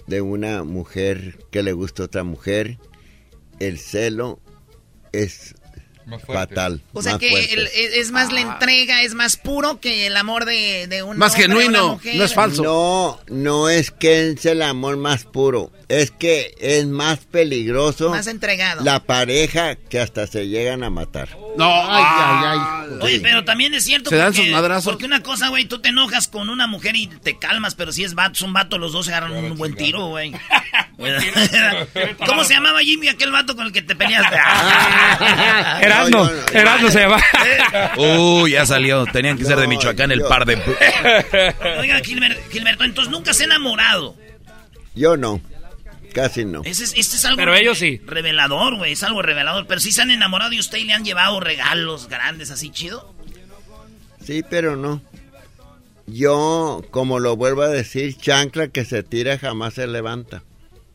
de 0.06 0.20
una 0.20 0.64
mujer 0.64 1.39
que 1.51 1.62
le 1.62 1.72
gusta 1.72 2.02
a 2.02 2.06
otra 2.06 2.24
mujer. 2.24 2.78
El 3.60 3.78
celo 3.78 4.40
es 5.12 5.55
fatal. 6.26 6.82
O 6.93 7.01
sea 7.02 7.12
más 7.12 7.20
que 7.20 7.32
el- 7.55 7.66
es 7.66 7.72
es 7.94 8.10
más 8.10 8.31
la 8.32 8.40
entrega, 8.43 9.02
es 9.02 9.14
más 9.14 9.36
puro 9.36 9.81
que 9.81 10.06
el 10.06 10.16
amor 10.16 10.44
de, 10.44 10.86
de 10.86 11.02
un 11.02 11.16
Más 11.16 11.32
hombre 11.32 11.44
a 11.44 11.47
una 11.47 11.56
genuino, 11.62 11.89
mujer. 11.94 12.16
no 12.16 12.24
es 12.24 12.35
falso. 12.35 12.62
No, 12.62 13.20
no 13.28 13.68
es 13.70 13.90
que 13.90 14.31
es 14.31 14.44
el 14.44 14.60
amor 14.62 14.97
más 14.98 15.24
puro, 15.24 15.70
es 16.00 16.10
que 16.10 16.54
es 16.58 16.86
más 16.86 17.18
peligroso 17.18 18.10
Más 18.10 18.26
entregado. 18.26 18.82
la 18.84 19.00
pareja 19.04 19.76
que 19.76 20.00
hasta 20.00 20.26
se 20.26 20.48
llegan 20.48 20.82
a 20.82 20.90
matar. 20.90 21.28
No, 21.56 21.64
Ay, 21.72 22.04
ay, 22.06 22.58
ay. 22.90 22.98
Oye, 23.00 23.20
pero 23.20 23.44
también 23.44 23.74
es 23.74 23.84
cierto 23.84 24.10
Se 24.10 24.16
dan 24.16 24.32
porque, 24.32 24.42
sus 24.42 24.50
madrazos. 24.52 24.92
porque 24.92 25.04
una 25.06 25.22
cosa, 25.22 25.48
güey, 25.48 25.66
tú 25.66 25.80
te 25.80 25.90
enojas 25.90 26.28
con 26.28 26.48
una 26.48 26.66
mujer 26.66 26.96
y 26.96 27.06
te 27.06 27.38
calmas, 27.38 27.74
pero 27.74 27.92
si 27.92 28.02
es 28.04 28.14
vato, 28.14 28.34
son 28.36 28.52
vato, 28.52 28.78
los 28.78 28.92
dos 28.92 29.06
se 29.06 29.12
agarran 29.14 29.32
un 29.32 29.56
buen 29.56 29.74
tiro, 29.74 30.06
güey. 30.06 30.32
¿Cómo 32.26 32.44
se 32.44 32.54
llamaba 32.54 32.80
Jimmy 32.80 33.08
aquel 33.08 33.30
vato 33.32 33.56
con 33.56 33.66
el 33.66 33.72
que 33.72 33.82
te 33.82 33.94
peleaste? 33.96 34.36
Erasmo, 35.82 36.18
No, 36.24 36.30
yo 36.30 36.34
no. 36.52 36.58
Erasmo 36.58 36.90
se 36.90 37.00
llama. 37.00 37.20
Uy, 37.96 38.52
ya 38.52 38.64
salió. 38.66 39.04
Tenían 39.06 39.36
que 39.36 39.44
ser 39.44 39.56
de 39.56 39.64
No, 39.64 39.70
Michoacán 39.70 40.12
el 40.12 40.22
par 40.22 40.44
de... 40.46 40.54
Oiga, 41.80 42.00
Gilber- 42.00 42.38
Gilberto, 42.50 42.84
entonces 42.84 43.10
nunca 43.12 43.32
se 43.34 43.42
ha 43.42 43.46
enamorado. 43.46 44.16
Yo 44.94 45.16
no, 45.16 45.40
casi 46.14 46.46
no. 46.46 46.62
Ese 46.64 46.84
es, 46.84 46.94
este 46.96 47.16
es 47.16 47.24
algo 47.26 47.36
Pero 47.36 47.54
ellos 47.54 47.76
sí. 47.78 48.00
revelador, 48.06 48.76
güey, 48.76 48.92
es 48.92 49.02
algo 49.02 49.20
revelador. 49.20 49.66
Pero 49.66 49.80
si 49.80 49.92
se 49.92 50.00
han 50.00 50.10
enamorado 50.10 50.52
y 50.52 50.60
usted 50.60 50.78
y 50.78 50.84
le 50.84 50.94
han 50.94 51.04
llevado 51.04 51.40
regalos 51.40 52.08
grandes 52.08 52.50
así 52.50 52.70
chido. 52.70 53.14
Sí, 54.24 54.42
pero 54.48 54.76
no. 54.76 55.02
Yo, 56.06 56.82
como 56.90 57.18
lo 57.18 57.36
vuelvo 57.36 57.62
a 57.62 57.68
decir, 57.68 58.16
chancla 58.16 58.68
que 58.68 58.84
se 58.84 59.02
tira 59.02 59.38
jamás 59.38 59.74
se 59.74 59.86
levanta. 59.86 60.42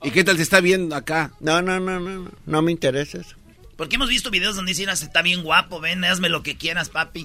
¿Y 0.01 0.11
qué 0.11 0.23
tal 0.23 0.37
te 0.37 0.43
está 0.43 0.61
viendo 0.61 0.95
acá? 0.95 1.31
No, 1.39 1.61
no, 1.61 1.79
no, 1.79 1.99
no, 1.99 2.09
no, 2.19 2.31
no 2.45 2.61
me 2.61 2.71
interesa 2.71 3.19
eso. 3.19 3.35
Porque 3.75 3.95
hemos 3.97 4.09
visto 4.09 4.29
videos 4.31 4.55
donde 4.55 4.71
dicen, 4.71 4.89
"Ah, 4.89 4.93
está 4.93 5.21
bien 5.21 5.43
guapo, 5.43 5.79
ven, 5.79 6.03
hazme 6.05 6.29
lo 6.29 6.41
que 6.43 6.57
quieras, 6.57 6.89
papi. 6.89 7.23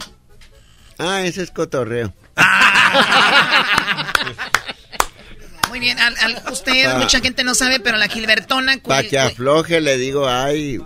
Ah, 0.98 1.22
ese 1.22 1.42
es 1.42 1.50
cotorreo. 1.50 2.12
Muy 5.74 5.80
bien, 5.80 5.98
al- 5.98 6.14
al- 6.18 6.40
usted, 6.52 6.86
Ah. 6.86 6.98
mucha 6.98 7.18
gente 7.18 7.42
no 7.42 7.52
sabe, 7.52 7.80
pero 7.80 7.96
la 7.96 8.06
Gilbertona... 8.06 8.76
Para 8.78 9.02
que 9.02 9.18
afloje 9.18 9.80
le 9.80 9.96
digo, 9.96 10.28
ay, 10.28 10.78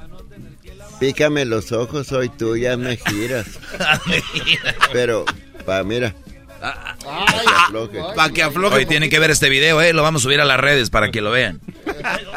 pícame 0.99 1.45
los 1.45 1.73
ojos, 1.73 2.07
soy 2.07 2.31
tuya, 2.31 2.79
me 2.79 2.97
giras. 2.97 3.47
Pero, 4.95 5.27
pa, 5.67 5.83
mira. 5.85 6.15
Pa' 6.59 6.97
que 7.45 7.51
afloje. 7.55 7.99
Pa' 8.17 8.31
que 8.33 8.43
afloje. 8.43 8.77
Hoy 8.77 8.87
tienen 8.87 9.11
que 9.11 9.19
ver 9.19 9.31
este 9.31 9.51
video, 9.51 9.83
¿eh? 9.83 9.93
Lo 9.93 10.03
vamos 10.03 10.23
a 10.23 10.25
subir 10.25 10.41
a 10.41 10.47
las 10.47 10.59
redes 10.59 10.89
para 10.89 11.11
que 11.11 11.21
lo 11.21 11.33
vean. 11.33 11.61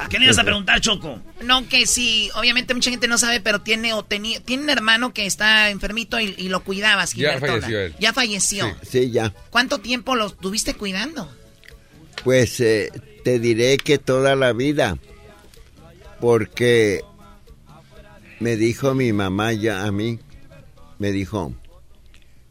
¿Qué 0.09 0.19
le 0.19 0.25
ibas 0.25 0.37
a 0.37 0.43
preguntar, 0.43 0.81
Choco? 0.81 1.21
No, 1.41 1.65
que 1.69 1.87
sí, 1.87 2.29
obviamente 2.35 2.73
mucha 2.73 2.89
gente 2.91 3.07
no 3.07 3.17
sabe, 3.17 3.39
pero 3.39 3.61
tiene 3.61 3.93
o 3.93 4.03
tenía, 4.03 4.41
tiene 4.41 4.63
un 4.63 4.69
hermano 4.69 5.13
que 5.13 5.25
está 5.25 5.69
enfermito 5.69 6.19
y, 6.19 6.35
y 6.37 6.49
lo 6.49 6.65
cuidabas, 6.65 7.13
Ya 7.13 7.31
Gilbertona. 7.31 7.53
falleció 7.61 7.79
él. 7.79 7.95
Ya 7.97 8.11
falleció. 8.11 8.77
Sí, 8.87 9.09
ya. 9.09 9.33
¿Cuánto 9.51 9.77
tiempo 9.79 10.15
lo 10.17 10.29
tuviste 10.31 10.73
cuidando? 10.73 11.33
Pues 12.23 12.59
eh, 12.59 12.91
te 13.23 13.39
diré 13.39 13.77
que 13.77 13.97
toda 13.97 14.35
la 14.35 14.53
vida, 14.53 14.97
porque 16.19 17.01
me 18.39 18.55
dijo 18.55 18.93
mi 18.93 19.13
mamá 19.13 19.53
ya 19.53 19.85
a 19.85 19.91
mí, 19.91 20.19
me 20.99 21.11
dijo, 21.11 21.53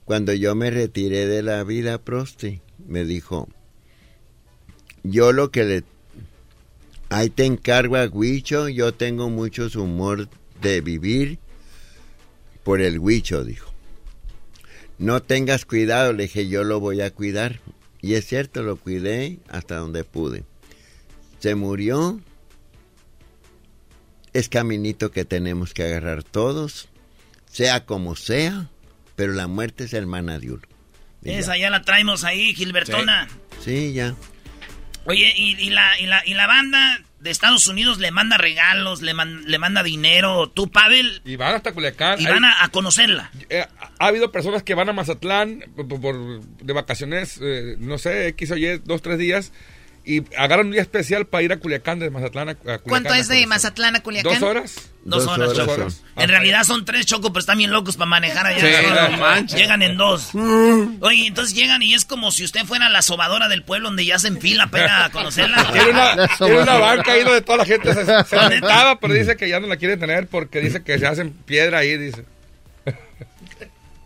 cuando 0.04 0.32
yo 0.32 0.54
me 0.54 0.70
retiré 0.70 1.26
de 1.26 1.42
la 1.42 1.62
vida, 1.64 1.98
Prosti, 1.98 2.60
me 2.86 3.04
dijo, 3.04 3.48
yo 5.02 5.32
lo 5.32 5.50
que 5.50 5.64
le... 5.64 5.84
Ahí 7.08 7.30
te 7.30 7.44
encargo 7.44 7.96
a 7.96 8.06
Huicho, 8.06 8.68
yo 8.68 8.94
tengo 8.94 9.30
muchos 9.30 9.74
humor 9.74 10.28
de 10.60 10.80
vivir 10.80 11.38
por 12.62 12.80
el 12.80 12.98
Huicho, 12.98 13.44
dijo. 13.44 13.72
No 14.98 15.22
tengas 15.22 15.64
cuidado, 15.64 16.12
le 16.12 16.24
dije, 16.24 16.46
yo 16.46 16.62
lo 16.62 16.78
voy 16.78 17.00
a 17.00 17.10
cuidar. 17.10 17.60
Y 18.02 18.14
es 18.14 18.26
cierto, 18.26 18.62
lo 18.62 18.76
cuidé 18.76 19.38
hasta 19.48 19.76
donde 19.76 20.04
pude. 20.04 20.44
Se 21.38 21.54
murió. 21.54 22.20
Es 24.32 24.48
caminito 24.48 25.10
que 25.10 25.24
tenemos 25.24 25.74
que 25.74 25.82
agarrar 25.82 26.22
todos, 26.22 26.88
sea 27.50 27.84
como 27.84 28.14
sea, 28.14 28.68
pero 29.16 29.32
la 29.32 29.48
muerte 29.48 29.84
es 29.84 29.92
hermana 29.92 30.38
de 30.38 30.52
uno. 30.52 30.62
Esa 31.24 31.56
ya. 31.56 31.62
ya 31.62 31.70
la 31.70 31.82
traemos 31.82 32.22
ahí, 32.24 32.54
Gilbertona. 32.54 33.28
Sí, 33.62 33.92
ya. 33.92 34.14
Oye, 35.04 35.32
y, 35.36 35.56
y 35.60 35.70
la, 35.70 35.98
y, 35.98 36.06
la, 36.06 36.22
y 36.24 36.34
la 36.34 36.46
banda 36.46 37.02
de 37.20 37.30
Estados 37.30 37.66
Unidos 37.66 37.98
le 37.98 38.10
manda 38.10 38.36
regalos, 38.38 39.02
le, 39.02 39.14
man- 39.14 39.42
le 39.46 39.58
manda 39.58 39.82
dinero. 39.82 40.48
¿Tú, 40.48 40.70
Pavel? 40.70 41.20
Y 41.24 41.36
van 41.36 41.54
hasta 41.54 41.72
Culiacán. 41.72 42.20
Y 42.20 42.26
Hay- 42.26 42.32
van 42.32 42.44
a, 42.44 42.64
a 42.64 42.68
conocerla. 42.70 43.30
eh, 43.48 43.66
ha 43.98 44.06
habido 44.06 44.32
personas 44.32 44.62
que 44.62 44.74
van 44.74 44.88
a 44.88 44.92
Mazatlán 44.92 45.64
por, 45.76 46.00
por- 46.00 46.40
de 46.40 46.72
vacaciones, 46.72 47.38
eh, 47.42 47.76
no 47.78 47.98
sé, 47.98 48.28
X 48.28 48.50
o 48.52 48.56
Y, 48.56 48.78
dos, 48.84 49.02
tres 49.02 49.18
días, 49.18 49.52
y 50.04 50.24
agarran 50.36 50.66
un 50.66 50.72
día 50.72 50.80
especial 50.80 51.26
para 51.26 51.42
ir 51.42 51.52
a 51.52 51.58
Culiacán, 51.58 51.98
de 51.98 52.10
Mazatlán 52.10 52.48
a, 52.48 52.54
Culiacán. 52.54 52.88
¿Cuánto 52.88 53.14
es 53.14 53.28
de. 53.28 53.46
Mazatlán 53.46 53.96
a 53.96 54.02
Culiacán? 54.02 54.32
¿Dos 54.32 54.42
horas? 54.42 54.90
Dos, 55.04 55.24
Dos 55.24 55.38
horas, 55.38 55.58
horas 55.58 55.96
Choco. 55.96 56.22
En 56.22 56.28
realidad 56.28 56.64
son 56.64 56.84
tres, 56.84 57.06
Choco, 57.06 57.32
pero 57.32 57.40
están 57.40 57.58
bien 57.58 57.70
locos 57.70 57.96
para 57.96 58.08
manejar 58.08 58.46
allá. 58.46 59.46
Sí. 59.46 59.56
Llegan 59.56 59.82
en 59.82 59.96
dos. 59.96 60.34
Oye, 60.34 61.26
entonces 61.26 61.54
llegan 61.54 61.82
y 61.82 61.94
es 61.94 62.04
como 62.04 62.30
si 62.30 62.44
usted 62.44 62.64
fuera 62.64 62.88
la 62.88 63.02
sobadora 63.02 63.48
del 63.48 63.62
pueblo 63.62 63.88
donde 63.88 64.04
ya 64.04 64.16
hacen 64.16 64.40
fila 64.40 64.68
para 64.68 65.10
conocerla. 65.10 65.70
Tiene 65.72 65.90
una, 65.90 66.28
tiene 66.38 66.62
una 66.62 66.78
banca 66.78 67.12
ahí 67.12 67.22
donde 67.22 67.42
toda 67.42 67.58
la 67.58 67.64
gente 67.64 67.94
se, 67.94 68.04
se 68.04 68.48
sentaba, 68.48 68.98
pero 69.00 69.14
dice 69.14 69.36
que 69.36 69.48
ya 69.48 69.60
no 69.60 69.66
la 69.66 69.76
quiere 69.76 69.96
tener 69.96 70.26
porque 70.26 70.60
dice 70.60 70.82
que 70.82 70.98
se 70.98 71.06
hacen 71.06 71.32
piedra 71.32 71.78
ahí, 71.78 71.96
dice. 71.96 72.24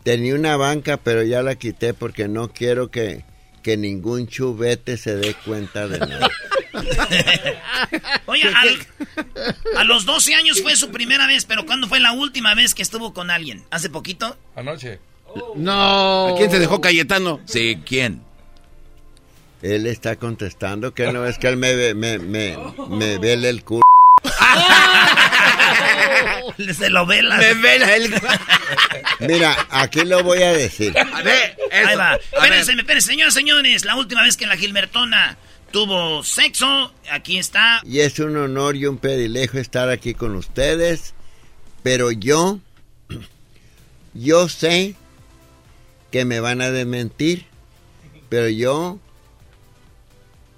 Tenía 0.04 0.34
una 0.34 0.56
banca, 0.56 0.98
pero 0.98 1.22
ya 1.22 1.42
la 1.42 1.54
quité 1.54 1.94
porque 1.94 2.28
no 2.28 2.48
quiero 2.48 2.90
que, 2.90 3.24
que 3.64 3.76
ningún 3.78 4.28
chubete 4.28 4.96
se 4.98 5.16
dé 5.16 5.34
cuenta 5.44 5.88
de 5.88 5.98
nada. 5.98 6.28
Oye, 8.26 8.44
al- 8.46 8.86
a 9.78 9.84
los 9.84 10.04
12 10.04 10.34
años 10.34 10.60
fue 10.62 10.76
su 10.76 10.90
primera 10.90 11.26
vez, 11.26 11.46
pero 11.46 11.64
¿cuándo 11.64 11.88
fue 11.88 11.98
la 11.98 12.12
última 12.12 12.54
vez 12.54 12.74
que 12.74 12.82
estuvo 12.82 13.12
con 13.14 13.30
alguien? 13.30 13.64
¿Hace 13.70 13.88
poquito? 13.88 14.36
Anoche. 14.54 15.00
No. 15.56 16.28
¿A 16.28 16.36
quién 16.36 16.50
te 16.50 16.58
dejó 16.58 16.80
Cayetano? 16.80 17.40
Sí, 17.46 17.80
¿quién? 17.86 18.22
Él 19.62 19.86
está 19.86 20.16
contestando 20.16 20.92
que 20.92 21.10
no 21.10 21.24
es 21.26 21.38
que 21.38 21.48
él 21.48 21.56
me, 21.56 21.74
ve- 21.74 21.94
me, 21.94 22.18
me, 22.18 22.56
me 22.90 23.16
vele 23.18 23.48
el 23.48 23.64
culo. 23.64 23.82
Se 26.76 26.90
lo 26.90 27.06
vela. 27.06 27.36
Me 27.38 27.54
vela 27.54 27.96
el... 27.96 28.14
Mira, 29.20 29.66
aquí 29.70 30.04
lo 30.04 30.22
voy 30.22 30.42
a 30.42 30.52
decir. 30.52 30.96
A 30.98 31.22
ver, 31.22 31.56
eso. 31.70 31.88
Ahí 31.88 31.96
va. 31.96 32.16
Espérense, 32.16 32.72
espérense, 32.72 33.08
señores, 33.08 33.34
señores. 33.34 33.84
La 33.84 33.96
última 33.96 34.22
vez 34.22 34.36
que 34.36 34.46
la 34.46 34.56
Gilbertona 34.56 35.36
tuvo 35.70 36.22
sexo, 36.22 36.92
aquí 37.10 37.38
está. 37.38 37.80
Y 37.84 38.00
es 38.00 38.18
un 38.18 38.36
honor 38.36 38.76
y 38.76 38.86
un 38.86 38.98
privilegio 38.98 39.60
estar 39.60 39.88
aquí 39.88 40.14
con 40.14 40.34
ustedes. 40.36 41.14
Pero 41.82 42.10
yo, 42.10 42.60
yo 44.14 44.48
sé 44.48 44.94
que 46.10 46.24
me 46.24 46.40
van 46.40 46.60
a 46.60 46.70
desmentir. 46.70 47.46
Pero 48.28 48.48
yo 48.48 48.98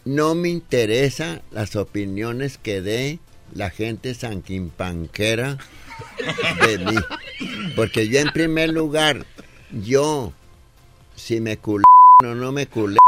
no 0.04 0.34
me 0.34 0.48
interesa 0.48 1.42
las 1.50 1.76
opiniones 1.76 2.58
que 2.58 2.80
dé 2.80 3.18
la 3.54 3.70
gente 3.70 4.14
sanquimpanquera 4.14 5.58
de 6.66 6.78
mí. 6.78 6.96
Porque 7.74 8.08
yo 8.08 8.20
en 8.20 8.28
primer 8.32 8.70
lugar, 8.70 9.24
yo, 9.70 10.32
si 11.14 11.40
me 11.40 11.56
culé 11.58 11.84
o 12.24 12.34
no 12.34 12.52
me 12.52 12.66
culé, 12.66 12.98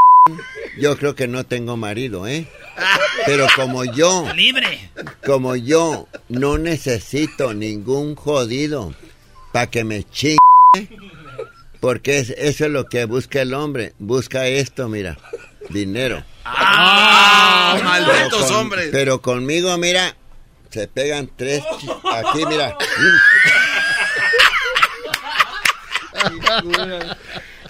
yo 0.79 0.97
creo 0.99 1.15
que 1.15 1.27
no 1.29 1.45
tengo 1.45 1.77
marido, 1.77 2.27
¿eh? 2.27 2.47
Pero 3.27 3.47
como 3.57 3.85
yo, 3.85 4.27
Libre. 4.35 4.91
como 5.27 5.57
yo 5.57 6.07
no 6.29 6.59
necesito 6.59 7.55
ningún 7.55 8.15
jodido 8.15 8.95
para 9.53 9.69
que 9.69 9.85
me 9.85 10.05
chingue, 10.05 10.39
porque 11.81 12.19
es- 12.19 12.31
eso 12.31 12.67
es 12.67 12.71
lo 12.71 12.87
que 12.89 13.05
busca 13.07 13.41
el 13.43 13.55
hombre. 13.55 13.95
Busca 13.99 14.47
esto, 14.47 14.89
mira, 14.89 15.17
dinero. 15.71 16.23
¡Ah! 16.45 17.73
Pero 17.77 17.85
¡Malditos 17.89 18.45
con- 18.47 18.55
hombres! 18.57 18.89
Pero 18.93 19.21
conmigo, 19.23 19.77
mira, 19.79 20.15
se 20.71 20.87
pegan 20.89 21.31
tres. 21.37 21.63
chi- 21.81 21.89
Aquí, 22.13 22.45
mira. 22.47 22.77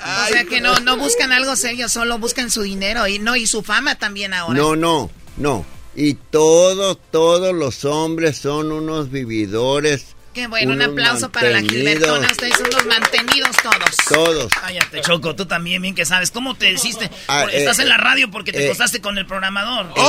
O 0.01 0.29
sea 0.29 0.45
que 0.45 0.61
no, 0.61 0.79
no 0.81 0.97
buscan 0.97 1.33
algo 1.33 1.57
serio, 1.57 1.89
solo 1.89 2.19
buscan 2.19 2.51
su 2.51 2.62
dinero 2.62 3.07
y 3.09 3.19
no 3.19 3.35
y 3.37 3.47
su 3.47 3.62
fama 3.62 3.97
también 3.97 4.33
ahora. 4.33 4.55
No, 4.59 4.77
no, 4.77 5.11
no. 5.37 5.66
Y 5.97 6.15
todos, 6.15 6.99
todos 7.11 7.53
los 7.55 7.85
hombres 7.85 8.39
son 8.39 8.70
unos 8.70 9.11
vividores. 9.11 10.15
Qué 10.34 10.46
bueno, 10.46 10.72
un 10.72 10.82
aplauso 10.82 11.30
para 11.30 11.50
la 11.50 11.60
Gilbertona. 11.60 12.28
Ustedes 12.30 12.56
son 12.56 12.70
los 12.70 12.86
mantenidos 12.86 13.56
todos. 13.56 13.96
Todos. 14.09 14.52
Cállate, 14.52 15.00
Choco, 15.00 15.34
tú 15.34 15.46
también 15.46 15.82
bien 15.82 15.94
que 15.94 16.05
sabes. 16.05 16.30
¿Cómo 16.30 16.55
te 16.55 16.72
hiciste? 16.72 17.10
Ah, 17.26 17.42
Por- 17.42 17.55
Estás 17.55 17.78
eh, 17.78 17.82
en 17.82 17.88
la 17.88 17.96
radio 17.96 18.30
porque 18.30 18.52
te 18.52 18.62
eh, 18.62 18.66
acostaste 18.66 19.00
con 19.00 19.18
el 19.18 19.26
programador. 19.26 19.86
En 19.96 20.02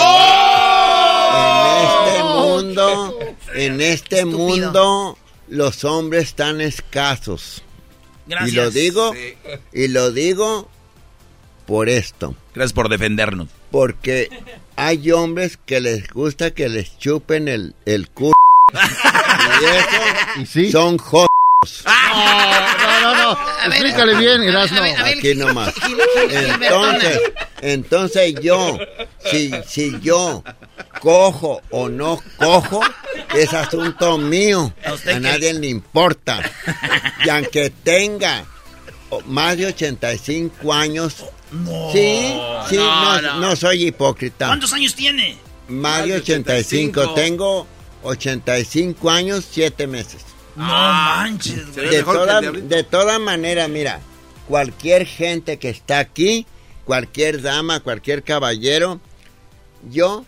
este 1.88 2.24
mundo, 2.24 3.20
en 3.56 3.82
este 3.82 4.26
mundo, 4.26 5.18
los 5.48 5.84
hombres 5.84 6.26
están 6.26 6.62
escasos. 6.62 7.64
Gracias. 8.28 8.52
Y 8.52 8.56
lo 8.56 8.70
digo, 8.72 9.14
Sí. 9.14 9.34
y 9.74 9.88
lo 9.88 10.12
digo 10.12 10.70
por 11.66 11.90
esto. 11.90 12.36
Gracias 12.54 12.74
por 12.74 12.90
defendernos. 12.90 13.48
Porque 13.72 14.30
hay 14.76 15.12
hombres 15.12 15.58
que 15.66 15.80
les 15.80 16.08
gusta 16.10 16.52
que 16.52 16.70
les 16.70 16.98
chupen 17.00 17.48
el, 17.48 17.76
el 17.86 18.10
culo. 18.10 18.34
Y 19.62 20.66
eso 20.66 20.72
son 20.72 20.98
jodos. 20.98 21.28
No, 21.86 23.02
no, 23.02 23.16
no. 23.34 23.38
Explícale 23.68 24.16
bien, 24.16 24.44
Erasmo. 24.44 24.82
Aquí 24.82 25.36
nomás. 25.36 25.74
Entonces, 26.30 27.20
entonces 27.62 28.36
yo, 28.42 28.78
si, 29.30 29.52
si 29.68 30.00
yo 30.00 30.44
cojo 31.02 31.62
o 31.72 31.90
no 31.90 32.22
cojo, 32.38 32.82
es 33.36 33.54
asunto 33.54 34.18
mío. 34.18 34.74
¿A 35.14 35.20
nadie 35.20 35.54
le 35.54 35.68
importa. 35.68 36.42
Y 37.26 37.30
aunque 37.30 37.70
tenga 37.84 38.46
más 39.26 39.58
de 39.58 39.68
85 39.68 40.74
años, 40.74 41.26
No. 41.52 41.92
sí, 41.92 42.34
sí, 42.70 42.76
No, 42.78 43.22
no, 43.22 43.34
no. 43.34 43.40
no 43.40 43.56
soy 43.56 43.88
hipócrita. 43.88 44.48
¿Cuántos 44.48 44.72
años 44.72 44.96
tiene? 44.96 45.36
Más 45.68 46.06
de 46.06 46.14
85. 46.16 47.14
Tengo 47.16 47.68
85 48.04 49.10
años, 49.10 49.48
7 49.50 49.88
meses. 49.88 50.26
No 50.56 50.66
manches, 50.66 51.74
güey. 51.74 51.90
De 51.90 52.04
toda, 52.04 52.42
de 52.42 52.84
toda 52.84 53.20
manera, 53.20 53.68
mira, 53.68 54.02
cualquier 54.48 55.06
gente 55.06 55.60
que 55.60 55.70
está 55.70 56.00
aquí, 56.00 56.46
cualquier 56.86 57.42
dama, 57.42 57.82
cualquier 57.82 58.24
caballero, 58.24 59.00
yo 59.90 60.26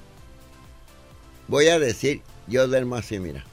voy 1.48 1.68
a 1.68 1.80
decir, 1.80 2.22
yo 2.48 2.68
duermo 2.68 2.96
así, 2.96 3.20
mira. 3.20 3.44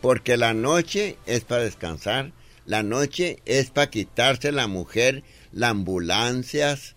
Porque 0.00 0.36
la 0.36 0.54
noche 0.54 1.18
es 1.26 1.44
para 1.44 1.62
descansar, 1.62 2.32
la 2.66 2.82
noche 2.82 3.40
es 3.44 3.70
para 3.70 3.90
quitarse 3.90 4.52
la 4.52 4.66
mujer, 4.66 5.24
las 5.52 5.70
ambulancias, 5.70 6.96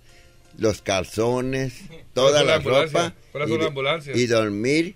los 0.57 0.82
calzones, 0.82 1.73
toda 2.14 2.44
la 2.44 2.56
las 2.57 2.64
ropa 2.64 3.14
¿Cuáles 3.32 3.49
y, 3.49 3.52
son 3.52 3.57
las 3.57 3.60
de- 3.60 3.68
ambulancias? 3.68 4.18
y 4.18 4.26
dormir 4.28 4.95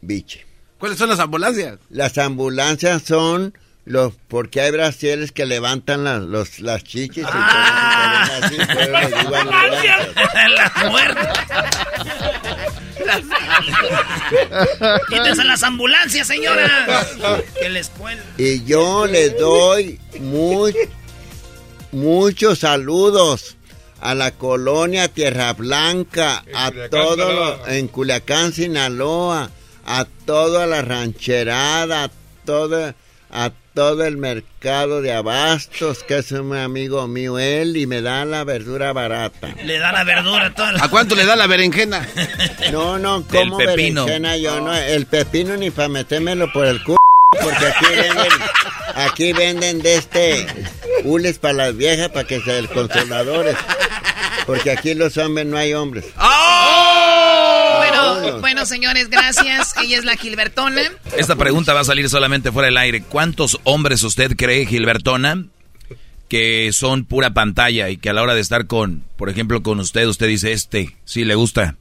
biche. 0.00 0.44
¿Cuáles 0.78 0.98
son 0.98 1.08
las 1.08 1.18
ambulancias? 1.20 1.78
Las 1.90 2.18
ambulancias 2.18 3.02
son 3.02 3.56
los 3.84 4.14
porque 4.28 4.60
hay 4.60 4.70
brasiles 4.72 5.32
que 5.32 5.46
levantan 5.46 6.04
las, 6.04 6.20
los, 6.22 6.58
las 6.60 6.82
chichis 6.84 7.18
y 7.24 7.26
Ah. 7.26 8.28
así, 8.42 8.56
digo 9.22 9.36
ambulancias. 9.36 10.08
las 10.56 10.90
muertas. 10.90 11.38
Quítense 15.08 15.44
las 15.44 15.62
ambulancias, 15.62 16.26
señora. 16.26 17.06
Que 17.60 17.68
les. 17.68 17.90
Y 18.38 18.64
yo 18.64 19.06
les 19.06 19.38
doy 19.38 19.98
muy, 20.20 20.74
muchos 21.92 22.58
saludos 22.60 23.55
a 24.00 24.14
la 24.14 24.32
colonia 24.32 25.08
Tierra 25.08 25.52
Blanca, 25.54 26.44
a 26.54 26.68
Culiacán, 26.70 26.90
todo 26.90 27.32
lo- 27.32 27.66
en 27.68 27.88
Culiacán, 27.88 28.52
Sinaloa, 28.52 29.50
a 29.84 30.04
toda 30.26 30.66
la 30.66 30.82
rancherada, 30.82 32.04
a 32.04 32.10
todo, 32.44 32.94
a 33.30 33.50
todo 33.74 34.04
el 34.04 34.16
mercado 34.16 35.02
de 35.02 35.12
abastos, 35.12 36.02
que 36.02 36.18
es 36.18 36.32
un 36.32 36.56
amigo 36.56 37.06
mío 37.08 37.38
él, 37.38 37.76
y 37.76 37.86
me 37.86 38.00
da 38.00 38.24
la 38.24 38.42
verdura 38.44 38.92
barata. 38.92 39.54
Le 39.64 39.78
da 39.78 39.92
la 39.92 40.02
verdura 40.04 40.46
a 40.46 40.54
toda 40.54 40.72
la... 40.72 40.84
¿A 40.84 40.88
cuánto 40.88 41.14
le 41.14 41.26
da 41.26 41.36
la 41.36 41.46
berenjena? 41.46 42.06
No, 42.72 42.98
no, 42.98 43.22
como 43.26 43.60
El 43.60 43.66
pepino. 43.66 44.04
berenjena 44.06 44.36
yo 44.38 44.60
no, 44.60 44.74
el 44.74 45.06
pepino 45.06 45.56
ni 45.56 45.70
para 45.70 45.88
metérmelo 45.88 46.50
por 46.52 46.66
el 46.66 46.82
culo, 46.82 46.96
porque 47.42 47.66
aquí 47.66 47.86
venden, 47.94 48.32
aquí 48.94 49.32
venden 49.32 49.82
de 49.82 49.96
este 49.96 50.46
hules 51.04 51.38
para 51.38 51.54
las 51.54 51.76
viejas 51.76 52.08
para 52.08 52.26
que 52.26 52.40
sean 52.40 52.66
consoladores, 52.66 53.56
porque 54.46 54.70
aquí 54.70 54.94
los 54.94 55.16
hombres 55.16 55.46
no 55.46 55.56
hay 55.56 55.74
hombres. 55.74 56.04
Bueno, 57.78 58.40
bueno, 58.40 58.66
señores, 58.66 59.08
gracias. 59.10 59.74
Ella 59.82 59.98
es 59.98 60.04
la 60.04 60.16
Gilbertona. 60.16 60.82
Esta 61.16 61.36
pregunta 61.36 61.74
va 61.74 61.80
a 61.80 61.84
salir 61.84 62.08
solamente 62.08 62.52
fuera 62.52 62.66
del 62.66 62.76
aire. 62.78 63.02
¿Cuántos 63.02 63.60
hombres 63.64 64.02
usted 64.02 64.34
cree, 64.36 64.66
Gilbertona, 64.66 65.44
que 66.28 66.70
son 66.72 67.04
pura 67.04 67.34
pantalla 67.34 67.88
y 67.90 67.96
que 67.98 68.10
a 68.10 68.12
la 68.12 68.22
hora 68.22 68.34
de 68.34 68.40
estar 68.40 68.66
con, 68.66 69.04
por 69.16 69.28
ejemplo, 69.28 69.62
con 69.62 69.80
usted, 69.80 70.06
usted 70.06 70.26
dice, 70.28 70.52
este, 70.52 70.96
sí 71.04 71.24
le 71.24 71.34
gusta? 71.34 71.76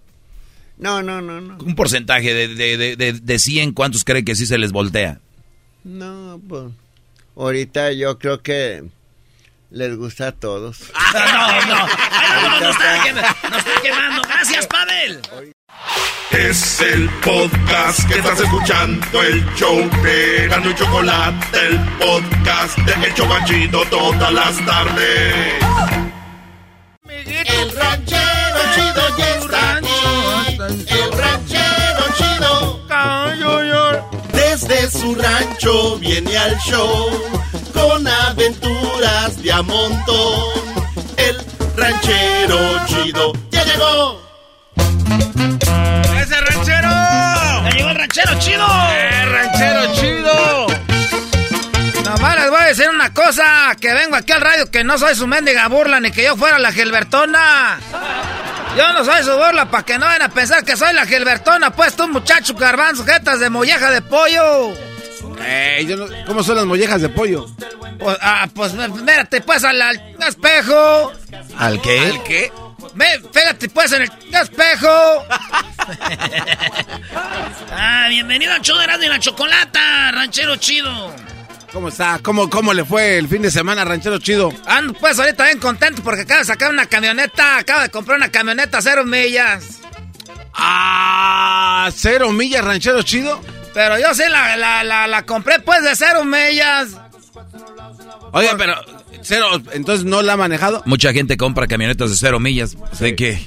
No, 0.77 1.01
no, 1.01 1.21
no, 1.21 1.39
no. 1.39 1.57
Un 1.63 1.75
porcentaje 1.75 2.33
de, 2.33 2.49
de, 2.49 2.77
de, 2.77 2.95
de, 2.97 3.13
de 3.13 3.39
100, 3.39 3.71
¿cuántos 3.71 4.03
cree 4.03 4.25
que 4.25 4.35
sí 4.35 4.45
se 4.45 4.57
les 4.57 4.71
voltea? 4.73 5.19
No, 5.85 6.41
pues 6.49 6.63
ahorita 7.35 7.91
yo 7.91 8.17
creo 8.17 8.41
que 8.41 8.83
les 9.69 9.95
gusta 9.95 10.29
a 10.29 10.31
todos. 10.31 10.91
No, 11.13 11.21
no. 11.67 11.87
Ay, 12.11 12.43
no, 12.43 12.49
no, 12.49 12.59
no 12.59 12.69
está 12.71 13.03
quemando, 13.03 13.49
no 13.51 13.57
está 13.57 13.81
quemando. 13.83 14.21
Gracias, 14.23 14.65
Pavel. 14.67 15.21
Es 16.31 16.81
el 16.81 17.07
podcast 17.23 18.07
que 18.07 18.15
estás 18.15 18.39
escuchando, 18.39 19.21
el 19.21 19.45
show 19.55 19.77
de 20.01 20.47
Gano 20.47 20.71
y 20.71 20.75
Chocolate, 20.75 21.67
el 21.67 21.79
podcast 21.99 22.77
de 22.79 23.07
El 23.07 23.13
Chobachito 23.13 23.85
todas 23.85 24.33
las 24.33 24.65
tardes. 24.65 25.53
El 27.07 27.75
ranchero 27.75 28.59
chido 28.73 29.17
ya 29.17 29.35
está 29.35 29.75
aquí. 29.75 30.57
El 30.87 31.11
ranchero 31.11 32.05
chido. 32.17 32.85
Desde 34.55 34.89
su 34.89 35.13
rancho 35.15 35.97
viene 35.97 36.37
al 36.37 36.57
show 36.59 37.09
con 37.73 38.07
aventuras 38.07 39.43
de 39.43 39.51
a 39.51 39.61
montón. 39.61 40.43
El 41.17 41.37
ranchero 41.75 42.85
chido 42.85 43.33
ya 43.51 43.65
llegó. 43.65 44.21
¡Ese 46.17 46.39
ranchero! 46.39 46.89
¡Ya 46.89 47.69
llegó 47.69 47.89
el 47.89 47.95
ranchero 47.97 48.39
chido! 48.39 48.65
¡Eh, 48.93 49.25
ranchero 49.25 49.93
chido! 49.93 50.67
Nomás 52.05 52.35
les 52.37 52.49
voy 52.49 52.61
a 52.61 52.65
decir 52.67 52.89
una 52.89 53.13
cosa, 53.13 53.75
que 53.81 53.93
vengo 53.93 54.15
aquí 54.15 54.31
al 54.31 54.39
radio 54.39 54.71
que 54.71 54.85
no 54.85 54.97
soy 54.97 55.15
su 55.15 55.27
mendiga 55.27 55.67
burla 55.67 55.99
ni 55.99 56.11
que 56.11 56.23
yo 56.23 56.37
fuera 56.37 56.59
la 56.59 56.71
Gilbertona. 56.71 57.77
Yo 58.75 58.93
no 58.93 59.05
soy 59.05 59.23
su 59.23 59.31
burla 59.31 59.69
para 59.71 59.83
que 59.83 59.97
no 59.97 60.05
vayan 60.05 60.23
a 60.23 60.29
pensar 60.29 60.63
que 60.65 60.75
soy 60.75 60.93
la 60.93 61.05
Gilbertona, 61.05 61.71
pues 61.71 61.95
tú 61.95 62.07
muchacho 62.07 62.53
garbanzo, 62.55 63.05
jetas 63.05 63.39
de 63.39 63.49
molleja 63.49 63.89
de 63.89 64.01
pollo. 64.01 64.73
Eh, 65.41 65.85
yo 65.87 65.95
no- 65.97 66.07
¿Cómo 66.25 66.43
son 66.43 66.57
las 66.57 66.65
mollejas 66.65 67.01
de 67.01 67.09
pollo? 67.09 67.45
Pues, 67.99 68.17
ah, 68.21 68.47
pues 68.53 68.73
mírate 68.73 69.41
pues 69.41 69.63
al, 69.63 69.81
al 69.81 69.95
espejo. 70.27 71.11
¿Al 71.57 71.81
qué? 71.81 71.99
¿Al 71.99 72.23
qué? 72.23 72.51
Ve, 72.93 73.21
pégate 73.33 73.69
pues 73.69 73.91
en 73.93 74.03
el 74.03 74.11
espejo. 74.41 75.25
Ah, 77.71 78.07
bienvenido 78.09 78.51
de 78.53 78.83
Erasmo 78.83 79.03
y 79.03 79.07
la 79.07 79.19
Chocolata, 79.19 80.11
ranchero 80.11 80.55
chido. 80.55 81.13
¿Cómo 81.75 81.89
está? 81.89 82.19
¿Cómo, 82.23 82.49
¿Cómo 82.49 82.73
le 82.73 82.85
fue 82.85 83.17
el 83.17 83.27
fin 83.27 83.41
de 83.41 83.51
semana, 83.51 83.83
ranchero 83.83 84.17
chido? 84.17 84.49
Ando 84.65 84.93
pues 84.93 85.19
ahorita 85.19 85.43
bien 85.43 85.59
contento 85.59 86.01
porque 86.01 86.21
acabo 86.21 86.39
de 86.39 86.45
sacar 86.45 86.71
una 86.71 86.85
camioneta, 86.85 87.57
acabo 87.57 87.81
de 87.81 87.89
comprar 87.89 88.15
una 88.15 88.31
camioneta 88.31 88.81
cero 88.81 89.03
millas. 89.03 89.81
Ah, 90.53 91.89
cero 91.93 92.31
millas, 92.31 92.63
ranchero 92.63 93.01
chido. 93.01 93.41
Pero 93.73 93.99
yo 93.99 94.13
sí 94.13 94.23
la, 94.29 94.55
la, 94.55 94.85
la, 94.85 95.05
la 95.05 95.25
compré 95.25 95.59
pues 95.59 95.83
de 95.83 95.97
cero 95.97 96.23
millas. 96.23 96.91
Oiga, 98.31 98.55
pero 98.57 98.75
cero, 99.21 99.61
entonces 99.73 100.05
no 100.05 100.21
la 100.21 100.33
ha 100.33 100.37
manejado. 100.37 100.81
Mucha 100.85 101.11
gente 101.11 101.35
compra 101.35 101.67
camionetas 101.67 102.09
de 102.09 102.15
cero 102.15 102.39
millas. 102.39 102.77
¿De 103.01 103.17
qué? 103.17 103.45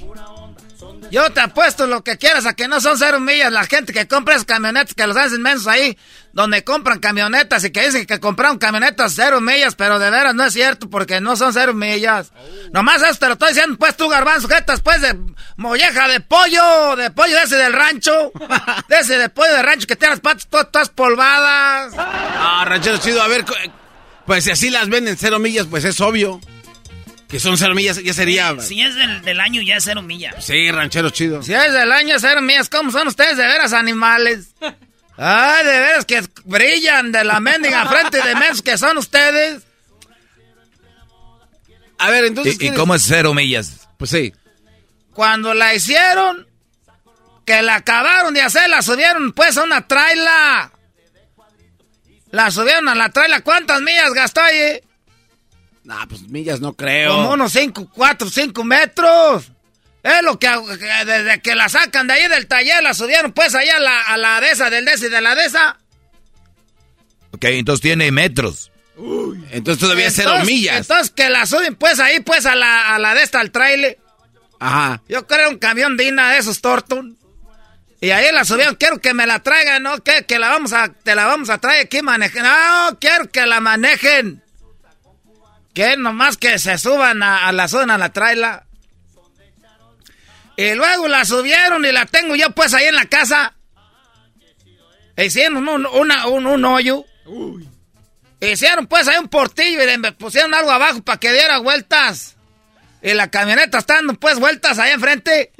Yo 1.11 1.31
te 1.33 1.41
apuesto 1.41 1.87
lo 1.87 2.05
que 2.05 2.19
quieras 2.19 2.47
a 2.47 2.55
que 2.55 2.69
no 2.69 2.81
son 2.81 2.99
cero 2.99 3.21
millas. 3.21 3.53
La 3.53 3.65
gente 3.65 3.93
que 3.93 4.07
compra 4.07 4.35
esas 4.35 4.45
camionetas 4.45 4.95
que 4.95 5.07
los 5.07 5.17
hacen 5.17 5.41
mensos 5.41 5.67
ahí, 5.67 5.97
donde 6.33 6.65
compran 6.65 6.99
camionetas 6.99 7.65
y 7.65 7.71
que 7.71 7.87
dicen 7.87 8.07
que 8.07 8.21
compraron 8.21 8.59
camionetas 8.59 9.15
cero 9.17 9.41
millas, 9.41 9.75
pero 9.75 9.99
de 9.99 10.11
veras 10.11 10.35
no 10.35 10.45
es 10.45 10.53
cierto 10.53 10.91
porque 10.91 11.21
no 11.21 11.37
son 11.37 11.53
cero 11.53 11.73
millas. 11.75 12.33
Nomás 12.73 13.03
eso 13.03 13.19
te 13.19 13.27
lo 13.27 13.33
estoy 13.33 13.49
diciendo, 13.49 13.77
pues 13.79 13.97
tú, 13.97 14.09
garbanzo, 14.09 14.49
jetas, 14.49 14.81
pues 14.81 15.01
de 15.01 15.17
molleja 15.57 16.09
de 16.09 16.21
pollo, 16.21 16.97
de 16.97 17.11
pollo 17.11 17.37
de 17.37 17.43
ese 17.43 17.57
del 17.57 17.73
rancho, 17.73 18.33
de 18.89 18.97
ese 18.99 19.19
de 19.19 19.29
pollo 19.29 19.53
de 19.53 19.63
rancho 19.63 19.87
que 19.87 19.97
tiene 19.97 20.13
las 20.13 20.21
patas 20.21 20.47
todas, 20.49 20.71
todas 20.71 20.89
polvadas. 20.91 21.95
Ah, 21.97 22.65
ranchero 22.67 22.99
chido, 22.99 23.23
a 23.23 23.29
ver, 23.29 23.45
pues 24.27 24.45
si 24.45 24.51
así 24.51 24.71
las 24.71 24.89
venden 24.89 25.17
cero 25.17 25.39
millas, 25.39 25.67
pues 25.71 25.85
es 25.85 26.01
obvio. 26.01 26.41
Que 27.29 27.39
son 27.39 27.59
cero 27.59 27.75
millas, 27.75 28.03
ya 28.03 28.15
sería. 28.15 28.59
Si 28.61 28.81
es 28.81 28.95
del, 28.95 29.21
del 29.23 29.41
año, 29.41 29.61
ya 29.61 29.77
es 29.77 29.85
cero 29.85 30.01
millas. 30.01 30.43
Sí, 30.45 30.71
ranchero 30.71 31.11
chido. 31.11 31.43
Si 31.43 31.53
es 31.53 31.73
del 31.73 31.93
año 31.93 32.17
cero 32.19 32.41
millas, 32.41 32.71
¿cómo 32.71 32.91
son 32.91 33.07
ustedes 33.09 33.37
de 33.37 33.47
veras 33.47 33.75
animales? 33.75 34.55
Ay, 35.17 35.65
de 35.67 35.81
veras 35.81 36.05
que 36.07 36.23
brillan 36.45 37.13
de 37.13 37.25
la 37.25 37.39
mendiga 37.41 37.87
frente 37.87 38.23
de 38.23 38.35
mensos 38.35 38.63
que 38.63 38.79
son 38.79 38.97
ustedes. 38.97 39.63
A 41.99 42.11
ver, 42.11 42.25
entonces. 42.25 42.57
¿Y, 42.61 42.69
y 42.69 42.71
cómo 42.73 42.95
es 42.95 43.03
cero 43.07 43.35
millas? 43.35 43.89
Pues 43.99 44.11
sí. 44.11 44.33
Cuando 45.13 45.53
la 45.53 45.75
hicieron, 45.75 46.47
que 47.45 47.61
la 47.61 47.75
acabaron 47.77 48.33
de 48.33 48.41
hacer, 48.41 48.71
la 48.71 48.81
subieron 48.81 49.33
pues 49.33 49.59
a 49.59 49.65
una 49.65 49.87
traila. 49.87 50.73
La 52.31 52.51
subieron 52.51 52.89
a 52.89 52.95
la 52.95 53.11
traila. 53.11 53.41
¿Cuántas 53.41 53.81
millas 53.83 54.13
gastó 54.15 54.41
ahí? 54.41 54.81
Nah, 55.89 56.05
pues 56.07 56.29
millas 56.29 56.61
no 56.61 56.75
creo. 56.75 57.15
Como 57.15 57.33
unos 57.33 57.51
5, 57.51 57.89
4, 57.95 58.29
5 58.29 58.63
metros. 58.63 59.51
Es 60.03 60.23
lo 60.23 60.39
que, 60.39 60.47
desde 61.07 61.41
que 61.41 61.55
la 61.55 61.71
sacan 61.71 62.07
de 62.07 62.13
ahí 62.13 62.29
del 62.29 62.47
taller, 62.47 62.83
la 62.83 62.93
subieron 62.93 63.33
pues 63.33 63.55
allá 63.55 63.77
a 63.77 63.81
la, 63.81 64.03
a 64.03 64.19
la 64.19 64.41
de 64.43 64.51
esa, 64.51 64.69
del 64.69 64.85
de 64.85 64.93
y 64.93 65.09
de 65.09 65.21
la 65.23 65.35
de 65.35 65.47
esa. 65.47 65.79
Ok, 67.31 67.43
entonces 67.45 67.81
tiene 67.81 68.13
metros. 68.13 68.71
entonces 69.51 69.81
todavía 69.81 70.11
cero 70.11 70.33
millas. 70.45 70.77
Entonces 70.77 71.11
que 71.11 71.31
la 71.31 71.47
suben 71.47 71.75
pues 71.75 72.01
ahí 72.01 72.21
pues 72.21 72.45
a 72.45 72.55
la, 72.55 72.95
a 72.95 72.99
la 72.99 73.15
de 73.15 73.23
esta, 73.23 73.41
al 73.41 73.51
trailer. 73.51 73.99
Ajá. 74.61 75.01
Yo 75.09 75.27
creo 75.27 75.49
un 75.49 75.59
camión 75.59 75.97
Dina 75.97 76.33
de 76.33 76.39
esos 76.39 76.61
Torton. 76.61 77.17
Y 78.03 78.11
ahí 78.11 78.31
la 78.31 78.45
subieron, 78.45 78.75
quiero 78.75 79.01
que 79.01 79.15
me 79.15 79.27
la 79.27 79.43
traigan, 79.43 79.83
¿no? 79.83 80.05
Que, 80.05 80.27
que 80.27 80.39
la 80.39 80.51
vamos 80.51 80.75
a, 80.75 80.89
te 80.93 81.15
la 81.15 81.25
vamos 81.25 81.49
a 81.49 81.57
traer 81.57 81.87
aquí 81.87 82.03
manejen. 82.03 82.43
No, 82.43 82.99
quiero 83.01 83.31
que 83.31 83.47
la 83.47 83.61
manejen. 83.61 84.43
Que 85.79 85.97
nomás 85.97 86.37
que 86.37 86.59
se 86.59 86.77
suban 86.77 87.23
a, 87.23 87.47
a 87.47 87.53
la 87.53 87.69
zona, 87.69 87.95
a 87.95 87.99
la 87.99 88.13
traila. 88.13 88.67
Y 90.57 90.75
luego 90.75 91.07
la 91.07 91.25
subieron 91.25 91.85
y 91.85 91.93
la 91.93 92.05
tengo 92.05 92.35
yo 92.35 92.51
pues 92.51 92.75
ahí 92.75 92.87
en 92.87 92.97
la 92.97 93.05
casa. 93.05 93.55
Hicieron 95.17 95.69
un, 95.69 95.87
una- 95.87 96.27
un, 96.27 96.47
un 96.49 96.65
hoyo. 96.65 97.05
Hicieron 98.41 98.89
pues 98.89 99.07
ahí 99.07 99.19
un 99.19 99.29
portillo 99.29 99.81
y 99.81 99.87
le 99.87 100.13
pusieron 100.15 100.53
algo 100.53 100.73
abajo 100.73 101.01
para 101.03 101.21
que 101.21 101.31
diera 101.33 101.59
vueltas. 101.59 102.35
Y 103.01 103.13
la 103.15 103.31
camioneta 103.31 103.79
está 103.79 103.95
dando 103.95 104.15
pues 104.15 104.41
vueltas 104.41 104.81
ahí 104.81 104.91
enfrente. 104.91 105.53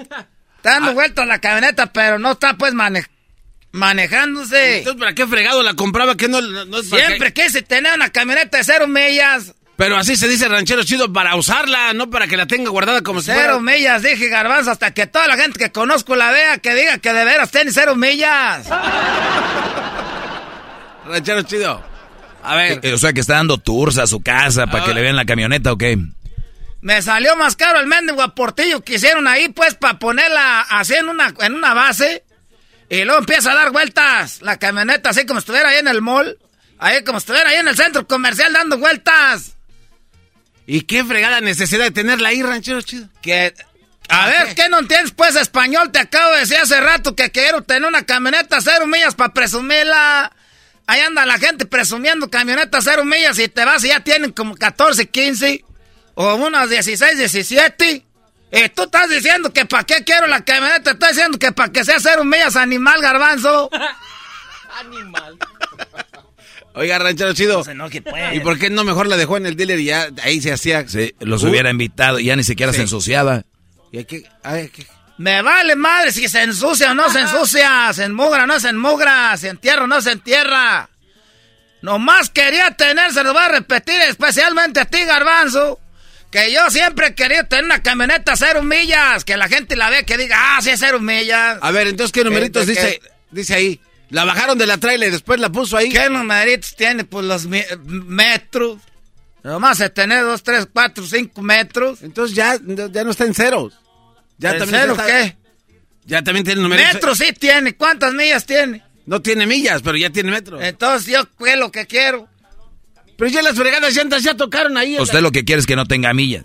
Está 0.57 0.71
dando 0.81 0.95
vueltas 0.95 1.29
la 1.29 1.39
camioneta, 1.41 1.93
pero 1.93 2.19
no 2.19 2.33
está 2.33 2.55
pues 2.55 2.75
manejándose. 3.71 4.79
Entonces, 4.79 4.99
¿para 4.99 5.15
qué 5.15 5.29
fregado 5.29 5.63
la 5.63 5.75
compraba? 5.75 6.17
que 6.17 6.27
no, 6.27 6.41
no 6.41 6.79
es 6.81 6.89
para 6.89 7.07
Siempre 7.07 7.33
quise 7.33 7.63
tener 7.63 7.95
una 7.95 8.11
camioneta 8.11 8.59
de 8.59 8.65
cero 8.65 8.89
millas. 8.89 9.55
Pero 9.79 9.97
así 9.97 10.17
se 10.17 10.27
dice 10.27 10.49
ranchero 10.49 10.83
chido 10.83 11.13
para 11.13 11.37
usarla, 11.37 11.93
no 11.93 12.11
para 12.11 12.27
que 12.27 12.37
la 12.37 12.49
tenga 12.49 12.69
guardada 12.69 13.01
como 13.01 13.21
si 13.21 13.31
Cero 13.31 13.61
millas, 13.61 14.03
dije 14.03 14.29
garbanzo, 14.29 14.73
hasta 14.73 14.93
que 14.93 15.07
toda 15.07 15.29
la 15.29 15.37
gente 15.37 15.57
que 15.57 15.71
conozco 15.71 16.17
la 16.17 16.33
vea, 16.33 16.59
que 16.59 16.75
diga 16.75 16.99
que 16.99 17.13
de 17.13 17.25
veras 17.25 17.53
tiene 17.53 17.71
cero 17.71 17.95
millas. 17.95 18.67
ranchero 21.07 21.43
chido. 21.43 21.81
A 22.43 22.57
ver. 22.57 22.81
Eh, 22.83 22.93
o 22.93 22.99
sea, 22.99 23.13
que 23.13 23.21
está 23.21 23.35
dando 23.35 23.59
tours 23.59 23.99
a 23.99 24.09
su 24.09 24.21
casa 24.21 24.67
para 24.67 24.85
que 24.85 24.95
le 24.95 25.01
vean 25.01 25.15
la 25.15 25.27
camioneta, 25.27 25.71
¿o 25.71 25.79
qué? 25.79 25.97
Me 26.81 27.01
salió 27.01 27.37
más 27.37 27.55
caro 27.55 27.79
el 27.79 27.87
mendigo 27.87 28.21
aportillo 28.21 28.81
que 28.81 28.97
hicieron 28.97 29.29
ahí, 29.29 29.49
pues, 29.49 29.77
para 29.77 30.01
ponerla 30.01 30.63
así 30.63 30.95
en 30.95 31.09
una, 31.09 31.33
en 31.39 31.55
una 31.55 31.73
base. 31.73 32.25
Y 32.91 33.05
luego 33.05 33.21
empieza 33.21 33.53
a 33.53 33.55
dar 33.55 33.71
vueltas 33.71 34.43
la 34.43 34.57
camioneta, 34.57 35.11
así 35.11 35.25
como 35.25 35.39
estuviera 35.39 35.69
ahí 35.69 35.79
en 35.79 35.87
el 35.87 36.03
mall. 36.03 36.37
Ahí 36.81 37.05
como 37.05 37.21
si 37.21 37.27
estuviera 37.27 37.51
ahí 37.51 37.59
en 37.59 37.69
el 37.69 37.77
centro 37.77 38.09
comercial 38.09 38.53
dando 38.53 38.77
vueltas. 38.77 39.55
¿Y 40.71 40.83
qué 40.83 41.03
fregada 41.03 41.41
necesidad 41.41 41.85
de 41.85 41.91
tenerla 41.91 42.29
ahí, 42.29 42.43
ranchero 42.43 42.83
chido? 42.83 43.09
Que... 43.23 43.55
A 44.11 44.27
ver, 44.27 44.55
¿qué 44.55 44.69
no 44.69 44.81
entiendes, 44.81 45.13
pues, 45.13 45.35
español? 45.35 45.91
Te 45.91 45.99
acabo 45.99 46.35
de 46.35 46.41
decir 46.41 46.59
hace 46.59 46.79
rato 46.79 47.17
que 47.17 47.31
quiero 47.31 47.63
tener 47.63 47.89
una 47.89 48.05
camioneta 48.05 48.61
cero 48.61 48.87
millas 48.87 49.15
para 49.15 49.33
presumirla. 49.33 50.31
Ahí 50.87 51.01
anda 51.01 51.25
la 51.25 51.39
gente 51.39 51.65
presumiendo 51.65 52.29
camionetas 52.29 52.85
cero 52.85 53.07
millas 53.07 53.39
y 53.39 53.49
te 53.49 53.65
vas 53.65 53.83
y 53.83 53.89
ya 53.89 54.01
tienen 54.01 54.33
como 54.33 54.57
14, 54.57 55.09
15 55.09 55.65
o 56.15 56.35
unos 56.35 56.69
16, 56.69 57.17
17. 57.17 58.05
Y 58.53 58.69
tú 58.69 58.83
estás 58.83 59.09
diciendo 59.09 59.51
que 59.51 59.65
para 59.65 59.85
qué 59.85 60.05
quiero 60.05 60.27
la 60.27 60.45
camioneta, 60.45 60.91
estás 60.91 61.13
diciendo 61.13 61.39
que 61.39 61.51
para 61.53 61.73
que 61.73 61.83
sea 61.83 61.99
cero 61.99 62.25
millas 62.25 62.57
animal 62.57 63.01
garbanzo. 63.01 63.71
animal. 64.81 65.39
Oiga, 66.75 66.99
ranchero 66.99 67.33
chido. 67.35 67.65
¿Y 68.33 68.41
por 68.41 68.59
qué 68.59 68.71
no 68.71 68.85
mejor 68.85 69.07
la 69.07 69.17
dejó 69.17 69.37
en 69.37 69.47
el 69.47 69.57
dealer 69.57 69.81
y 69.81 69.85
ya 69.87 70.09
ahí 70.23 70.41
se 70.41 70.53
hacía? 70.53 70.87
Sí, 70.87 71.15
los 71.21 71.43
hubiera 71.43 71.71
invitado 71.71 72.19
y 72.19 72.27
ya 72.27 72.37
ni 72.37 72.45
siquiera 72.45 72.73
se 72.73 72.83
ensuciaba. 72.83 73.45
¿Y 73.91 73.99
aquí, 73.99 74.23
ay, 74.43 74.69
qué? 74.69 74.87
Me 75.19 75.43
vale 75.43 75.75
madre 75.75 76.13
si 76.13 76.29
se 76.29 76.43
ensucia 76.43 76.93
o 76.93 76.95
no 76.95 77.11
se 77.11 77.21
ensucia, 77.21 77.93
se 77.93 78.05
enmugra 78.05 78.45
o 78.45 78.47
no 78.47 78.61
se 78.61 78.69
enmugra, 78.69 79.37
se 79.37 79.49
entierra 79.49 79.85
o 79.85 79.87
no 79.89 80.01
se 80.01 80.13
entierra. 80.13 80.89
Nomás 81.83 82.31
quería 82.31 82.71
tener, 82.73 83.13
se 83.13 83.25
lo 83.25 83.33
voy 83.33 83.43
a 83.43 83.49
repetir 83.49 84.01
especialmente 84.03 84.81
a 84.81 84.85
ti, 84.85 85.05
Garbanzo, 85.05 85.81
que 86.31 86.53
yo 86.53 86.71
siempre 86.71 87.15
quería 87.15 87.45
tener 87.45 87.65
una 87.65 87.83
camioneta 87.83 88.37
cero 88.37 88.63
millas, 88.63 89.25
que 89.25 89.37
la 89.37 89.49
gente 89.49 89.75
la 89.75 89.91
vea 89.91 90.05
que 90.05 90.17
diga, 90.17 90.37
ah, 90.39 90.63
sí 90.63 90.71
cero 90.77 91.01
millas. 91.01 91.59
A 91.61 91.71
ver, 91.73 91.89
entonces, 91.89 92.13
¿qué 92.13 92.23
numeritos 92.23 92.67
dice, 92.67 93.01
dice 93.33 93.55
ahí? 93.55 93.81
La 94.11 94.25
bajaron 94.25 94.57
de 94.57 94.67
la 94.67 94.79
trailer 94.79 95.09
y 95.09 95.13
después 95.13 95.39
la 95.39 95.51
puso 95.51 95.77
ahí. 95.77 95.91
¿Qué 95.91 96.09
numeritos 96.09 96.75
tiene? 96.77 97.05
Pues 97.05 97.27
los 97.27 97.47
metros. 97.47 98.79
Nomás 99.43 99.79
se 99.79 99.91
tener 99.91 100.25
dos, 100.25 100.43
tres, 100.43 100.67
cuatro, 100.73 101.07
cinco 101.07 101.43
metros. 101.43 102.03
Entonces 102.03 102.37
ya, 102.37 102.59
ya 102.91 103.05
no 103.05 103.11
está 103.11 103.25
en 103.25 103.35
ceros. 103.35 103.75
Ya 104.39 104.53
¿En 104.53 104.67
cero 104.69 104.97
qué? 105.07 105.37
Ya 106.05 106.23
también 106.23 106.45
tiene 106.45 106.63
numeritos. 106.63 106.95
Metros 106.95 107.19
sí 107.19 107.33
tiene. 107.39 107.75
¿Cuántas 107.77 108.15
millas 108.15 108.47
tiene? 108.47 108.83
No 109.05 109.21
tiene 109.21 109.47
millas, 109.47 109.83
pero 109.83 109.97
ya 109.97 110.11
tiene 110.11 110.31
metros. 110.31 110.63
Entonces 110.63 111.13
yo 111.13 111.29
qué 111.37 111.57
lo 111.57 111.71
que 111.71 111.87
quiero. 111.87 112.29
Pero 113.17 113.31
ya 113.31 113.43
las 113.43 113.57
fregadas 113.57 113.95
llantas 113.95 114.23
ya 114.23 114.35
tocaron 114.35 114.77
ahí. 114.77 114.99
Usted 114.99 115.21
lo 115.21 115.33
que 115.33 115.45
quiere 115.45 115.61
es 115.61 115.67
que 115.67 115.77
no 115.77 115.87
tenga 115.87 116.15
millas. 116.15 116.45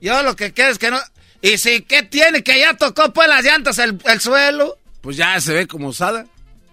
Yo 0.00 0.22
lo 0.22 0.36
que 0.36 0.52
quiero 0.52 0.70
es 0.70 0.78
que 0.78 0.90
no... 0.90 0.98
¿Y 1.42 1.58
si 1.58 1.82
qué 1.82 2.02
tiene? 2.02 2.42
Que 2.42 2.60
ya 2.60 2.74
tocó 2.74 3.12
pues 3.12 3.28
las 3.28 3.44
llantas 3.44 3.78
el, 3.78 3.98
el 4.04 4.20
suelo. 4.20 4.78
Pues 5.00 5.16
ya 5.16 5.40
se 5.40 5.52
ve 5.52 5.66
como 5.66 5.88
usada. 5.88 6.26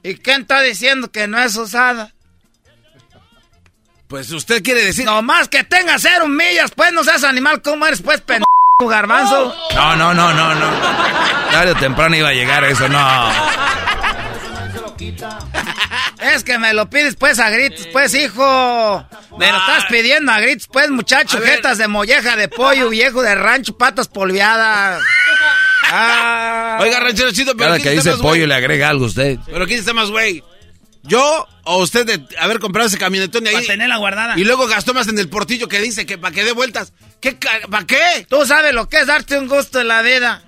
¿Y 0.04 0.16
quién 0.16 0.42
está 0.42 0.62
diciendo 0.62 1.12
que 1.12 1.28
no 1.28 1.40
es 1.40 1.56
usada? 1.56 2.12
Pues 4.08 4.30
usted 4.32 4.62
quiere 4.62 4.86
decir... 4.86 5.06
No 5.06 5.22
más 5.22 5.48
que 5.48 5.64
tenga 5.64 5.98
cero 5.98 6.28
millas, 6.28 6.72
pues 6.76 6.92
no 6.92 7.04
seas 7.04 7.24
animal, 7.24 7.62
¿cómo 7.62 7.88
eres 7.88 8.02
pues 8.02 8.22
pendejo, 8.22 8.46
garbanzo? 8.88 9.56
No, 9.74 9.96
no, 9.96 10.14
no, 10.14 10.34
no, 10.34 10.54
no. 10.54 10.72
Tarde 11.52 11.72
o 11.72 11.76
temprano 11.76 12.16
iba 12.16 12.30
a 12.30 12.34
llegar 12.34 12.64
eso, 12.66 12.88
no. 12.90 13.32
Es 16.22 16.44
que 16.44 16.60
me 16.60 16.74
lo 16.74 16.90
pides 16.90 17.16
pues 17.16 17.40
a 17.40 17.50
gritos, 17.50 17.88
pues 17.92 18.14
hijo. 18.14 19.06
Me 19.38 19.52
lo 19.52 19.58
estás 19.58 19.86
pidiendo 19.90 20.32
a 20.32 20.40
gritos, 20.40 20.68
pues 20.68 20.90
muchacho. 20.90 21.42
Jetas 21.42 21.78
de 21.78 21.88
molleja 21.88 22.36
de 22.36 22.50
pollo, 22.50 22.90
viejo 22.90 23.22
de 23.22 23.36
rancho, 23.36 23.78
patas 23.78 24.10
polviadas. 24.10 25.02
Ah. 25.96 26.80
Oiga, 26.82 27.00
ranchero 27.00 27.32
chido, 27.32 27.56
pero. 27.56 27.72
Cada 27.72 27.80
que 27.80 27.92
dice 27.92 28.14
pollo 28.18 28.48
le 28.48 28.56
agrega 28.56 28.90
algo 28.90 29.06
a 29.06 29.08
usted. 29.08 29.38
Pero 29.46 29.68
¿quién 29.68 29.80
está 29.80 29.94
más 29.94 30.10
güey? 30.10 30.44
¿Yo 31.04 31.48
o 31.66 31.78
usted 31.84 32.06
de 32.06 32.38
haber 32.40 32.60
comprado 32.60 32.88
ese 32.88 32.98
camionetón 32.98 33.46
ahí? 33.46 33.54
Para 33.54 33.66
tenerla 33.66 33.98
guardada. 33.98 34.40
Y 34.40 34.44
luego 34.44 34.68
gastó 34.68 34.94
más 34.94 35.08
en 35.08 35.20
el 35.20 35.30
portillo 35.30 35.68
que 35.68 35.82
dice 35.82 36.06
que 36.06 36.18
para 36.18 36.34
que 36.34 36.44
dé 36.44 36.54
vueltas. 36.54 36.94
¿Qué? 37.20 37.38
¿Para 37.70 37.86
qué? 37.86 38.26
Tú 38.30 38.46
sabes 38.46 38.74
lo 38.74 38.88
que 38.88 38.98
es 39.02 39.08
darte 39.08 39.38
un 39.38 39.48
gusto 39.48 39.82
en 39.82 39.88
la 39.90 40.02
vida. 40.02 40.44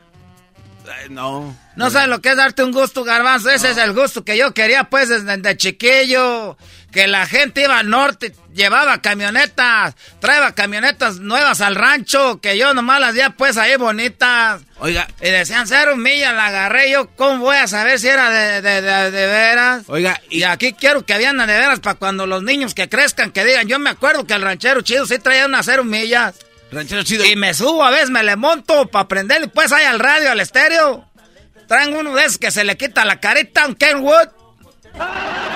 no. 1.09 1.55
No 1.75 1.89
sabes 1.89 2.07
lo 2.07 2.21
que 2.21 2.29
es 2.29 2.37
darte 2.37 2.63
un 2.63 2.71
gusto, 2.71 3.03
garbanzo. 3.03 3.49
Ese 3.49 3.71
es 3.71 3.77
el 3.77 3.91
gusto 3.91 4.23
que 4.23 4.37
yo 4.37 4.53
quería, 4.53 4.85
pues, 4.85 5.09
desde, 5.09 5.57
chiquillo. 5.57 6.57
Que 6.95 7.07
la 7.07 7.27
gente 7.27 7.63
iba 7.63 7.77
al 7.77 7.89
norte, 7.89 8.33
llevaba 8.53 9.01
camionetas, 9.01 9.95
traía 10.21 10.53
camionetas 10.53 11.19
nuevas 11.19 11.59
al 11.59 11.75
rancho, 11.75 12.39
que 12.39 12.57
yo 12.57 12.73
nomás 12.73 13.01
las 13.01 13.13
veía, 13.13 13.31
pues, 13.31 13.57
ahí 13.57 13.75
bonitas. 13.75 14.61
Oiga. 14.79 15.05
Y 15.19 15.25
decían, 15.25 15.67
cero 15.67 15.97
millas, 15.97 16.33
la 16.33 16.45
agarré 16.45 16.89
yo. 16.91 17.09
¿Cómo 17.17 17.39
voy 17.39 17.57
a 17.57 17.67
saber 17.67 17.99
si 17.99 18.07
era 18.07 18.29
de, 18.29 18.61
de, 18.61 18.81
de, 19.11 19.27
veras? 19.27 19.83
Oiga. 19.87 20.21
Y... 20.29 20.43
aquí 20.43 20.71
quiero 20.71 21.05
que 21.05 21.13
habían 21.13 21.37
de 21.37 21.47
veras 21.47 21.81
para 21.81 21.95
cuando 21.95 22.27
los 22.27 22.43
niños 22.43 22.73
que 22.73 22.87
crezcan, 22.87 23.31
que 23.31 23.43
digan, 23.43 23.67
yo 23.67 23.77
me 23.77 23.89
acuerdo 23.89 24.25
que 24.25 24.33
el 24.33 24.41
ranchero 24.41 24.79
chido 24.79 25.05
sí 25.05 25.19
traía 25.19 25.47
unas 25.47 25.65
cero 25.65 25.83
millas. 25.83 26.35
Ranchero 26.71 27.03
chido. 27.03 27.25
Y 27.25 27.35
me 27.35 27.53
subo 27.53 27.83
a 27.83 27.91
veces, 27.91 28.09
me 28.09 28.23
le 28.23 28.37
monto 28.37 28.87
para 28.87 29.09
prenderle, 29.09 29.49
pues, 29.49 29.73
ahí 29.73 29.83
al 29.83 29.99
radio, 29.99 30.31
al 30.31 30.39
estéreo. 30.39 31.05
Traen 31.67 31.93
uno 31.93 32.15
de 32.15 32.21
esos 32.21 32.37
que 32.37 32.51
se 32.51 32.63
le 32.63 32.77
quita 32.77 33.03
la 33.03 33.19
careta, 33.19 33.67
un 33.67 33.75
Kenwood. 33.75 34.29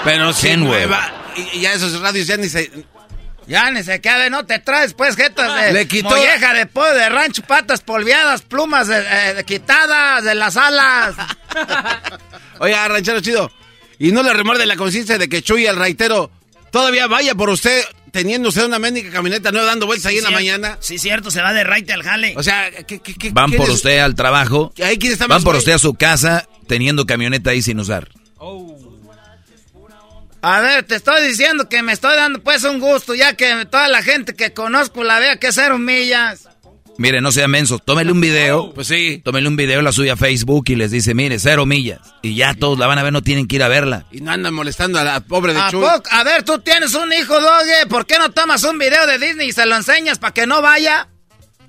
Pero 0.04 0.34
si 0.34 0.56
nueva. 0.58 1.12
Y 1.54 1.62
ya 1.62 1.74
esos 1.74 2.00
radios 2.00 2.28
ya 2.28 2.38
ni 2.38 2.50
se... 2.50 2.72
Ya 3.48 3.72
ni 3.72 3.82
se 3.84 4.00
queda, 4.00 4.30
no 4.30 4.46
te 4.46 4.60
traes 4.60 4.94
pues 4.94 5.16
jetas 5.16 5.60
de 5.60 5.74
le 5.74 5.88
quitó... 5.88 6.10
molleja 6.10 6.54
de 6.54 6.68
pollo, 6.68 6.94
de 6.94 7.10
rancho, 7.10 7.42
patas 7.42 7.82
polviadas, 7.82 8.44
plumas 8.44 8.88
de, 8.88 9.44
quitadas 9.44 10.24
de 10.24 10.36
las 10.36 10.56
alas. 10.56 11.16
Oiga, 12.60 12.88
ranchero 12.88 13.22
chido, 13.22 13.52
¿y 13.98 14.12
no 14.12 14.22
le 14.22 14.34
remuerde 14.34 14.68
la 14.68 14.76
conciencia 14.76 15.18
de 15.18 15.28
que 15.28 15.42
Chuy, 15.42 15.66
el 15.66 15.78
raitero, 15.78 16.30
todavía 16.72 17.08
vaya 17.08 17.34
por 17.34 17.50
usted 17.50 17.84
teniendo 18.12 18.50
usted 18.50 18.66
una 18.66 18.78
médica 18.78 19.10
camioneta 19.10 19.52
nueva 19.52 19.68
dando 19.68 19.88
vueltas 19.88 20.08
ahí 20.08 20.18
en 20.18 20.26
la 20.26 20.32
mañana. 20.32 20.78
Sí, 20.80 21.00
cierto, 21.00 21.32
se 21.32 21.42
va 21.42 21.52
de 21.52 21.64
raite 21.64 21.94
al 21.94 22.04
jale. 22.04 22.34
O 22.38 22.44
sea, 22.44 22.70
¿qué, 22.86 23.00
qué, 23.00 23.16
qué 23.16 23.32
Van 23.32 23.52
por 23.52 23.70
usted 23.70 23.98
al 24.00 24.14
trabajo. 24.14 24.74
Ahí 24.84 24.98
quién 24.98 25.14
está 25.14 25.26
Van 25.26 25.44
por 25.44 25.56
usted 25.56 25.74
a 25.74 25.80
su 25.80 25.96
casa 25.96 26.48
teniendo 26.68 27.06
camioneta 27.06 27.50
ahí 27.50 27.62
sin 27.62 27.80
usar. 27.80 28.10
A 30.42 30.62
ver, 30.62 30.84
te 30.84 30.96
estoy 30.96 31.28
diciendo 31.28 31.68
que 31.68 31.84
me 31.84 31.92
estoy 31.92 32.16
dando 32.16 32.42
pues 32.42 32.64
un 32.64 32.80
gusto, 32.80 33.14
ya 33.14 33.34
que 33.34 33.66
toda 33.66 33.88
la 33.90 34.02
gente 34.02 34.34
que 34.36 34.54
conozco 34.54 35.04
la 35.04 35.20
vea 35.20 35.38
que 35.38 35.52
cero 35.52 35.78
millas. 35.78 36.48
Mire, 36.98 37.22
no 37.22 37.32
sea 37.32 37.48
menso, 37.48 37.80
tómele 37.80 38.12
un 38.12 38.20
video. 38.22 38.74
Pues 38.76 38.88
sí. 38.88 39.22
Tómele 39.24 39.48
un 39.48 39.56
video, 39.56 39.82
la 39.82 39.92
suya 39.92 40.14
a 40.14 40.18
Facebook 40.18 40.66
y 40.68 40.76
les 40.76 40.92
dice, 40.92 41.14
mire, 41.14 41.40
cero 41.40 41.66
millas. 41.66 42.00
Y 42.22 42.36
ya 42.36 42.54
todos 42.54 42.78
la 42.80 42.88
van 42.88 43.00
a 43.00 43.04
ver, 43.04 43.12
no 43.14 43.22
tienen 43.22 43.48
que 43.48 43.58
ir 43.58 43.64
a 43.64 43.68
verla. 43.68 44.06
Y 44.12 44.22
no 44.22 44.32
andan 44.32 44.54
molestando 44.54 45.00
a 45.00 45.04
la 45.04 45.20
pobre 45.22 45.54
de 45.54 45.60
¿A, 45.60 45.70
poco? 45.72 46.04
a 46.10 46.24
ver, 46.24 46.44
tú 46.44 46.60
tienes 46.60 46.94
un 46.94 47.12
hijo, 47.14 47.40
Doge. 47.40 47.88
¿Por 47.90 48.06
qué 48.06 48.18
no 48.18 48.32
tomas 48.32 48.64
un 48.64 48.78
video 48.78 49.06
de 49.08 49.18
Disney 49.18 49.50
y 49.50 49.52
se 49.54 49.66
lo 49.66 49.76
enseñas 49.76 50.20
para 50.20 50.34
que 50.34 50.48
no 50.48 50.62
vaya? 50.62 51.08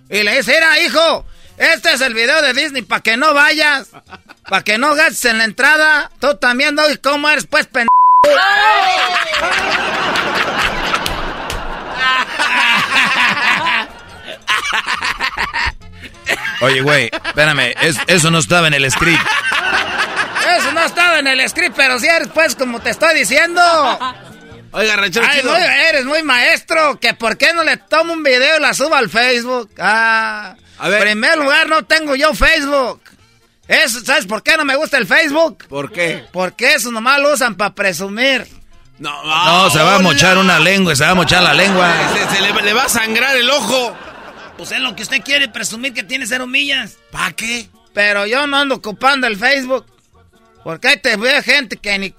Y 0.09 0.23
le 0.23 0.37
dices, 0.37 0.49
mira, 0.49 0.81
hijo, 0.81 1.25
este 1.59 1.93
es 1.93 2.01
el 2.01 2.15
video 2.15 2.41
de 2.43 2.53
Disney 2.53 2.83
para 2.83 3.01
que 3.03 3.17
no 3.17 3.33
vayas. 3.35 3.89
Para 4.49 4.63
que 4.65 4.79
no 4.79 4.95
gastes 4.97 5.25
en 5.27 5.39
la 5.39 5.45
entrada. 5.45 6.11
Tú 6.21 6.37
también, 6.37 6.75
Doge, 6.75 6.99
¿cómo 6.99 7.29
eres, 7.29 7.47
pues, 7.47 7.67
pendejo? 7.67 7.89
Oye, 16.63 16.81
güey, 16.83 17.11
espérame, 17.25 17.75
eso 18.07 18.31
no 18.31 18.39
estaba 18.39 18.69
en 18.69 18.75
el 18.75 18.91
script. 18.91 19.21
Eso 20.59 20.73
no 20.73 20.85
estaba 20.85 21.19
en 21.19 21.27
el 21.27 21.49
script, 21.49 21.75
pero 21.77 21.99
si 21.99 22.07
eres, 22.07 22.29
pues, 22.29 22.55
como 22.55 22.81
te 22.81 22.91
estoy 22.91 23.15
diciendo. 23.15 23.61
Oiga, 24.73 24.97
ranchero 24.97 25.27
Ay, 25.29 25.41
chido. 25.41 25.53
muy- 25.53 25.63
eres 25.63 26.05
muy 26.05 26.23
maestro. 26.23 26.99
Que 27.01 27.15
por 27.15 27.37
qué 27.39 27.53
no 27.55 27.65
le 27.65 27.77
tomo 27.77 28.13
un 28.13 28.23
video 28.23 28.59
y 28.59 28.61
la 28.61 28.75
subo 28.75 28.95
al 28.95 29.09
Facebook. 29.09 29.71
Ah, 29.81 30.55
A 30.79 30.89
ver. 30.89 30.99
En 30.99 31.03
primer 31.21 31.39
lugar, 31.39 31.67
no 31.69 31.85
tengo 31.85 32.15
yo 32.15 32.33
Facebook. 32.35 33.01
Eso, 33.71 34.01
¿Sabes 34.05 34.27
por 34.27 34.43
qué 34.43 34.57
no 34.57 34.65
me 34.65 34.75
gusta 34.75 34.99
el 34.99 35.07
Facebook? 35.07 35.65
¿Por 35.69 35.93
qué? 35.93 36.25
Porque 36.33 36.75
eso 36.75 36.91
nomás 36.91 37.21
lo 37.21 37.33
usan 37.33 37.55
para 37.55 37.73
presumir. 37.75 38.47
No, 38.99 39.23
No, 39.25 39.71
se 39.71 39.79
va 39.79 39.95
a 39.95 39.99
mochar 40.01 40.37
una 40.39 40.59
lengua, 40.59 40.95
se 40.97 41.05
va 41.05 41.11
a 41.11 41.15
mochar 41.15 41.43
la 41.43 41.55
lengua. 41.55 41.89
Se, 42.13 42.37
se 42.37 42.43
le, 42.43 42.53
le 42.63 42.73
va 42.73 42.83
a 42.85 42.89
sangrar 42.89 43.37
el 43.37 43.49
ojo. 43.49 43.97
Pues 44.59 44.73
es 44.73 44.81
lo 44.81 44.95
que 44.97 45.03
usted 45.05 45.23
quiere, 45.23 45.49
presumir 45.49 45.95
que 45.95 46.03
tiene 46.03 46.27
cero 46.27 46.47
millas. 46.47 46.99
¿Para 47.13 47.31
qué? 47.33 47.69
Pero 47.95 48.27
yo 48.27 48.47
no 48.49 48.57
ando 48.59 48.75
ocupando 48.75 49.27
el 49.29 49.37
Facebook. 49.39 49.87
Porque 50.65 50.89
ahí 50.89 50.97
te 50.99 51.17
ve 51.17 51.41
gente 51.43 51.77
que 51.77 51.97
ni 51.99 52.11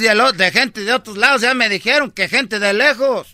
de, 0.00 0.14
lo- 0.14 0.32
de 0.32 0.50
gente 0.52 0.80
de 0.82 0.94
otros 0.94 1.18
lados. 1.18 1.42
Ya 1.42 1.52
me 1.54 1.68
dijeron 1.68 2.10
que 2.12 2.28
gente 2.28 2.58
de 2.60 2.72
lejos. 2.72 3.26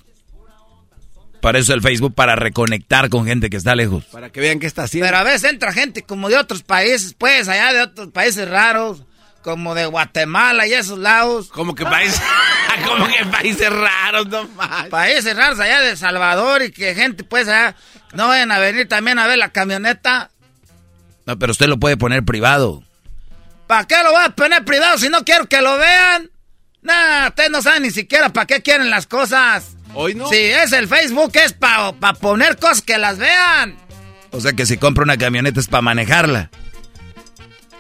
Para 1.47 1.61
eso 1.61 1.75
el 1.75 1.81
Facebook, 1.81 2.13
para 2.13 2.35
reconectar 2.35 3.09
con 3.09 3.25
gente 3.25 3.49
que 3.49 3.57
está 3.57 3.77
lejos. 3.77 4.03
Para 4.07 4.31
que 4.31 4.41
vean 4.41 4.59
qué 4.59 4.67
está 4.67 4.83
haciendo. 4.83 5.07
Pero 5.07 5.19
a 5.19 5.23
veces 5.23 5.49
entra 5.49 5.73
gente 5.73 6.03
como 6.03 6.29
de 6.29 6.37
otros 6.37 6.65
países, 6.65 7.15
pues, 7.17 7.47
allá 7.47 7.73
de 7.73 7.83
otros 7.83 8.09
países 8.09 8.49
raros. 8.49 9.05
Como 9.43 9.77
de 9.77 9.87
Guatemala 9.87 10.67
y 10.67 10.73
esos 10.73 10.99
lados. 10.99 11.47
Como 11.51 11.77
que 11.77 11.85
países, 11.85 12.21
como 12.85 13.07
que 13.07 13.25
países 13.27 13.71
raros, 13.71 14.27
no 14.27 14.49
más. 14.57 14.89
Países 14.89 15.37
raros 15.37 15.61
allá 15.61 15.83
de 15.83 15.91
El 15.91 15.97
Salvador 15.97 16.63
y 16.63 16.73
que 16.73 16.97
gente, 16.97 17.23
pues, 17.23 17.47
allá 17.47 17.77
no 18.13 18.27
vayan 18.27 18.51
a 18.51 18.59
venir 18.59 18.89
también 18.89 19.21
a 19.21 19.29
ver 19.29 19.39
la 19.39 19.51
camioneta. 19.51 20.33
No, 21.27 21.39
pero 21.39 21.53
usted 21.53 21.69
lo 21.69 21.79
puede 21.79 21.97
poner 21.97 22.25
privado. 22.25 22.83
¿Para 23.69 23.87
qué 23.87 24.03
lo 24.03 24.11
voy 24.11 24.25
a 24.25 24.31
poner 24.31 24.65
privado 24.65 24.99
si 24.99 25.09
no 25.11 25.25
quiero 25.25 25.47
que 25.47 25.63
lo 25.63 25.79
vean? 25.79 26.29
Nah, 26.83 27.29
ustedes 27.29 27.51
no 27.51 27.63
saben 27.63 27.85
ni 27.85 27.93
siquiera 27.93 28.31
para 28.31 28.47
qué 28.47 28.63
quieren 28.63 28.91
las 28.91 29.07
cosas. 29.07 29.76
Hoy 29.99 30.15
no. 30.15 30.29
Si 30.29 30.37
es 30.37 30.73
el 30.73 30.89
Facebook, 30.89 31.33
es 31.35 31.55
para 31.55 31.93
poner 32.21 32.59
cosas 32.59 32.83
que 32.83 32.99
las 32.99 33.19
vean. 33.19 33.77
O 34.31 34.41
sea 34.41 34.53
que 34.53 34.67
si 34.67 34.77
compra 34.77 35.05
una 35.05 35.17
camioneta 35.17 35.59
es 35.59 35.69
para 35.69 35.81
manejarla. 35.81 36.51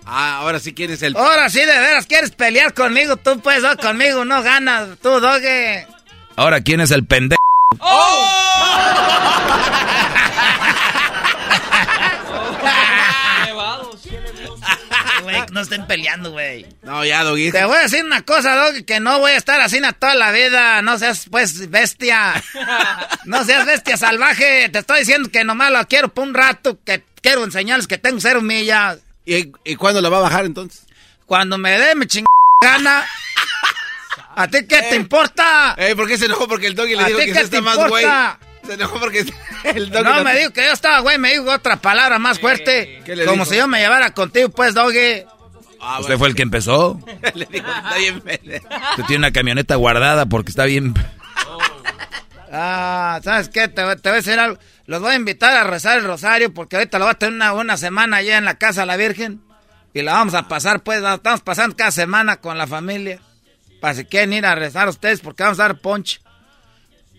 Ah, 0.07 0.39
ahora 0.39 0.59
sí 0.59 0.73
quieres 0.73 1.03
el... 1.03 1.15
Ahora 1.15 1.51
sí, 1.51 1.59
de 1.59 1.67
veras, 1.67 2.07
¿quieres 2.07 2.31
pelear 2.31 2.73
conmigo? 2.73 3.17
Tú, 3.17 3.39
pues, 3.41 3.63
oh, 3.65 3.77
conmigo 3.77 4.25
no 4.25 4.43
ganas. 4.43 4.97
Tú, 5.03 5.21
doge. 5.21 5.87
Ahora, 6.37 6.63
¿quién 6.63 6.81
es 6.81 6.91
el 6.91 7.05
pendejo? 7.05 7.39
Güey, 15.27 15.43
no 15.51 15.61
estén 15.61 15.87
peleando, 15.89 16.31
güey. 16.31 16.67
No, 16.83 17.05
ya, 17.05 17.25
Doggy. 17.25 17.51
Te 17.51 17.65
voy 17.65 17.77
a 17.79 17.81
decir 17.81 18.05
una 18.05 18.23
cosa, 18.23 18.55
Doggy, 18.55 18.85
que 18.85 19.01
no 19.01 19.19
voy 19.19 19.33
a 19.33 19.37
estar 19.37 19.61
así 19.61 19.81
na 19.81 19.93
toda 19.93 20.15
la 20.15 20.31
vida. 20.31 20.83
No 20.83 20.99
seas, 20.99 21.27
pues, 21.31 21.69
bestia. 21.69 22.43
No 23.25 23.45
seas 23.45 23.67
bestia 23.67 23.97
salvaje. 23.97 24.69
Te 24.69 24.79
estoy 24.79 25.01
diciendo 25.01 25.29
que 25.33 25.43
nomás 25.43 25.73
lo 25.73 25.85
quiero 25.89 26.15
por 26.15 26.29
un 26.29 26.33
rato, 26.33 26.79
que 26.85 27.03
quiero 27.21 27.43
enseñarles 27.43 27.89
que 27.89 27.99
tengo 27.99 28.21
cero 28.21 28.41
millas. 28.41 28.99
¿Y, 29.25 29.53
y 29.65 29.75
cuándo 29.75 30.01
la 30.01 30.09
va 30.09 30.19
a 30.19 30.21
bajar 30.21 30.45
entonces? 30.45 30.87
Cuando 31.27 31.59
me 31.59 31.77
dé 31.77 31.97
mi 31.97 32.07
ching 32.07 32.25
gana. 32.63 33.05
¿A 34.37 34.47
ti 34.47 34.65
qué 34.69 34.83
te 34.83 34.95
importa? 34.95 35.75
Eh, 35.77 35.97
¿por 35.97 36.07
qué 36.07 36.17
se 36.19 36.27
enojó? 36.27 36.47
Porque 36.47 36.69
el 36.69 36.77
Doggy 36.77 36.95
le 36.95 37.03
¿A 37.03 37.07
dijo 37.07 37.19
que 37.19 37.25
qué 37.25 37.31
usted 37.33 37.45
está 37.45 37.57
te 37.57 37.63
más 37.63 37.89
güey. 37.89 38.05
Importa? 38.73 38.75
Se 38.75 38.75
enojó 38.75 39.01
porque 39.01 39.27
el 39.79 39.91
Doggy... 39.91 40.05
No, 40.05 40.25
me 40.25 40.39
dijo 40.39 40.53
que 40.53 40.65
yo 40.65 40.73
estaba, 40.73 41.01
güey, 41.01 41.19
me 41.19 41.33
dijo 41.33 41.51
otra 41.51 41.77
palabra 41.77 42.19
más 42.19 42.39
fuerte. 42.39 43.03
¿Qué 43.05 43.17
le 43.17 43.25
Como 43.25 43.45
dijo? 43.45 43.53
si 43.53 43.57
yo 43.59 43.69
me 43.69 43.81
llevara 43.81 44.11
contigo, 44.11 44.49
pues, 44.51 44.75
Doggy. 44.75 45.25
Ah, 45.81 45.99
Usted 46.01 46.17
fue 46.19 46.29
el 46.29 46.35
que 46.35 46.43
empezó. 46.43 46.99
le 47.35 47.47
dijo, 47.47 47.67
está 47.69 47.97
bien. 47.97 48.17
Usted 48.17 49.05
tiene 49.07 49.19
una 49.19 49.33
camioneta 49.33 49.75
guardada 49.77 50.27
porque 50.27 50.51
está 50.51 50.65
bien. 50.65 50.95
Ah, 52.59 53.21
¿sabes 53.25 53.49
qué? 53.49 53.69
Te, 53.69 53.83
voy- 53.85 53.97
te 53.97 54.09
voy 54.09 54.13
a 54.19 54.23
decir 54.23 54.39
algo. 54.39 54.59
Los 54.87 55.03
voy 55.03 55.11
a 55.13 55.17
invitar 55.17 55.57
a 55.57 55.65
rezar 55.65 55.99
el 55.99 56.05
rosario 56.05 56.55
porque 56.55 56.77
ahorita 56.77 56.99
lo 56.99 57.07
voy 57.07 57.13
a 57.13 57.19
tener 57.19 57.35
una, 57.35 57.53
una 57.53 57.77
semana 57.77 58.19
allá 58.19 58.39
en 58.39 58.45
la 58.45 58.55
casa 58.57 58.83
de 58.83 58.87
la 58.87 58.97
Virgen. 58.97 59.43
Y 59.93 60.03
la 60.03 60.13
vamos 60.13 60.35
a 60.35 60.47
pasar, 60.47 60.83
pues, 60.83 61.01
la 61.03 61.15
estamos 61.15 61.41
pasando 61.41 61.77
cada 61.77 61.91
semana 61.91 62.37
con 62.37 62.57
la 62.57 62.67
familia. 62.67 63.19
Para 63.81 63.95
si 63.95 64.05
quieren 64.05 64.33
ir 64.33 64.47
a 64.47 64.55
rezar 64.55 64.89
ustedes 64.89 65.21
porque 65.21 65.43
vamos 65.43 65.59
a 65.59 65.65
dar 65.65 65.79
ponche. 65.81 66.21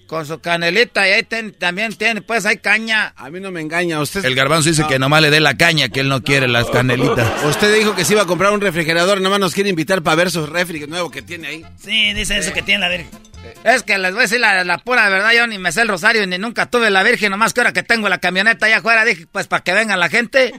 Con 0.08 0.26
su 0.26 0.40
canelita 0.40 1.08
y 1.08 1.12
ahí 1.12 1.24
ten- 1.24 1.54
también 1.54 1.94
tiene, 1.96 2.22
pues, 2.22 2.46
hay 2.46 2.58
caña. 2.58 3.14
A 3.18 3.30
mí 3.30 3.40
no 3.42 3.52
me 3.52 3.60
engaña. 3.62 4.00
Usted, 4.00 4.24
El 4.24 4.36
garbanzo 4.36 4.70
dice 4.70 4.86
que 4.88 4.98
nomás 5.00 5.22
le 5.22 5.30
dé 5.30 5.40
la 5.42 5.58
caña, 5.58 5.90
que 5.90 6.00
él 6.00 6.08
no 6.10 6.24
quiere 6.24 6.48
las 6.48 6.70
canelitas. 6.70 7.30
usted 7.46 7.76
dijo 7.76 7.94
que 7.96 8.06
se 8.06 8.14
iba 8.14 8.22
a 8.22 8.26
comprar 8.26 8.52
un 8.54 8.62
refrigerador. 8.62 9.20
Nomás 9.20 9.40
nos 9.40 9.54
quiere 9.54 9.70
invitar 9.70 10.02
para 10.02 10.16
ver 10.16 10.32
su 10.32 10.46
refri 10.46 10.88
nuevo 10.88 11.12
que 11.12 11.22
tiene 11.22 11.48
ahí. 11.50 11.66
Sí, 11.78 12.14
dice 12.14 12.38
eso 12.38 12.54
que 12.54 12.62
tiene 12.62 12.80
la 12.82 12.90
Virgen. 12.90 13.10
Es 13.64 13.84
que 13.84 13.98
les 13.98 14.12
voy 14.12 14.20
a 14.20 14.22
decir 14.24 14.40
la, 14.40 14.64
la 14.64 14.78
pura 14.78 15.08
verdad, 15.10 15.32
yo 15.34 15.46
ni 15.48 15.58
me 15.58 15.72
sé 15.72 15.82
el 15.82 15.88
rosario 15.88 16.26
ni 16.28 16.38
nunca 16.38 16.66
tuve 16.66 16.90
la 16.90 17.04
Virgen, 17.04 17.32
nomás 17.32 17.54
que 17.54 17.62
ahora 17.62 17.72
que 17.74 17.84
tengo 17.84 18.10
la 18.10 18.18
camioneta 18.18 18.66
allá 18.66 18.78
afuera, 18.78 19.06
dije, 19.06 19.26
pues 19.32 19.48
para 19.48 19.64
que 19.64 19.74
venga 19.74 19.96
la 19.96 20.10
gente. 20.10 20.54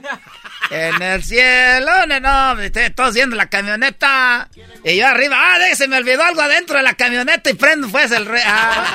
En 0.71 1.01
el 1.01 1.23
cielo, 1.23 1.91
no, 2.07 2.19
no, 2.19 2.61
estoy- 2.61 2.91
todos 2.91 3.13
viendo 3.15 3.35
la 3.35 3.47
camioneta. 3.47 4.49
Y 4.83 4.97
yo 4.97 5.07
arriba, 5.07 5.35
ah, 5.39 5.59
de- 5.59 5.75
se 5.75 5.87
me 5.87 5.97
olvidó 5.97 6.23
algo 6.23 6.41
adentro 6.41 6.77
de 6.77 6.83
la 6.83 6.93
camioneta 6.93 7.49
y 7.49 7.53
prendo 7.55 7.89
pues 7.89 8.11
el 8.11 8.25
re... 8.25 8.41
ah. 8.45 8.85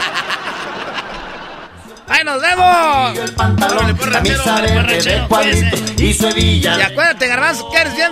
¡Ahí 2.06 2.22
nos 2.22 2.40
vemos! 2.40 3.18
Camisa 4.12 4.60
verde 4.60 5.02
de 5.02 5.26
cuadrito 5.26 5.76
y 6.02 6.12
su 6.14 6.28
hebilla 6.28 6.78
Y 6.78 6.82
acuérdate, 6.82 7.26
garbanzo, 7.28 7.70
que 7.70 7.78
eres 7.78 7.96
bien... 7.96 8.10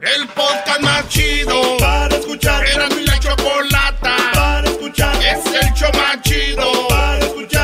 El 0.00 0.28
podcast 0.28 0.80
más 0.80 1.08
chido 1.08 1.76
para 1.78 2.14
escuchar. 2.14 2.64
Era 2.66 2.88
mi 2.90 3.04
la 3.04 3.18
chocolata 3.18 4.16
para 4.32 4.68
escuchar. 4.68 5.16
Es 5.16 5.44
el 5.46 5.72
show 5.74 5.90
más 5.94 6.22
chido 6.22 6.88
para 6.88 7.18
escuchar. 7.18 7.57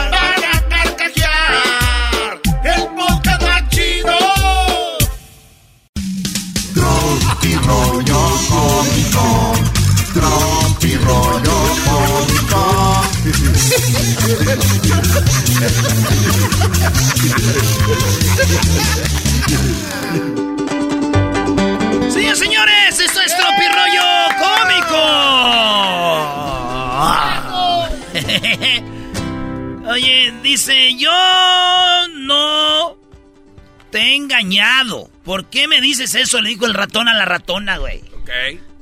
Te 33.94 34.00
he 34.00 34.16
engañado. 34.16 35.08
¿Por 35.24 35.48
qué 35.48 35.68
me 35.68 35.80
dices 35.80 36.16
eso? 36.16 36.40
Le 36.40 36.48
dijo 36.48 36.66
el 36.66 36.74
ratón 36.74 37.06
a 37.06 37.14
la 37.14 37.26
ratona, 37.26 37.78
güey. 37.78 38.00
Ok. 38.22 38.28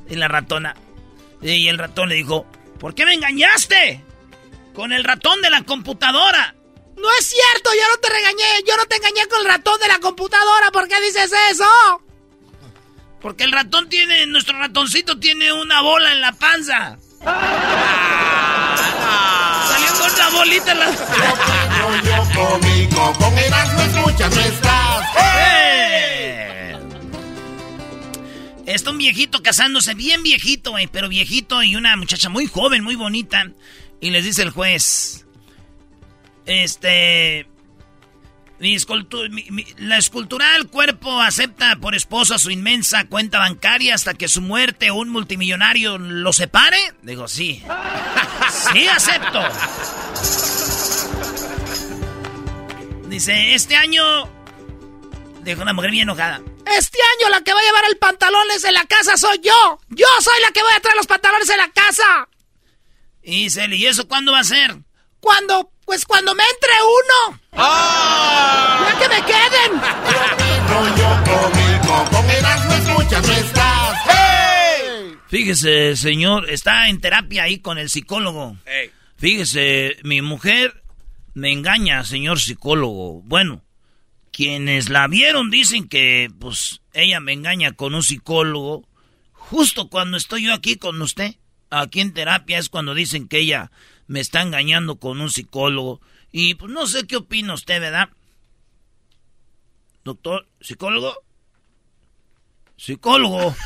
Y 0.09 0.14
la 0.16 0.26
ratona. 0.26 0.74
Y 1.43 1.68
el 1.68 1.76
ratón 1.76 2.09
le 2.09 2.14
dijo, 2.14 2.47
¿por 2.80 2.94
qué 2.94 3.05
me 3.05 3.12
engañaste? 3.12 4.02
Con 4.72 4.90
el 4.90 5.05
ratón 5.05 5.43
de 5.43 5.51
la 5.51 5.64
computadora. 5.64 6.55
No 6.97 7.09
es 7.20 7.26
cierto, 7.26 7.70
yo 7.74 7.82
no 7.90 7.98
te 8.01 8.09
regañé, 8.09 8.64
yo 8.66 8.74
no 8.78 8.86
te 8.86 8.97
engañé 8.97 9.26
con 9.28 9.40
el 9.40 9.48
ratón 9.48 9.78
de 9.80 9.89
la 9.89 9.98
computadora, 9.98 10.70
¿por 10.72 10.89
qué 10.89 10.98
dices 11.02 11.30
eso? 11.51 11.68
Porque 13.20 13.44
el 13.44 13.52
ratón 13.52 13.90
tiene, 13.90 14.24
nuestro 14.28 14.59
ratoncito 14.59 15.18
tiene 15.18 15.52
una 15.52 15.82
bola 15.82 16.10
en 16.12 16.22
la 16.22 16.32
panza. 16.32 16.97
Salió 19.68 19.93
con 19.98 20.10
una 20.10 20.28
bolita 20.30 20.72
en 20.72 20.78
la... 20.78 21.68
Rollo 21.93 22.23
cómico. 22.35 23.12
¡Eh! 25.20 26.77
Está 28.66 28.90
un 28.90 28.98
viejito 28.98 29.43
casándose, 29.43 29.94
bien 29.94 30.23
viejito, 30.23 30.74
pero 30.90 31.09
viejito 31.09 31.62
y 31.62 31.77
una 31.77 31.97
muchacha 31.97 32.28
muy 32.31 32.47
joven, 32.47 32.82
muy 32.82 32.94
bonita. 32.94 33.51
Y 34.01 34.10
les 34.10 34.24
dice 34.24 34.43
el 34.43 34.51
juez, 34.51 35.27
este... 36.47 37.47
mi 38.59 38.77
la 39.77 39.98
escultural 39.98 40.69
cuerpo 40.69 41.20
acepta 41.20 41.77
por 41.77 41.94
esposa 41.94 42.39
su 42.39 42.51
inmensa 42.51 43.05
cuenta 43.06 43.39
bancaria 43.39 43.94
hasta 43.94 44.14
que 44.14 44.28
su 44.28 44.40
muerte 44.40 44.90
un 44.90 45.10
multimillonario 45.10 45.98
lo 45.98 46.32
separe. 46.32 46.78
Digo, 47.02 47.28
sí. 47.28 47.62
Sí, 48.73 48.86
acepto. 48.86 49.40
Dice, 53.12 53.52
este 53.52 53.76
año... 53.76 54.02
Dijo 55.43 55.60
una 55.60 55.74
mujer 55.74 55.90
bien 55.90 56.05
enojada. 56.05 56.40
Este 56.64 56.98
año 57.18 57.28
la 57.28 57.43
que 57.43 57.52
va 57.52 57.60
a 57.60 57.62
llevar 57.62 57.84
el 57.90 57.98
pantalones 57.98 58.64
en 58.64 58.72
la 58.72 58.86
casa 58.86 59.18
soy 59.18 59.39
yo. 59.43 59.78
Yo 59.90 60.06
soy 60.22 60.40
la 60.40 60.51
que 60.51 60.62
voy 60.62 60.72
a 60.74 60.80
traer 60.80 60.97
los 60.97 61.06
pantalones 61.06 61.51
en 61.51 61.59
la 61.59 61.70
casa. 61.72 62.26
Y 63.22 63.48
¿y 63.48 63.86
eso 63.86 64.09
cuándo 64.09 64.32
va 64.32 64.39
a 64.39 64.44
ser? 64.44 64.76
Cuando, 65.20 65.70
pues 65.84 66.06
cuando 66.06 66.34
me 66.34 66.43
entre 66.43 66.72
uno. 66.82 67.39
Ya 67.52 68.98
que 68.98 69.09
me 69.10 69.26
queden. 69.26 69.80
Rollo 70.68 71.24
cómico. 71.26 72.16
Con 72.16 72.30
Erasmo 72.30 72.72
escuchas, 72.72 73.26
no 73.26 73.32
estás. 73.34 73.98
¡Hey! 74.09 75.18
Fíjese, 75.28 75.97
señor, 75.97 76.48
está 76.48 76.89
en 76.89 76.98
terapia 76.98 77.43
ahí 77.43 77.59
con 77.59 77.76
el 77.76 77.90
psicólogo. 77.90 78.56
Fíjese, 79.18 79.98
mi 80.02 80.22
mujer 80.22 80.81
me 81.34 81.52
engaña, 81.52 82.04
señor 82.04 82.40
psicólogo. 82.40 83.22
Bueno, 83.22 83.62
quienes 84.32 84.88
la 84.88 85.06
vieron 85.09 85.50
dicen 85.50 85.88
que, 85.88 86.30
pues, 86.38 86.80
ella 86.92 87.20
me 87.20 87.32
engaña 87.32 87.72
con 87.72 87.94
un 87.94 88.02
psicólogo. 88.02 88.88
Justo 89.32 89.88
cuando 89.88 90.16
estoy 90.16 90.44
yo 90.44 90.54
aquí 90.54 90.76
con 90.76 91.00
usted, 91.02 91.36
aquí 91.70 92.00
en 92.00 92.14
terapia, 92.14 92.59
es 92.59 92.68
cuando 92.68 92.94
dicen 92.94 93.28
que 93.28 93.38
ella 93.38 93.70
me 94.06 94.20
está 94.20 94.42
engañando 94.42 94.96
con 94.96 95.20
un 95.20 95.30
psicólogo. 95.30 96.00
Y 96.30 96.54
pues 96.54 96.72
no 96.72 96.86
sé 96.86 97.06
qué 97.06 97.16
opina 97.16 97.54
usted, 97.54 97.80
¿verdad? 97.80 98.10
Doctor, 100.04 100.48
psicólogo. 100.60 101.14
Psicólogo. 102.76 103.54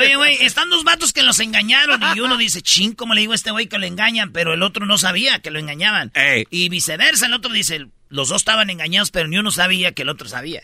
Oye, 0.00 0.16
güey, 0.16 0.36
están 0.40 0.70
dos 0.70 0.84
vatos 0.84 1.12
que 1.12 1.22
los 1.22 1.38
engañaron 1.40 2.00
y 2.16 2.20
uno 2.20 2.36
dice, 2.36 2.62
ching, 2.62 2.92
¿cómo 2.92 3.14
le 3.14 3.20
digo 3.20 3.32
a 3.32 3.36
este 3.36 3.50
güey 3.50 3.66
que 3.66 3.78
lo 3.78 3.86
engañan? 3.86 4.32
Pero 4.32 4.54
el 4.54 4.62
otro 4.62 4.86
no 4.86 4.98
sabía 4.98 5.40
que 5.40 5.50
lo 5.50 5.58
engañaban. 5.58 6.12
Y 6.50 6.68
viceversa, 6.68 7.26
el 7.26 7.34
otro 7.34 7.52
dice, 7.52 7.86
los 8.08 8.28
dos 8.28 8.42
estaban 8.42 8.70
engañados, 8.70 9.10
pero 9.10 9.28
ni 9.28 9.38
uno 9.38 9.50
sabía 9.50 9.92
que 9.92 10.02
el 10.02 10.08
otro 10.08 10.28
sabía. 10.28 10.62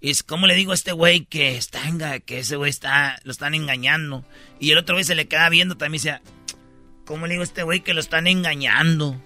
Y 0.00 0.10
es, 0.10 0.22
¿cómo 0.22 0.46
le 0.46 0.54
digo 0.54 0.72
a 0.72 0.74
este 0.74 0.92
güey 0.92 1.24
que 1.24 1.56
está, 1.56 1.80
que 2.20 2.38
ese 2.38 2.56
güey 2.56 2.70
está, 2.70 3.18
lo 3.24 3.32
están 3.32 3.54
engañando? 3.54 4.24
Y 4.60 4.70
el 4.70 4.78
otro 4.78 4.94
güey 4.94 5.04
se 5.04 5.16
le 5.16 5.26
queda 5.26 5.48
viendo 5.48 5.76
también 5.76 6.00
y 6.00 6.04
dice, 6.04 6.20
¿cómo 7.04 7.26
le 7.26 7.34
digo 7.34 7.42
a 7.42 7.44
este 7.44 7.64
güey 7.64 7.80
que 7.80 7.94
lo 7.94 8.00
están 8.00 8.26
engañando? 8.26 9.20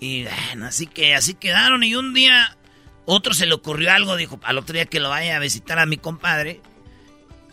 Y 0.00 0.24
bueno, 0.24 0.66
así 0.66 0.86
que 0.86 1.14
así 1.14 1.34
quedaron 1.34 1.84
y 1.84 1.94
un 1.94 2.12
día 2.12 2.56
otro 3.06 3.34
se 3.34 3.46
le 3.46 3.54
ocurrió 3.54 3.92
algo, 3.92 4.16
dijo, 4.16 4.40
al 4.42 4.58
otro 4.58 4.74
día 4.74 4.86
que 4.86 5.00
lo 5.00 5.10
vaya 5.10 5.36
a 5.36 5.38
visitar 5.38 5.78
a 5.78 5.86
mi 5.86 5.96
compadre, 5.96 6.60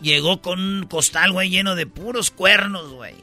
llegó 0.02 0.42
con 0.42 0.60
un 0.60 0.86
costal, 0.86 1.32
güey, 1.32 1.48
lleno 1.48 1.74
de 1.74 1.86
puros 1.86 2.30
cuernos, 2.30 2.92
güey. 2.92 3.14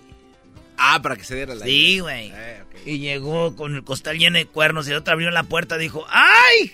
Ah, 0.77 1.01
para 1.01 1.17
que 1.17 1.23
se 1.23 1.35
diera 1.35 1.55
la 1.55 1.65
Sí, 1.65 1.99
güey. 1.99 2.31
Eh, 2.33 2.63
y 2.85 2.99
llegó 2.99 3.55
con 3.55 3.75
el 3.75 3.83
costal 3.83 4.17
lleno 4.17 4.37
de 4.37 4.45
cuernos 4.45 4.87
y 4.87 4.91
el 4.91 4.97
otro 4.97 5.13
abrió 5.13 5.29
la 5.29 5.43
puerta 5.43 5.75
y 5.75 5.79
dijo, 5.79 6.05
¡ay! 6.09 6.73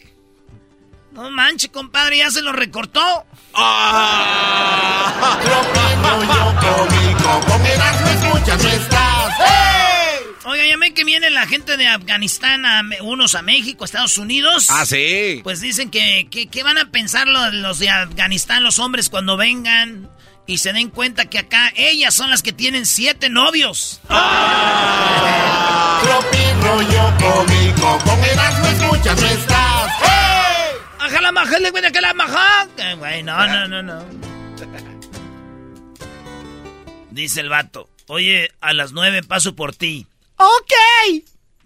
No 1.12 1.32
manches, 1.32 1.72
compadre, 1.72 2.18
ya 2.18 2.30
se 2.30 2.42
lo 2.42 2.52
recortó. 2.52 3.26
¡Ah! 3.54 5.40
Oiga, 10.46 10.64
ya 10.66 10.78
ven 10.78 10.94
que 10.94 11.04
viene 11.04 11.30
la 11.32 11.48
gente 11.48 11.76
de 11.76 11.88
Afganistán, 11.88 12.66
a, 12.66 12.84
unos 13.02 13.34
a 13.34 13.42
México, 13.42 13.84
Estados 13.84 14.20
Unidos. 14.20 14.68
Ah, 14.70 14.86
sí. 14.86 15.42
Pues 15.44 15.60
dicen 15.60 15.90
que, 15.90 16.28
que, 16.30 16.64
van 16.64 16.78
a 16.78 16.92
pensar 16.92 17.28
los, 17.28 17.54
los, 17.56 17.80
de 17.80 17.90
Afganistán, 17.90 18.64
los 18.64 18.78
hombres, 18.78 19.10
cuando 19.10 19.38
vengan 19.38 20.10
y 20.46 20.60
se 20.60 20.72
den 20.72 20.92
cuenta 20.92 21.26
que 21.26 21.40
acá 21.40 21.74
ellas 21.76 22.14
son 22.14 22.30
las 22.30 22.44
que 22.44 22.54
tienen 22.54 22.86
siete 22.86 23.30
novios. 23.30 24.02
¡Ah! 24.08 26.02
rollo 26.62 27.14
cómico, 27.20 27.98
con 28.04 28.24
Erasmo 28.24 28.68
escuchas, 28.68 29.22
no 29.22 29.28
estás. 29.28 29.92
¡Ajá 31.00 31.22
la 31.22 31.32
maja, 31.32 31.60
le 31.60 31.72
que 31.72 32.02
la 32.02 32.14
maja! 32.14 32.68
Güey, 32.98 33.24
no, 33.24 33.48
no, 33.48 33.68
no, 33.68 33.84
no. 33.84 34.06
Dice 37.12 37.42
el 37.42 37.50
vato, 37.50 37.90
oye, 38.08 38.52
a 38.62 38.74
las 38.74 38.92
nueve 38.92 39.24
paso 39.24 39.56
por 39.56 39.76
ti. 39.76 40.08
Ok. 40.38 40.74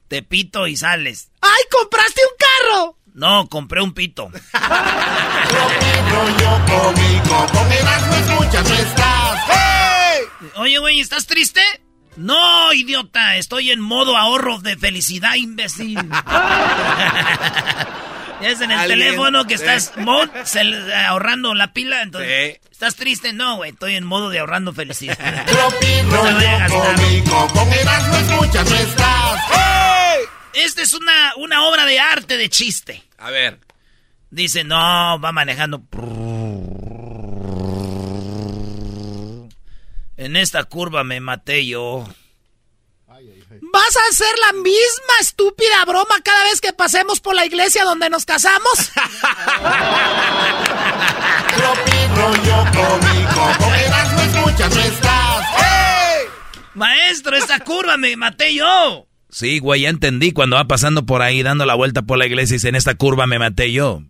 Te 0.08 0.24
pito 0.24 0.68
y 0.68 0.76
sales. 0.78 1.30
¡Ay, 1.42 1.64
compraste 1.72 2.22
un 2.24 2.32
carro! 2.38 2.98
No, 3.14 3.48
compré 3.50 3.82
un 3.82 3.94
pito. 3.94 4.30
Oye, 10.56 10.78
güey, 10.80 11.00
¿estás 11.00 11.26
triste? 11.26 11.62
No, 12.16 12.74
idiota, 12.74 13.38
estoy 13.38 13.72
en 13.72 13.80
modo 13.80 14.18
ahorro 14.18 14.60
de 14.60 14.76
felicidad, 14.78 15.36
imbécil. 15.36 15.98
es 18.42 18.62
en 18.62 18.72
el 18.72 18.88
teléfono 18.88 19.46
que 19.46 19.56
estás 19.56 19.94
ahorrando 21.08 21.54
la 21.54 21.74
pila, 21.74 22.02
entonces 22.02 22.60
estás 22.72 22.96
triste, 22.96 23.34
no, 23.34 23.58
güey, 23.58 23.72
estoy 23.72 23.96
en 23.96 24.06
modo 24.06 24.30
de 24.30 24.40
ahorrando 24.40 24.74
felicidad. 24.74 25.18
Esta 30.54 30.82
es 30.82 30.94
una, 30.94 31.34
una 31.38 31.68
obra 31.68 31.86
de 31.86 32.00
arte 32.00 32.38
de 32.38 32.50
chiste. 32.50 33.04
A 33.18 33.30
ver. 33.32 33.60
Dice, 34.32 34.64
no, 34.64 35.20
va 35.20 35.32
manejando. 35.32 35.84
En 40.18 40.36
esta 40.36 40.64
curva 40.66 41.04
me 41.04 41.20
maté 41.20 41.66
yo. 41.66 42.08
¿Vas 43.80 43.96
a 43.96 44.10
hacer 44.10 44.36
la 44.46 44.52
misma 44.52 45.14
estúpida 45.22 45.86
broma 45.86 46.16
cada 46.22 46.44
vez 46.44 46.60
que 46.60 46.74
pasemos 46.74 47.22
por 47.22 47.34
la 47.34 47.46
iglesia 47.46 47.86
donde 47.86 48.10
nos 48.10 48.26
casamos? 48.26 48.92
Maestro, 56.74 57.38
esta 57.38 57.62
curva 57.62 57.96
me 57.96 58.18
maté 58.18 58.54
yo. 58.54 59.08
Sí, 59.30 59.60
güey, 59.60 59.84
ya 59.84 59.90
entendí. 59.90 60.34
Cuando 60.34 60.58
va 60.58 60.66
pasando 60.66 61.06
por 61.06 61.22
ahí 61.22 61.42
dando 61.42 61.66
la 61.66 61.76
vuelta 61.76 62.02
por 62.02 62.18
la 62.18 62.26
iglesia 62.26 62.56
y 62.56 62.58
dice, 62.58 62.68
en 62.68 62.76
esta 62.76 62.96
curva 62.96 63.28
me 63.28 63.40
maté 63.40 63.72
yo. 63.72 64.02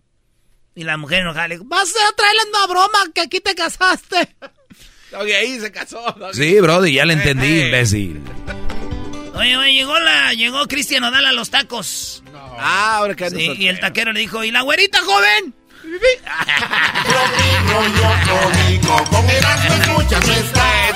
Y 0.74 0.82
la 0.82 0.96
mujer 0.96 1.20
enojada 1.20 1.46
le 1.46 1.54
dijo, 1.54 1.64
vas 1.68 1.90
a 1.90 2.16
traerle 2.16 2.40
una 2.48 2.66
broma 2.66 2.98
que 3.14 3.20
aquí 3.20 3.38
te 3.38 3.54
casaste. 3.54 4.36
Ahí 5.12 5.60
se 5.60 5.70
casó. 5.70 6.02
Sí, 6.32 6.58
brody, 6.58 6.94
ya 6.94 7.04
le 7.04 7.12
entendí, 7.12 7.60
imbécil. 7.60 8.20
Oye, 9.34 9.56
oye, 9.56 9.72
llegó 9.72 9.98
la, 9.98 10.34
llegó 10.34 10.66
Cristian 10.66 11.04
Odal 11.04 11.26
a 11.26 11.32
los 11.32 11.50
tacos. 11.50 12.22
Ah, 12.58 12.96
ahora 12.96 13.14
que 13.14 13.30
sí, 13.30 13.54
Y 13.58 13.68
el 13.68 13.80
taquero 13.80 14.12
le 14.12 14.20
dijo, 14.20 14.44
¿y 14.44 14.50
la 14.50 14.62
güerita 14.62 15.00
joven? 15.00 15.54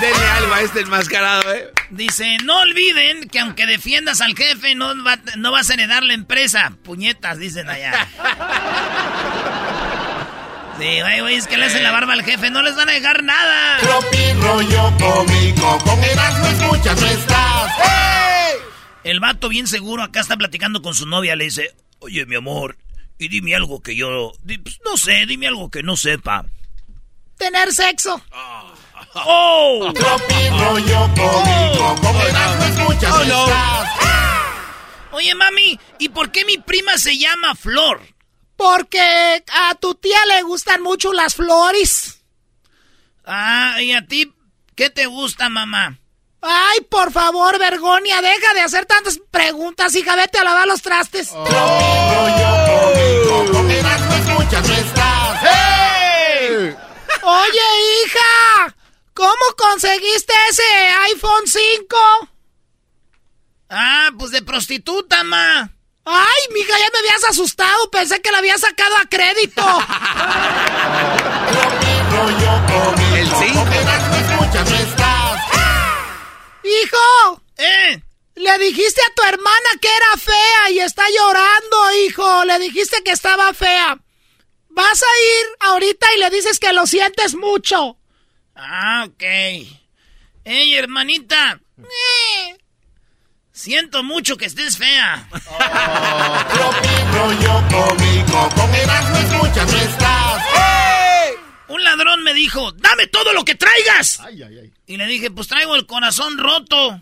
Denle 0.01 0.27
algo 0.36 0.55
a 0.55 0.61
este 0.61 0.81
enmascarado, 0.81 1.55
eh. 1.55 1.70
Dice, 1.90 2.36
no 2.44 2.61
olviden 2.61 3.28
que 3.28 3.40
aunque 3.40 3.66
defiendas 3.66 4.20
al 4.20 4.36
jefe, 4.36 4.74
no, 4.74 4.89
va, 5.05 5.19
no 5.36 5.52
vas 5.52 5.70
a 5.70 5.74
heredar 5.74 6.02
la 6.02 6.15
empresa. 6.15 6.73
Puñetas, 6.82 7.39
dicen 7.39 7.69
allá. 7.70 8.06
Sí, 10.78 11.01
güey, 11.01 11.20
güey, 11.20 11.36
es 11.36 11.47
que 11.47 11.56
le 11.56 11.66
hacen 11.66 11.85
la 11.85 11.93
barba 11.93 12.15
al 12.15 12.24
jefe, 12.24 12.51
no 12.51 12.61
les 12.61 12.74
van 12.74 12.89
a 12.89 12.93
dejar 12.93 13.23
nada. 13.23 13.78
rollo 14.40 14.93
cómico, 14.98 15.78
con 15.85 16.02
Erasmo 16.02 16.47
escuchas, 16.47 17.01
no 17.01 17.06
El 19.05 19.20
vato 19.20 19.49
bien 19.49 19.66
seguro 19.66 20.03
acá 20.03 20.20
está 20.20 20.36
platicando 20.36 20.81
con 20.81 20.95
su 20.95 21.07
novia, 21.07 21.36
le 21.36 21.45
dice, 21.45 21.74
oye, 21.99 22.24
mi 22.24 22.36
amor, 22.36 22.78
y 23.19 23.28
dime 23.28 23.55
algo 23.55 23.81
que 23.81 23.95
yo, 23.95 24.32
pues, 24.45 24.81
no 24.85 24.97
sé, 24.97 25.27
dime 25.27 25.47
algo 25.47 25.70
que 25.70 25.82
no 25.82 25.97
sepa. 25.97 26.47
Tener 27.36 27.73
sexo. 27.73 28.23
¡Oh! 29.15 29.93
rollo 29.93 31.11
cómico, 31.15 31.97
con 32.01 32.16
Erasmo 32.16 32.65
escuchas, 32.65 33.12
oh, 33.12 33.24
no 33.24 33.45
estás. 33.45 33.89
Oye, 35.12 35.35
mami, 35.35 35.78
¿y 35.99 36.09
por 36.09 36.32
qué 36.32 36.45
mi 36.45 36.59
prima 36.59 36.99
se 36.99 37.16
llama 37.16 37.55
Flor? 37.55 38.01
Porque 38.57 39.45
a 39.53 39.74
tu 39.77 39.95
tía 39.95 40.19
le 40.27 40.43
gustan 40.43 40.82
mucho 40.82 41.12
las 41.12 41.35
flores. 41.35 42.24
Ah, 43.24 43.77
¿y 43.81 43.93
a 43.93 44.07
ti 44.07 44.32
qué 44.74 44.91
te 44.91 45.07
gusta, 45.07 45.49
mamá? 45.49 45.99
Ay, 46.47 46.83
por 46.91 47.11
favor, 47.11 47.59
Vergonia, 47.59 48.21
deja 48.21 48.53
de 48.53 48.61
hacer 48.61 48.85
tantas 48.85 49.19
preguntas, 49.31 49.95
hija, 49.95 50.15
vete 50.15 50.39
a 50.39 50.45
lavar 50.45 50.69
los 50.69 50.83
trastes. 50.83 51.33
Oye, 57.23 57.62
hija, 58.05 58.77
¿cómo 59.15 59.33
conseguiste 59.57 60.35
ese 60.51 60.62
iPhone 61.15 61.47
5? 61.47 61.97
Ah, 63.71 64.11
pues 64.19 64.31
de 64.31 64.43
prostituta, 64.43 65.25
ma. 65.25 65.71
Ay, 66.05 66.43
mija, 66.53 66.79
ya 66.79 66.91
me 66.93 66.99
habías 66.99 67.25
asustado. 67.25 67.91
Pensé 67.91 68.21
que 68.21 68.31
la 68.31 68.37
había 68.39 68.59
sacado 68.59 68.95
a 68.99 69.07
crédito. 69.09 69.65
El 73.15 73.27
5. 73.27 74.34
Hijo. 76.65 77.43
¿Eh? 77.59 78.03
Le 78.36 78.59
dijiste 78.59 79.01
a 79.01 79.15
tu 79.15 79.23
hermana 79.23 79.70
que 79.81 79.89
era 79.89 80.16
fea 80.19 80.70
y 80.70 80.78
está 80.81 81.05
llorando, 81.09 81.95
hijo. 82.07 82.45
Le 82.45 82.59
dijiste 82.59 83.03
que 83.05 83.12
estaba 83.12 83.53
fea. 83.55 83.99
Vas 84.70 85.03
a 85.03 85.07
ir 85.07 85.47
ahorita 85.61 86.07
y 86.15 86.19
le 86.19 86.31
dices 86.31 86.59
que 86.59 86.73
lo 86.73 86.86
sientes 86.86 87.35
mucho. 87.36 87.97
Ah, 88.57 89.05
ok. 89.07 89.23
Ey, 90.45 90.74
hermanita. 90.74 91.61
Eh. 91.78 92.57
Siento 93.53 94.03
mucho 94.03 94.36
que 94.36 94.47
estés 94.47 94.77
fea. 94.77 95.28
Un 101.69 101.85
ladrón 101.85 102.24
me 102.24 102.35
dijo, 102.35 102.73
dame 102.73 103.07
todo 103.07 103.32
lo 103.32 103.45
que 103.45 103.55
traigas. 103.55 104.20
Y 104.86 104.97
le 104.97 105.06
dije, 105.06 105.31
pues 105.31 105.48
traigo 105.48 105.77
el 105.77 105.86
corazón 105.86 106.36
roto. 106.39 107.01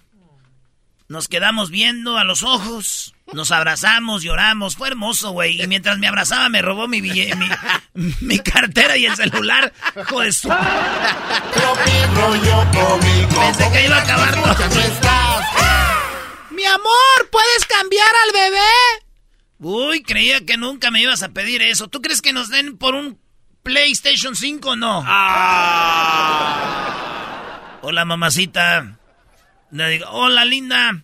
Nos 1.08 1.28
quedamos 1.28 1.70
viendo 1.70 2.16
a 2.16 2.24
los 2.24 2.42
ojos, 2.42 3.14
nos 3.34 3.50
abrazamos, 3.50 4.22
lloramos, 4.22 4.76
fue 4.76 4.88
hermoso, 4.88 5.32
güey. 5.32 5.60
Y 5.60 5.66
mientras 5.66 5.98
me 5.98 6.06
abrazaba 6.06 6.48
me 6.48 6.62
robó 6.62 6.88
mi, 6.88 7.02
mi, 7.02 8.38
cartera 8.38 8.96
y 8.96 9.04
el 9.04 9.14
celular. 9.16 9.72
Hijo 10.00 10.20
de 10.20 10.32
su... 10.32 10.48
Pensé 13.28 13.72
que 13.72 13.84
iba 13.84 13.96
a 13.96 14.02
acabar 14.02 14.32
todo. 14.32 14.54
Mi 16.50 16.64
amor, 16.64 17.30
¿puedes 17.30 17.66
cambiar 17.66 18.08
al 18.24 18.32
bebé? 18.32 18.70
Uy, 19.58 20.02
creía 20.02 20.46
que 20.46 20.56
nunca 20.56 20.90
me 20.90 21.02
ibas 21.02 21.22
a 21.22 21.28
pedir 21.30 21.60
eso. 21.62 21.88
¿Tú 21.88 22.00
crees 22.00 22.22
que 22.22 22.32
nos 22.32 22.48
den 22.48 22.78
por 22.78 22.94
un 22.94 23.20
PlayStation 23.62 24.34
5 24.34 24.70
o 24.70 24.76
no? 24.76 25.04
Ah. 25.06 26.81
Hola, 27.84 28.04
mamacita. 28.04 28.96
Le 29.72 29.88
digo, 29.88 30.06
hola, 30.08 30.44
linda. 30.44 31.02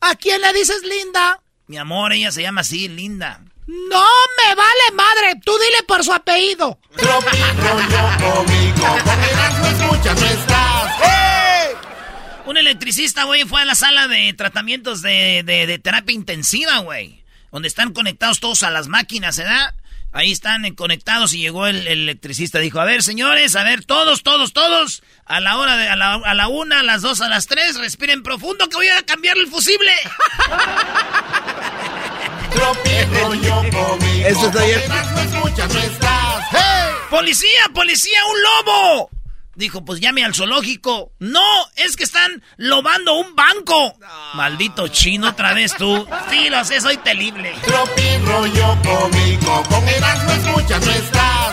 ¿A 0.00 0.14
quién 0.16 0.40
le 0.40 0.52
dices 0.52 0.82
linda? 0.82 1.40
Mi 1.68 1.78
amor, 1.78 2.12
ella 2.12 2.32
se 2.32 2.42
llama 2.42 2.62
así, 2.62 2.88
linda. 2.88 3.42
No 3.66 4.04
me 4.36 4.54
vale 4.56 4.92
madre, 4.94 5.40
tú 5.44 5.52
dile 5.52 5.84
por 5.86 6.02
su 6.02 6.12
apellido. 6.12 6.80
Un 12.44 12.56
electricista, 12.56 13.22
güey, 13.22 13.44
fue 13.44 13.62
a 13.62 13.64
la 13.64 13.76
sala 13.76 14.08
de 14.08 14.32
tratamientos 14.32 15.02
de, 15.02 15.44
de, 15.44 15.78
terapia 15.78 16.14
intensiva, 16.14 16.78
güey. 16.78 17.24
Donde 17.52 17.68
están 17.68 17.92
conectados 17.92 18.40
todos 18.40 18.64
a 18.64 18.70
las 18.70 18.88
máquinas, 18.88 19.38
¿verdad? 19.38 19.74
Ahí 20.16 20.32
están 20.32 20.74
conectados 20.74 21.34
y 21.34 21.38
llegó 21.40 21.66
el, 21.66 21.86
electricista. 21.86 22.58
Dijo, 22.58 22.80
a 22.80 22.86
ver, 22.86 23.02
señores, 23.02 23.54
a 23.54 23.64
ver, 23.64 23.84
todos, 23.84 24.22
todos, 24.22 24.54
todos. 24.54 25.02
A 25.26 25.40
la 25.40 25.58
hora 25.58 25.76
de, 25.76 25.90
a 25.90 25.94
la, 25.94 26.14
a 26.14 26.32
la 26.32 26.48
una, 26.48 26.80
a 26.80 26.82
las 26.82 27.02
dos, 27.02 27.20
a 27.20 27.28
las 27.28 27.46
tres, 27.46 27.76
respiren 27.76 28.22
profundo 28.22 28.66
que 28.70 28.76
voy 28.76 28.88
a 28.88 29.02
cambiar 29.02 29.36
el 29.36 29.46
fusible. 29.46 29.92
Eso 34.24 34.46
está 34.46 34.64
bien. 34.64 34.80
¡Policía, 37.10 37.68
policía, 37.74 38.20
un 38.24 38.42
lobo! 38.42 39.15
Dijo, 39.56 39.86
pues 39.86 40.00
llame 40.00 40.22
al 40.22 40.34
zoológico. 40.34 41.12
No, 41.18 41.40
es 41.76 41.96
que 41.96 42.04
están 42.04 42.42
lobando 42.58 43.14
un 43.14 43.34
banco. 43.34 43.96
Maldito 44.34 44.88
chino, 44.88 45.30
otra 45.30 45.54
vez 45.54 45.74
tú. 45.74 46.06
Sí, 46.30 46.50
lo 46.50 46.62
sé, 46.62 46.78
soy 46.82 46.98
terrible. 46.98 47.54
Tropi 47.64 48.18
rollo 48.18 48.76
cómico, 48.84 49.62
con 49.70 49.88
Erasmo 49.88 50.30
escuchas. 50.32 50.84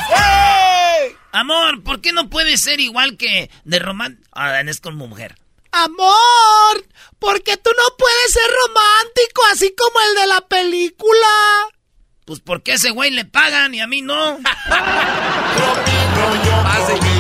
¡Hey! 0.09 1.15
Amor, 1.31 1.81
¿por 1.81 2.01
qué 2.01 2.11
no 2.11 2.29
puede 2.29 2.57
ser 2.57 2.81
igual 2.81 3.15
que 3.15 3.49
de 3.63 3.79
román... 3.79 4.19
Ah, 4.33 4.59
es 4.59 4.81
con 4.81 4.97
mujer. 4.97 5.37
Amor, 5.71 6.85
porque 7.19 7.55
tú 7.55 7.69
no 7.69 7.95
puedes 7.97 8.31
ser 8.33 8.51
romántico 8.67 9.41
así 9.53 9.73
como 9.77 9.97
el 10.09 10.15
de 10.15 10.27
la 10.27 10.41
película. 10.41 11.27
Pues 12.25 12.41
porque 12.41 12.73
a 12.73 12.75
ese 12.75 12.91
güey 12.91 13.11
le 13.11 13.23
pagan 13.23 13.73
y 13.73 13.79
a 13.79 13.87
mí 13.87 14.01
no. 14.01 14.39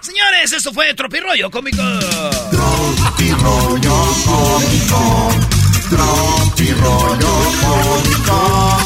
Señores, 0.00 0.52
eso 0.52 0.72
fue 0.72 0.94
Tropirollo 0.94 1.50
Cómico. 1.50 1.82
Tropirollo 2.50 3.94
Cómico. 4.24 5.30
Tropirollo 5.90 7.32
Cómico. 7.60 8.78